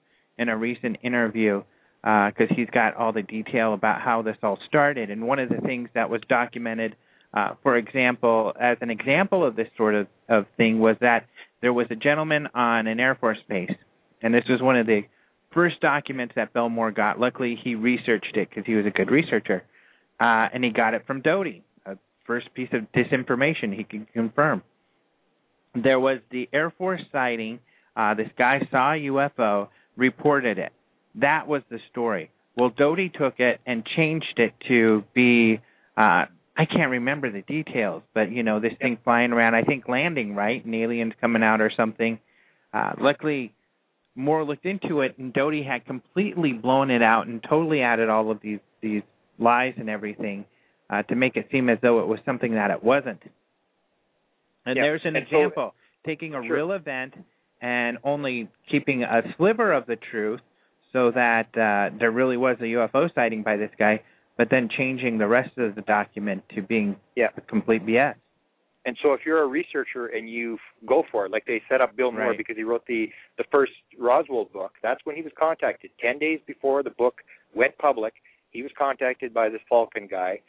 in 0.41 0.49
a 0.49 0.57
recent 0.57 0.97
interview 1.03 1.63
because 2.03 2.49
he's 2.57 2.71
got 2.71 2.97
all 2.97 3.13
the 3.13 3.23
detail 3.23 3.75
about 3.75 4.01
how 4.01 4.23
this 4.23 4.37
all 4.43 4.59
started. 4.67 5.11
And 5.11 5.27
one 5.27 5.39
of 5.39 5.51
the 5.51 5.61
things 5.67 5.91
that 5.95 6.09
was 6.09 6.23
documented, 6.29 6.97
uh, 7.35 7.51
for 7.63 7.77
example, 7.77 8.55
as 8.59 8.79
an 8.81 8.91
example 8.91 9.47
of 9.47 9.55
this 9.55 9.69
sort 9.77 9.95
of, 9.95 10.07
of 10.29 10.47
thing, 10.57 10.81
was 10.81 10.97
that 11.03 11.27
there 11.61 11.75
was 11.75 11.87
a 11.91 11.95
gentleman 11.95 12.49
on 12.55 12.87
an 12.87 12.99
Air 12.99 13.17
Force 13.17 13.39
base, 13.49 13.71
and 14.23 14.33
this 14.33 14.45
was 14.49 14.63
one 14.63 14.77
of 14.77 14.87
the 14.87 15.03
first 15.53 15.81
documents 15.81 16.33
that 16.37 16.55
Bill 16.55 16.71
Moore 16.71 16.91
got. 16.91 17.21
Luckily, 17.21 17.59
he 17.63 17.75
researched 17.75 18.35
it 18.35 18.49
because 18.49 18.65
he 18.65 18.75
was 18.75 18.87
a 18.87 18.91
good 18.91 19.11
researcher, 19.11 19.63
uh, 20.19 20.49
and 20.55 20.65
he 20.65 20.71
got 20.71 20.95
it 20.95 21.07
from 21.07 21.21
Doty. 21.21 21.63
A 21.85 21.99
first 22.25 22.53
piece 22.55 22.71
of 22.73 22.91
disinformation 22.93 23.77
he 23.77 23.85
could 23.85 24.11
confirm. 24.15 24.63
There 25.75 26.01
was 26.01 26.21
the 26.31 26.49
Air 26.53 26.73
Force 26.79 27.03
sighting. 27.13 27.61
Uh, 27.95 28.15
this 28.15 28.31
guy 28.39 28.67
saw 28.71 28.95
a 28.95 28.97
UFO, 28.97 29.69
reported 30.01 30.59
it. 30.59 30.73
That 31.17 31.47
was 31.47 31.63
the 31.71 31.79
story. 31.91 32.31
Well, 32.57 32.71
Doty 32.77 33.11
took 33.11 33.39
it 33.39 33.61
and 33.67 33.85
changed 33.97 34.35
it 34.39 34.53
to 34.69 35.05
be. 35.15 35.61
Uh, 35.97 36.25
I 36.57 36.65
can't 36.67 36.91
remember 36.91 37.31
the 37.31 37.43
details, 37.43 38.03
but 38.13 38.33
you 38.33 38.43
know 38.43 38.59
this 38.61 38.73
thing 38.81 38.99
flying 39.05 39.33
around. 39.33 39.55
I 39.55 39.63
think 39.63 39.89
landing 39.89 40.35
right, 40.35 40.65
and 40.65 40.75
aliens 40.75 41.13
coming 41.21 41.43
out 41.43 41.61
or 41.61 41.71
something. 41.77 42.19
Uh, 42.75 42.93
luckily, 43.01 43.53
Moore 44.17 44.45
looked 44.45 44.67
into 44.67 45.01
it, 45.03 45.17
and 45.19 45.33
Doty 45.33 45.63
had 45.63 45.87
completely 45.87 46.53
blown 46.53 46.91
it 46.91 47.03
out 47.03 47.27
and 47.29 47.43
totally 47.49 47.81
added 47.83 48.09
all 48.09 48.31
of 48.31 48.41
these 48.43 48.59
these 48.83 49.03
lies 49.39 49.75
and 49.79 49.89
everything 49.89 50.45
uh, 50.91 51.03
to 51.05 51.15
make 51.15 51.37
it 51.37 51.47
seem 51.53 51.69
as 51.71 51.79
though 51.83 52.01
it 52.01 52.07
was 52.09 52.19
something 52.27 52.55
that 52.55 52.71
it 52.71 52.83
wasn't. 52.83 53.23
And 54.67 54.77
Yeah, 54.77 54.83
there's 54.83 55.03
an 55.05 55.17
and 55.17 55.27
so- 55.31 55.37
example: 55.37 55.75
taking 56.05 56.35
a 56.35 56.43
Sure. 56.43 56.57
real 56.57 56.73
event 56.73 57.15
and 57.61 57.99
only 58.05 58.49
keeping 58.71 59.03
a 59.03 59.23
sliver 59.37 59.73
of 59.73 59.87
the 59.87 59.97
truth, 59.97 60.41
so 60.93 61.11
that 61.13 61.47
uh, 61.57 61.97
there 61.99 62.11
really 62.11 62.37
was 62.37 62.57
a 62.61 62.65
UFO 62.65 63.13
sighting 63.15 63.43
by 63.43 63.57
this 63.57 63.71
guy, 63.79 64.03
but 64.37 64.49
then 64.51 64.69
changing 64.77 65.19
the 65.19 65.27
rest 65.29 65.57
of 65.59 65.75
the 65.75 65.83
document 65.83 66.43
to 66.55 66.63
being 66.63 66.97
Yeah. 67.17 67.29
complete 67.49 67.85
BS. 67.87 68.15
And 68.87 68.97
so, 69.03 69.13
if 69.13 69.21
you're 69.27 69.43
a 69.43 69.47
researcher 69.47 70.07
and 70.07 70.29
you 70.31 70.55
f- 70.55 70.61
go 70.89 71.05
for 71.13 71.27
it, 71.27 71.31
like 71.31 71.45
they 71.45 71.61
set 71.69 71.83
up 71.83 71.95
Bill 71.97 72.11
Moore 72.11 72.29
Right. 72.29 72.39
because 72.39 72.57
he 72.57 72.63
wrote 72.65 72.87
the 72.87 73.11
the 73.37 73.45
first 73.53 73.73
Roswell 73.99 74.47
book, 74.47 74.73
that's 74.83 75.05
when 75.05 75.17
he 75.17 75.23
was 75.23 75.33
contacted. 75.39 75.91
Ten 76.01 76.19
days 76.19 76.41
before 76.47 76.83
the 76.83 76.89
book 76.91 77.21
went 77.55 77.77
public, 77.77 78.15
he 78.53 78.63
was 78.63 78.73
contacted 78.79 79.35
by 79.35 79.51
this 79.51 79.61
Falcon 79.69 80.07
guy, 80.07 80.41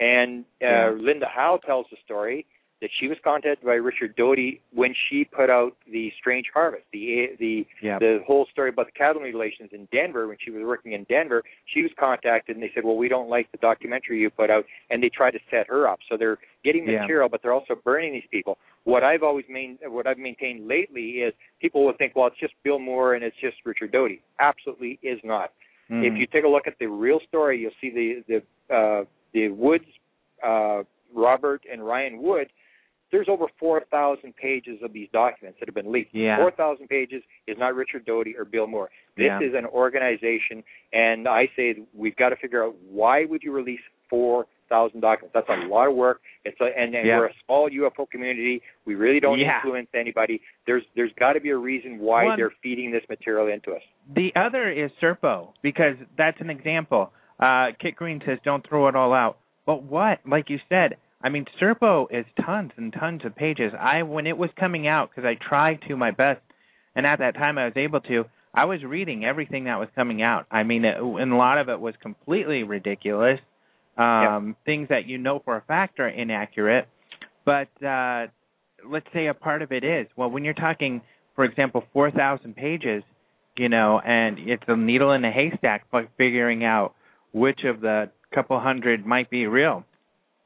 and 0.00 0.46
uh, 0.62 0.66
Yeah. 0.66 0.90
Linda 0.98 1.26
Howe 1.28 1.58
tells 1.58 1.86
the 1.90 1.98
story 2.06 2.46
that 2.80 2.90
she 2.98 3.08
was 3.08 3.16
contacted 3.22 3.64
by 3.64 3.74
Richard 3.74 4.14
Doty 4.16 4.60
when 4.72 4.94
she 5.08 5.24
put 5.24 5.48
out 5.48 5.76
the 5.90 6.12
Strange 6.18 6.46
Harvest, 6.52 6.84
the 6.92 7.30
the 7.38 7.66
Yeah. 7.80 7.98
the 7.98 8.22
whole 8.26 8.46
story 8.46 8.70
about 8.70 8.86
the 8.86 8.92
cattle 8.92 9.22
mutilations 9.22 9.72
in 9.72 9.86
Denver 9.92 10.26
when 10.28 10.36
she 10.38 10.50
was 10.50 10.62
working 10.64 10.92
in 10.92 11.04
Denver. 11.04 11.44
She 11.66 11.82
was 11.82 11.92
contacted 11.98 12.56
and 12.56 12.62
they 12.62 12.70
said, 12.74 12.84
"Well, 12.84 12.96
we 12.96 13.08
don't 13.08 13.28
like 13.28 13.50
the 13.52 13.58
documentary 13.58 14.20
you 14.20 14.30
put 14.30 14.50
out," 14.50 14.66
and 14.90 15.02
they 15.02 15.08
tried 15.08 15.32
to 15.32 15.40
set 15.50 15.66
her 15.68 15.88
up. 15.88 16.00
So 16.08 16.16
they're 16.16 16.38
getting 16.62 16.86
Yeah. 16.86 17.00
material, 17.00 17.28
but 17.28 17.42
they're 17.42 17.52
also 17.52 17.74
burning 17.74 18.12
these 18.12 18.26
people. 18.30 18.58
What 18.82 19.02
I've 19.04 19.22
always 19.22 19.48
main, 19.48 19.78
what 19.86 20.06
I've 20.06 20.18
maintained 20.18 20.66
lately 20.68 21.22
is 21.22 21.32
people 21.60 21.84
will 21.84 21.92
think, 21.92 22.14
"Well, 22.16 22.26
it's 22.26 22.36
just 22.38 22.54
Bill 22.64 22.78
Moore 22.78 23.14
and 23.14 23.24
it's 23.24 23.36
just 23.36 23.64
Richard 23.64 23.92
Doty." 23.92 24.20
Absolutely 24.40 24.98
is 25.02 25.22
not. 25.24 25.52
Mhm. 25.90 26.04
If 26.04 26.18
you 26.18 26.26
take 26.26 26.44
a 26.44 26.48
look 26.48 26.66
at 26.66 26.78
the 26.78 26.86
real 26.88 27.20
story, 27.20 27.58
you'll 27.58 27.74
see 27.80 27.90
the 27.90 28.24
the 28.68 28.74
uh, 28.74 29.04
the 29.32 29.48
Woods, 29.48 29.86
uh, 30.42 30.82
Robert 31.12 31.64
and 31.70 31.86
Ryan 31.86 32.18
Wood. 32.20 32.50
There's 33.14 33.28
over 33.28 33.46
4,000 33.60 34.34
pages 34.34 34.80
of 34.82 34.92
these 34.92 35.08
documents 35.12 35.60
that 35.60 35.68
have 35.68 35.74
been 35.76 35.92
leaked. 35.92 36.12
Yeah. 36.12 36.36
4,000 36.38 36.88
pages 36.88 37.22
is 37.46 37.56
not 37.56 37.76
Richard 37.76 38.04
Doty 38.04 38.34
or 38.36 38.44
Bill 38.44 38.66
Moore. 38.66 38.90
This 39.16 39.26
Yeah. 39.26 39.38
is 39.40 39.54
an 39.54 39.66
organization, 39.66 40.64
and 40.92 41.28
I 41.28 41.46
say 41.54 41.76
we've 41.94 42.16
got 42.16 42.30
to 42.30 42.36
figure 42.36 42.64
out 42.64 42.74
why 42.90 43.24
would 43.24 43.44
you 43.44 43.52
release 43.52 43.78
4,000 44.10 45.00
documents? 45.00 45.32
That's 45.32 45.48
a 45.48 45.66
lot 45.68 45.86
of 45.88 45.94
work. 45.94 46.22
It's 46.44 46.60
a, 46.60 46.64
and, 46.76 46.92
and 46.92 47.06
Yeah. 47.06 47.18
we're 47.18 47.26
a 47.26 47.34
small 47.46 47.68
UFO 47.70 48.04
community. 48.10 48.62
We 48.84 48.96
really 48.96 49.20
don't 49.20 49.38
Yeah. 49.38 49.58
influence 49.58 49.90
anybody. 49.94 50.40
There's 50.66 50.82
there's 50.96 51.12
got 51.12 51.34
to 51.34 51.40
be 51.40 51.50
a 51.50 51.56
reason 51.56 52.00
why 52.00 52.24
One- 52.24 52.36
they're 52.36 52.50
feeding 52.64 52.90
this 52.90 53.08
material 53.08 53.46
into 53.46 53.74
us. 53.74 53.82
The 54.12 54.32
other 54.34 54.68
is 54.68 54.90
Serpo 55.00 55.52
because 55.62 55.96
that's 56.16 56.40
an 56.40 56.50
example. 56.50 57.12
Uh, 57.38 57.70
Kit 57.78 57.94
Green 57.94 58.20
says 58.26 58.40
don't 58.44 58.66
throw 58.66 58.88
it 58.88 58.96
all 58.96 59.12
out. 59.12 59.38
But 59.66 59.82
what? 59.84 60.18
Like 60.26 60.50
you 60.50 60.58
said, 60.68 60.96
I 61.24 61.30
mean 61.30 61.46
Serpo 61.60 62.06
is 62.10 62.26
tons 62.44 62.70
and 62.76 62.92
tons 62.92 63.22
of 63.24 63.34
pages. 63.34 63.72
I 63.78 64.02
when 64.02 64.26
it 64.26 64.36
was 64.38 64.50
coming 64.58 64.86
out 64.86 65.10
because 65.10 65.24
I 65.24 65.34
tried 65.34 65.80
to 65.88 65.96
my 65.96 66.10
best, 66.10 66.40
and 66.94 67.06
at 67.06 67.18
that 67.18 67.34
time 67.34 67.58
I 67.58 67.64
was 67.64 67.74
able 67.76 68.00
to. 68.02 68.26
I 68.56 68.66
was 68.66 68.84
reading 68.84 69.24
everything 69.24 69.64
that 69.64 69.80
was 69.80 69.88
coming 69.96 70.22
out. 70.22 70.46
I 70.48 70.62
mean, 70.62 70.84
it, 70.84 70.96
and 70.96 71.32
a 71.32 71.36
lot 71.36 71.58
of 71.58 71.68
it 71.68 71.80
was 71.80 71.94
completely 72.00 72.62
ridiculous. 72.62 73.40
Um, 73.98 74.54
Things 74.64 74.88
that 74.90 75.06
you 75.06 75.18
know 75.18 75.40
for 75.44 75.56
a 75.56 75.62
fact 75.62 75.98
are 75.98 76.08
inaccurate. 76.08 76.86
But 77.44 77.68
uh, 77.84 78.28
let's 78.88 79.06
say 79.12 79.26
a 79.26 79.34
part 79.34 79.62
of 79.62 79.72
it 79.72 79.82
is 79.82 80.06
well, 80.16 80.30
when 80.30 80.44
you're 80.44 80.54
talking, 80.54 81.00
for 81.34 81.44
example, 81.44 81.82
four 81.92 82.12
thousand 82.12 82.54
pages 82.54 83.02
you 83.56 83.68
know, 83.68 84.00
and 84.04 84.38
it's 84.38 84.64
a 84.66 84.76
needle 84.76 85.12
in 85.12 85.24
a 85.24 85.30
haystack, 85.30 85.86
but 85.92 86.08
figuring 86.18 86.64
out 86.64 86.94
which 87.32 87.60
of 87.64 87.80
the 87.80 88.10
couple 88.34 88.58
hundred 88.58 89.06
might 89.06 89.30
be 89.30 89.46
real. 89.46 89.84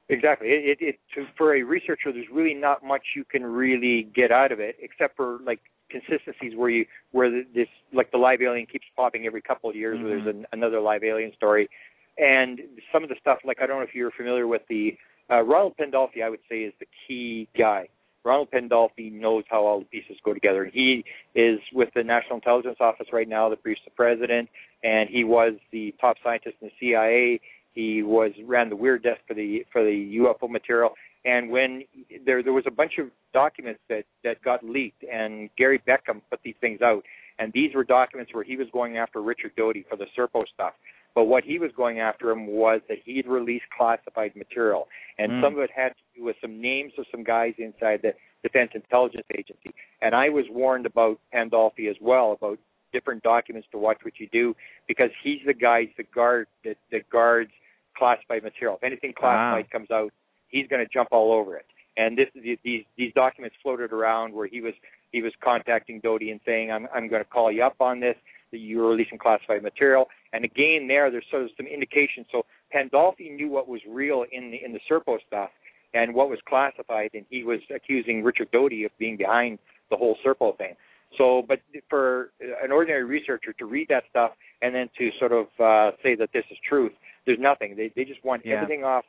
Exactly. 0.09 0.49
It, 0.49 0.79
it, 0.81 0.85
it 0.85 0.99
to, 1.15 1.27
for 1.37 1.55
a 1.55 1.63
researcher, 1.63 2.13
there's 2.13 2.29
really 2.33 2.55
not 2.55 2.85
much 2.85 3.03
you 3.15 3.25
can 3.25 3.45
really 3.45 4.09
get 4.15 4.33
out 4.33 4.53
of 4.53 4.61
it, 4.61 4.77
except 4.81 5.17
for 5.17 5.39
like 5.45 5.61
consistencies 5.91 6.53
where 6.57 6.71
you 6.71 6.87
where 7.13 7.31
the, 7.31 7.45
this 7.55 7.69
like 7.93 8.11
the 8.11 8.19
live 8.19 8.41
alien 8.41 8.67
keeps 8.67 8.87
popping 8.97 9.27
every 9.27 9.43
couple 9.43 9.69
of 9.69 9.77
years. 9.77 9.99
Where 10.01 10.17
there's 10.17 10.27
an, 10.27 10.47
another 10.53 10.81
live 10.81 11.05
alien 11.05 11.33
story, 11.35 11.69
and 12.17 12.61
some 12.93 13.03
of 13.03 13.11
the 13.11 13.17
stuff 13.21 13.39
like 13.45 13.59
I 13.61 13.67
don't 13.67 13.79
know 13.79 13.87
if 13.87 13.95
you're 13.95 14.11
familiar 14.11 14.47
with 14.47 14.63
the 14.71 14.97
uh, 15.31 15.43
Ronald 15.43 15.75
Pandolfi. 15.79 16.23
I 16.25 16.31
would 16.31 16.41
say 16.49 16.61
is 16.61 16.73
the 16.81 16.87
key 17.07 17.49
guy. 17.57 17.89
Ronald 18.25 18.51
Pandolfi 18.51 19.13
knows 19.13 19.45
how 19.49 19.65
all 19.65 19.79
the 19.79 19.87
pieces 19.87 20.17
go 20.25 20.35
together. 20.35 20.65
And 20.65 20.73
he 20.73 21.05
is 21.35 21.61
with 21.73 21.89
the 21.95 22.03
National 22.03 22.37
Intelligence 22.37 22.77
Office 22.81 23.07
right 23.13 23.29
now 23.29 23.49
that 23.49 23.63
briefs 23.63 23.81
the 23.85 23.91
president, 23.93 24.49
and 24.83 25.09
he 25.09 25.25
was 25.25 25.55
the 25.73 25.95
top 26.01 26.17
scientist 26.23 26.57
in 26.61 26.69
the 26.69 26.73
CIA. 26.81 27.41
He 27.79 28.03
was 28.03 28.33
ran 28.45 28.71
the 28.71 28.75
Weird 28.85 29.05
Desk 29.05 29.21
for 29.29 29.35
the 29.35 29.65
for 29.73 29.85
the 29.85 30.19
UFO 30.21 30.51
material. 30.51 30.95
And 31.25 31.49
when 31.49 31.85
there 32.27 32.43
there 32.43 32.53
was 32.53 32.65
a 32.67 32.73
bunch 32.73 32.95
of 32.99 33.07
documents 33.33 33.79
that 33.89 34.03
that 34.25 34.43
got 34.43 34.65
leaked, 34.65 35.05
and 35.05 35.49
Gary 35.57 35.81
Bekkum 35.87 36.21
put 36.29 36.41
these 36.43 36.57
things 36.61 36.81
out, 36.83 37.05
and 37.39 37.53
these 37.53 37.77
were 37.77 37.85
documents 37.85 38.35
where 38.35 38.43
he 38.43 38.57
was 38.57 38.67
going 38.73 38.97
after 38.97 39.23
Richard 39.23 39.53
Doty 39.57 39.85
for 39.89 39.95
the 39.95 40.07
Serpo 40.17 40.43
stuff. 40.53 40.73
But 41.15 41.25
what 41.27 41.45
he 41.45 41.61
was 41.61 41.71
going 41.77 42.01
after 42.01 42.31
him 42.33 42.49
was 42.49 42.81
that 42.89 42.99
he'd 43.05 43.29
released 43.29 43.67
classified 43.77 44.35
material, 44.35 44.89
and 45.19 45.31
Mm. 45.31 45.41
some 45.43 45.53
of 45.55 45.61
it 45.61 45.71
had 45.71 45.91
to 45.91 46.03
do 46.17 46.25
with 46.25 46.37
some 46.41 46.61
names 46.61 46.93
of 46.99 47.07
some 47.13 47.23
guys 47.23 47.55
inside 47.59 48.03
the 48.03 48.13
Defense 48.43 48.73
Intelligence 48.75 49.27
Agency. 49.39 49.71
And 50.03 50.17
I 50.17 50.31
was 50.31 50.47
warned 50.51 50.87
about 50.87 51.21
Pandolfi 51.33 51.89
as 51.89 51.97
well 52.01 52.33
about 52.33 52.59
different 52.93 53.23
documents 53.23 53.69
to 53.71 53.79
watch 53.79 53.99
what 54.03 54.19
you 54.19 54.27
do 54.33 54.57
because 54.89 55.11
he's 55.23 55.43
the 55.47 55.55
guy 55.55 55.89
the 55.97 56.03
guard 56.03 56.49
that, 56.65 56.77
that 56.91 57.09
guards 57.11 57.53
classified 57.99 58.43
material. 58.43 58.77
If 58.77 58.85
anything 58.85 59.13
ah. 59.17 59.21
classified 59.21 59.71
comes 59.71 59.91
out, 59.91 60.13
he's 60.49 60.67
going 60.69 60.85
to 60.85 60.93
jump 60.93 61.09
all 61.13 61.33
over 61.33 61.57
it. 61.57 61.67
And 61.97 62.17
this 62.17 62.29
these 62.35 62.85
these 62.97 63.13
documents 63.15 63.57
floated 63.63 63.93
around 63.93 64.33
where 64.33 64.47
he 64.47 64.61
was 64.61 64.75
he 65.11 65.21
was 65.21 65.33
contacting 65.43 66.01
Doty 66.01 66.31
and 66.31 66.41
saying 66.47 66.71
I'm 66.71 66.87
I'm 66.95 67.09
going 67.09 67.23
to 67.23 67.29
call 67.29 67.51
you 67.51 67.65
up 67.65 67.81
on 67.81 68.01
this 68.01 68.15
that 68.53 68.59
you're 68.59 68.89
releasing 68.89 69.19
classified 69.19 69.63
material. 69.63 70.07
And 70.33 70.45
again, 70.45 70.87
there 70.87 71.11
there's 71.11 71.25
sort 71.29 71.43
of 71.43 71.51
some 71.57 71.67
indication. 71.67 72.25
So 72.31 72.47
Pandolfi 72.75 73.35
knew 73.35 73.49
what 73.49 73.67
was 73.69 73.81
real 73.89 74.25
in 74.31 74.53
the 74.53 74.65
in 74.65 74.73
the 74.73 74.81
Serpo 74.89 75.19
stuff 75.27 75.51
and 75.93 76.15
what 76.15 76.29
was 76.29 76.39
classified, 76.49 77.11
and 77.15 77.25
he 77.31 77.43
was 77.43 77.61
accusing 77.75 78.23
Richard 78.23 78.51
Doty 78.53 78.85
of 78.85 78.93
being 78.99 79.17
behind 79.17 79.59
the 79.91 79.97
whole 79.97 80.17
Serpo 80.25 80.57
thing. 80.57 80.75
So, 81.17 81.43
but 81.47 81.61
for 81.89 82.33
an 82.63 82.71
ordinary 82.71 83.05
researcher 83.05 83.53
to 83.55 83.65
read 83.65 83.89
that 83.89 84.05
stuff 84.11 84.33
and 84.61 84.75
then 84.75 84.91
to 84.99 85.11
sort 85.19 85.33
of 85.33 85.47
uh, 85.59 85.97
say 86.03 86.15
that 86.17 86.31
this 86.33 86.45
is 86.51 86.59
truth, 86.69 86.93
there's 87.27 87.39
nothing. 87.41 87.77
They 87.77 87.91
they 87.97 88.05
just 88.05 88.23
want 88.25 88.45
Yeah. 88.45 88.55
everything 88.57 88.85
off, 88.85 89.05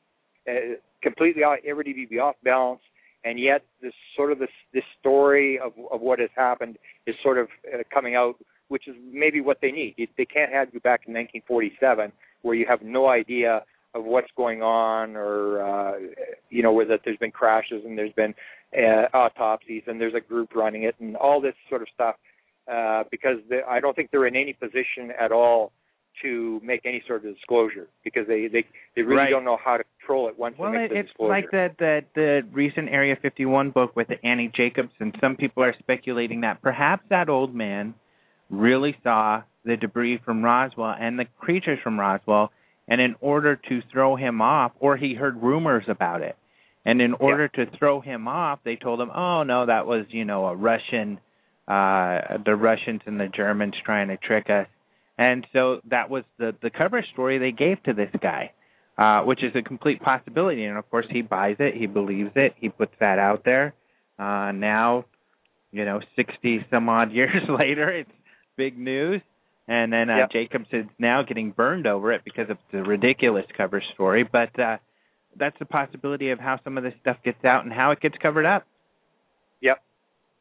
uh, 0.49 0.75
completely 1.01 1.43
off, 1.43 1.59
everything 1.65 1.95
to 1.95 2.07
be 2.07 2.19
off 2.19 2.35
balance, 2.43 2.81
and 3.23 3.39
yet 3.39 3.63
this 3.81 3.93
sort 4.15 4.31
of 4.31 4.39
this 4.39 4.49
this 4.73 4.83
story 4.99 5.59
of 5.59 5.73
of 5.91 6.01
what 6.01 6.19
has 6.19 6.29
happened 6.35 6.77
is 7.05 7.15
sort 7.21 7.37
of 7.37 7.49
uh, 7.73 7.79
coming 7.93 8.15
out, 8.15 8.35
which 8.69 8.87
is 8.87 8.95
maybe 9.11 9.41
what 9.41 9.59
they 9.61 9.71
need. 9.71 9.95
They 10.17 10.25
can't 10.25 10.51
have 10.53 10.69
you 10.73 10.79
back 10.79 11.01
in 11.07 11.13
1947 11.13 12.11
where 12.41 12.55
you 12.55 12.65
have 12.65 12.81
no 12.81 13.07
idea 13.09 13.63
of 13.93 14.05
what's 14.05 14.29
going 14.37 14.61
on 14.61 15.15
or 15.15 15.61
uh 15.61 15.93
you 16.49 16.61
know 16.63 16.71
where 16.71 16.85
that 16.85 17.01
there's 17.05 17.17
been 17.17 17.31
crashes 17.31 17.83
and 17.85 17.97
there's 17.97 18.13
been 18.13 18.33
uh, 18.77 19.07
autopsies 19.17 19.83
and 19.87 19.99
there's 19.99 20.13
a 20.13 20.21
group 20.21 20.53
running 20.55 20.83
it 20.83 20.95
and 20.99 21.15
all 21.15 21.41
this 21.41 21.55
sort 21.69 21.81
of 21.81 21.87
stuff 21.93 22.15
uh 22.71 23.03
because 23.09 23.37
they, 23.49 23.61
I 23.67 23.79
don't 23.79 23.95
think 23.95 24.11
they're 24.11 24.27
in 24.27 24.35
any 24.35 24.53
position 24.53 25.11
at 25.19 25.31
all 25.31 25.71
to 26.21 26.59
make 26.63 26.81
any 26.85 27.01
sort 27.07 27.23
of 27.25 27.33
disclosure 27.35 27.87
because 28.03 28.27
they 28.27 28.47
they 28.47 28.65
they 28.95 29.01
really 29.01 29.17
Right. 29.21 29.29
don't 29.29 29.45
know 29.45 29.57
how 29.63 29.77
to 29.77 29.83
control 29.99 30.27
it 30.27 30.37
once 30.37 30.55
Well, 30.57 30.71
they 30.71 30.77
it, 30.77 30.81
make 30.81 30.89
the 30.91 30.97
it's 30.99 31.09
disclosure. 31.09 31.31
like 31.31 31.51
that 31.51 31.77
the 31.79 32.03
the 32.13 32.41
recent 32.51 32.89
Area 32.89 33.15
51 33.21 33.71
book 33.71 33.95
with 33.95 34.07
Annie 34.23 34.51
Jacobs, 34.55 34.91
and 34.99 35.15
some 35.21 35.35
people 35.35 35.63
are 35.63 35.73
speculating 35.79 36.41
that 36.41 36.61
perhaps 36.61 37.03
that 37.09 37.29
old 37.29 37.55
man 37.55 37.93
really 38.49 38.95
saw 39.03 39.43
the 39.63 39.77
debris 39.77 40.19
from 40.25 40.43
Roswell 40.43 40.95
and 40.99 41.17
the 41.17 41.25
creatures 41.39 41.79
from 41.83 41.99
Roswell, 41.99 42.51
and 42.89 42.99
in 42.99 43.15
order 43.21 43.55
to 43.55 43.81
throw 43.91 44.15
him 44.15 44.41
off, 44.41 44.71
or 44.79 44.97
he 44.97 45.13
heard 45.13 45.41
rumors 45.41 45.85
about 45.87 46.21
it, 46.21 46.35
and 46.85 47.01
in 47.01 47.13
order 47.13 47.47
to 47.47 47.65
throw 47.77 48.01
him 48.01 48.27
off, 48.27 48.59
they 48.65 48.75
told 48.75 48.99
him, 48.99 49.11
"Oh 49.11 49.43
no, 49.43 49.67
that 49.67 49.85
was 49.85 50.05
you 50.09 50.25
know 50.25 50.47
a 50.47 50.55
Russian, 50.55 51.19
uh 51.67 52.39
the 52.43 52.55
Russians 52.55 53.01
and 53.05 53.19
the 53.19 53.27
Germans 53.27 53.75
trying 53.85 54.07
to 54.09 54.17
trick 54.17 54.49
us." 54.49 54.67
And 55.17 55.45
so 55.53 55.81
that 55.89 56.09
was 56.09 56.23
the 56.37 56.55
the 56.61 56.69
cover 56.69 57.05
story 57.13 57.37
they 57.37 57.51
gave 57.51 57.81
to 57.83 57.93
this 57.93 58.09
guy, 58.21 58.53
uh, 58.97 59.21
which 59.23 59.43
is 59.43 59.55
a 59.55 59.61
complete 59.61 60.01
possibility. 60.01 60.63
And 60.65 60.77
of 60.77 60.89
course, 60.89 61.05
he 61.11 61.21
buys 61.21 61.57
it, 61.59 61.75
he 61.75 61.85
believes 61.85 62.31
it, 62.35 62.55
he 62.57 62.69
puts 62.69 62.93
that 62.99 63.19
out 63.19 63.43
there. 63.45 63.73
Uh, 64.17 64.51
now, 64.51 65.05
you 65.71 65.85
know, 65.85 65.99
60 66.15 66.65
some 66.71 66.89
odd 66.89 67.11
years 67.19 67.43
later, 67.47 67.89
it's 67.89 68.11
big 68.57 68.77
news. 68.77 69.21
And 69.69 69.93
then 69.93 70.09
uh, 70.09 70.17
yep. 70.17 70.31
Jacobs 70.31 70.65
is 70.73 70.85
now 70.97 71.21
getting 71.21 71.51
burned 71.51 71.85
over 71.85 72.11
it 72.11 72.21
because 72.25 72.49
of 72.49 72.57
the 72.71 72.81
ridiculous 72.81 73.45
cover 73.55 73.83
story. 73.93 74.27
But 74.29 74.59
uh, 74.59 74.77
that's 75.37 75.57
the 75.59 75.65
possibility 75.65 76.31
of 76.31 76.39
how 76.39 76.59
some 76.63 76.75
of 76.75 76.83
this 76.83 76.95
stuff 77.01 77.17
gets 77.23 77.45
out 77.45 77.65
and 77.65 77.71
how 77.71 77.91
it 77.91 78.01
gets 78.01 78.15
covered 78.19 78.47
up. 78.47 78.65
Yep. 79.61 79.77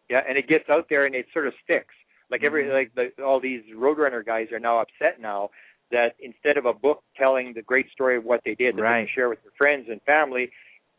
Yeah, 0.08 0.20
and 0.26 0.38
it 0.38 0.48
gets 0.48 0.64
out 0.70 0.86
there 0.88 1.04
and 1.04 1.14
it 1.14 1.26
sort 1.34 1.46
of 1.46 1.52
sticks. 1.62 1.94
Like 2.30 2.42
every 2.42 2.64
mm-hmm. 2.64 2.72
like 2.72 2.94
the, 2.94 3.22
all 3.22 3.38
these 3.38 3.60
Roadrunner 3.76 4.24
guys 4.24 4.46
are 4.50 4.58
now 4.58 4.80
upset 4.80 5.20
now 5.20 5.50
that 5.90 6.16
instead 6.20 6.56
of 6.56 6.64
a 6.64 6.72
book 6.72 7.02
telling 7.18 7.52
the 7.54 7.62
great 7.62 7.90
story 7.92 8.16
of 8.16 8.24
what 8.24 8.40
they 8.46 8.54
did 8.54 8.76
that 8.76 8.82
right. 8.82 9.00
they 9.02 9.06
can 9.06 9.14
share 9.14 9.28
with 9.28 9.42
their 9.42 9.52
friends 9.58 9.88
and 9.90 10.00
family, 10.02 10.50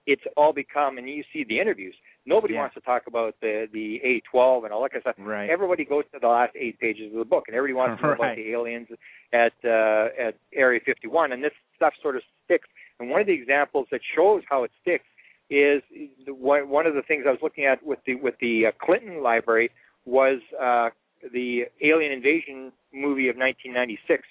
it's 0.05 0.21
all 0.37 0.53
become 0.53 0.99
and 0.99 1.09
you 1.09 1.23
see 1.33 1.43
the 1.43 1.59
interviews. 1.59 1.95
Nobody 2.25 2.53
yeah. 2.53 2.61
wants 2.61 2.75
to 2.75 2.81
talk 2.81 3.03
about 3.07 3.35
the 3.41 3.67
the 3.71 4.01
A12 4.33 4.65
and 4.65 4.73
all 4.73 4.83
that 4.83 4.91
kind 4.91 5.03
of 5.05 5.13
stuff. 5.13 5.25
Right. 5.25 5.49
Everybody 5.49 5.85
goes 5.85 6.03
to 6.13 6.19
the 6.19 6.27
last 6.27 6.55
eight 6.55 6.79
pages 6.79 7.11
of 7.11 7.19
the 7.19 7.25
book, 7.25 7.45
and 7.47 7.55
everybody 7.55 7.73
wants 7.73 8.01
to 8.01 8.07
know 8.07 8.13
right. 8.13 8.19
about 8.19 8.35
the 8.35 8.51
aliens 8.51 8.87
at 9.33 9.53
uh, 9.63 10.27
at 10.27 10.35
Area 10.53 10.79
51, 10.85 11.31
and 11.31 11.43
this 11.43 11.51
stuff 11.75 11.93
sort 12.01 12.15
of 12.15 12.21
sticks. 12.45 12.67
And 12.99 13.09
one 13.09 13.21
of 13.21 13.27
the 13.27 13.33
examples 13.33 13.87
that 13.91 14.01
shows 14.15 14.43
how 14.49 14.63
it 14.63 14.71
sticks 14.81 15.05
is 15.49 15.81
the, 16.25 16.33
one 16.33 16.69
one 16.69 16.85
of 16.85 16.93
the 16.93 17.01
things 17.01 17.23
I 17.27 17.31
was 17.31 17.39
looking 17.41 17.65
at 17.65 17.83
with 17.83 17.99
the 18.05 18.15
with 18.15 18.35
the 18.41 18.67
uh, 18.67 18.71
Clinton 18.83 19.23
Library 19.23 19.71
was 20.05 20.39
uh, 20.61 20.89
the 21.33 21.63
Alien 21.81 22.11
Invasion 22.11 22.71
movie 22.93 23.29
of 23.29 23.37
1996, 23.37 24.23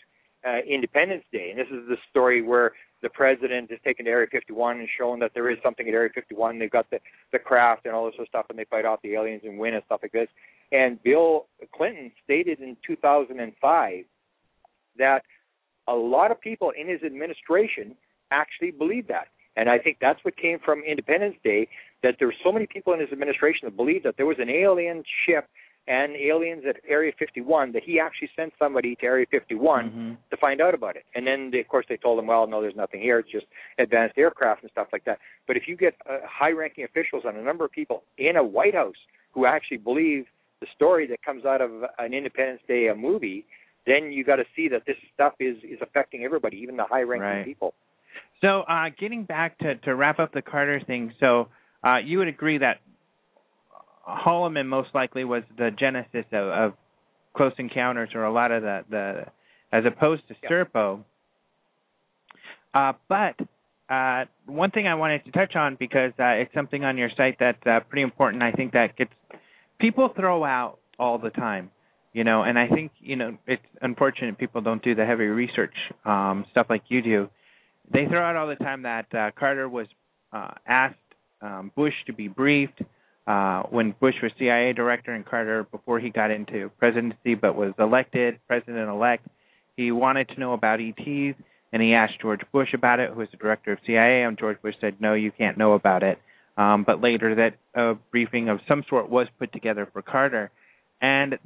uh, 0.46 0.58
Independence 0.68 1.24
Day, 1.32 1.50
and 1.50 1.58
this 1.58 1.68
is 1.68 1.88
the 1.88 1.96
story 2.10 2.42
where 2.42 2.72
the 3.02 3.08
president 3.10 3.70
is 3.70 3.78
taken 3.84 4.06
to 4.06 4.10
Area 4.10 4.26
51 4.30 4.80
and 4.80 4.88
shown 4.98 5.18
that 5.20 5.32
there 5.34 5.50
is 5.50 5.58
something 5.62 5.86
at 5.88 5.94
Area 5.94 6.10
51. 6.14 6.58
They've 6.58 6.70
got 6.70 6.90
the 6.90 6.98
the 7.32 7.38
craft 7.38 7.86
and 7.86 7.94
all 7.94 8.06
this 8.06 8.14
sort 8.14 8.26
of 8.26 8.28
stuff, 8.28 8.46
and 8.50 8.58
they 8.58 8.64
fight 8.64 8.84
off 8.84 9.00
the 9.02 9.14
aliens 9.14 9.42
and 9.44 9.58
win 9.58 9.74
and 9.74 9.82
stuff 9.86 10.00
like 10.02 10.12
this. 10.12 10.28
And 10.72 11.02
Bill 11.02 11.46
Clinton 11.74 12.10
stated 12.24 12.60
in 12.60 12.76
2005 12.86 14.04
that 14.98 15.22
a 15.86 15.94
lot 15.94 16.30
of 16.30 16.40
people 16.40 16.72
in 16.78 16.88
his 16.88 17.02
administration 17.02 17.94
actually 18.30 18.70
believed 18.70 19.08
that. 19.08 19.28
And 19.56 19.68
I 19.68 19.78
think 19.78 19.98
that's 20.00 20.22
what 20.24 20.36
came 20.36 20.58
from 20.64 20.82
Independence 20.84 21.36
Day, 21.42 21.68
that 22.02 22.16
there 22.18 22.28
were 22.28 22.34
so 22.44 22.52
many 22.52 22.66
people 22.66 22.92
in 22.92 23.00
his 23.00 23.10
administration 23.10 23.66
that 23.66 23.76
believed 23.76 24.04
that 24.04 24.16
there 24.16 24.26
was 24.26 24.36
an 24.38 24.50
alien 24.50 25.02
ship 25.26 25.48
and 25.88 26.14
aliens 26.16 26.64
at 26.68 26.76
Area 26.86 27.12
51 27.18 27.72
that 27.72 27.82
he 27.82 27.98
actually 27.98 28.28
sent 28.36 28.52
somebody 28.58 28.94
to 28.96 29.06
Area 29.06 29.26
51 29.30 29.84
mm-hmm. 29.86 30.12
to 30.30 30.36
find 30.36 30.60
out 30.60 30.74
about 30.74 30.96
it. 30.96 31.04
And 31.14 31.26
then, 31.26 31.50
they, 31.50 31.60
of 31.60 31.68
course, 31.68 31.86
they 31.88 31.96
told 31.96 32.18
him, 32.18 32.26
well, 32.26 32.46
no, 32.46 32.60
there's 32.60 32.76
nothing 32.76 33.00
here. 33.00 33.18
It's 33.18 33.30
just 33.30 33.46
advanced 33.78 34.18
aircraft 34.18 34.62
and 34.62 34.70
stuff 34.70 34.88
like 34.92 35.04
that. 35.06 35.18
But 35.46 35.56
if 35.56 35.62
you 35.66 35.76
get 35.76 35.94
uh, 36.08 36.18
high-ranking 36.24 36.84
officials 36.84 37.22
and 37.26 37.38
a 37.38 37.42
number 37.42 37.64
of 37.64 37.72
people 37.72 38.02
in 38.18 38.36
a 38.36 38.44
White 38.44 38.74
House 38.74 38.96
who 39.32 39.46
actually 39.46 39.78
believe 39.78 40.26
the 40.60 40.66
story 40.74 41.06
that 41.06 41.22
comes 41.22 41.44
out 41.46 41.62
of 41.62 41.70
an 41.98 42.12
Independence 42.12 42.60
Day 42.68 42.88
a 42.88 42.94
movie, 42.94 43.46
then 43.86 44.12
you 44.12 44.24
got 44.24 44.36
to 44.36 44.44
see 44.54 44.68
that 44.68 44.82
this 44.86 44.96
stuff 45.14 45.32
is 45.40 45.56
is 45.62 45.78
affecting 45.80 46.22
everybody, 46.24 46.58
even 46.58 46.76
the 46.76 46.84
high-ranking 46.84 47.26
right. 47.26 47.44
people. 47.44 47.72
So, 48.42 48.60
uh, 48.62 48.90
getting 49.00 49.24
back 49.24 49.58
to 49.60 49.76
to 49.76 49.94
wrap 49.94 50.18
up 50.18 50.34
the 50.34 50.42
Carter 50.42 50.80
thing, 50.86 51.14
so 51.18 51.48
uh, 51.82 51.96
you 52.04 52.18
would 52.18 52.28
agree 52.28 52.58
that 52.58 52.80
Holloman 54.08 54.66
most 54.66 54.88
likely 54.94 55.24
was 55.24 55.42
the 55.56 55.70
genesis 55.78 56.24
of, 56.32 56.48
of 56.48 56.72
Close 57.36 57.52
Encounters, 57.58 58.10
or 58.14 58.24
a 58.24 58.32
lot 58.32 58.50
of 58.50 58.62
the 58.62 58.84
the, 58.90 59.24
as 59.72 59.84
opposed 59.86 60.22
to. 60.28 60.34
Serpo. 60.48 61.04
Uh, 62.74 62.92
but 63.08 63.34
uh, 63.88 64.24
one 64.46 64.70
thing 64.70 64.86
I 64.86 64.94
wanted 64.94 65.24
to 65.24 65.30
touch 65.30 65.56
on 65.56 65.76
because 65.78 66.12
uh, 66.18 66.40
it's 66.40 66.52
something 66.54 66.84
on 66.84 66.96
your 66.96 67.10
site 67.16 67.36
that's 67.40 67.64
uh, 67.66 67.80
pretty 67.88 68.02
important. 68.02 68.42
I 68.42 68.52
think 68.52 68.72
that 68.72 68.96
gets 68.96 69.12
people 69.78 70.10
throw 70.16 70.44
out 70.44 70.78
all 70.98 71.18
the 71.18 71.30
time, 71.30 71.70
you 72.12 72.24
know, 72.24 72.42
and 72.42 72.58
I 72.58 72.68
think 72.68 72.92
you 73.00 73.16
know 73.16 73.36
it's 73.46 73.62
unfortunate 73.82 74.38
people 74.38 74.60
don't 74.60 74.82
do 74.82 74.94
the 74.94 75.04
heavy 75.04 75.24
research 75.24 75.74
um, 76.04 76.44
stuff 76.50 76.66
like 76.70 76.82
you 76.88 77.02
do. 77.02 77.28
They 77.92 78.06
throw 78.06 78.22
out 78.22 78.36
all 78.36 78.48
the 78.48 78.56
time 78.56 78.82
that 78.82 79.06
uh, 79.14 79.30
Carter 79.38 79.68
was 79.68 79.86
uh, 80.32 80.50
asked 80.66 80.96
um, 81.40 81.72
Bush 81.74 81.94
to 82.06 82.12
be 82.12 82.28
briefed 82.28 82.82
uh, 83.28 83.64
when 83.64 83.94
Bush 84.00 84.14
was 84.22 84.32
CIA 84.38 84.72
director 84.72 85.12
and 85.12 85.24
Carter 85.24 85.64
before 85.70 86.00
he 86.00 86.08
got 86.08 86.30
into 86.30 86.70
presidency, 86.78 87.34
but 87.34 87.54
was 87.54 87.74
elected 87.78 88.38
president-elect. 88.48 89.26
He 89.76 89.92
wanted 89.92 90.30
to 90.30 90.40
know 90.40 90.54
about 90.54 90.80
ETs, 90.80 91.36
and 91.70 91.82
he 91.82 91.92
asked 91.92 92.14
George 92.22 92.40
Bush 92.52 92.72
about 92.72 93.00
it, 93.00 93.10
who 93.10 93.18
was 93.18 93.28
the 93.30 93.36
director 93.36 93.72
of 93.72 93.80
CIA, 93.86 94.22
and 94.22 94.38
George 94.38 94.60
Bush 94.62 94.74
said, 94.80 94.96
"No, 94.98 95.12
you 95.12 95.30
can't 95.30 95.58
know 95.58 95.74
about 95.74 96.02
it." 96.02 96.18
Um, 96.56 96.84
but 96.84 97.02
later, 97.02 97.34
that 97.34 97.54
a 97.78 97.96
briefing 98.10 98.48
of 98.48 98.60
some 98.66 98.82
sort 98.88 99.10
was 99.10 99.28
put 99.38 99.52
together 99.52 99.86
for 99.92 100.00
Carter, 100.00 100.50
and 101.02 101.38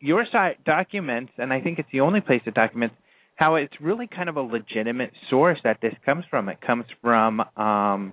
your 0.00 0.26
site 0.30 0.62
documents, 0.64 1.32
and 1.38 1.50
I 1.50 1.62
think 1.62 1.78
it's 1.78 1.90
the 1.90 2.00
only 2.00 2.20
place 2.20 2.42
it 2.44 2.52
documents 2.52 2.94
how 3.36 3.54
it's 3.54 3.74
really 3.80 4.06
kind 4.06 4.28
of 4.28 4.36
a 4.36 4.42
legitimate 4.42 5.12
source 5.30 5.58
that 5.64 5.80
this 5.80 5.94
comes 6.04 6.24
from. 6.30 6.48
It 6.48 6.60
comes 6.60 6.84
from 7.02 7.40
um, 7.56 8.12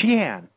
Sheehan, 0.00 0.48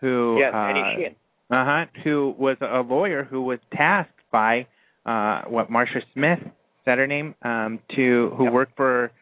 who 0.00 0.42
uh, 0.42 0.72
Sheehan. 0.96 1.14
uh-huh, 1.50 1.86
who 2.04 2.34
was 2.38 2.56
a 2.60 2.80
lawyer 2.80 3.24
who 3.24 3.42
was 3.42 3.58
tasked 3.72 4.12
by 4.30 4.66
uh, 5.06 5.42
what 5.48 5.70
Marcia 5.70 6.00
Smith 6.14 6.38
said 6.84 6.98
her 6.98 7.06
name 7.06 7.34
um, 7.42 7.80
to 7.96 8.32
who 8.36 8.44
yep. 8.44 8.52
worked 8.52 8.76
for 8.76 9.12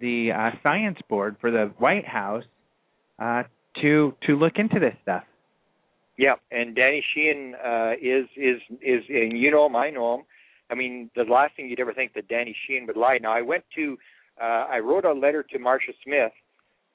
the 0.00 0.30
uh, 0.32 0.50
science 0.62 0.98
board 1.08 1.36
for 1.40 1.50
the 1.50 1.72
White 1.78 2.06
House 2.06 2.44
uh, 3.18 3.44
to 3.82 4.14
to 4.26 4.36
look 4.36 4.54
into 4.56 4.78
this 4.78 4.94
stuff. 5.02 5.24
Yeah, 6.16 6.34
and 6.50 6.74
Danny 6.74 7.04
Sheehan 7.14 7.54
uh, 7.54 7.92
is 8.00 8.26
is 8.36 8.60
is 8.80 9.04
and 9.08 9.38
you 9.38 9.50
know 9.50 9.66
him, 9.66 9.76
I 9.76 9.90
know 9.90 10.14
him. 10.16 10.24
I 10.70 10.74
mean, 10.74 11.10
the 11.16 11.22
last 11.22 11.56
thing 11.56 11.68
you'd 11.68 11.80
ever 11.80 11.94
think 11.94 12.14
that 12.14 12.28
Danny 12.28 12.54
Sheehan 12.66 12.86
would 12.86 12.96
lie. 12.96 13.18
Now, 13.20 13.32
I 13.32 13.42
went 13.42 13.64
to, 13.74 13.96
uh, 14.40 14.66
I 14.70 14.80
wrote 14.80 15.04
a 15.04 15.12
letter 15.12 15.42
to 15.42 15.58
Marcia 15.58 15.92
Smith, 16.04 16.32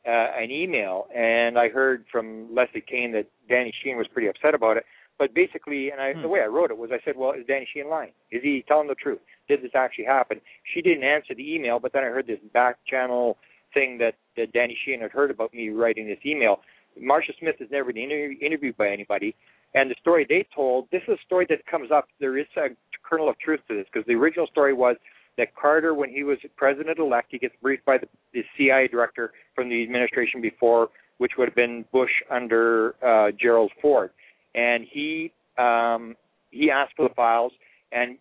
uh, 0.08 0.28
an 0.38 0.52
email, 0.52 1.08
and 1.16 1.58
I 1.58 1.70
heard 1.70 2.06
from 2.12 2.54
Leslie 2.54 2.82
Kean 2.82 3.14
that 3.14 3.28
Danny 3.48 3.74
Sheehan 3.82 3.98
was 3.98 4.08
pretty 4.08 4.28
upset 4.28 4.54
about 4.54 4.78
it. 4.78 4.86
But 5.20 5.34
basically, 5.34 5.92
and 5.92 6.02
I, 6.02 6.14
hmm. 6.14 6.22
the 6.22 6.28
way 6.28 6.42
I 6.42 6.48
wrote 6.48 6.72
it 6.72 6.78
was, 6.78 6.90
I 6.92 7.00
said, 7.06 7.16
"Well, 7.16 7.32
is 7.32 7.46
Danny 7.48 7.68
Sheehan 7.72 7.90
lying? 7.90 8.12
Is 8.32 8.42
he 8.42 8.66
telling 8.68 8.88
the 8.88 8.96
truth? 8.96 9.20
Did 9.48 9.62
this 9.62 9.72
actually 9.76 10.06
happen?" 10.06 10.42
She 10.74 10.82
didn't 10.82 11.04
answer 11.04 11.36
the 11.36 11.54
email, 11.54 11.80
but 11.80 11.94
then 11.94 12.04
I 12.04 12.08
heard 12.08 12.28
this 12.28 12.40
back 12.54 12.78
channel 12.86 13.38
thing 13.74 13.98
that, 14.00 14.16
that 14.38 14.54
Danny 14.54 14.78
Sheehan 14.84 15.02
had 15.02 15.12
heard 15.12 15.32
about 15.32 15.54
me 15.54 15.70
writing 15.70 16.08
this 16.08 16.20
email. 16.26 16.62
Marcia 17.00 17.34
Smith 17.40 17.56
has 17.60 17.70
never 17.72 17.92
been 17.92 18.04
inter- 18.04 18.36
interviewed 18.40 18.78
by 18.78 18.90
anybody, 18.90 19.36
and 19.74 19.90
the 19.90 19.96
story 20.00 20.26
they 20.28 20.46
told, 20.56 20.88
this 20.92 21.02
is 21.08 21.18
a 21.18 21.26
story 21.26 21.48
that 21.50 21.66
comes 21.66 21.92
up. 21.92 22.08
There 22.20 22.38
is 22.38 22.46
a 22.58 22.70
kernel 23.04 23.30
of 23.30 23.38
truth 23.40 23.62
to 23.68 23.76
this 23.76 23.86
because 23.92 24.06
the 24.08 24.14
original 24.14 24.48
story 24.48 24.74
was 24.74 24.96
that 25.38 25.56
Carter, 25.56 25.94
when 25.94 26.10
he 26.10 26.24
was 26.24 26.38
president 26.56 27.00
elect, 27.00 27.28
he 27.32 27.40
gets 27.40 27.56
briefed 27.62 27.86
by 27.86 27.98
the, 27.98 28.08
the 28.34 28.44
CIA 28.58 28.88
director 28.88 29.34
from 29.56 29.70
the 29.70 29.84
administration 29.84 30.42
before, 30.42 30.90
which 31.18 31.34
would 31.38 31.48
have 31.48 31.56
been 31.56 31.86
Bush 31.92 32.12
under 32.30 32.96
uh, 33.06 33.32
Gerald 33.40 33.72
Ford, 33.82 34.12
and 34.56 34.86
he 34.90 35.32
um, 35.58 36.16
he 36.52 36.70
asked 36.72 36.94
for 36.96 37.08
the 37.08 37.14
files, 37.16 37.52
and 37.92 38.18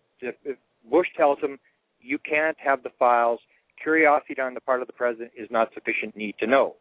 Bush 0.89 1.07
tells 1.15 1.39
him, 1.39 1.59
"You 2.01 2.17
can't 2.17 2.57
have 2.59 2.83
the 2.83 2.91
files. 2.97 3.39
Curiosity 3.81 4.39
on 4.39 4.53
the 4.53 4.61
part 4.61 4.81
of 4.81 4.87
the 4.87 4.93
president 4.93 5.31
is 5.37 5.49
not 5.51 5.69
sufficient 5.73 6.15
need 6.15 6.35
to 6.39 6.47
know." 6.47 6.75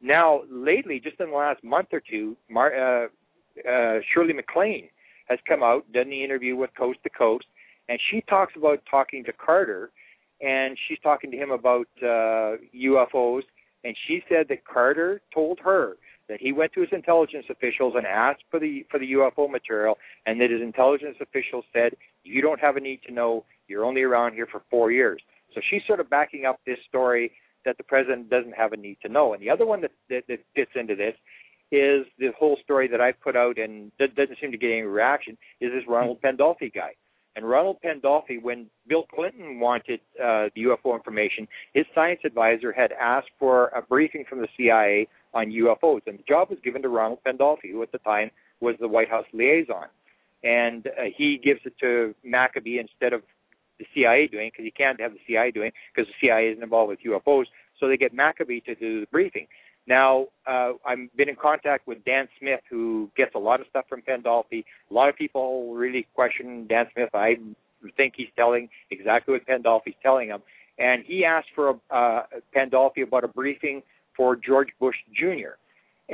Now, 0.00 0.42
lately, 0.50 1.00
just 1.00 1.18
in 1.20 1.30
the 1.30 1.36
last 1.36 1.62
month 1.64 1.88
or 1.92 2.00
two, 2.00 2.36
Mar- 2.48 2.74
uh, 2.74 3.08
uh, 3.68 3.98
Shirley 4.12 4.32
MacLaine 4.32 4.88
has 5.28 5.38
come 5.46 5.62
out, 5.62 5.90
done 5.92 6.08
the 6.08 6.22
interview 6.22 6.56
with 6.56 6.70
Coast 6.76 7.00
to 7.02 7.10
Coast, 7.10 7.46
and 7.88 7.98
she 8.10 8.20
talks 8.22 8.54
about 8.56 8.82
talking 8.90 9.24
to 9.24 9.32
Carter, 9.32 9.90
and 10.40 10.76
she's 10.86 10.98
talking 11.02 11.30
to 11.30 11.36
him 11.36 11.50
about 11.50 11.88
uh, 12.02 12.56
UFOs, 12.74 13.42
and 13.84 13.96
she 14.06 14.22
said 14.28 14.46
that 14.48 14.64
Carter 14.64 15.20
told 15.32 15.58
her 15.64 15.96
that 16.28 16.40
he 16.40 16.52
went 16.52 16.72
to 16.74 16.80
his 16.80 16.90
intelligence 16.92 17.46
officials 17.48 17.94
and 17.96 18.06
asked 18.06 18.42
for 18.50 18.60
the 18.60 18.84
for 18.90 18.98
the 18.98 19.12
UFO 19.12 19.50
material, 19.50 19.96
and 20.26 20.40
that 20.40 20.50
his 20.50 20.60
intelligence 20.60 21.16
officials 21.20 21.64
said, 21.72 21.96
"You 22.22 22.42
don't 22.42 22.60
have 22.60 22.76
a 22.76 22.80
need 22.80 23.00
to 23.06 23.12
know. 23.12 23.44
You're 23.66 23.84
only 23.84 24.02
around 24.02 24.34
here 24.34 24.46
for 24.46 24.62
four 24.70 24.92
years." 24.92 25.22
So 25.54 25.60
she's 25.70 25.82
sort 25.86 26.00
of 26.00 26.10
backing 26.10 26.44
up 26.44 26.60
this 26.66 26.78
story 26.88 27.32
that 27.64 27.78
the 27.78 27.84
president 27.84 28.30
doesn't 28.30 28.54
have 28.54 28.72
a 28.72 28.76
need 28.76 28.98
to 29.02 29.08
know. 29.08 29.32
And 29.32 29.42
the 29.42 29.50
other 29.50 29.66
one 29.66 29.80
that 29.80 29.92
that, 30.10 30.24
that 30.28 30.40
fits 30.54 30.72
into 30.74 30.94
this 30.94 31.14
is 31.70 32.06
the 32.18 32.30
whole 32.38 32.56
story 32.62 32.88
that 32.88 33.00
I 33.00 33.12
put 33.12 33.36
out 33.36 33.58
and 33.58 33.92
that 33.98 34.14
doesn't 34.14 34.38
seem 34.40 34.52
to 34.52 34.58
get 34.58 34.70
any 34.70 34.82
reaction 34.82 35.36
is 35.60 35.70
this 35.72 35.84
Ronald 35.86 36.20
Pandolfi 36.22 36.72
guy. 36.72 36.94
And 37.38 37.48
Ronald 37.48 37.76
Pandolfi, 37.84 38.42
when 38.42 38.66
Bill 38.88 39.04
Clinton 39.14 39.60
wanted 39.60 40.00
uh, 40.20 40.48
the 40.56 40.64
UFO 40.64 40.96
information, 40.96 41.46
his 41.72 41.86
science 41.94 42.18
advisor 42.24 42.72
had 42.72 42.90
asked 42.90 43.30
for 43.38 43.66
a 43.68 43.80
briefing 43.80 44.24
from 44.28 44.40
the 44.40 44.48
CIA 44.56 45.06
on 45.34 45.52
UFOs, 45.52 46.00
and 46.08 46.18
the 46.18 46.24
job 46.24 46.50
was 46.50 46.58
given 46.64 46.82
to 46.82 46.88
Ronald 46.88 47.20
Pandolfi, 47.24 47.70
who 47.70 47.80
at 47.84 47.92
the 47.92 47.98
time 47.98 48.32
was 48.58 48.74
the 48.80 48.88
White 48.88 49.08
House 49.08 49.24
liaison. 49.32 49.86
And 50.42 50.88
uh, 50.88 51.04
he 51.16 51.38
gives 51.38 51.60
it 51.64 51.74
to 51.78 52.12
Maccabee 52.24 52.80
instead 52.80 53.12
of 53.12 53.22
the 53.78 53.86
CIA 53.94 54.26
doing 54.26 54.50
because 54.52 54.64
he 54.64 54.72
can't 54.72 55.00
have 55.00 55.12
the 55.12 55.20
CIA 55.28 55.52
doing 55.52 55.70
because 55.94 56.08
the 56.08 56.26
CIA 56.26 56.50
isn't 56.50 56.64
involved 56.64 56.90
with 56.90 56.98
UFOs. 57.06 57.44
So 57.78 57.86
they 57.86 57.96
get 57.96 58.12
Maccabee 58.12 58.58
to 58.62 58.74
do 58.74 59.02
the 59.02 59.06
briefing. 59.12 59.46
Now, 59.88 60.26
uh, 60.46 60.72
I've 60.86 61.08
been 61.16 61.30
in 61.30 61.36
contact 61.36 61.88
with 61.88 62.04
Dan 62.04 62.28
Smith, 62.38 62.60
who 62.68 63.10
gets 63.16 63.34
a 63.34 63.38
lot 63.38 63.60
of 63.60 63.66
stuff 63.70 63.86
from 63.88 64.02
Pandolfi. 64.02 64.64
A 64.90 64.94
lot 64.94 65.08
of 65.08 65.16
people 65.16 65.74
really 65.74 66.06
question 66.14 66.66
Dan 66.68 66.86
Smith. 66.92 67.08
I 67.14 67.36
think 67.96 68.12
he's 68.14 68.28
telling 68.36 68.68
exactly 68.90 69.32
what 69.32 69.46
Pandolfi's 69.46 69.96
telling 70.02 70.28
him. 70.28 70.42
And 70.78 71.04
he 71.06 71.24
asked 71.24 71.48
for 71.54 71.70
a, 71.70 71.94
uh, 71.94 72.22
Pandolfi 72.54 73.02
about 73.02 73.24
a 73.24 73.28
briefing 73.28 73.82
for 74.14 74.36
George 74.36 74.68
Bush 74.78 74.96
Jr. 75.18 75.56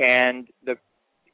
And 0.01 0.47
the, 0.65 0.75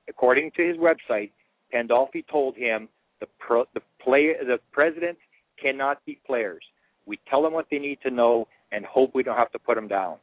according 0.10 0.52
to 0.58 0.68
his 0.68 0.78
website, 0.78 1.30
Pandolfi 1.72 2.26
told 2.28 2.58
him 2.58 2.90
the 3.20 3.28
pro, 3.38 3.66
the 3.76 3.82
play 4.04 4.34
the 4.34 4.58
presidents 4.72 5.22
cannot 5.62 6.04
be 6.08 6.20
players. 6.26 6.64
We 7.06 7.20
tell 7.30 7.44
them 7.44 7.54
what 7.54 7.68
they 7.70 7.78
need 7.78 8.00
to 8.02 8.10
know 8.10 8.48
and 8.72 8.84
hope 8.84 9.12
we 9.14 9.22
don't 9.22 9.38
have 9.38 9.52
to 9.52 9.60
put 9.60 9.76
them 9.76 9.88
down. 9.88 10.16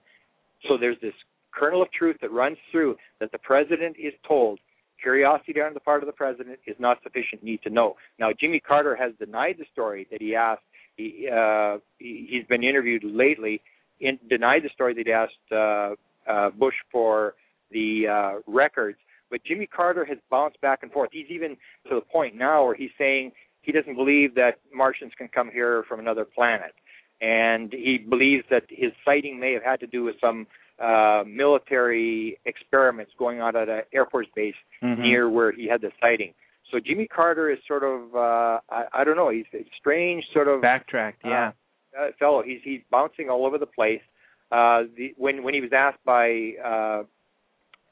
So 0.67 0.77
there's 0.77 0.97
this 1.01 1.15
kernel 1.59 1.83
of 1.83 1.91
truth 1.93 2.17
that 2.21 2.31
runs 2.31 2.59
through 2.71 2.97
that 3.21 3.33
the 3.33 3.39
president 3.39 3.97
is 3.99 4.15
told 4.27 4.59
curiosity 5.03 5.61
on 5.61 5.75
the 5.75 5.81
part 5.81 6.03
of 6.03 6.07
the 6.07 6.13
president 6.13 6.59
is 6.67 6.77
not 6.79 6.99
sufficient 7.03 7.43
need 7.43 7.63
to 7.63 7.71
know. 7.71 7.97
Now 8.19 8.31
Jimmy 8.39 8.61
Carter 8.61 8.97
has 8.97 9.13
denied 9.19 9.57
the 9.59 9.67
story 9.73 10.07
that 10.11 10.21
he 10.21 10.35
asked. 10.35 10.63
He, 10.97 11.29
uh, 11.33 11.79
he 11.99 12.27
he's 12.31 12.47
been 12.47 12.65
interviewed 12.65 13.05
lately, 13.05 13.61
in, 14.01 14.19
denied 14.29 14.63
the 14.65 14.71
story 14.75 14.95
that 14.95 15.07
he 15.07 15.13
asked 15.13 15.53
uh, 15.53 15.95
uh, 16.31 16.51
Bush 16.51 16.75
for 16.91 17.35
the 17.71 18.07
uh, 18.11 18.41
records. 18.47 18.99
But 19.31 19.45
Jimmy 19.45 19.67
Carter 19.67 20.05
has 20.05 20.19
bounced 20.31 20.61
back 20.61 20.81
and 20.83 20.91
forth. 20.91 21.11
He's 21.13 21.31
even 21.31 21.51
to 21.89 21.95
the 21.97 22.01
point 22.01 22.35
now 22.35 22.65
where 22.65 22.75
he's 22.75 22.91
saying 22.99 23.33
he 23.63 23.73
doesn't 23.73 23.95
believe 23.95 24.35
that 24.35 24.59
Martians 24.75 25.13
can 25.17 25.29
come 25.29 25.51
here 25.53 25.85
from 25.89 26.01
another 26.01 26.25
planet, 26.25 26.73
and 27.21 27.73
he 27.73 27.99
believes 27.99 28.45
that 28.51 28.65
his 28.69 28.93
sighting 29.05 29.39
may 29.39 29.53
have 29.53 29.63
had 29.63 29.81
to 29.81 29.87
do 29.87 30.03
with 30.03 30.17
some 30.21 30.47
uh, 30.83 31.25
military 31.27 32.39
experiments 32.45 33.13
going 33.19 33.41
on 33.41 33.57
at 33.57 33.69
an 33.69 33.83
Air 33.93 34.07
Force 34.07 34.27
base 34.35 34.55
mm-hmm. 34.83 35.03
near 35.03 35.29
where 35.29 35.53
he 35.53 35.69
had 35.69 35.81
the 35.81 35.91
sighting. 36.01 36.35
So 36.71 36.79
Jimmy 36.85 37.07
Carter 37.07 37.51
is 37.51 37.59
sort 37.67 37.83
of 37.83 38.15
uh, 38.15 38.61
I, 38.71 38.85
I 38.93 39.05
don't 39.05 39.17
know 39.17 39.31
he's 39.31 39.47
a 39.55 39.65
strange 39.79 40.25
sort 40.33 40.49
of 40.49 40.61
backtracked 40.61 41.23
yeah 41.25 41.49
uh, 41.49 41.53
uh, 41.99 42.07
fellow. 42.19 42.43
He's 42.43 42.61
he's 42.63 42.81
bouncing 42.91 43.29
all 43.31 43.47
over 43.47 43.59
the 43.59 43.67
place. 43.67 44.03
Uh, 44.51 44.85
the, 44.97 45.15
when 45.17 45.43
when 45.43 45.55
he 45.55 45.61
was 45.61 45.71
asked 45.75 46.05
by 46.05 46.53
uh, 46.65 47.03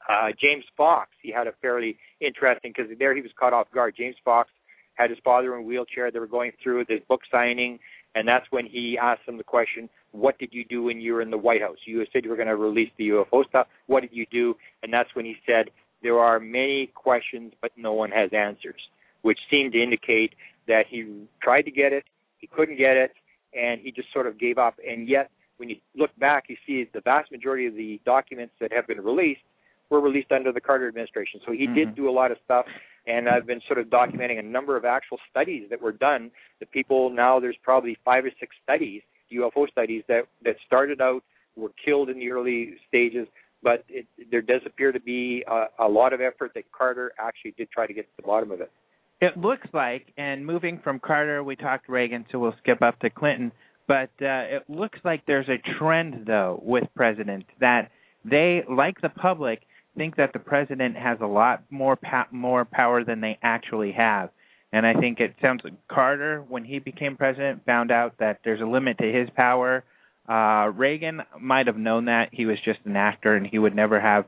uh, 0.09 0.29
James 0.39 0.63
Fox, 0.75 1.11
he 1.21 1.31
had 1.31 1.47
a 1.47 1.53
fairly 1.61 1.97
interesting 2.21 2.73
because 2.75 2.91
there 2.97 3.15
he 3.15 3.21
was 3.21 3.31
caught 3.39 3.53
off 3.53 3.67
guard. 3.73 3.95
James 3.97 4.15
Fox 4.23 4.49
had 4.95 5.09
his 5.09 5.19
father 5.23 5.55
in 5.55 5.61
a 5.61 5.63
wheelchair. 5.63 6.11
They 6.11 6.19
were 6.19 6.27
going 6.27 6.51
through 6.61 6.85
this 6.85 7.01
book 7.07 7.21
signing, 7.31 7.79
and 8.17 8.27
that's 8.27 8.47
when 8.49 8.65
he 8.65 8.97
asked 8.99 9.21
him 9.27 9.37
the 9.37 9.43
question, 9.43 9.89
"What 10.11 10.39
did 10.39 10.49
you 10.51 10.65
do 10.65 10.83
when 10.83 10.99
you 10.99 11.13
were 11.13 11.21
in 11.21 11.29
the 11.29 11.37
White 11.37 11.61
House? 11.61 11.77
You 11.85 12.03
said 12.11 12.23
you 12.23 12.31
were 12.31 12.35
going 12.35 12.47
to 12.47 12.55
release 12.55 12.89
the 12.97 13.09
UFO 13.09 13.47
stuff. 13.47 13.67
What 13.85 14.01
did 14.01 14.09
you 14.11 14.25
do?" 14.31 14.55
And 14.81 14.91
that's 14.91 15.13
when 15.13 15.25
he 15.25 15.35
said, 15.45 15.69
"There 16.01 16.17
are 16.17 16.39
many 16.39 16.87
questions, 16.87 17.53
but 17.61 17.71
no 17.77 17.93
one 17.93 18.09
has 18.11 18.31
answers," 18.33 18.81
which 19.21 19.39
seemed 19.51 19.73
to 19.73 19.83
indicate 19.83 20.33
that 20.67 20.87
he 20.87 21.27
tried 21.43 21.63
to 21.63 21.71
get 21.71 21.93
it, 21.93 22.05
he 22.39 22.47
couldn't 22.47 22.77
get 22.77 22.97
it, 22.97 23.13
and 23.53 23.79
he 23.81 23.91
just 23.91 24.11
sort 24.11 24.25
of 24.25 24.39
gave 24.39 24.57
up. 24.57 24.79
And 24.85 25.07
yet, 25.07 25.29
when 25.57 25.69
you 25.69 25.77
look 25.95 26.11
back, 26.17 26.45
you 26.49 26.57
see 26.65 26.89
the 26.91 27.01
vast 27.01 27.31
majority 27.31 27.67
of 27.67 27.75
the 27.75 28.01
documents 28.03 28.53
that 28.59 28.71
have 28.73 28.87
been 28.87 29.01
released 29.01 29.41
were 29.89 30.01
released 30.01 30.31
under 30.31 30.51
the 30.51 30.61
Carter 30.61 30.87
administration. 30.87 31.39
So 31.45 31.51
he 31.51 31.65
mm-hmm. 31.65 31.75
did 31.75 31.95
do 31.95 32.09
a 32.09 32.11
lot 32.11 32.31
of 32.31 32.37
stuff, 32.43 32.65
and 33.07 33.27
I've 33.27 33.47
been 33.47 33.61
sort 33.67 33.79
of 33.79 33.87
documenting 33.87 34.37
a 34.37 34.43
number 34.43 34.77
of 34.77 34.85
actual 34.85 35.17
studies 35.31 35.67
that 35.69 35.81
were 35.81 35.93
done. 35.93 36.29
The 36.59 36.65
people 36.65 37.09
now 37.09 37.39
there's 37.39 37.57
probably 37.63 37.97
five 38.05 38.25
or 38.25 38.31
six 38.39 38.55
studies, 38.63 39.01
UFO 39.33 39.69
studies 39.71 40.03
that 40.07 40.23
that 40.43 40.55
started 40.65 41.01
out 41.01 41.23
were 41.55 41.71
killed 41.83 42.09
in 42.09 42.19
the 42.19 42.29
early 42.29 42.75
stages, 42.87 43.27
but 43.63 43.83
it, 43.89 44.05
there 44.29 44.41
does 44.41 44.61
appear 44.65 44.91
to 44.91 44.99
be 44.99 45.43
a, 45.47 45.65
a 45.79 45.87
lot 45.87 46.13
of 46.13 46.21
effort 46.21 46.51
that 46.53 46.71
Carter 46.71 47.13
actually 47.19 47.51
did 47.57 47.71
try 47.71 47.87
to 47.87 47.93
get 47.93 48.03
to 48.03 48.11
the 48.17 48.27
bottom 48.27 48.51
of 48.51 48.61
it. 48.61 48.71
It 49.19 49.35
looks 49.35 49.67
like, 49.73 50.05
and 50.17 50.45
moving 50.45 50.79
from 50.83 50.99
Carter, 50.99 51.43
we 51.43 51.55
talked 51.55 51.89
Reagan, 51.89 52.25
so 52.31 52.37
we'll 52.37 52.53
skip 52.59 52.83
up 52.83 52.99
to 52.99 53.09
Clinton. 53.09 53.51
But 53.87 54.11
uh, 54.21 54.59
it 54.59 54.63
looks 54.69 54.99
like 55.03 55.25
there's 55.25 55.49
a 55.49 55.57
trend, 55.79 56.27
though, 56.27 56.61
with 56.63 56.83
presidents 56.95 57.47
that 57.59 57.89
they, 58.23 58.63
like 58.69 59.01
the 59.01 59.09
public, 59.09 59.61
think 59.97 60.15
that 60.17 60.33
the 60.33 60.39
president 60.39 60.95
has 60.95 61.17
a 61.21 61.25
lot 61.25 61.63
more 61.69 61.95
pa- 61.95 62.27
more 62.31 62.65
power 62.65 63.03
than 63.03 63.21
they 63.21 63.37
actually 63.41 63.91
have. 63.93 64.29
And 64.71 64.85
I 64.85 64.93
think 64.93 65.19
it 65.19 65.35
sounds 65.41 65.61
like 65.63 65.73
Carter, 65.87 66.43
when 66.47 66.63
he 66.63 66.79
became 66.79 67.15
president, 67.15 67.65
found 67.65 67.91
out 67.91 68.15
that 68.19 68.39
there's 68.43 68.61
a 68.61 68.65
limit 68.65 68.97
to 68.99 69.11
his 69.11 69.29
power. 69.35 69.83
Uh, 70.27 70.71
Reagan 70.75 71.21
might 71.39 71.67
have 71.67 71.77
known 71.77 72.05
that 72.05 72.29
he 72.33 72.45
was 72.45 72.57
just 72.65 72.79
an 72.85 72.97
actor 72.97 73.35
and 73.35 73.47
he 73.47 73.57
would 73.57 73.75
never 73.75 73.99
have 73.99 74.25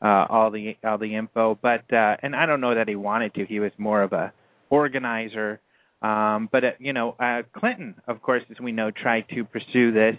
uh, 0.00 0.26
all 0.28 0.50
the 0.50 0.76
all 0.84 0.98
the 0.98 1.14
info. 1.14 1.58
But 1.60 1.92
uh, 1.92 2.16
and 2.22 2.34
I 2.34 2.46
don't 2.46 2.60
know 2.60 2.74
that 2.74 2.88
he 2.88 2.96
wanted 2.96 3.34
to. 3.34 3.44
He 3.44 3.60
was 3.60 3.72
more 3.78 4.02
of 4.02 4.12
a 4.12 4.32
organizer. 4.70 5.60
Um, 6.02 6.48
but 6.50 6.64
uh, 6.64 6.70
you 6.78 6.92
know, 6.92 7.14
uh, 7.18 7.42
Clinton, 7.52 7.96
of 8.06 8.22
course, 8.22 8.42
as 8.50 8.58
we 8.60 8.72
know, 8.72 8.90
tried 8.90 9.28
to 9.34 9.44
pursue 9.44 9.92
this, 9.92 10.16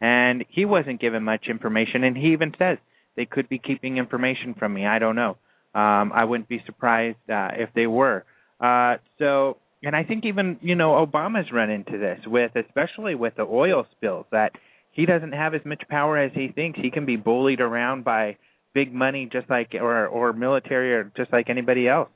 and 0.00 0.44
he 0.48 0.64
wasn't 0.64 1.00
given 1.00 1.24
much 1.24 1.46
information. 1.48 2.04
And 2.04 2.16
he 2.16 2.32
even 2.32 2.52
says 2.58 2.78
they 3.16 3.26
could 3.26 3.48
be 3.48 3.58
keeping 3.58 3.96
information 3.96 4.54
from 4.58 4.74
me. 4.74 4.86
I 4.86 4.98
don't 4.98 5.16
know. 5.16 5.36
Um, 5.74 6.12
I 6.14 6.24
wouldn't 6.24 6.48
be 6.48 6.62
surprised 6.66 7.18
uh, 7.28 7.50
if 7.54 7.70
they 7.74 7.86
were. 7.86 8.24
Uh, 8.60 8.96
so, 9.18 9.56
and 9.82 9.96
I 9.96 10.04
think 10.04 10.24
even 10.24 10.58
you 10.62 10.74
know 10.74 11.04
Obama's 11.04 11.50
run 11.52 11.70
into 11.70 11.98
this 11.98 12.20
with, 12.26 12.52
especially 12.54 13.14
with 13.14 13.34
the 13.36 13.42
oil 13.42 13.86
spills, 13.96 14.26
that 14.30 14.52
he 14.92 15.06
doesn't 15.06 15.32
have 15.32 15.54
as 15.54 15.62
much 15.64 15.82
power 15.88 16.16
as 16.16 16.30
he 16.34 16.48
thinks. 16.48 16.78
He 16.80 16.90
can 16.90 17.04
be 17.04 17.16
bullied 17.16 17.60
around 17.60 18.04
by 18.04 18.36
big 18.72 18.94
money, 18.94 19.28
just 19.30 19.50
like 19.50 19.74
or 19.74 20.06
or 20.06 20.32
military, 20.32 20.94
or 20.94 21.10
just 21.16 21.32
like 21.32 21.50
anybody 21.50 21.88
else. 21.88 22.08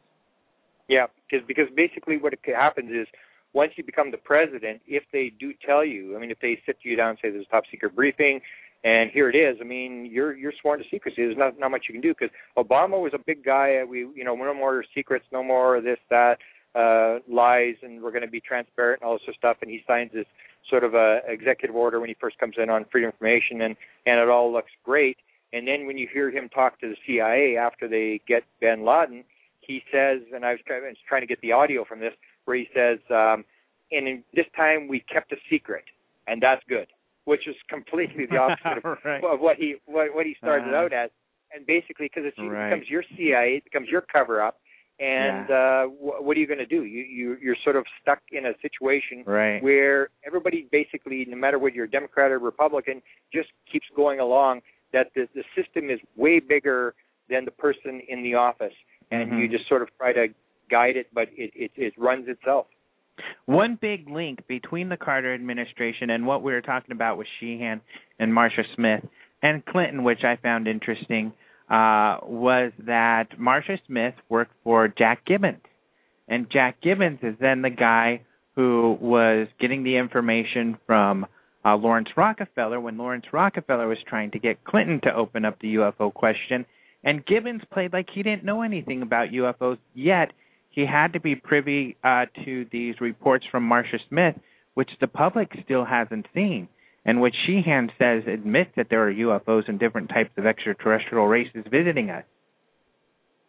Yeah, 0.88 1.06
because 1.28 1.46
because 1.46 1.66
basically 1.74 2.16
what 2.16 2.34
happens 2.46 2.90
is 2.90 3.06
once 3.52 3.72
you 3.76 3.84
become 3.84 4.10
the 4.10 4.18
president, 4.18 4.80
if 4.86 5.02
they 5.12 5.32
do 5.38 5.52
tell 5.64 5.84
you, 5.84 6.16
I 6.16 6.20
mean, 6.20 6.30
if 6.30 6.38
they 6.40 6.60
sit 6.66 6.76
you 6.82 6.96
down 6.96 7.10
and 7.10 7.18
say 7.20 7.30
there's 7.30 7.46
a 7.46 7.50
top 7.50 7.64
secret 7.70 7.94
briefing, 7.94 8.40
and 8.84 9.10
here 9.10 9.28
it 9.28 9.36
is. 9.36 9.58
I 9.60 9.64
mean, 9.64 10.08
you're 10.10 10.36
you're 10.36 10.52
sworn 10.60 10.78
to 10.78 10.84
secrecy. 10.90 11.16
There's 11.18 11.36
not 11.36 11.58
not 11.58 11.70
much 11.70 11.86
you 11.88 11.92
can 11.92 12.00
do 12.00 12.14
because 12.14 12.34
Obama 12.56 13.00
was 13.00 13.12
a 13.14 13.18
big 13.18 13.44
guy. 13.44 13.82
We 13.84 14.00
you 14.14 14.24
know 14.24 14.36
no 14.36 14.54
more 14.54 14.84
secrets, 14.94 15.24
no 15.32 15.42
more 15.42 15.80
this 15.80 15.98
that 16.10 16.38
uh, 16.74 17.18
lies, 17.28 17.74
and 17.82 18.00
we're 18.02 18.12
going 18.12 18.22
to 18.22 18.30
be 18.30 18.40
transparent 18.40 19.00
and 19.02 19.08
all 19.08 19.14
this 19.16 19.22
sort 19.22 19.34
of 19.34 19.38
stuff. 19.38 19.56
And 19.62 19.70
he 19.70 19.82
signs 19.86 20.12
this 20.12 20.26
sort 20.70 20.84
of 20.84 20.94
a 20.94 21.20
executive 21.26 21.74
order 21.74 21.98
when 21.98 22.08
he 22.08 22.16
first 22.20 22.38
comes 22.38 22.54
in 22.56 22.70
on 22.70 22.84
freedom 22.90 23.08
of 23.08 23.14
information, 23.14 23.62
and 23.62 23.76
and 24.06 24.20
it 24.20 24.28
all 24.28 24.52
looks 24.52 24.70
great. 24.84 25.16
And 25.52 25.66
then 25.66 25.86
when 25.86 25.98
you 25.98 26.06
hear 26.12 26.30
him 26.30 26.48
talk 26.48 26.78
to 26.80 26.88
the 26.88 26.96
CIA 27.06 27.56
after 27.56 27.88
they 27.88 28.20
get 28.28 28.44
Bin 28.60 28.84
Laden, 28.84 29.24
he 29.60 29.82
says, 29.90 30.20
and 30.34 30.44
I 30.44 30.52
was 30.52 30.60
trying 31.08 31.22
to 31.22 31.26
get 31.26 31.40
the 31.40 31.52
audio 31.52 31.86
from 31.86 32.00
this, 32.00 32.12
where 32.44 32.56
he 32.56 32.68
says, 32.74 32.98
um, 33.10 33.46
and 33.90 34.06
in, 34.06 34.24
this 34.34 34.44
time 34.54 34.88
we 34.88 35.00
kept 35.00 35.32
a 35.32 35.36
secret, 35.48 35.84
and 36.26 36.42
that's 36.42 36.62
good 36.68 36.86
which 37.28 37.46
is 37.46 37.54
completely 37.68 38.24
the 38.24 38.36
opposite 38.44 38.78
of, 38.78 38.98
right. 39.04 39.22
of 39.22 39.40
what 39.40 39.56
he 39.56 39.76
what, 39.84 40.14
what 40.14 40.24
he 40.24 40.34
started 40.38 40.72
uh, 40.72 40.78
out 40.78 40.92
as. 40.92 41.10
And 41.54 41.66
basically, 41.66 42.10
because 42.12 42.24
it 42.26 42.40
right. 42.40 42.70
becomes 42.70 42.90
your 42.90 43.02
CIA, 43.16 43.56
it 43.56 43.64
becomes 43.64 43.88
your 43.88 44.02
cover 44.02 44.42
up, 44.42 44.60
and 45.00 45.46
yeah. 45.48 45.56
uh, 45.56 45.84
wh- 45.86 46.24
what 46.24 46.36
are 46.36 46.40
you 46.40 46.46
going 46.46 46.58
to 46.58 46.66
do? 46.66 46.84
You 46.84 47.04
you 47.04 47.36
you're 47.40 47.56
sort 47.64 47.76
of 47.76 47.84
stuck 48.02 48.20
in 48.32 48.46
a 48.46 48.52
situation 48.60 49.24
right. 49.26 49.62
where 49.62 50.08
everybody 50.26 50.68
basically, 50.70 51.24
no 51.28 51.36
matter 51.36 51.58
whether 51.58 51.74
you're 51.74 51.86
Democrat 51.86 52.30
or 52.30 52.38
Republican, 52.38 53.00
just 53.32 53.48
keeps 53.70 53.86
going 53.94 54.20
along. 54.20 54.60
That 54.92 55.08
the 55.14 55.28
the 55.34 55.44
system 55.56 55.90
is 55.90 56.00
way 56.16 56.40
bigger 56.40 56.94
than 57.30 57.44
the 57.44 57.50
person 57.50 58.02
in 58.08 58.22
the 58.22 58.34
office, 58.34 58.74
and 59.10 59.30
mm-hmm. 59.30 59.38
you 59.38 59.48
just 59.48 59.68
sort 59.68 59.82
of 59.82 59.88
try 59.98 60.12
to 60.12 60.28
guide 60.70 60.96
it, 60.96 61.06
but 61.14 61.28
it 61.34 61.50
it, 61.54 61.70
it 61.76 61.94
runs 61.96 62.28
itself. 62.28 62.66
One 63.46 63.78
big 63.80 64.08
link 64.08 64.46
between 64.46 64.88
the 64.88 64.96
Carter 64.96 65.34
administration 65.34 66.10
and 66.10 66.26
what 66.26 66.42
we 66.42 66.52
were 66.52 66.60
talking 66.60 66.92
about 66.92 67.18
with 67.18 67.26
Sheehan 67.38 67.80
and 68.18 68.32
Marcia 68.32 68.64
Smith 68.74 69.04
and 69.42 69.64
Clinton, 69.64 70.04
which 70.04 70.24
I 70.24 70.36
found 70.36 70.68
interesting, 70.68 71.32
uh, 71.70 72.18
was 72.24 72.72
that 72.86 73.38
Marcia 73.38 73.78
Smith 73.86 74.14
worked 74.28 74.54
for 74.64 74.88
Jack 74.88 75.24
Gibbons. 75.26 75.62
And 76.26 76.50
Jack 76.50 76.80
Gibbons 76.82 77.20
is 77.22 77.34
then 77.40 77.62
the 77.62 77.70
guy 77.70 78.22
who 78.54 78.98
was 79.00 79.48
getting 79.60 79.84
the 79.84 79.96
information 79.96 80.78
from 80.86 81.26
uh, 81.64 81.76
Laurance 81.76 82.08
Rockefeller 82.16 82.80
when 82.80 82.98
Laurance 82.98 83.26
Rockefeller 83.32 83.86
was 83.86 83.98
trying 84.06 84.30
to 84.32 84.38
get 84.38 84.64
Clinton 84.64 85.00
to 85.04 85.14
open 85.14 85.44
up 85.44 85.58
the 85.60 85.76
UFO 85.76 86.12
question. 86.12 86.66
And 87.04 87.24
Gibbons 87.24 87.62
played 87.72 87.92
like 87.92 88.08
he 88.12 88.22
didn't 88.22 88.44
know 88.44 88.62
anything 88.62 89.02
about 89.02 89.28
UFOs, 89.28 89.78
yet 89.94 90.32
he 90.78 90.86
had 90.86 91.12
to 91.12 91.18
be 91.18 91.34
privy 91.34 91.96
uh, 92.04 92.26
to 92.44 92.64
these 92.70 92.94
reports 93.00 93.44
from 93.50 93.64
Marcia 93.64 93.98
Smith, 94.08 94.36
which 94.74 94.90
the 95.00 95.08
public 95.08 95.50
still 95.64 95.84
hasn't 95.84 96.26
seen, 96.32 96.68
and 97.04 97.20
which 97.20 97.34
Sheehan 97.44 97.90
says 97.98 98.22
admits 98.32 98.70
that 98.76 98.86
there 98.88 99.04
are 99.08 99.12
UFOs 99.12 99.68
and 99.68 99.80
different 99.80 100.08
types 100.08 100.30
of 100.36 100.46
extraterrestrial 100.46 101.26
races 101.26 101.64
visiting 101.68 102.10
us. 102.10 102.22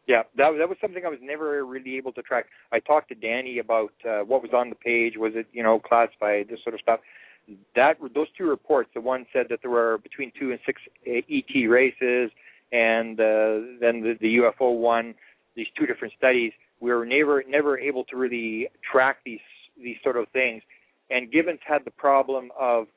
Yeah, 0.08 0.24
that 0.38 0.56
that 0.58 0.70
was 0.70 0.80
something 0.82 1.04
I 1.06 1.10
was 1.10 1.20
never 1.22 1.64
really 1.64 1.98
able 1.98 2.14
to 2.14 2.24
track. 2.24 2.48
I 2.72 2.80
talked 2.80 3.10
to 3.10 3.16
Danny 3.16 3.60
about 3.60 3.94
uh, 4.04 4.22
what 4.22 4.42
was 4.42 4.50
on 4.56 4.70
the 4.70 4.76
page. 4.76 5.14
Was 5.16 5.34
it 5.36 5.46
you 5.54 5.62
know 5.62 5.80
classified 5.80 6.48
this 6.50 6.58
sort 6.64 6.74
of 6.74 6.82
stuff? 6.82 7.00
That 7.76 7.98
those 8.16 8.26
two 8.36 8.46
reports. 8.46 8.90
The 8.96 9.02
one 9.02 9.28
said 9.32 9.46
that 9.52 9.60
there 9.62 9.70
were 9.70 10.00
between 10.00 10.32
two 10.40 10.50
and 10.50 10.60
six 10.66 10.82
ET 11.06 11.70
races, 11.70 12.32
and 12.72 13.20
uh, 13.20 13.78
then 13.80 14.02
the, 14.02 14.18
the 14.20 14.38
UFO 14.38 14.76
one. 14.76 15.14
These 15.56 15.68
two 15.78 15.86
different 15.86 16.14
studies. 16.18 16.54
We 16.80 16.92
were 16.92 17.06
never 17.06 17.44
never 17.48 17.78
able 17.78 18.04
to 18.06 18.18
really 18.18 18.70
track 18.90 19.18
these 19.26 19.40
these 19.82 19.98
sort 20.04 20.18
of 20.18 20.28
things. 20.30 20.62
And 21.10 21.32
Gibbons 21.32 21.60
had 21.66 21.86
the 21.86 21.92
problem 21.92 22.52
of 22.60 22.88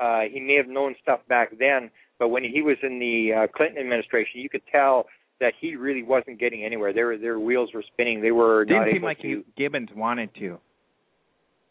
uh, 0.00 0.22
he 0.32 0.40
may 0.40 0.54
have 0.54 0.68
known 0.68 0.94
stuff 1.02 1.20
back 1.28 1.58
then, 1.58 1.90
but 2.18 2.28
when 2.28 2.44
he 2.44 2.62
was 2.62 2.76
in 2.82 2.98
the 2.98 3.32
uh, 3.32 3.46
Clinton 3.48 3.78
administration, 3.78 4.40
you 4.40 4.48
could 4.48 4.62
tell 4.70 5.06
that 5.40 5.52
he 5.60 5.76
really 5.76 6.02
wasn't 6.02 6.38
getting 6.40 6.64
anywhere. 6.64 6.92
Their 6.92 7.18
their 7.18 7.38
wheels 7.38 7.70
were 7.74 7.84
spinning. 7.92 8.20
They 8.22 8.32
were 8.32 8.64
Didn't 8.64 8.82
not 8.82 8.86
seem 8.88 8.96
able 8.96 9.08
like 9.08 9.20
to. 9.22 9.44
Gibbons 9.56 9.90
wanted 9.94 10.34
to. 10.36 10.58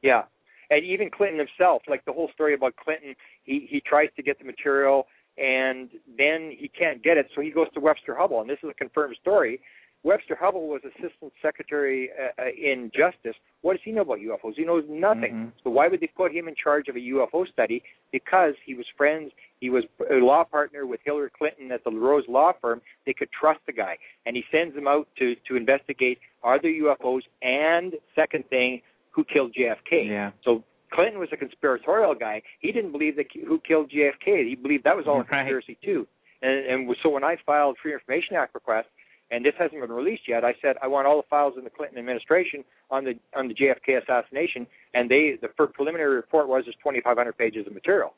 Yeah, 0.01 0.23
and 0.69 0.85
even 0.85 1.09
Clinton 1.09 1.39
himself, 1.39 1.81
like 1.87 2.05
the 2.05 2.13
whole 2.13 2.29
story 2.33 2.53
about 2.53 2.75
Clinton, 2.75 3.15
he 3.43 3.67
he 3.69 3.81
tries 3.81 4.09
to 4.15 4.23
get 4.23 4.39
the 4.39 4.45
material 4.45 5.07
and 5.37 5.89
then 6.17 6.51
he 6.57 6.67
can't 6.67 7.03
get 7.03 7.17
it, 7.17 7.27
so 7.35 7.41
he 7.41 7.51
goes 7.51 7.67
to 7.75 7.79
Webster 7.79 8.15
Hubbell, 8.19 8.41
and 8.41 8.49
this 8.49 8.57
is 8.63 8.69
a 8.69 8.73
confirmed 8.73 9.15
story. 9.21 9.61
Webster 10.07 10.37
Hubbell 10.41 10.67
was 10.69 10.81
Assistant 10.85 11.33
Secretary 11.41 12.09
uh, 12.17 12.41
uh, 12.41 12.45
in 12.71 12.89
Justice. 12.95 13.35
What 13.61 13.73
does 13.73 13.81
he 13.83 13.91
know 13.91 14.03
about 14.03 14.19
UFOs? 14.19 14.53
He 14.55 14.63
knows 14.63 14.85
nothing. 14.87 15.33
Mhm. 15.33 15.51
So 15.63 15.69
why 15.69 15.89
would 15.89 15.99
they 15.99 16.07
put 16.07 16.31
him 16.31 16.47
in 16.47 16.55
charge 16.55 16.87
of 16.87 16.95
a 16.95 16.99
UFO 16.99 17.45
study? 17.51 17.83
Because 18.13 18.53
he 18.65 18.73
was 18.73 18.85
friends. 18.95 19.31
He 19.59 19.69
was 19.69 19.83
a 20.09 20.15
law 20.15 20.45
partner 20.45 20.85
with 20.85 21.01
Hillary 21.03 21.29
Clinton 21.37 21.71
at 21.73 21.83
the 21.83 21.91
Rose 21.91 22.23
Law 22.29 22.53
Firm. 22.61 22.79
They 23.05 23.13
could 23.13 23.29
trust 23.37 23.59
the 23.65 23.73
guy, 23.73 23.97
and 24.25 24.35
he 24.37 24.43
sends 24.49 24.73
them 24.75 24.87
out 24.87 25.07
to 25.19 25.35
to 25.47 25.55
investigate 25.57 26.19
are 26.41 26.57
there 26.61 26.71
UFOs, 26.71 27.23
and 27.41 27.93
second 28.15 28.47
thing, 28.49 28.81
who 29.11 29.25
killed 29.25 29.53
JFK. 29.53 30.07
Yeah. 30.07 30.31
So 30.45 30.63
Clinton 30.93 31.19
was 31.19 31.29
a 31.33 31.37
conspiratorial 31.37 32.15
guy. 32.15 32.43
He 32.59 32.71
didn't 32.71 32.93
believe 32.93 33.17
that 33.17 33.25
who 33.45 33.59
killed 33.59 33.91
JFK. 33.91 34.47
He 34.47 34.55
believed 34.55 34.85
that 34.85 34.95
was 34.95 35.05
all 35.07 35.15
a 35.15 35.23
Right. 35.23 35.29
conspiracy 35.29 35.77
too. 35.83 36.07
And, 36.41 36.65
and 36.71 36.95
so 37.03 37.09
when 37.09 37.23
I 37.25 37.35
filed 37.45 37.77
Free 37.81 37.93
Information 37.93 38.35
Act 38.37 38.53
request, 38.53 38.87
and 39.31 39.43
this 39.43 39.53
hasn't 39.57 39.81
been 39.81 39.91
released 39.91 40.23
yet, 40.27 40.43
I 40.45 40.53
said 40.61 40.75
I 40.81 40.87
want 40.87 41.07
all 41.07 41.17
the 41.17 41.27
files 41.29 41.55
in 41.57 41.63
the 41.63 41.69
Clinton 41.69 41.97
administration 41.97 42.63
on 42.89 43.03
the 43.03 43.13
on 43.35 43.47
the 43.47 43.53
JFK 43.53 44.01
assassination. 44.01 44.67
And 44.93 45.09
they 45.09 45.37
the 45.41 45.49
first 45.57 45.73
preliminary 45.73 46.15
report 46.15 46.47
was 46.47 46.63
there's 46.65 46.75
2,500 46.83 47.37
pages 47.37 47.67
of 47.67 47.73
material. 47.73 48.13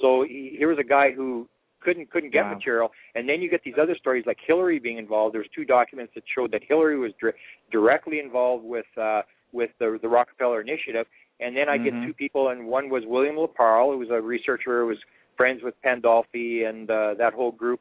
So 0.00 0.24
he, 0.28 0.54
here 0.58 0.68
was 0.68 0.78
a 0.78 0.84
guy 0.84 1.10
who 1.12 1.48
couldn't 1.80 2.10
couldn't 2.10 2.30
get 2.30 2.44
Wow. 2.44 2.54
material, 2.54 2.90
and 3.14 3.28
then 3.28 3.40
you 3.42 3.50
get 3.50 3.62
these 3.64 3.74
other 3.80 3.96
stories 3.96 4.24
like 4.26 4.38
Hillary 4.46 4.78
being 4.78 4.98
involved. 4.98 5.34
There's 5.34 5.48
two 5.54 5.64
documents 5.64 6.12
that 6.14 6.24
showed 6.34 6.50
that 6.52 6.62
Hillary 6.66 6.98
was 6.98 7.12
dir- 7.20 7.34
directly 7.70 8.18
involved 8.18 8.64
with 8.64 8.86
uh, 8.96 9.22
with 9.52 9.70
the 9.78 9.98
the 10.00 10.08
Rockefeller 10.08 10.60
Initiative, 10.60 11.06
and 11.40 11.56
then 11.56 11.68
I 11.68 11.78
Mhm. 11.78 11.84
get 11.84 11.94
two 12.04 12.14
people, 12.14 12.48
and 12.48 12.66
one 12.66 12.88
was 12.88 13.04
William 13.06 13.36
LaParle, 13.36 13.92
who 13.92 13.98
was 13.98 14.10
a 14.10 14.20
researcher 14.20 14.80
who 14.80 14.86
was 14.88 14.98
friends 15.36 15.62
with 15.62 15.74
Pandolfi 15.82 16.66
and 16.68 16.90
uh, 16.90 17.14
that 17.14 17.34
whole 17.34 17.52
group 17.52 17.80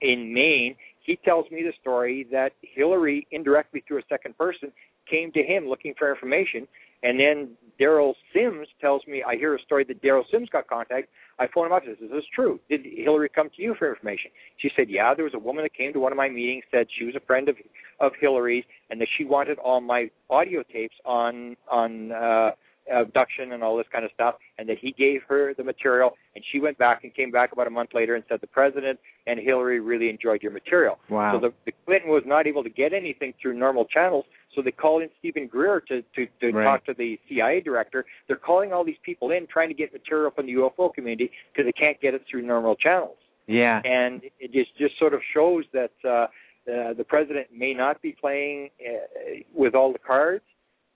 in 0.00 0.32
Maine. 0.32 0.76
He 1.04 1.16
tells 1.16 1.50
me 1.50 1.62
the 1.62 1.72
story 1.80 2.26
that 2.32 2.52
Hillary, 2.62 3.26
indirectly 3.30 3.84
through 3.86 3.98
a 3.98 4.06
second 4.08 4.36
person, 4.36 4.72
came 5.08 5.30
to 5.32 5.42
him 5.42 5.68
looking 5.68 5.94
for 5.98 6.10
information, 6.10 6.66
and 7.02 7.20
then 7.20 7.50
Derrel 7.78 8.14
Sims 8.32 8.66
tells 8.80 9.02
me 9.06 9.22
I 9.22 9.36
hear 9.36 9.54
a 9.54 9.60
story 9.60 9.84
that 9.84 10.02
Derrel 10.02 10.24
Sims 10.30 10.48
got 10.50 10.66
contact. 10.66 11.08
I 11.38 11.46
phone 11.54 11.66
him 11.66 11.72
up 11.72 11.84
and 11.84 11.94
says, 11.96 12.06
"Is 12.06 12.10
this 12.10 12.24
true? 12.34 12.58
Did 12.70 12.86
Hillary 12.86 13.28
come 13.28 13.50
to 13.50 13.62
you 13.62 13.74
for 13.74 13.88
information?" 13.88 14.30
She 14.56 14.70
said, 14.74 14.88
"Yeah, 14.88 15.12
there 15.14 15.24
was 15.24 15.34
a 15.34 15.38
woman 15.38 15.64
that 15.64 15.74
came 15.74 15.92
to 15.92 16.00
one 16.00 16.12
of 16.12 16.16
my 16.16 16.30
meetings, 16.30 16.64
said 16.70 16.86
she 16.90 17.04
was 17.04 17.14
a 17.14 17.20
friend 17.20 17.48
of 17.50 17.56
of 18.00 18.12
Hillary's, 18.18 18.64
and 18.88 18.98
that 19.00 19.08
she 19.18 19.24
wanted 19.24 19.58
all 19.58 19.82
my 19.82 20.10
audio 20.30 20.62
tapes 20.62 20.96
on 21.04 21.56
on 21.70 22.12
uh, 22.12 22.52
abduction 22.92 23.52
and 23.52 23.62
all 23.62 23.76
this 23.76 23.86
kind 23.92 24.04
of 24.04 24.10
stuff, 24.14 24.34
and 24.58 24.68
that 24.68 24.78
he 24.78 24.92
gave 24.92 25.22
her 25.28 25.54
the 25.54 25.64
material, 25.64 26.12
and 26.34 26.44
she 26.52 26.60
went 26.60 26.78
back 26.78 27.04
and 27.04 27.14
came 27.14 27.30
back 27.30 27.52
about 27.52 27.66
a 27.66 27.70
month 27.70 27.90
later 27.94 28.14
and 28.14 28.24
said 28.28 28.40
the 28.40 28.46
president 28.46 28.98
and 29.26 29.40
Hillary 29.40 29.80
really 29.80 30.08
enjoyed 30.08 30.42
your 30.42 30.52
material. 30.52 30.98
Wow. 31.08 31.34
So 31.34 31.48
the, 31.48 31.54
the 31.66 31.72
Clinton 31.86 32.10
was 32.10 32.22
not 32.26 32.46
able 32.46 32.62
to 32.62 32.70
get 32.70 32.92
anything 32.92 33.34
through 33.40 33.54
normal 33.58 33.84
channels, 33.86 34.24
so 34.54 34.62
they 34.62 34.70
called 34.70 35.02
in 35.02 35.08
Steven 35.18 35.46
Greer 35.46 35.80
to 35.88 36.02
to, 36.02 36.26
to 36.40 36.52
Right. 36.52 36.64
talk 36.64 36.86
to 36.86 36.94
the 36.94 37.18
CIA 37.28 37.60
director. 37.60 38.04
They're 38.28 38.36
calling 38.36 38.72
all 38.72 38.84
these 38.84 39.00
people 39.02 39.30
in, 39.30 39.46
trying 39.46 39.68
to 39.68 39.74
get 39.74 39.92
material 39.92 40.30
from 40.30 40.46
the 40.46 40.52
UFO 40.52 40.92
community 40.92 41.30
because 41.52 41.66
they 41.66 41.72
can't 41.72 42.00
get 42.00 42.14
it 42.14 42.22
through 42.30 42.42
normal 42.42 42.76
channels 42.76 43.16
yeah. 43.46 43.80
and 43.84 44.22
it 44.38 44.52
just 44.52 44.76
just 44.78 44.98
sort 44.98 45.14
of 45.14 45.20
shows 45.32 45.64
that 45.72 45.90
uh, 46.04 46.08
uh, 46.08 46.94
the 46.94 47.04
president 47.06 47.48
may 47.54 47.74
not 47.74 48.00
be 48.02 48.16
playing 48.18 48.70
uh, 48.80 49.40
with 49.54 49.74
all 49.74 49.92
the 49.92 49.98
cards. 49.98 50.44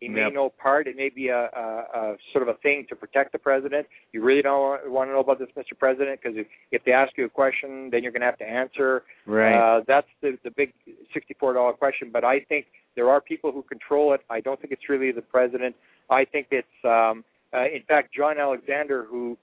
He 0.00 0.08
may 0.08 0.20
Yep. 0.22 0.32
know 0.32 0.50
part. 0.50 0.86
It 0.86 0.96
may 0.96 1.08
be 1.08 1.28
a, 1.28 1.46
a, 1.46 1.86
a 1.94 2.16
sort 2.32 2.42
of 2.42 2.48
a 2.48 2.58
thing 2.58 2.86
to 2.88 2.94
protect 2.96 3.32
the 3.32 3.38
president. 3.38 3.86
You 4.12 4.22
really 4.22 4.42
don't 4.42 4.90
want 4.90 5.08
to 5.08 5.12
know 5.12 5.20
about 5.20 5.38
this, 5.40 5.48
Mr. 5.56 5.76
President, 5.76 6.20
because 6.22 6.38
if, 6.38 6.46
if 6.70 6.84
they 6.84 6.92
ask 6.92 7.16
you 7.16 7.24
a 7.24 7.28
question, 7.28 7.90
then 7.90 8.02
you're 8.02 8.12
going 8.12 8.20
to 8.20 8.26
have 8.26 8.38
to 8.38 8.48
answer. 8.48 9.02
Right. 9.26 9.54
Uh, 9.54 9.82
that's 9.86 10.06
the 10.22 10.38
the 10.44 10.50
big 10.52 10.72
sixty-four 11.12 11.54
dollar 11.54 11.72
question. 11.72 12.10
But 12.12 12.24
I 12.24 12.40
think 12.40 12.66
there 12.94 13.10
are 13.10 13.20
people 13.20 13.50
who 13.50 13.62
control 13.62 14.12
it. 14.14 14.20
I 14.30 14.40
don't 14.40 14.60
think 14.60 14.72
it's 14.72 14.88
really 14.88 15.10
the 15.12 15.22
president. 15.22 15.74
I 16.10 16.24
think 16.24 16.46
it's, 16.50 16.66
um, 16.84 17.24
uh, 17.52 17.64
in 17.64 17.82
fact, 17.86 18.14
John 18.14 18.38
Alexander 18.38 19.04
who 19.04 19.36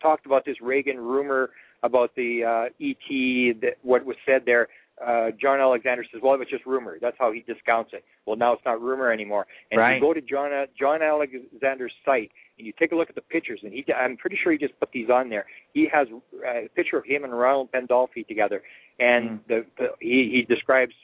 talked 0.00 0.26
about 0.26 0.44
this 0.44 0.56
Reagan 0.60 0.98
rumor 0.98 1.50
about 1.82 2.14
the 2.14 2.44
uh, 2.44 2.84
ET, 2.84 3.60
that 3.60 3.74
what 3.82 4.04
was 4.06 4.16
said 4.24 4.42
there. 4.46 4.68
Uh, 5.04 5.30
John 5.40 5.58
Alexander 5.60 6.04
says, 6.12 6.20
"Well, 6.22 6.34
it 6.34 6.38
was 6.38 6.48
just 6.48 6.64
rumor." 6.66 6.98
That's 7.00 7.16
how 7.18 7.32
he 7.32 7.40
discounts 7.40 7.92
it. 7.92 8.04
Well, 8.26 8.36
now 8.36 8.52
it's 8.52 8.64
not 8.64 8.80
rumor 8.80 9.10
anymore. 9.12 9.46
And 9.70 9.80
Right. 9.80 9.94
you 9.96 10.00
go 10.00 10.12
to 10.14 10.20
John 10.20 10.52
uh, 10.52 10.66
John 10.78 11.02
Alexander's 11.02 11.92
site 12.04 12.30
and 12.58 12.66
you 12.66 12.72
take 12.78 12.92
a 12.92 12.94
look 12.96 13.08
at 13.08 13.14
the 13.14 13.20
pictures, 13.22 13.60
and 13.64 13.72
he 13.72 13.84
I'm 13.92 14.16
pretty 14.16 14.36
sure 14.42 14.52
he 14.52 14.58
just 14.58 14.78
put 14.78 14.90
these 14.92 15.10
on 15.10 15.28
there. 15.28 15.46
He 15.74 15.86
has 15.92 16.06
uh, 16.12 16.46
a 16.46 16.68
picture 16.74 16.96
of 16.98 17.04
him 17.04 17.24
and 17.24 17.32
Ronald 17.36 17.70
Pandolfi 17.72 18.26
together, 18.26 18.62
and 19.00 19.30
Mm. 19.30 19.46
the, 19.48 19.66
the 19.78 19.88
he 20.00 20.30
he 20.30 20.42
describes 20.42 20.94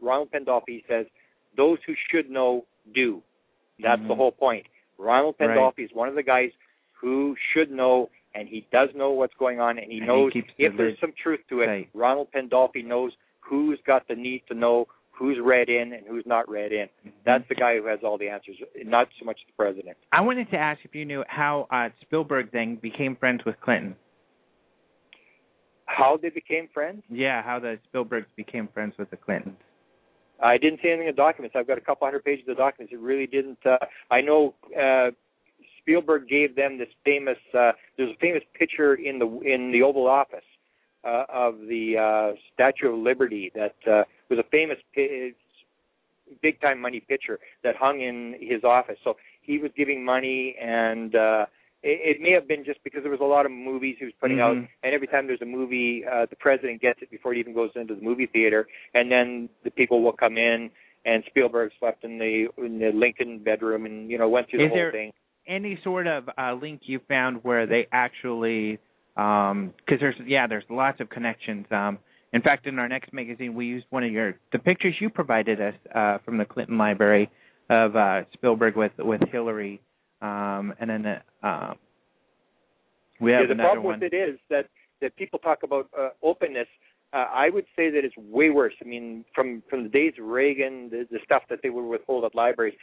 Ronald 0.00 0.30
Pandolfi. 0.32 0.68
He 0.68 0.84
says, 0.88 1.06
"Those 1.56 1.78
who 1.86 1.94
should 2.10 2.30
know 2.30 2.64
do." 2.94 3.22
That's 3.80 4.00
the 4.02 4.14
Mhm. 4.14 4.16
whole 4.16 4.32
point. 4.32 4.66
Ronald 4.98 5.36
Right. 5.40 5.72
Is 5.78 5.92
one 5.92 6.08
of 6.08 6.14
the 6.14 6.22
guys 6.22 6.52
who 6.92 7.36
should 7.52 7.70
know, 7.70 8.08
and 8.34 8.48
he 8.48 8.64
does 8.70 8.94
know 8.94 9.10
what's 9.10 9.34
going 9.34 9.58
on, 9.60 9.78
and 9.78 9.90
he 9.90 9.98
And 9.98 10.04
he 10.04 10.06
knows 10.06 10.32
the 10.32 10.44
if 10.58 10.76
there's 10.76 10.98
some 11.00 11.12
truth 11.12 11.40
to 11.48 11.62
it. 11.62 11.66
tight. 11.66 11.88
Ronald 11.92 12.30
Pandolfi 12.32 12.84
knows 12.84 13.12
who's 13.42 13.78
got 13.86 14.08
the 14.08 14.14
need 14.14 14.42
to 14.48 14.54
know 14.54 14.86
who's 15.10 15.36
read 15.42 15.68
in 15.68 15.92
and 15.92 16.06
who's 16.08 16.24
not 16.26 16.48
read 16.48 16.72
in. 16.72 16.86
Mm-hmm. 16.86 17.10
That's 17.24 17.44
the 17.48 17.54
guy 17.54 17.76
who 17.76 17.86
has 17.86 18.00
all 18.02 18.18
the 18.18 18.28
answers, 18.28 18.56
not 18.84 19.08
so 19.18 19.24
much 19.24 19.38
the 19.46 19.52
president. 19.56 19.96
I 20.10 20.20
wanted 20.22 20.50
to 20.50 20.56
ask 20.56 20.80
if 20.84 20.94
you 20.94 21.04
knew 21.04 21.22
how 21.28 21.66
uh, 21.70 21.90
Spielberg 22.00 22.50
then 22.52 22.76
became 22.76 23.16
friends 23.16 23.42
with 23.44 23.56
Clinton. 23.60 23.94
How 25.86 26.18
they 26.20 26.30
became 26.30 26.68
friends? 26.72 27.02
Yeah, 27.10 27.42
how 27.42 27.60
the 27.60 27.78
Spielbergs 27.92 28.26
became 28.36 28.68
friends 28.72 28.94
with 28.98 29.10
the 29.10 29.16
Clintons. 29.16 29.58
I 30.42 30.56
didn't 30.56 30.80
see 30.82 30.88
anything 30.88 31.08
in 31.08 31.14
the 31.14 31.16
documents. 31.16 31.54
I've 31.56 31.66
got 31.66 31.78
a 31.78 31.82
couple 31.82 32.06
hundred 32.06 32.24
pages 32.24 32.46
of 32.48 32.56
documents. 32.56 32.92
It 32.92 32.98
really 32.98 33.26
didn't. 33.26 33.58
Uh, 33.64 33.76
I 34.10 34.22
know 34.22 34.54
uh, 34.76 35.10
Spielberg 35.80 36.28
gave 36.28 36.56
them 36.56 36.78
this 36.78 36.88
famous. 37.04 37.36
Uh, 37.56 37.72
there's 37.96 38.10
a 38.10 38.18
famous 38.20 38.42
picture 38.58 38.94
in 38.94 39.18
the 39.18 39.26
in 39.44 39.70
the 39.70 39.82
Oval 39.82 40.08
Office 40.08 40.42
uh, 41.04 41.24
of 41.28 41.58
the 41.68 41.96
uh, 41.98 42.36
Statue 42.54 42.92
of 42.94 42.98
Liberty 42.98 43.50
that 43.54 43.74
uh, 43.90 44.04
was 44.30 44.38
a 44.38 44.44
famous 44.50 44.78
pi- 44.94 45.32
big 46.42 46.60
time 46.60 46.80
money 46.80 47.00
picture 47.00 47.38
that 47.64 47.76
hung 47.76 48.00
in 48.00 48.34
his 48.40 48.64
office. 48.64 48.96
So 49.04 49.16
he 49.42 49.58
was 49.58 49.70
giving 49.76 50.04
money, 50.04 50.54
and 50.60 51.14
uh, 51.14 51.46
it, 51.82 52.16
it 52.16 52.22
may 52.22 52.30
have 52.32 52.46
been 52.48 52.64
just 52.64 52.82
because 52.84 53.02
there 53.02 53.10
was 53.10 53.20
a 53.20 53.24
lot 53.24 53.44
of 53.44 53.52
movies 53.52 53.96
he 53.98 54.04
was 54.04 54.14
putting 54.20 54.40
out, 54.40 54.56
Mhm. 54.56 54.68
and 54.84 54.94
every 54.94 55.06
time 55.08 55.26
there's 55.26 55.42
a 55.42 55.46
movie, 55.46 56.04
uh, 56.10 56.26
the 56.30 56.36
president 56.36 56.80
gets 56.80 57.02
it 57.02 57.10
before 57.10 57.34
it 57.34 57.38
even 57.38 57.54
goes 57.54 57.70
into 57.74 57.94
the 57.94 58.00
movie 58.02 58.26
theater, 58.26 58.66
and 58.94 59.10
then 59.10 59.48
the 59.64 59.70
people 59.70 60.02
will 60.02 60.12
come 60.12 60.38
in. 60.38 60.70
And 61.04 61.24
Spielberg 61.26 61.72
slept 61.80 62.04
in 62.04 62.18
the 62.18 62.46
in 62.58 62.78
the 62.78 62.92
Lincoln 62.94 63.40
bedroom, 63.40 63.86
and 63.86 64.08
you 64.08 64.18
know 64.18 64.28
went 64.28 64.48
through 64.48 64.60
the 64.60 64.64
Is 64.66 64.70
whole 64.70 64.78
there- 64.78 64.92
thing. 64.92 65.12
Any 65.48 65.76
sort 65.82 66.06
of 66.06 66.30
uh, 66.38 66.52
link 66.54 66.82
you 66.84 67.00
found 67.08 67.42
where 67.42 67.66
they 67.66 67.88
actually, 67.90 68.78
because 69.14 70.00
there's 70.00 70.16
yeah, 70.26 70.46
there's 70.46 70.64
lots 70.70 71.00
of 71.00 71.10
connections. 71.10 71.66
Um, 71.70 71.98
in 72.32 72.40
fact, 72.40 72.66
in 72.66 72.78
our 72.78 72.88
next 72.88 73.12
magazine, 73.12 73.54
we 73.54 73.66
used 73.66 73.86
one 73.90 74.04
of 74.04 74.10
your 74.10 74.36
the 74.52 74.58
pictures 74.58 74.94
you 75.00 75.10
provided 75.10 75.60
us 75.60 75.74
uh, 75.94 76.18
from 76.24 76.38
the 76.38 76.44
Clinton 76.44 76.78
Library 76.78 77.30
of 77.68 77.94
uh, 77.94 78.22
Spielberg 78.32 78.76
with 78.76 78.92
with 78.98 79.20
Hillary, 79.30 79.80
um, 80.20 80.74
and 80.80 80.90
then 80.90 81.20
uh, 81.42 81.74
we 83.20 83.32
have 83.32 83.42
yeah, 83.42 83.46
the 83.46 83.52
another 83.52 83.68
problem 83.68 83.84
one. 83.84 84.00
with 84.00 84.12
it 84.12 84.16
is 84.16 84.38
that 84.48 84.66
that 85.00 85.14
people 85.16 85.38
talk 85.38 85.62
about 85.62 85.88
uh, 85.98 86.10
openness. 86.22 86.68
Uh, 87.12 87.26
I 87.30 87.50
would 87.50 87.66
say 87.76 87.90
that 87.90 88.04
it's 88.04 88.16
way 88.16 88.48
worse. 88.48 88.72
I 88.80 88.88
mean, 88.88 89.24
from 89.34 89.62
from 89.68 89.82
the 89.82 89.90
days 89.90 90.14
of 90.18 90.26
Reagan, 90.26 90.88
the, 90.90 91.06
the 91.10 91.18
stuff 91.24 91.42
that 91.50 91.58
they 91.62 91.70
would 91.70 91.86
withhold 91.86 92.24
at 92.24 92.34
libraries. 92.34 92.74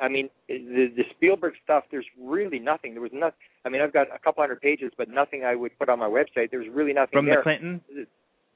I 0.00 0.08
mean, 0.08 0.28
the, 0.48 0.92
the 0.96 1.04
Spielberg 1.14 1.54
stuff. 1.62 1.84
There's 1.90 2.06
really 2.20 2.58
nothing. 2.58 2.92
There 2.92 3.02
was 3.02 3.12
not. 3.12 3.34
I 3.64 3.68
mean, 3.68 3.82
I've 3.82 3.92
got 3.92 4.06
a 4.14 4.18
couple 4.18 4.42
hundred 4.42 4.60
pages, 4.60 4.92
but 4.96 5.08
nothing 5.08 5.44
I 5.44 5.54
would 5.54 5.76
put 5.78 5.88
on 5.88 5.98
my 5.98 6.08
website. 6.08 6.50
There's 6.50 6.68
really 6.72 6.92
nothing 6.92 7.12
from 7.12 7.26
there 7.26 7.38
the 7.38 7.42
Clinton 7.42 7.80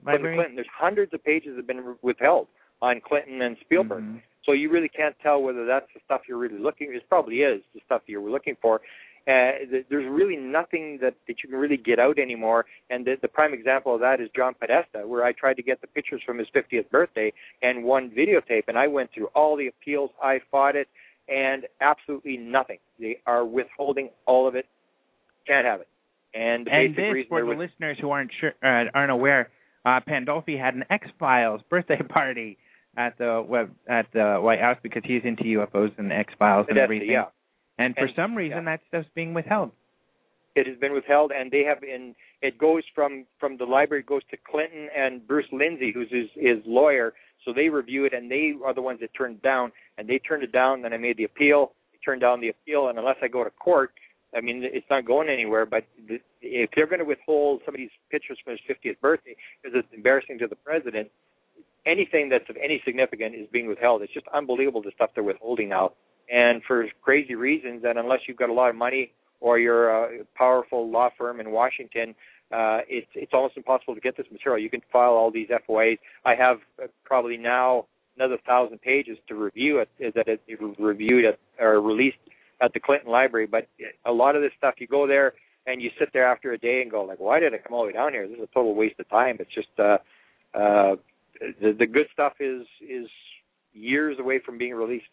from 0.05 0.23
the 0.23 0.35
Clinton. 0.35 0.55
There's 0.57 0.67
hundreds 0.77 1.15
of 1.15 1.25
pages 1.25 1.51
that 1.51 1.57
have 1.59 1.67
been 1.67 1.97
withheld. 2.03 2.49
on 2.81 3.01
Clinton 3.01 3.43
and 3.43 3.57
Spielberg. 3.61 4.03
Mm-hmm. 4.03 4.19
So 4.45 4.53
you 4.53 4.71
really 4.71 4.89
can't 4.89 5.15
tell 5.23 5.41
whether 5.41 5.65
that's 5.65 5.87
the 5.95 6.01
stuff 6.05 6.23
you're 6.29 6.39
really 6.39 6.59
looking. 6.59 6.93
It 6.93 7.09
probably 7.09 7.37
is 7.37 7.63
the 7.75 7.81
stuff 7.87 8.03
you're 8.07 8.29
looking 8.29 8.57
for. 8.61 8.81
Uh, 9.29 9.71
th- 9.71 9.87
there's 9.89 10.11
really 10.11 10.35
nothing 10.37 10.99
that 11.01 11.15
that 11.29 11.37
you 11.43 11.49
can 11.49 11.59
really 11.59 11.77
get 11.77 12.01
out 12.01 12.19
anymore. 12.19 12.67
And 12.91 13.05
the, 13.05 13.15
the 13.23 13.29
prime 13.29 13.55
example 13.55 13.95
of 13.95 14.01
that 14.01 14.21
is 14.21 14.29
John 14.35 14.55
Podesta, 14.59 15.07
where 15.07 15.25
I 15.25 15.31
tried 15.31 15.55
to 15.55 15.63
get 15.63 15.81
the 15.81 15.87
pictures 15.87 16.21
from 16.27 16.39
his 16.39 16.49
50th 16.55 16.91
birthday 16.91 17.33
and 17.63 17.85
one 17.85 18.11
videotape, 18.11 18.65
and 18.67 18.77
I 18.77 18.89
went 18.89 19.11
through 19.15 19.27
all 19.27 19.57
the 19.57 19.69
appeals. 19.69 20.11
I 20.21 20.41
fought 20.51 20.75
it, 20.75 20.89
and 21.29 21.67
absolutely 21.81 22.37
nothing. 22.37 22.79
They 22.99 23.19
are 23.27 23.45
withholding 23.45 24.11
all 24.27 24.47
of 24.49 24.55
it. 24.55 24.67
Can't 25.47 25.67
have 25.67 25.81
it. 25.81 25.89
And 26.35 26.67
the 26.67 26.73
And 26.73 26.95
basic 26.95 26.97
this, 26.97 27.15
reason 27.15 27.29
for 27.29 27.45
the 27.45 27.51
listeners 27.61 27.99
who 28.01 28.11
aren't 28.11 28.31
sure, 28.41 28.53
uh, 28.63 28.85
aren't 28.95 29.11
aware, 29.13 29.51
uh, 29.85 30.01
Pandolfi 30.01 30.59
had 30.59 30.75
an 30.75 30.85
X 30.91 31.07
Files 31.19 31.61
birthday 31.69 31.99
party 32.09 32.59
at 32.97 33.17
the 33.19 33.45
web 33.47 33.71
at 33.89 34.07
the 34.13 34.39
White 34.41 34.61
House 34.61 34.77
because 34.83 35.03
he's 35.05 35.23
into 35.25 35.45
UFOs 35.45 35.93
and 35.99 36.13
X 36.13 36.33
Files 36.39 36.67
and 36.69 36.79
everything. 36.79 37.11
yeah. 37.11 37.25
And 37.79 37.95
for 37.95 38.05
And- 38.05 38.13
some 38.15 38.35
reason, 38.35 38.59
yeah. 38.65 38.77
that 38.77 38.81
stuff's 38.89 39.09
being 39.15 39.35
withheld. 39.35 39.73
It 40.55 40.67
has 40.67 40.77
been 40.79 40.93
withheld 40.93 41.33
and 41.33 41.51
they 41.51 41.65
have 41.65 41.81
been 41.81 42.15
it 42.43 42.59
goes 42.59 42.83
from 42.95 43.25
from 43.41 43.57
the 43.57 43.65
library 43.65 44.03
goes 44.03 44.23
to 44.31 44.37
clinton 44.37 44.89
and 44.97 45.27
bruce 45.27 45.47
lindsey 45.53 45.93
who's 45.93 46.11
his 46.11 46.29
his 46.35 46.59
lawyer. 46.67 47.15
So 47.45 47.53
they 47.53 47.69
review 47.69 48.05
it 48.05 48.15
and 48.15 48.31
they 48.31 48.55
are 48.65 48.75
the 48.75 48.83
ones 48.83 49.01
that 49.01 49.11
turned 49.17 49.37
it 49.37 49.43
down. 49.43 49.73
And 49.99 50.09
they 50.09 50.19
turned 50.19 50.43
it 50.43 50.53
down 50.53 50.83
then 50.83 50.93
i 50.93 50.97
made 50.97 51.17
the 51.17 51.25
appeal. 51.25 51.73
They 51.93 51.99
turned 52.05 52.21
down 52.21 52.41
the 52.41 52.49
appeal 52.49 52.89
and 52.89 52.99
unless 52.99 53.17
i 53.23 53.29
go 53.29 53.45
to 53.45 53.51
court 53.51 53.93
i 54.37 54.41
mean 54.41 54.63
it's 54.65 54.87
not 54.91 55.07
going 55.07 55.29
anywhere. 55.29 55.65
But 55.67 55.85
the, 56.09 56.21
if 56.41 56.71
they're 56.77 56.87
going 56.87 57.01
to 57.01 57.07
withhold 57.07 57.63
somebody's 57.65 57.91
pictures 58.11 58.39
from 58.45 58.53
his 58.53 58.77
50th 58.77 59.01
birthday 59.01 59.37
because 59.63 59.79
it's 59.79 59.89
embarrassing 59.95 60.39
to 60.41 60.47
the 60.47 60.57
president 60.57 61.11
anything 61.87 62.29
that's 62.29 62.49
of 62.49 62.57
any 62.63 62.81
significance 62.85 63.35
is 63.39 63.49
being 63.53 63.67
withheld. 63.67 64.03
It's 64.03 64.13
just 64.13 64.27
unbelievable 64.35 64.83
the 64.83 64.93
stuff 64.95 65.11
they're 65.15 65.25
withholding 65.25 65.69
now. 65.69 65.93
And 66.31 66.63
for 66.67 66.87
crazy 67.03 67.35
reasons 67.35 67.83
and 67.87 67.99
unless 67.99 68.21
you've 68.27 68.37
got 68.37 68.51
a 68.51 68.53
lot 68.53 68.71
of 68.71 68.77
money 68.77 69.13
or 69.43 69.59
you're 69.59 69.91
a 69.91 70.25
powerful 70.37 70.89
law 70.89 71.11
firm 71.19 71.41
in 71.41 71.51
Washington, 71.51 72.15
uh, 72.53 72.79
it's 72.89 73.09
it's 73.15 73.33
almost 73.35 73.57
impossible 73.57 73.95
to 73.95 74.01
get 74.01 74.17
this 74.17 74.27
material. 74.31 74.63
You 74.63 74.71
can 74.71 74.83
file 74.93 75.11
all 75.13 75.31
these 75.31 75.49
FOAs. 75.69 75.99
I 76.25 76.35
have 76.37 76.59
uh, 76.83 76.87
probably 77.05 77.37
now 77.37 77.87
another 78.17 78.39
thousand 78.47 78.81
pages 78.81 79.19
to 79.29 79.35
review 79.35 79.79
it 79.79 79.89
that 80.15 80.29
it, 80.29 80.41
it 80.47 80.59
reviewed 80.79 81.25
at, 81.25 81.39
or 81.59 81.81
released 81.81 82.19
at 82.63 82.73
the 82.73 82.81
Clinton 82.81 83.11
Library. 83.11 83.47
But 83.47 83.69
a 84.05 84.13
lot 84.13 84.37
of 84.37 84.43
this 84.43 84.53
stuff, 84.57 84.75
you 84.79 84.87
go 84.87 85.07
there 85.07 85.33
and 85.67 85.83
you 85.83 85.91
sit 85.99 86.11
there 86.13 86.27
after 86.27 86.53
a 86.53 86.59
day 86.59 86.83
and 86.83 86.91
go 86.91 87.03
like, 87.03 87.19
why 87.19 87.41
did 87.41 87.55
I 87.55 87.59
come 87.59 87.73
all 87.75 87.83
the 87.83 87.89
way 87.89 87.93
down 87.95 88.13
here? 88.13 88.29
This 88.29 88.37
is 88.37 88.45
a 88.45 88.55
total 88.55 88.75
waste 88.75 89.01
of 89.01 89.09
time. 89.09 89.39
It's 89.41 89.55
just 89.55 89.69
uh, 89.79 89.99
uh, 90.55 90.97
the 91.61 91.75
the 91.77 91.87
good 91.87 92.07
stuff 92.13 92.35
is 92.39 92.63
is 92.81 93.09
years 93.73 94.19
away 94.21 94.41
from 94.45 94.59
being 94.59 94.75
released. 94.75 95.07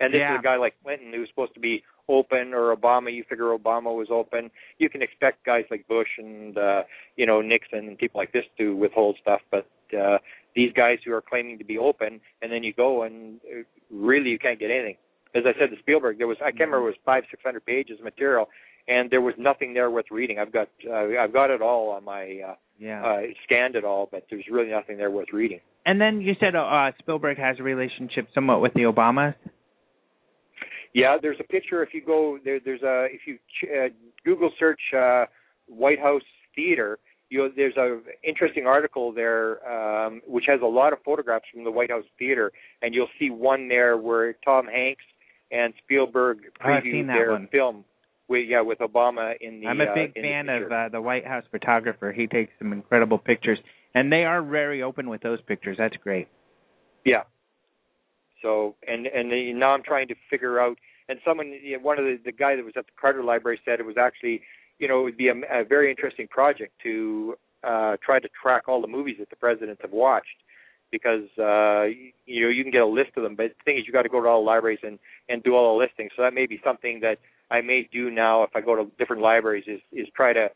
And 0.00 0.12
this 0.14 0.20
Yeah. 0.20 0.34
is 0.34 0.40
a 0.40 0.42
guy 0.42 0.56
like 0.56 0.74
Clinton 0.84 1.12
who's 1.12 1.28
supposed 1.28 1.54
to 1.54 1.60
be 1.60 1.82
open, 2.08 2.54
or 2.54 2.74
Obama. 2.74 3.12
You 3.14 3.24
figure 3.28 3.56
Obama 3.56 3.94
was 3.94 4.08
open. 4.10 4.50
You 4.78 4.88
can 4.88 5.02
expect 5.02 5.44
guys 5.44 5.64
like 5.70 5.86
Bush 5.88 6.08
and 6.18 6.56
uh, 6.56 6.82
you 7.16 7.26
know 7.26 7.40
Nixon 7.40 7.80
and 7.88 7.98
people 7.98 8.20
like 8.20 8.32
this 8.32 8.44
to 8.58 8.74
withhold 8.76 9.16
stuff, 9.20 9.40
but 9.50 9.66
uh, 9.98 10.18
these 10.54 10.72
guys 10.74 10.98
who 11.04 11.12
are 11.12 11.22
claiming 11.22 11.58
to 11.58 11.64
be 11.64 11.78
open, 11.78 12.20
and 12.42 12.50
then 12.52 12.62
you 12.62 12.72
go 12.72 13.02
and 13.04 13.40
uh, 13.46 13.62
really 13.90 14.30
you 14.30 14.38
can't 14.38 14.58
get 14.58 14.70
anything. 14.70 14.96
As 15.34 15.42
I 15.46 15.52
said 15.58 15.70
to 15.70 15.78
Spielberg, 15.80 16.18
there 16.18 16.26
was 16.26 16.38
I 16.40 16.50
can't 16.50 16.70
remember 16.70 16.78
it 16.88 16.90
was 16.90 16.94
five 17.04 17.24
six 17.30 17.42
hundred 17.44 17.64
pages 17.66 17.98
of 17.98 18.04
material, 18.04 18.48
and 18.88 19.10
there 19.10 19.20
was 19.20 19.34
nothing 19.38 19.74
there 19.74 19.90
worth 19.90 20.06
reading. 20.10 20.38
I've 20.38 20.52
got 20.52 20.68
uh, 20.88 21.20
I've 21.20 21.32
got 21.32 21.50
it 21.50 21.60
all 21.62 21.90
on 21.90 22.04
my 22.04 22.22
uh, 22.48 22.54
Yeah. 22.78 23.04
uh, 23.04 23.20
scanned 23.44 23.76
it 23.76 23.84
all, 23.84 24.08
but 24.10 24.24
there's 24.30 24.44
really 24.50 24.70
nothing 24.70 24.96
there 24.96 25.10
worth 25.10 25.28
reading. 25.32 25.60
and 25.84 26.00
then 26.00 26.20
you 26.22 26.34
said 26.40 26.54
uh, 26.56 26.90
Spielberg 26.98 27.38
has 27.38 27.56
a 27.60 27.62
relationship 27.62 28.28
somewhat 28.34 28.60
with 28.62 28.72
the 28.74 28.82
Obamas. 28.82 29.34
Yeah, 30.98 31.16
there's 31.20 31.40
a 31.40 31.44
picture. 31.44 31.82
If 31.82 31.90
you 31.94 32.02
go 32.04 32.38
there, 32.44 32.58
there's 32.64 32.82
a 32.82 33.06
if 33.16 33.20
you 33.26 33.36
ch- 33.36 33.68
uh, 33.70 33.88
Google 34.24 34.50
search 34.58 34.80
uh, 34.96 35.24
White 35.66 36.00
House 36.00 36.22
Theater, 36.56 36.98
you 37.30 37.50
there's 37.54 37.76
a 37.76 38.00
interesting 38.26 38.66
article 38.66 39.12
there 39.12 39.46
um, 39.74 40.20
which 40.26 40.44
has 40.48 40.60
a 40.62 40.66
lot 40.66 40.92
of 40.92 40.98
photographs 41.04 41.44
from 41.52 41.64
the 41.64 41.70
White 41.70 41.90
House 41.90 42.04
Theater, 42.18 42.50
and 42.82 42.94
you'll 42.94 43.14
see 43.18 43.30
one 43.30 43.68
there 43.68 43.96
where 43.96 44.32
Tom 44.44 44.66
Hanks 44.66 45.04
and 45.50 45.72
Spielberg 45.84 46.38
Oh, 46.62 46.68
previewed 46.68 47.06
that 47.06 47.14
their 47.14 47.32
one. 47.32 47.48
film. 47.52 47.84
With, 48.30 48.46
yeah, 48.46 48.60
with 48.60 48.80
Obama 48.80 49.32
in 49.40 49.60
the. 49.60 49.66
I'm 49.68 49.80
a 49.80 49.84
uh, 49.84 49.94
big 49.94 50.12
the 50.12 50.20
fan 50.20 50.50
of 50.50 50.70
uh, 50.70 50.90
the 50.90 51.00
White 51.00 51.26
House 51.26 51.44
photographer. 51.50 52.12
He 52.12 52.26
takes 52.26 52.52
some 52.58 52.74
incredible 52.74 53.16
pictures, 53.16 53.58
and 53.94 54.12
they 54.12 54.24
are 54.24 54.42
very 54.42 54.82
open 54.82 55.08
with 55.08 55.22
those 55.22 55.40
pictures. 55.42 55.76
That's 55.78 55.96
great. 55.96 56.28
Yeah. 57.06 57.22
So 58.42 58.74
and 58.86 59.06
and 59.06 59.32
the, 59.32 59.54
now 59.54 59.70
I'm 59.70 59.82
trying 59.82 60.08
to 60.08 60.14
figure 60.30 60.60
out. 60.60 60.76
And 61.08 61.18
someone, 61.24 61.48
you 61.62 61.76
know, 61.76 61.82
one 61.82 61.98
of 61.98 62.04
the 62.04 62.18
the 62.24 62.32
guy 62.32 62.56
that 62.56 62.64
was 62.64 62.74
at 62.76 62.86
the 62.86 62.92
Carter 63.00 63.24
Library 63.24 63.60
said 63.64 63.80
it 63.80 63.86
was 63.86 63.96
actually, 63.96 64.42
you 64.78 64.88
know, 64.88 65.00
it 65.00 65.04
would 65.04 65.16
be 65.16 65.28
a, 65.28 65.34
a 65.50 65.64
very 65.64 65.90
interesting 65.90 66.28
project 66.28 66.72
to 66.82 67.36
uh 67.64 67.96
try 68.04 68.20
to 68.20 68.28
track 68.40 68.68
all 68.68 68.80
the 68.80 68.86
movies 68.86 69.16
that 69.18 69.28
the 69.30 69.36
presidents 69.36 69.82
have 69.82 69.90
watched 69.90 70.44
because 70.92 71.26
uh 71.38 71.84
you, 72.24 72.42
know 72.42 72.48
you 72.48 72.62
can 72.62 72.70
get 72.70 72.82
a 72.82 72.86
list 72.86 73.10
of 73.16 73.24
them 73.24 73.34
but 73.34 73.46
the 73.48 73.64
thing 73.64 73.76
is 73.78 73.84
you 73.84 73.92
got 73.92 74.02
to 74.02 74.08
go 74.08 74.22
to 74.22 74.28
all 74.28 74.42
the 74.42 74.46
libraries 74.46 74.78
and 74.84 74.98
and 75.28 75.42
do 75.42 75.54
all 75.56 75.76
the 75.76 75.84
listings. 75.84 76.12
So 76.14 76.22
that 76.22 76.34
may 76.34 76.46
be 76.46 76.60
something 76.62 77.00
that 77.00 77.18
I 77.50 77.62
may 77.62 77.88
do 77.92 78.10
now 78.10 78.44
if 78.44 78.50
I 78.54 78.60
go 78.60 78.76
to 78.76 78.90
different 78.98 79.22
libraries 79.22 79.64
is 79.66 79.80
is 79.92 80.06
try 80.14 80.32
to 80.32 80.48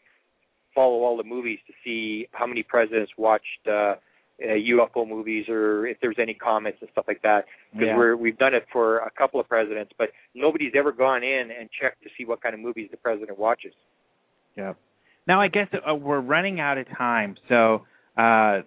follow 0.75 1.03
all 1.03 1.17
the 1.17 1.25
movies 1.25 1.59
to 1.67 1.73
see 1.85 2.29
how 2.33 2.47
many 2.47 2.63
presidents 2.63 3.13
watched 3.19 3.67
uh 3.67 3.97
uh, 4.43 4.47
UFO 4.55 5.07
movies 5.09 5.49
or 5.49 5.87
if 5.87 5.99
there's 6.01 6.17
any 6.19 6.35
comments 6.35 6.79
and 6.81 6.91
stuff 6.93 7.05
like 7.09 7.23
that 7.23 7.45
because 7.73 7.89
Yeah. 7.89 7.97
we're 7.97 8.17
we've 8.17 8.39
done 8.39 8.55
it 8.55 8.67
for 8.73 8.99
a 8.99 9.11
couple 9.11 9.39
of 9.41 9.49
presidents, 9.49 9.93
but 9.99 10.11
nobody's 10.35 10.73
ever 10.77 10.93
gone 10.93 11.23
in 11.23 11.51
and 11.51 11.69
checked 11.71 12.03
to 12.03 12.09
see 12.17 12.25
what 12.25 12.43
kind 12.43 12.55
of 12.55 12.61
movies 12.61 12.89
the 12.91 12.97
president 12.97 13.39
watches. 13.39 13.73
Yeah. 14.57 14.75
Now 15.27 15.41
I 15.41 15.49
guess 15.49 15.69
uh, 15.73 15.95
we're 15.95 16.21
running 16.21 16.61
out 16.61 16.79
of 16.79 16.87
time, 16.97 17.37
so 17.49 17.87
uh, 18.17 18.63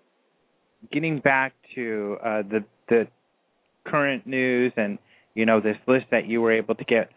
getting 0.91 1.19
back 1.19 1.53
to 1.75 2.17
uh, 2.23 2.41
the 2.43 2.63
the 2.89 3.07
current 3.85 4.25
news 4.25 4.71
and 4.77 4.97
you 5.33 5.45
know 5.45 5.59
this 5.59 5.77
list 5.87 6.05
that 6.11 6.27
you 6.27 6.41
were 6.41 6.51
able 6.51 6.75
to 6.75 6.83
get. 6.85 7.09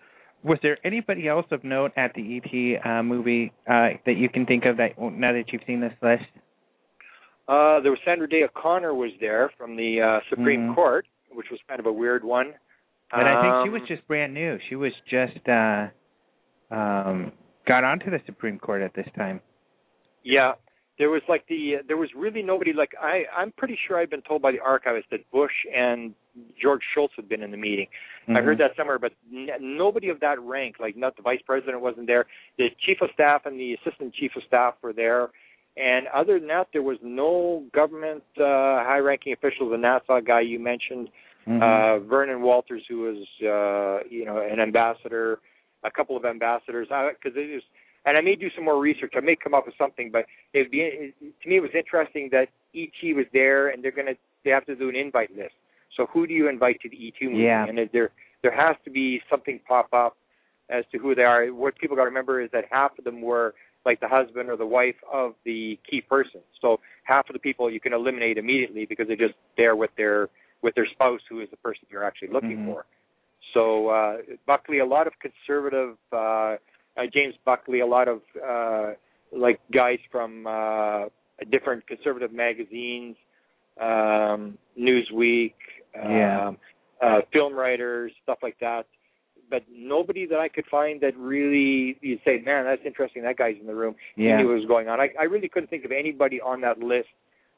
Was 0.45 0.59
there 0.63 0.79
anybody 0.85 1.27
else 1.29 1.47
of 1.51 1.65
note 1.65 1.93
at 1.97 2.15
the 2.15 2.37
ET 2.37 2.87
uh, 2.89 3.03
movie 3.03 3.53
uh, 3.69 3.91
that 4.07 4.17
you 4.17 4.29
can 4.29 4.47
think 4.47 4.65
of 4.67 4.77
that 4.77 4.99
now 4.99 5.33
that 5.33 5.53
you've 5.53 5.63
seen 5.67 5.81
this 5.81 5.93
list? 6.01 6.25
Uh, 7.49 7.81
there 7.81 7.91
was 7.91 7.99
Sandra 8.05 8.29
Day 8.29 8.43
O'Connor 8.45 8.95
was 8.95 9.11
there 9.21 9.51
from 9.57 9.75
the 9.77 10.01
uh, 10.03 10.21
Supreme 10.29 10.69
Mhm. 10.69 10.75
Court, 10.75 11.07
which 11.31 11.51
was 11.51 11.59
kind 11.67 11.81
of 11.81 11.87
a 11.87 11.93
weird 11.93 12.23
one. 12.23 12.55
But 13.11 13.27
I 13.27 13.41
think 13.41 13.55
she 13.65 13.69
Um, 13.69 13.73
was 13.73 13.83
just 13.89 14.07
brand 14.07 14.35
new. 14.35 14.59
She 14.69 14.77
was 14.77 14.93
just 15.07 15.49
uh, 15.49 15.89
um, 16.71 17.33
got 17.67 17.85
onto 17.85 18.11
the 18.11 18.21
Supreme 18.27 18.59
Court 18.59 18.83
at 18.83 18.93
this 18.93 19.07
time. 19.17 19.41
Yeah, 20.23 20.55
there 20.99 21.09
was 21.09 21.23
like 21.27 21.47
the 21.47 21.77
there 21.87 21.97
was 21.97 22.15
really 22.15 22.43
nobody 22.43 22.75
like 22.75 22.95
I 23.01 23.25
I'm 23.35 23.51
pretty 23.53 23.77
sure 23.87 23.97
I've 23.99 24.11
been 24.11 24.21
told 24.23 24.43
by 24.43 24.53
the 24.53 24.61
archivist 24.61 25.09
that 25.11 25.21
Bush 25.31 25.55
and 25.75 26.15
George 26.61 26.83
Shultz 26.95 27.15
had 27.17 27.29
been 27.31 27.43
in 27.43 27.51
the 27.51 27.57
meeting. 27.57 27.89
I 28.29 28.33
Mm-hmm. 28.33 28.45
heard 28.45 28.59
that 28.59 28.77
somewhere, 28.77 28.99
but 28.99 29.13
n- 29.33 29.49
nobody 29.59 30.11
of 30.11 30.21
that 30.21 30.39
rank, 30.41 30.77
like 30.79 30.95
not 30.97 31.17
the 31.17 31.23
vice 31.23 31.41
president 31.47 31.81
wasn't 31.81 32.07
there. 32.09 32.27
The 32.59 32.69
chief 32.85 33.01
of 33.01 33.09
staff 33.15 33.47
and 33.47 33.59
the 33.59 33.73
assistant 33.75 34.13
chief 34.13 34.37
of 34.37 34.43
staff 34.43 34.75
were 34.83 34.93
there. 34.93 35.31
And 35.79 36.07
other 36.09 36.39
than 36.39 36.49
that, 36.49 36.69
there 36.73 36.83
was 36.83 36.99
no 37.03 37.65
government 37.73 38.25
uh, 38.37 38.83
high-ranking 38.83 39.33
officials. 39.33 39.71
The 39.71 39.77
NASA 39.77 40.25
guy 40.25 40.41
you 40.41 40.59
mentioned, 40.59 41.09
Mhm. 41.47 41.63
uh, 41.63 41.99
Vernon 42.01 42.43
Walters, 42.43 42.85
who 42.89 43.01
was, 43.01 43.27
uh, 43.43 44.07
you 44.11 44.25
know, 44.25 44.39
an 44.39 44.61
ambassador, 44.61 45.41
a 45.85 45.91
couple 45.91 46.17
of 46.17 46.25
ambassadors. 46.25 46.89
Because 46.89 47.37
it 47.37 47.49
is, 47.49 47.63
and 48.05 48.17
I 48.17 48.21
may 48.21 48.35
do 48.35 48.51
some 48.51 48.65
more 48.65 48.79
research. 48.79 49.15
I 49.17 49.21
may 49.21 49.37
come 49.37 49.55
up 49.55 49.67
with 49.67 49.77
something, 49.77 50.11
but 50.11 50.27
it'd 50.53 50.71
be 50.71 50.83
it, 50.83 51.15
to 51.43 51.49
me 51.49 51.57
it 51.57 51.61
was 51.61 51.75
interesting 51.75 52.29
that 52.31 52.49
ET 52.75 53.15
was 53.15 53.27
there, 53.33 53.69
and 53.69 53.83
they're 53.83 53.93
gonna 53.93 54.17
they 54.45 54.51
have 54.51 54.67
to 54.67 54.75
do 54.75 54.89
an 54.89 54.97
invite 54.97 55.35
list. 55.37 55.55
So 55.97 56.07
who 56.07 56.27
do 56.27 56.35
you 56.35 56.49
invite 56.49 56.81
to 56.81 56.89
the 56.89 56.97
ET 57.09 57.21
meeting? 57.21 57.41
Yeah. 57.41 57.65
And 57.67 57.79
is 57.79 57.91
there 57.93 58.11
there 58.43 58.53
has 58.53 58.77
to 58.85 58.91
be 58.91 59.23
something 59.31 59.59
pop 59.61 59.93
up 59.93 60.17
as 60.71 60.85
to 60.93 60.99
who 60.99 61.15
they 61.15 61.23
are. 61.23 61.47
What 61.47 61.79
people 61.79 61.97
got 61.97 62.03
to 62.03 62.09
remember 62.09 62.41
is 62.41 62.51
that 62.53 62.65
half 62.71 62.99
of 62.99 63.05
them 63.05 63.23
were 63.23 63.55
like 63.85 64.01
the 64.01 64.09
husband 64.09 64.51
or 64.51 64.57
the 64.57 64.67
wife 64.67 64.97
of 65.13 65.35
the 65.45 65.79
key 65.89 66.01
person. 66.01 66.41
So 66.61 66.81
half 67.05 67.29
of 67.29 67.33
the 67.33 67.39
people 67.39 67.71
you 67.71 67.81
can 67.81 67.93
eliminate 67.93 68.39
immediately 68.39 68.87
because 68.87 69.07
they're 69.09 69.17
just 69.17 69.35
there 69.57 69.77
with 69.77 69.91
their 69.97 70.29
with 70.61 70.75
their 70.75 70.87
spouse, 70.87 71.21
who 71.29 71.41
is 71.41 71.49
the 71.51 71.57
person 71.59 71.85
you're 71.89 72.05
actually 72.05 72.29
looking 72.29 72.59
Mhm. 72.59 72.65
for. 72.65 72.85
So 73.55 73.89
uh, 73.89 74.19
Buckley, 74.47 74.79
a 74.81 74.85
lot 74.85 75.07
of 75.07 75.13
conservative 75.21 75.97
uh, 76.13 76.17
uh, 76.97 77.07
James 77.13 77.37
Buckley, 77.45 77.81
a 77.81 77.87
lot 77.87 78.09
of 78.09 78.23
uh, 78.45 78.95
like 79.33 79.61
guys 79.73 80.01
from 80.11 80.47
uh, 80.47 81.07
different 81.51 81.87
conservative 81.87 82.33
magazines, 82.33 83.17
um, 83.81 84.59
Newsweek, 84.79 85.55
Yeah. 85.95 86.49
um, 86.49 86.59
uh, 87.01 87.21
film 87.33 87.55
writers, 87.55 88.13
stuff 88.25 88.39
like 88.43 88.59
that. 88.61 88.87
But 89.51 89.63
nobody 89.73 90.27
that 90.27 90.39
I 90.39 90.49
could 90.49 90.67
find 90.71 91.01
that 91.01 91.17
really 91.17 91.97
you'd 92.01 92.21
say, 92.25 92.41
man, 92.45 92.65
that's 92.65 92.83
interesting. 92.85 93.23
That 93.23 93.37
guy's 93.39 93.57
in 93.61 93.67
the 93.67 93.75
room. 93.75 93.95
Yeah. 94.17 94.37
He 94.37 94.43
knew 94.43 94.49
what 94.49 94.57
was 94.57 94.67
going 94.67 94.89
on. 94.89 95.01
I, 95.01 95.09
I 95.19 95.25
really 95.25 95.49
couldn't 95.49 95.71
think 95.71 95.85
of 95.85 95.93
anybody 95.93 96.41
on 96.41 96.61
that 96.63 96.79
list 96.81 97.09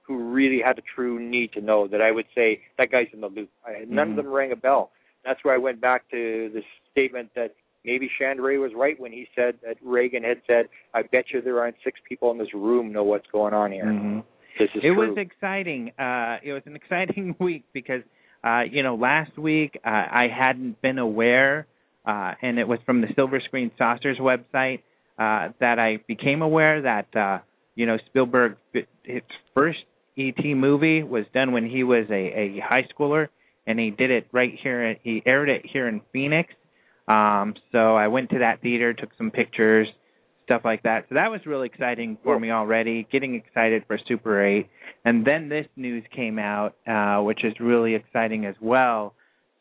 who 0.03 0.31
really 0.33 0.61
had 0.65 0.79
a 0.79 0.83
true 0.95 1.19
need 1.21 1.53
to 1.53 1.61
know 1.61 1.87
that 1.89 2.01
I 2.01 2.11
would 2.11 2.27
say 2.35 2.61
that 2.79 2.91
guy's 2.91 3.09
in 3.13 3.21
the 3.21 3.29
loop. 3.29 3.51
I, 3.67 3.85
none 3.89 4.09
Mhm. 4.09 4.11
of 4.11 4.17
them 4.25 4.29
rang 4.33 4.53
a 4.53 4.57
bell. 4.57 4.91
That's 5.25 5.43
where 5.45 5.55
I 5.55 5.59
went 5.59 5.81
back 5.81 6.09
to 6.11 6.51
this 6.55 6.65
statement 6.91 7.31
that 7.35 7.55
maybe 7.85 8.11
Shandera 8.21 8.59
was 8.61 8.73
right 8.75 8.99
when 8.99 9.13
he 9.13 9.27
said 9.37 9.57
that 9.65 9.77
Reagan 9.83 10.23
had 10.23 10.41
said, 10.47 10.69
"I 10.95 11.03
bet 11.03 11.31
you 11.33 11.41
there 11.41 11.61
aren't 11.61 11.77
six 11.85 12.01
people 12.09 12.31
in 12.31 12.39
this 12.39 12.53
room 12.55 12.93
know 12.93 13.05
what's 13.05 13.27
going 13.31 13.55
on 13.55 13.73
here." 13.73 13.85
Mhm. 13.85 14.25
This 14.59 14.69
is 14.75 14.77
it 14.85 14.93
true. 14.95 15.09
was 15.09 15.17
exciting. 15.17 15.93
Uh, 15.99 16.39
it 16.43 16.53
was 16.53 16.63
an 16.67 16.75
exciting 16.83 17.37
week 17.39 17.65
because, 17.73 18.03
uh, 18.45 18.65
you 18.71 18.83
know, 18.83 18.95
last 18.97 19.37
week 19.39 19.79
uh, 19.85 19.89
I 20.11 20.29
hadn't 20.29 20.81
been 20.83 20.99
aware, 20.99 21.67
uh, 22.05 22.33
and 22.43 22.59
it 22.59 22.67
was 22.67 22.79
from 22.87 23.01
the 23.01 23.09
Silver 23.15 23.41
Screen 23.41 23.71
Saucers 23.77 24.19
website 24.19 24.81
uh, 25.19 25.53
that 25.61 25.79
I 25.79 25.99
became 26.09 26.43
aware 26.43 26.83
that, 26.83 27.15
uh, 27.15 27.39
you 27.75 27.87
know, 27.87 27.99
Spielberg, 28.07 28.57
his 29.05 29.23
first 29.55 29.79
ET 30.19 30.45
movie 30.45 31.03
was 31.03 31.25
done 31.35 31.53
when 31.53 31.69
he 31.69 31.85
was 31.85 32.07
a, 32.11 32.15
a 32.15 32.61
high 32.67 32.87
schooler, 32.95 33.29
and 33.67 33.79
he 33.79 33.91
did 33.91 34.11
it 34.11 34.27
right 34.33 34.53
here. 34.63 34.97
He 35.03 35.23
aired 35.27 35.49
it 35.49 35.63
here 35.71 35.89
in 35.89 36.01
Phoenix. 36.13 36.53
Um, 37.07 37.55
so 37.73 37.97
I 37.97 38.09
went 38.09 38.31
to 38.31 38.39
that 38.39 38.63
theater, 38.63 38.95
took 38.95 39.11
some 39.19 39.31
pictures, 39.31 39.89
stuff 40.45 40.63
like 40.65 40.83
that. 40.83 41.07
So 41.09 41.15
that 41.15 41.31
was 41.31 41.41
really 41.47 41.67
exciting 41.67 42.19
for 42.25 42.39
me 42.39 42.51
already, 42.51 43.07
getting 43.13 43.35
excited 43.35 43.85
for 43.87 43.99
Super 44.09 44.45
8. 44.45 44.69
And 45.05 45.25
then 45.25 45.49
this 45.49 45.67
news 45.77 46.05
came 46.15 46.39
out, 46.39 46.75
uh, 46.87 47.23
which 47.23 47.45
is 47.45 47.53
really 47.61 47.95
exciting 47.95 48.47
as 48.47 48.55
well. 48.61 49.15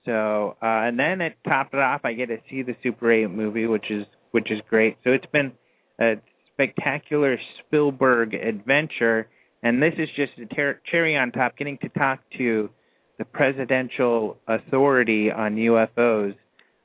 So, 0.05 0.55
uh, 0.61 0.87
and 0.87 0.97
then 0.97 1.21
it 1.21 1.37
topped 1.47 1.73
it 1.73 1.79
off. 1.79 2.01
I 2.03 2.13
get 2.13 2.27
to 2.27 2.37
see 2.49 2.63
the 2.63 2.75
Super 2.81 3.11
8 3.11 3.27
movie, 3.27 3.67
which 3.67 3.89
is 3.89 4.05
which 4.31 4.51
is 4.51 4.59
great. 4.69 4.97
So 5.03 5.11
it's 5.11 5.25
been 5.31 5.51
a 5.99 6.13
spectacular 6.53 7.37
Spielberg 7.59 8.33
adventure, 8.33 9.27
and 9.63 9.81
this 9.81 9.93
is 9.97 10.07
just 10.15 10.31
a 10.37 10.45
ter- 10.53 10.79
cherry 10.89 11.17
on 11.17 11.31
top. 11.31 11.57
Getting 11.57 11.77
to 11.79 11.89
talk 11.89 12.19
to 12.37 12.69
the 13.17 13.25
presidential 13.25 14.37
authority 14.47 15.29
on 15.31 15.55
UFOs, 15.55 16.35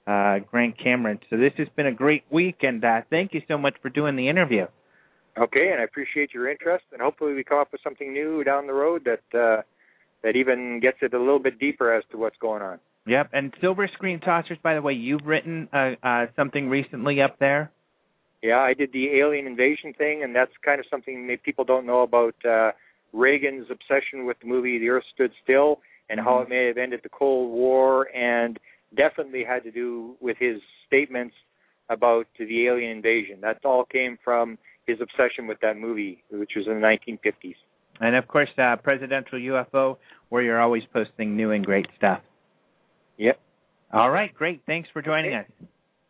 uh, 0.07 0.45
Grant 0.51 0.77
Cameron. 0.82 1.20
So 1.31 1.36
this 1.36 1.53
has 1.59 1.69
been 1.77 1.86
a 1.86 1.93
great 1.93 2.24
week, 2.31 2.57
and 2.62 2.85
uh, 2.85 3.03
thank 3.11 3.35
you 3.35 3.43
so 3.47 3.57
much 3.57 3.74
for 3.81 3.89
doing 3.89 4.16
the 4.16 4.28
interview. 4.28 4.66
Okay, 5.39 5.70
and 5.73 5.81
I 5.81 5.85
appreciate 5.85 6.32
your 6.32 6.49
interest, 6.49 6.85
and 6.93 7.01
hopefully 7.01 7.35
we 7.35 7.43
come 7.43 7.59
up 7.59 7.73
with 7.73 7.81
something 7.82 8.12
new 8.12 8.45
down 8.45 8.66
the 8.66 8.73
road 8.73 9.05
that 9.05 9.39
uh, 9.39 9.62
that 10.23 10.36
even 10.36 10.81
gets 10.81 10.99
it 11.03 11.12
a 11.15 11.19
little 11.19 11.39
bit 11.41 11.59
deeper 11.59 11.93
as 11.93 12.05
to 12.11 12.16
what's 12.16 12.36
going 12.39 12.62
on. 12.62 12.78
Yep, 13.06 13.31
and 13.32 13.52
Silver 13.60 13.89
Screen 13.93 14.20
Saucers. 14.24 14.59
By 14.62 14.74
the 14.74 14.82
way, 14.82 14.94
you've 14.94 15.26
written 15.26 15.68
uh, 15.72 15.90
uh, 16.02 16.26
something 16.36 16.68
recently 16.68 17.20
up 17.20 17.39
there. 17.39 17.70
Yeah, 18.43 18.59
I 18.59 18.74
did 18.74 18.93
the 18.93 19.18
alien 19.18 19.47
invasion 19.47 19.93
thing, 19.97 20.22
and 20.22 20.35
that's 20.35 20.52
kind 20.64 20.81
of 20.81 20.86
something 20.90 21.35
people 21.44 21.64
don't 21.64 21.86
know 21.86 22.02
about 22.02 22.35
uh, 22.44 22.72
Reagan's 23.12 23.66
obsession 23.70 24.26
with 24.26 24.39
the 24.40 24.47
movie 24.47 24.78
The 24.78 24.89
Earth 24.89 25.05
Stood 25.14 25.32
Still 25.43 25.81
and 26.10 26.20
how 26.20 26.40
it 26.40 26.48
may 26.48 26.66
have 26.66 26.76
ended 26.76 27.01
the 27.02 27.09
Cold 27.09 27.51
War, 27.51 28.14
and 28.14 28.59
definitely 28.94 29.44
had 29.44 29.62
to 29.64 29.70
do 29.70 30.16
with 30.20 30.36
his 30.39 30.60
statements 30.86 31.35
about 31.89 32.26
the 32.39 32.66
alien 32.66 32.90
invasion. 32.90 33.40
That 33.40 33.64
all 33.64 33.85
came 33.85 34.18
from 34.22 34.59
his 34.86 34.98
obsession 35.01 35.47
with 35.47 35.60
that 35.60 35.78
movie, 35.78 36.22
which 36.31 36.52
was 36.56 36.66
in 36.66 36.81
the 36.81 36.86
1950s. 36.86 37.55
And 38.01 38.16
of 38.16 38.28
course, 38.28 38.51
uh, 38.59 38.76
Presidential 38.76 39.39
UFO, 39.39 39.97
where 40.28 40.43
you're 40.43 40.60
always 40.60 40.82
posting 40.93 41.36
new 41.36 41.52
and 41.52 41.64
great 41.64 41.86
stuff. 41.97 42.20
Yep. 43.19 43.39
All 43.93 44.11
right, 44.11 44.35
great. 44.35 44.62
Thanks 44.66 44.89
for 44.93 45.03
joining 45.03 45.35
us. 45.35 45.47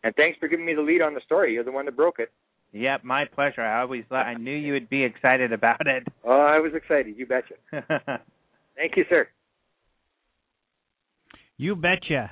And 0.03 0.15
thanks 0.17 0.39
for 0.39 0.49
giving 0.49 0.67
me 0.67 0.75
the 0.75 0.83
lead 0.83 1.03
on 1.03 1.15
the 1.15 1.21
story. 1.25 1.53
You're 1.55 1.65
the 1.65 1.73
one 1.73 1.87
that 1.87 1.97
broke 1.97 2.19
it. 2.19 2.31
Yep, 2.73 3.05
my 3.05 3.25
pleasure. 3.25 3.63
I 3.63 3.83
always 3.83 4.05
I 4.11 4.35
knew 4.35 4.55
you 4.55 4.73
would 4.73 4.91
be 4.91 5.05
excited 5.05 5.53
about 5.53 5.87
it. 5.87 6.07
Oh, 6.25 6.41
I 6.41 6.59
was 6.59 6.73
excited. 6.75 7.17
You 7.17 7.27
betcha. 7.27 7.55
Thank 8.77 8.97
you, 8.97 9.05
sir. 9.09 9.29
You 11.57 11.77
betcha. 11.77 12.31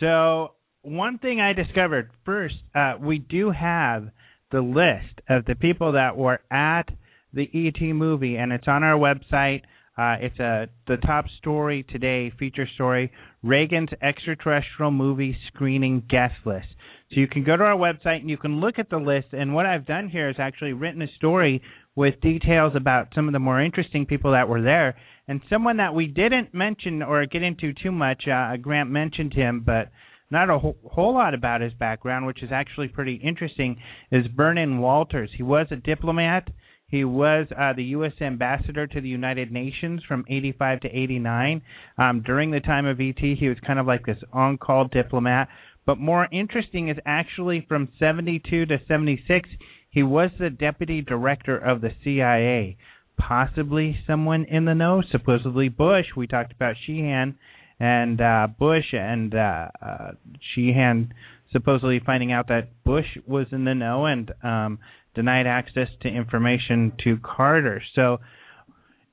So 0.00 0.52
one 0.82 1.18
thing 1.18 1.40
I 1.40 1.52
discovered 1.52 2.10
first, 2.24 2.56
uh, 2.74 2.94
we 3.00 3.18
do 3.18 3.50
have 3.52 4.08
the 4.50 4.60
list 4.60 5.20
of 5.28 5.44
the 5.44 5.54
people 5.54 5.92
that 5.92 6.16
were 6.16 6.40
at 6.50 6.88
the 7.32 7.48
ET 7.54 7.80
movie, 7.80 8.36
and 8.36 8.52
it's 8.52 8.68
on 8.68 8.82
our 8.82 8.98
website. 8.98 9.62
Uh, 9.96 10.16
it's 10.20 10.38
a 10.40 10.68
the 10.88 10.96
top 10.96 11.26
story 11.38 11.84
today, 11.88 12.32
feature 12.38 12.66
story, 12.74 13.12
Reagan's 13.42 13.90
extraterrestrial 14.02 14.90
movie 14.90 15.36
screening 15.48 16.02
guest 16.08 16.34
list. 16.44 16.66
So 17.12 17.20
you 17.20 17.28
can 17.28 17.44
go 17.44 17.56
to 17.56 17.62
our 17.62 17.76
website 17.76 18.20
and 18.20 18.30
you 18.30 18.36
can 18.36 18.60
look 18.60 18.78
at 18.78 18.90
the 18.90 18.96
list. 18.96 19.28
And 19.32 19.54
what 19.54 19.66
I've 19.66 19.86
done 19.86 20.08
here 20.08 20.28
is 20.28 20.36
actually 20.38 20.72
written 20.72 21.02
a 21.02 21.06
story 21.16 21.62
with 21.94 22.20
details 22.20 22.72
about 22.74 23.08
some 23.14 23.28
of 23.28 23.32
the 23.32 23.38
more 23.38 23.62
interesting 23.62 24.04
people 24.04 24.32
that 24.32 24.48
were 24.48 24.62
there. 24.62 24.96
And 25.28 25.40
someone 25.48 25.76
that 25.76 25.94
we 25.94 26.06
didn't 26.06 26.52
mention 26.52 27.02
or 27.02 27.24
get 27.26 27.42
into 27.42 27.72
too 27.72 27.92
much, 27.92 28.24
uh, 28.26 28.56
Grant 28.56 28.90
mentioned 28.90 29.32
him, 29.32 29.62
but 29.64 29.90
not 30.30 30.50
a 30.50 30.58
whole, 30.58 30.76
whole 30.84 31.14
lot 31.14 31.34
about 31.34 31.60
his 31.60 31.72
background, 31.74 32.26
which 32.26 32.42
is 32.42 32.50
actually 32.52 32.88
pretty 32.88 33.14
interesting, 33.22 33.76
is 34.10 34.26
Vernon 34.34 34.80
Walters. 34.80 35.30
He 35.36 35.44
was 35.44 35.68
a 35.70 35.76
diplomat. 35.76 36.48
He 36.94 37.02
was 37.02 37.48
uh, 37.58 37.72
the 37.72 37.82
U.S. 37.96 38.12
ambassador 38.20 38.86
to 38.86 39.00
the 39.00 39.08
United 39.08 39.50
Nations 39.50 40.00
from 40.06 40.24
85 40.30 40.82
to 40.82 40.88
89. 40.88 41.60
Um, 41.98 42.22
during 42.24 42.52
the 42.52 42.60
time 42.60 42.86
of 42.86 43.00
ET, 43.00 43.18
he 43.18 43.48
was 43.48 43.58
kind 43.66 43.80
of 43.80 43.86
like 43.86 44.06
this 44.06 44.18
on 44.32 44.58
call 44.58 44.86
diplomat. 44.86 45.48
But 45.86 45.98
more 45.98 46.28
interesting 46.30 46.90
is 46.90 46.96
actually 47.04 47.66
from 47.68 47.88
72 47.98 48.66
to 48.66 48.78
76, 48.86 49.48
he 49.90 50.04
was 50.04 50.30
the 50.38 50.50
deputy 50.50 51.02
director 51.02 51.58
of 51.58 51.80
the 51.80 51.90
CIA. 52.04 52.76
Possibly 53.18 53.98
someone 54.06 54.44
in 54.44 54.64
the 54.64 54.74
know, 54.74 55.02
supposedly 55.10 55.68
Bush. 55.68 56.06
We 56.16 56.28
talked 56.28 56.52
about 56.52 56.76
Sheehan 56.86 57.36
and 57.80 58.20
uh, 58.20 58.46
Bush 58.56 58.92
and 58.92 59.34
uh, 59.34 59.66
uh, 59.82 60.10
Sheehan 60.54 61.12
supposedly 61.50 62.00
finding 62.06 62.30
out 62.30 62.46
that 62.48 62.68
Bush 62.84 63.06
was 63.26 63.46
in 63.50 63.64
the 63.64 63.74
know 63.74 64.06
and 64.06 64.30
um, 64.44 64.78
denied 65.14 65.46
access 65.46 65.88
to 66.02 66.08
information 66.08 66.92
to 67.04 67.18
Carter. 67.22 67.82
So 67.94 68.18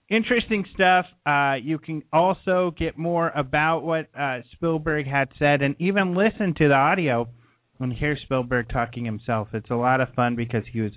interesting 0.09 0.65
stuff. 0.73 1.05
Uh, 1.25 1.55
you 1.61 1.79
can 1.79 2.03
also 2.11 2.73
get 2.77 2.97
more 2.97 3.29
about 3.29 3.81
what 3.81 4.07
uh, 4.17 4.39
Spielberg 4.53 5.07
had 5.07 5.29
said 5.39 5.61
and 5.61 5.75
even 5.79 6.15
listen 6.15 6.53
to 6.57 6.67
the 6.67 6.73
audio 6.73 7.27
and 7.79 7.93
hear 7.93 8.17
Spielberg 8.23 8.69
talking 8.69 9.05
himself. 9.05 9.47
It's 9.53 9.69
a 9.69 9.75
lot 9.75 10.01
of 10.01 10.13
fun 10.13 10.35
because 10.35 10.63
he 10.71 10.81
was 10.81 10.91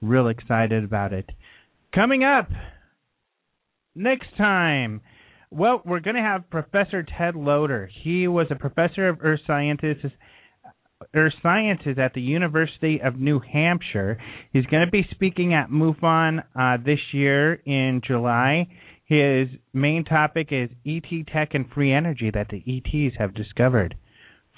real 0.00 0.28
excited 0.28 0.84
about 0.84 1.12
it. 1.12 1.28
Coming 1.94 2.24
up 2.24 2.48
next 3.94 4.36
time. 4.38 5.00
Well, 5.50 5.82
we're 5.84 6.00
going 6.00 6.16
to 6.16 6.22
have 6.22 6.48
Professor 6.48 7.02
Ted 7.02 7.34
Loder. 7.34 7.90
He 8.04 8.28
was 8.28 8.46
a 8.50 8.54
professor 8.54 9.08
of 9.08 9.18
earth 9.20 9.40
sciences 9.46 9.96
Earth 11.14 11.32
Sciences 11.42 11.98
at 11.98 12.14
the 12.14 12.20
University 12.20 13.00
of 13.02 13.18
New 13.18 13.40
Hampshire. 13.40 14.18
He's 14.52 14.66
going 14.66 14.84
to 14.84 14.90
be 14.90 15.06
speaking 15.10 15.54
at 15.54 15.70
MUFON 15.70 16.42
uh, 16.58 16.76
this 16.84 16.98
year 17.12 17.54
in 17.54 18.02
July. 18.06 18.68
His 19.06 19.48
main 19.72 20.04
topic 20.04 20.48
is 20.50 20.70
ET 20.86 21.26
tech 21.32 21.54
and 21.54 21.68
free 21.70 21.92
energy 21.92 22.30
that 22.32 22.48
the 22.48 22.62
ETs 22.66 23.16
have 23.18 23.34
discovered. 23.34 23.96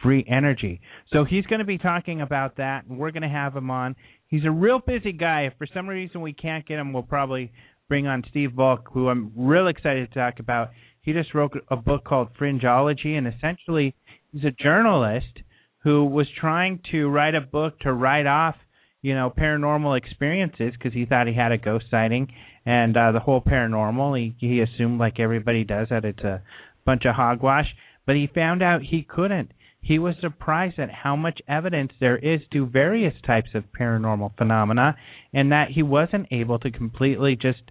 Free 0.03 0.25
energy. 0.29 0.81
So 1.13 1.25
he's 1.25 1.47
going 1.47 1.61
to 1.61 1.65
be 1.65 1.79
talking 1.79 2.21
about 2.21 2.57
that, 2.57 2.85
and 2.87 2.99
we're 2.99 3.13
going 3.13 3.23
to 3.23 3.29
have 3.29 3.57
him 3.57 3.71
on. 3.71 3.95
He's 4.27 4.45
a 4.45 4.51
real 4.51 4.81
busy 4.81 5.13
guy. 5.13 5.43
If 5.43 5.55
for 5.59 5.67
some 5.73 5.89
reason 5.89 6.21
we 6.21 6.33
can't 6.33 6.67
get 6.67 6.79
him, 6.79 6.93
we'll 6.93 7.05
probably 7.05 7.53
bring 7.89 8.07
on 8.07 8.25
Steve 8.31 8.53
Volk, 8.53 8.89
who 8.93 9.09
I'm 9.09 9.33
real 9.37 9.69
excited 9.69 10.09
to 10.09 10.19
talk 10.19 10.41
about. 10.41 10.71
He 11.03 11.13
just 11.13 11.35
wrote 11.35 11.53
a 11.71 11.77
book 11.77 12.05
called 12.05 12.29
Fringeology, 12.39 13.17
and 13.17 13.29
essentially 13.29 13.95
he's 14.33 14.45
a 14.45 14.51
journalist 14.51 15.41
who 15.83 16.05
was 16.05 16.27
trying 16.41 16.81
to 16.93 17.09
write 17.09 17.35
a 17.35 17.41
book 17.41 17.79
to 17.81 17.93
write 17.93 18.27
off, 18.27 18.55
you 19.03 19.15
know, 19.15 19.33
paranormal 19.37 19.99
experiences 19.99 20.73
because 20.79 20.93
he 20.93 21.05
thought 21.05 21.27
he 21.27 21.35
had 21.35 21.53
a 21.53 21.59
ghost 21.59 21.87
sighting 21.91 22.29
and 22.65 22.97
uh, 22.97 23.13
the 23.13 23.21
whole 23.21 23.41
paranormal. 23.41 24.19
He 24.19 24.35
he 24.39 24.61
assumed 24.61 25.01
like 25.01 25.19
everybody 25.19 25.65
does 25.65 25.89
that 25.91 26.05
it's 26.05 26.23
a 26.23 26.43
bunch 26.85 27.05
of 27.05 27.15
hogwash, 27.15 27.67
but 28.07 28.17
he 28.17 28.29
found 28.33 28.63
out 28.63 28.83
he 28.83 29.03
couldn't. 29.03 29.53
He 29.81 29.99
was 29.99 30.15
surprised 30.21 30.79
at 30.79 30.91
how 30.91 31.17
much 31.17 31.41
evidence 31.49 31.91
there 31.99 32.17
is 32.17 32.41
to 32.53 32.67
various 32.67 33.15
types 33.27 33.49
of 33.55 33.65
paranormal 33.79 34.37
phenomena, 34.39 34.97
and 35.35 35.51
that 35.51 35.71
he 35.75 35.83
wasn't 35.83 36.29
able 36.31 36.61
to 36.61 36.71
completely 36.71 37.35
just 37.35 37.63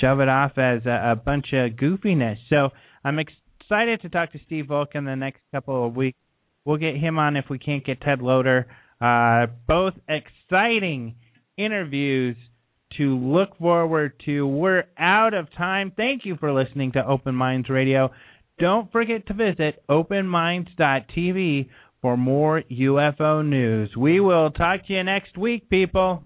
shove 0.00 0.18
it 0.18 0.28
off 0.28 0.58
as 0.58 0.84
a, 0.86 1.12
a 1.12 1.16
bunch 1.16 1.46
of 1.52 1.72
goofiness. 1.72 2.38
So 2.50 2.70
I'm 3.04 3.20
excited 3.20 4.02
to 4.02 4.08
talk 4.08 4.32
to 4.32 4.40
Steve 4.46 4.66
Volk 4.66 4.90
in 4.94 5.04
the 5.04 5.14
next 5.14 5.40
couple 5.52 5.86
of 5.86 5.94
weeks 5.94 6.18
We'll 6.64 6.78
get 6.78 6.96
him 6.96 7.18
on 7.18 7.36
if 7.36 7.46
we 7.50 7.58
can't 7.58 7.84
get 7.84 8.00
Ted 8.00 8.22
Loder. 8.22 8.66
Uh, 9.00 9.46
both 9.66 9.94
exciting 10.08 11.16
interviews 11.56 12.36
to 12.96 13.16
look 13.16 13.58
forward 13.58 14.12
to. 14.24 14.46
We're 14.46 14.84
out 14.98 15.34
of 15.34 15.52
time. 15.56 15.92
Thank 15.96 16.24
you 16.24 16.36
for 16.38 16.52
listening 16.52 16.92
to 16.92 17.06
Open 17.06 17.34
Minds 17.34 17.68
Radio. 17.68 18.10
Don't 18.58 18.90
forget 18.92 19.26
to 19.26 19.34
visit 19.34 19.82
openminds.tv 19.90 21.68
for 22.00 22.16
more 22.16 22.62
UFO 22.70 23.46
news. 23.46 23.90
We 23.96 24.20
will 24.20 24.50
talk 24.50 24.86
to 24.86 24.92
you 24.92 25.02
next 25.02 25.36
week, 25.36 25.68
people. 25.68 26.22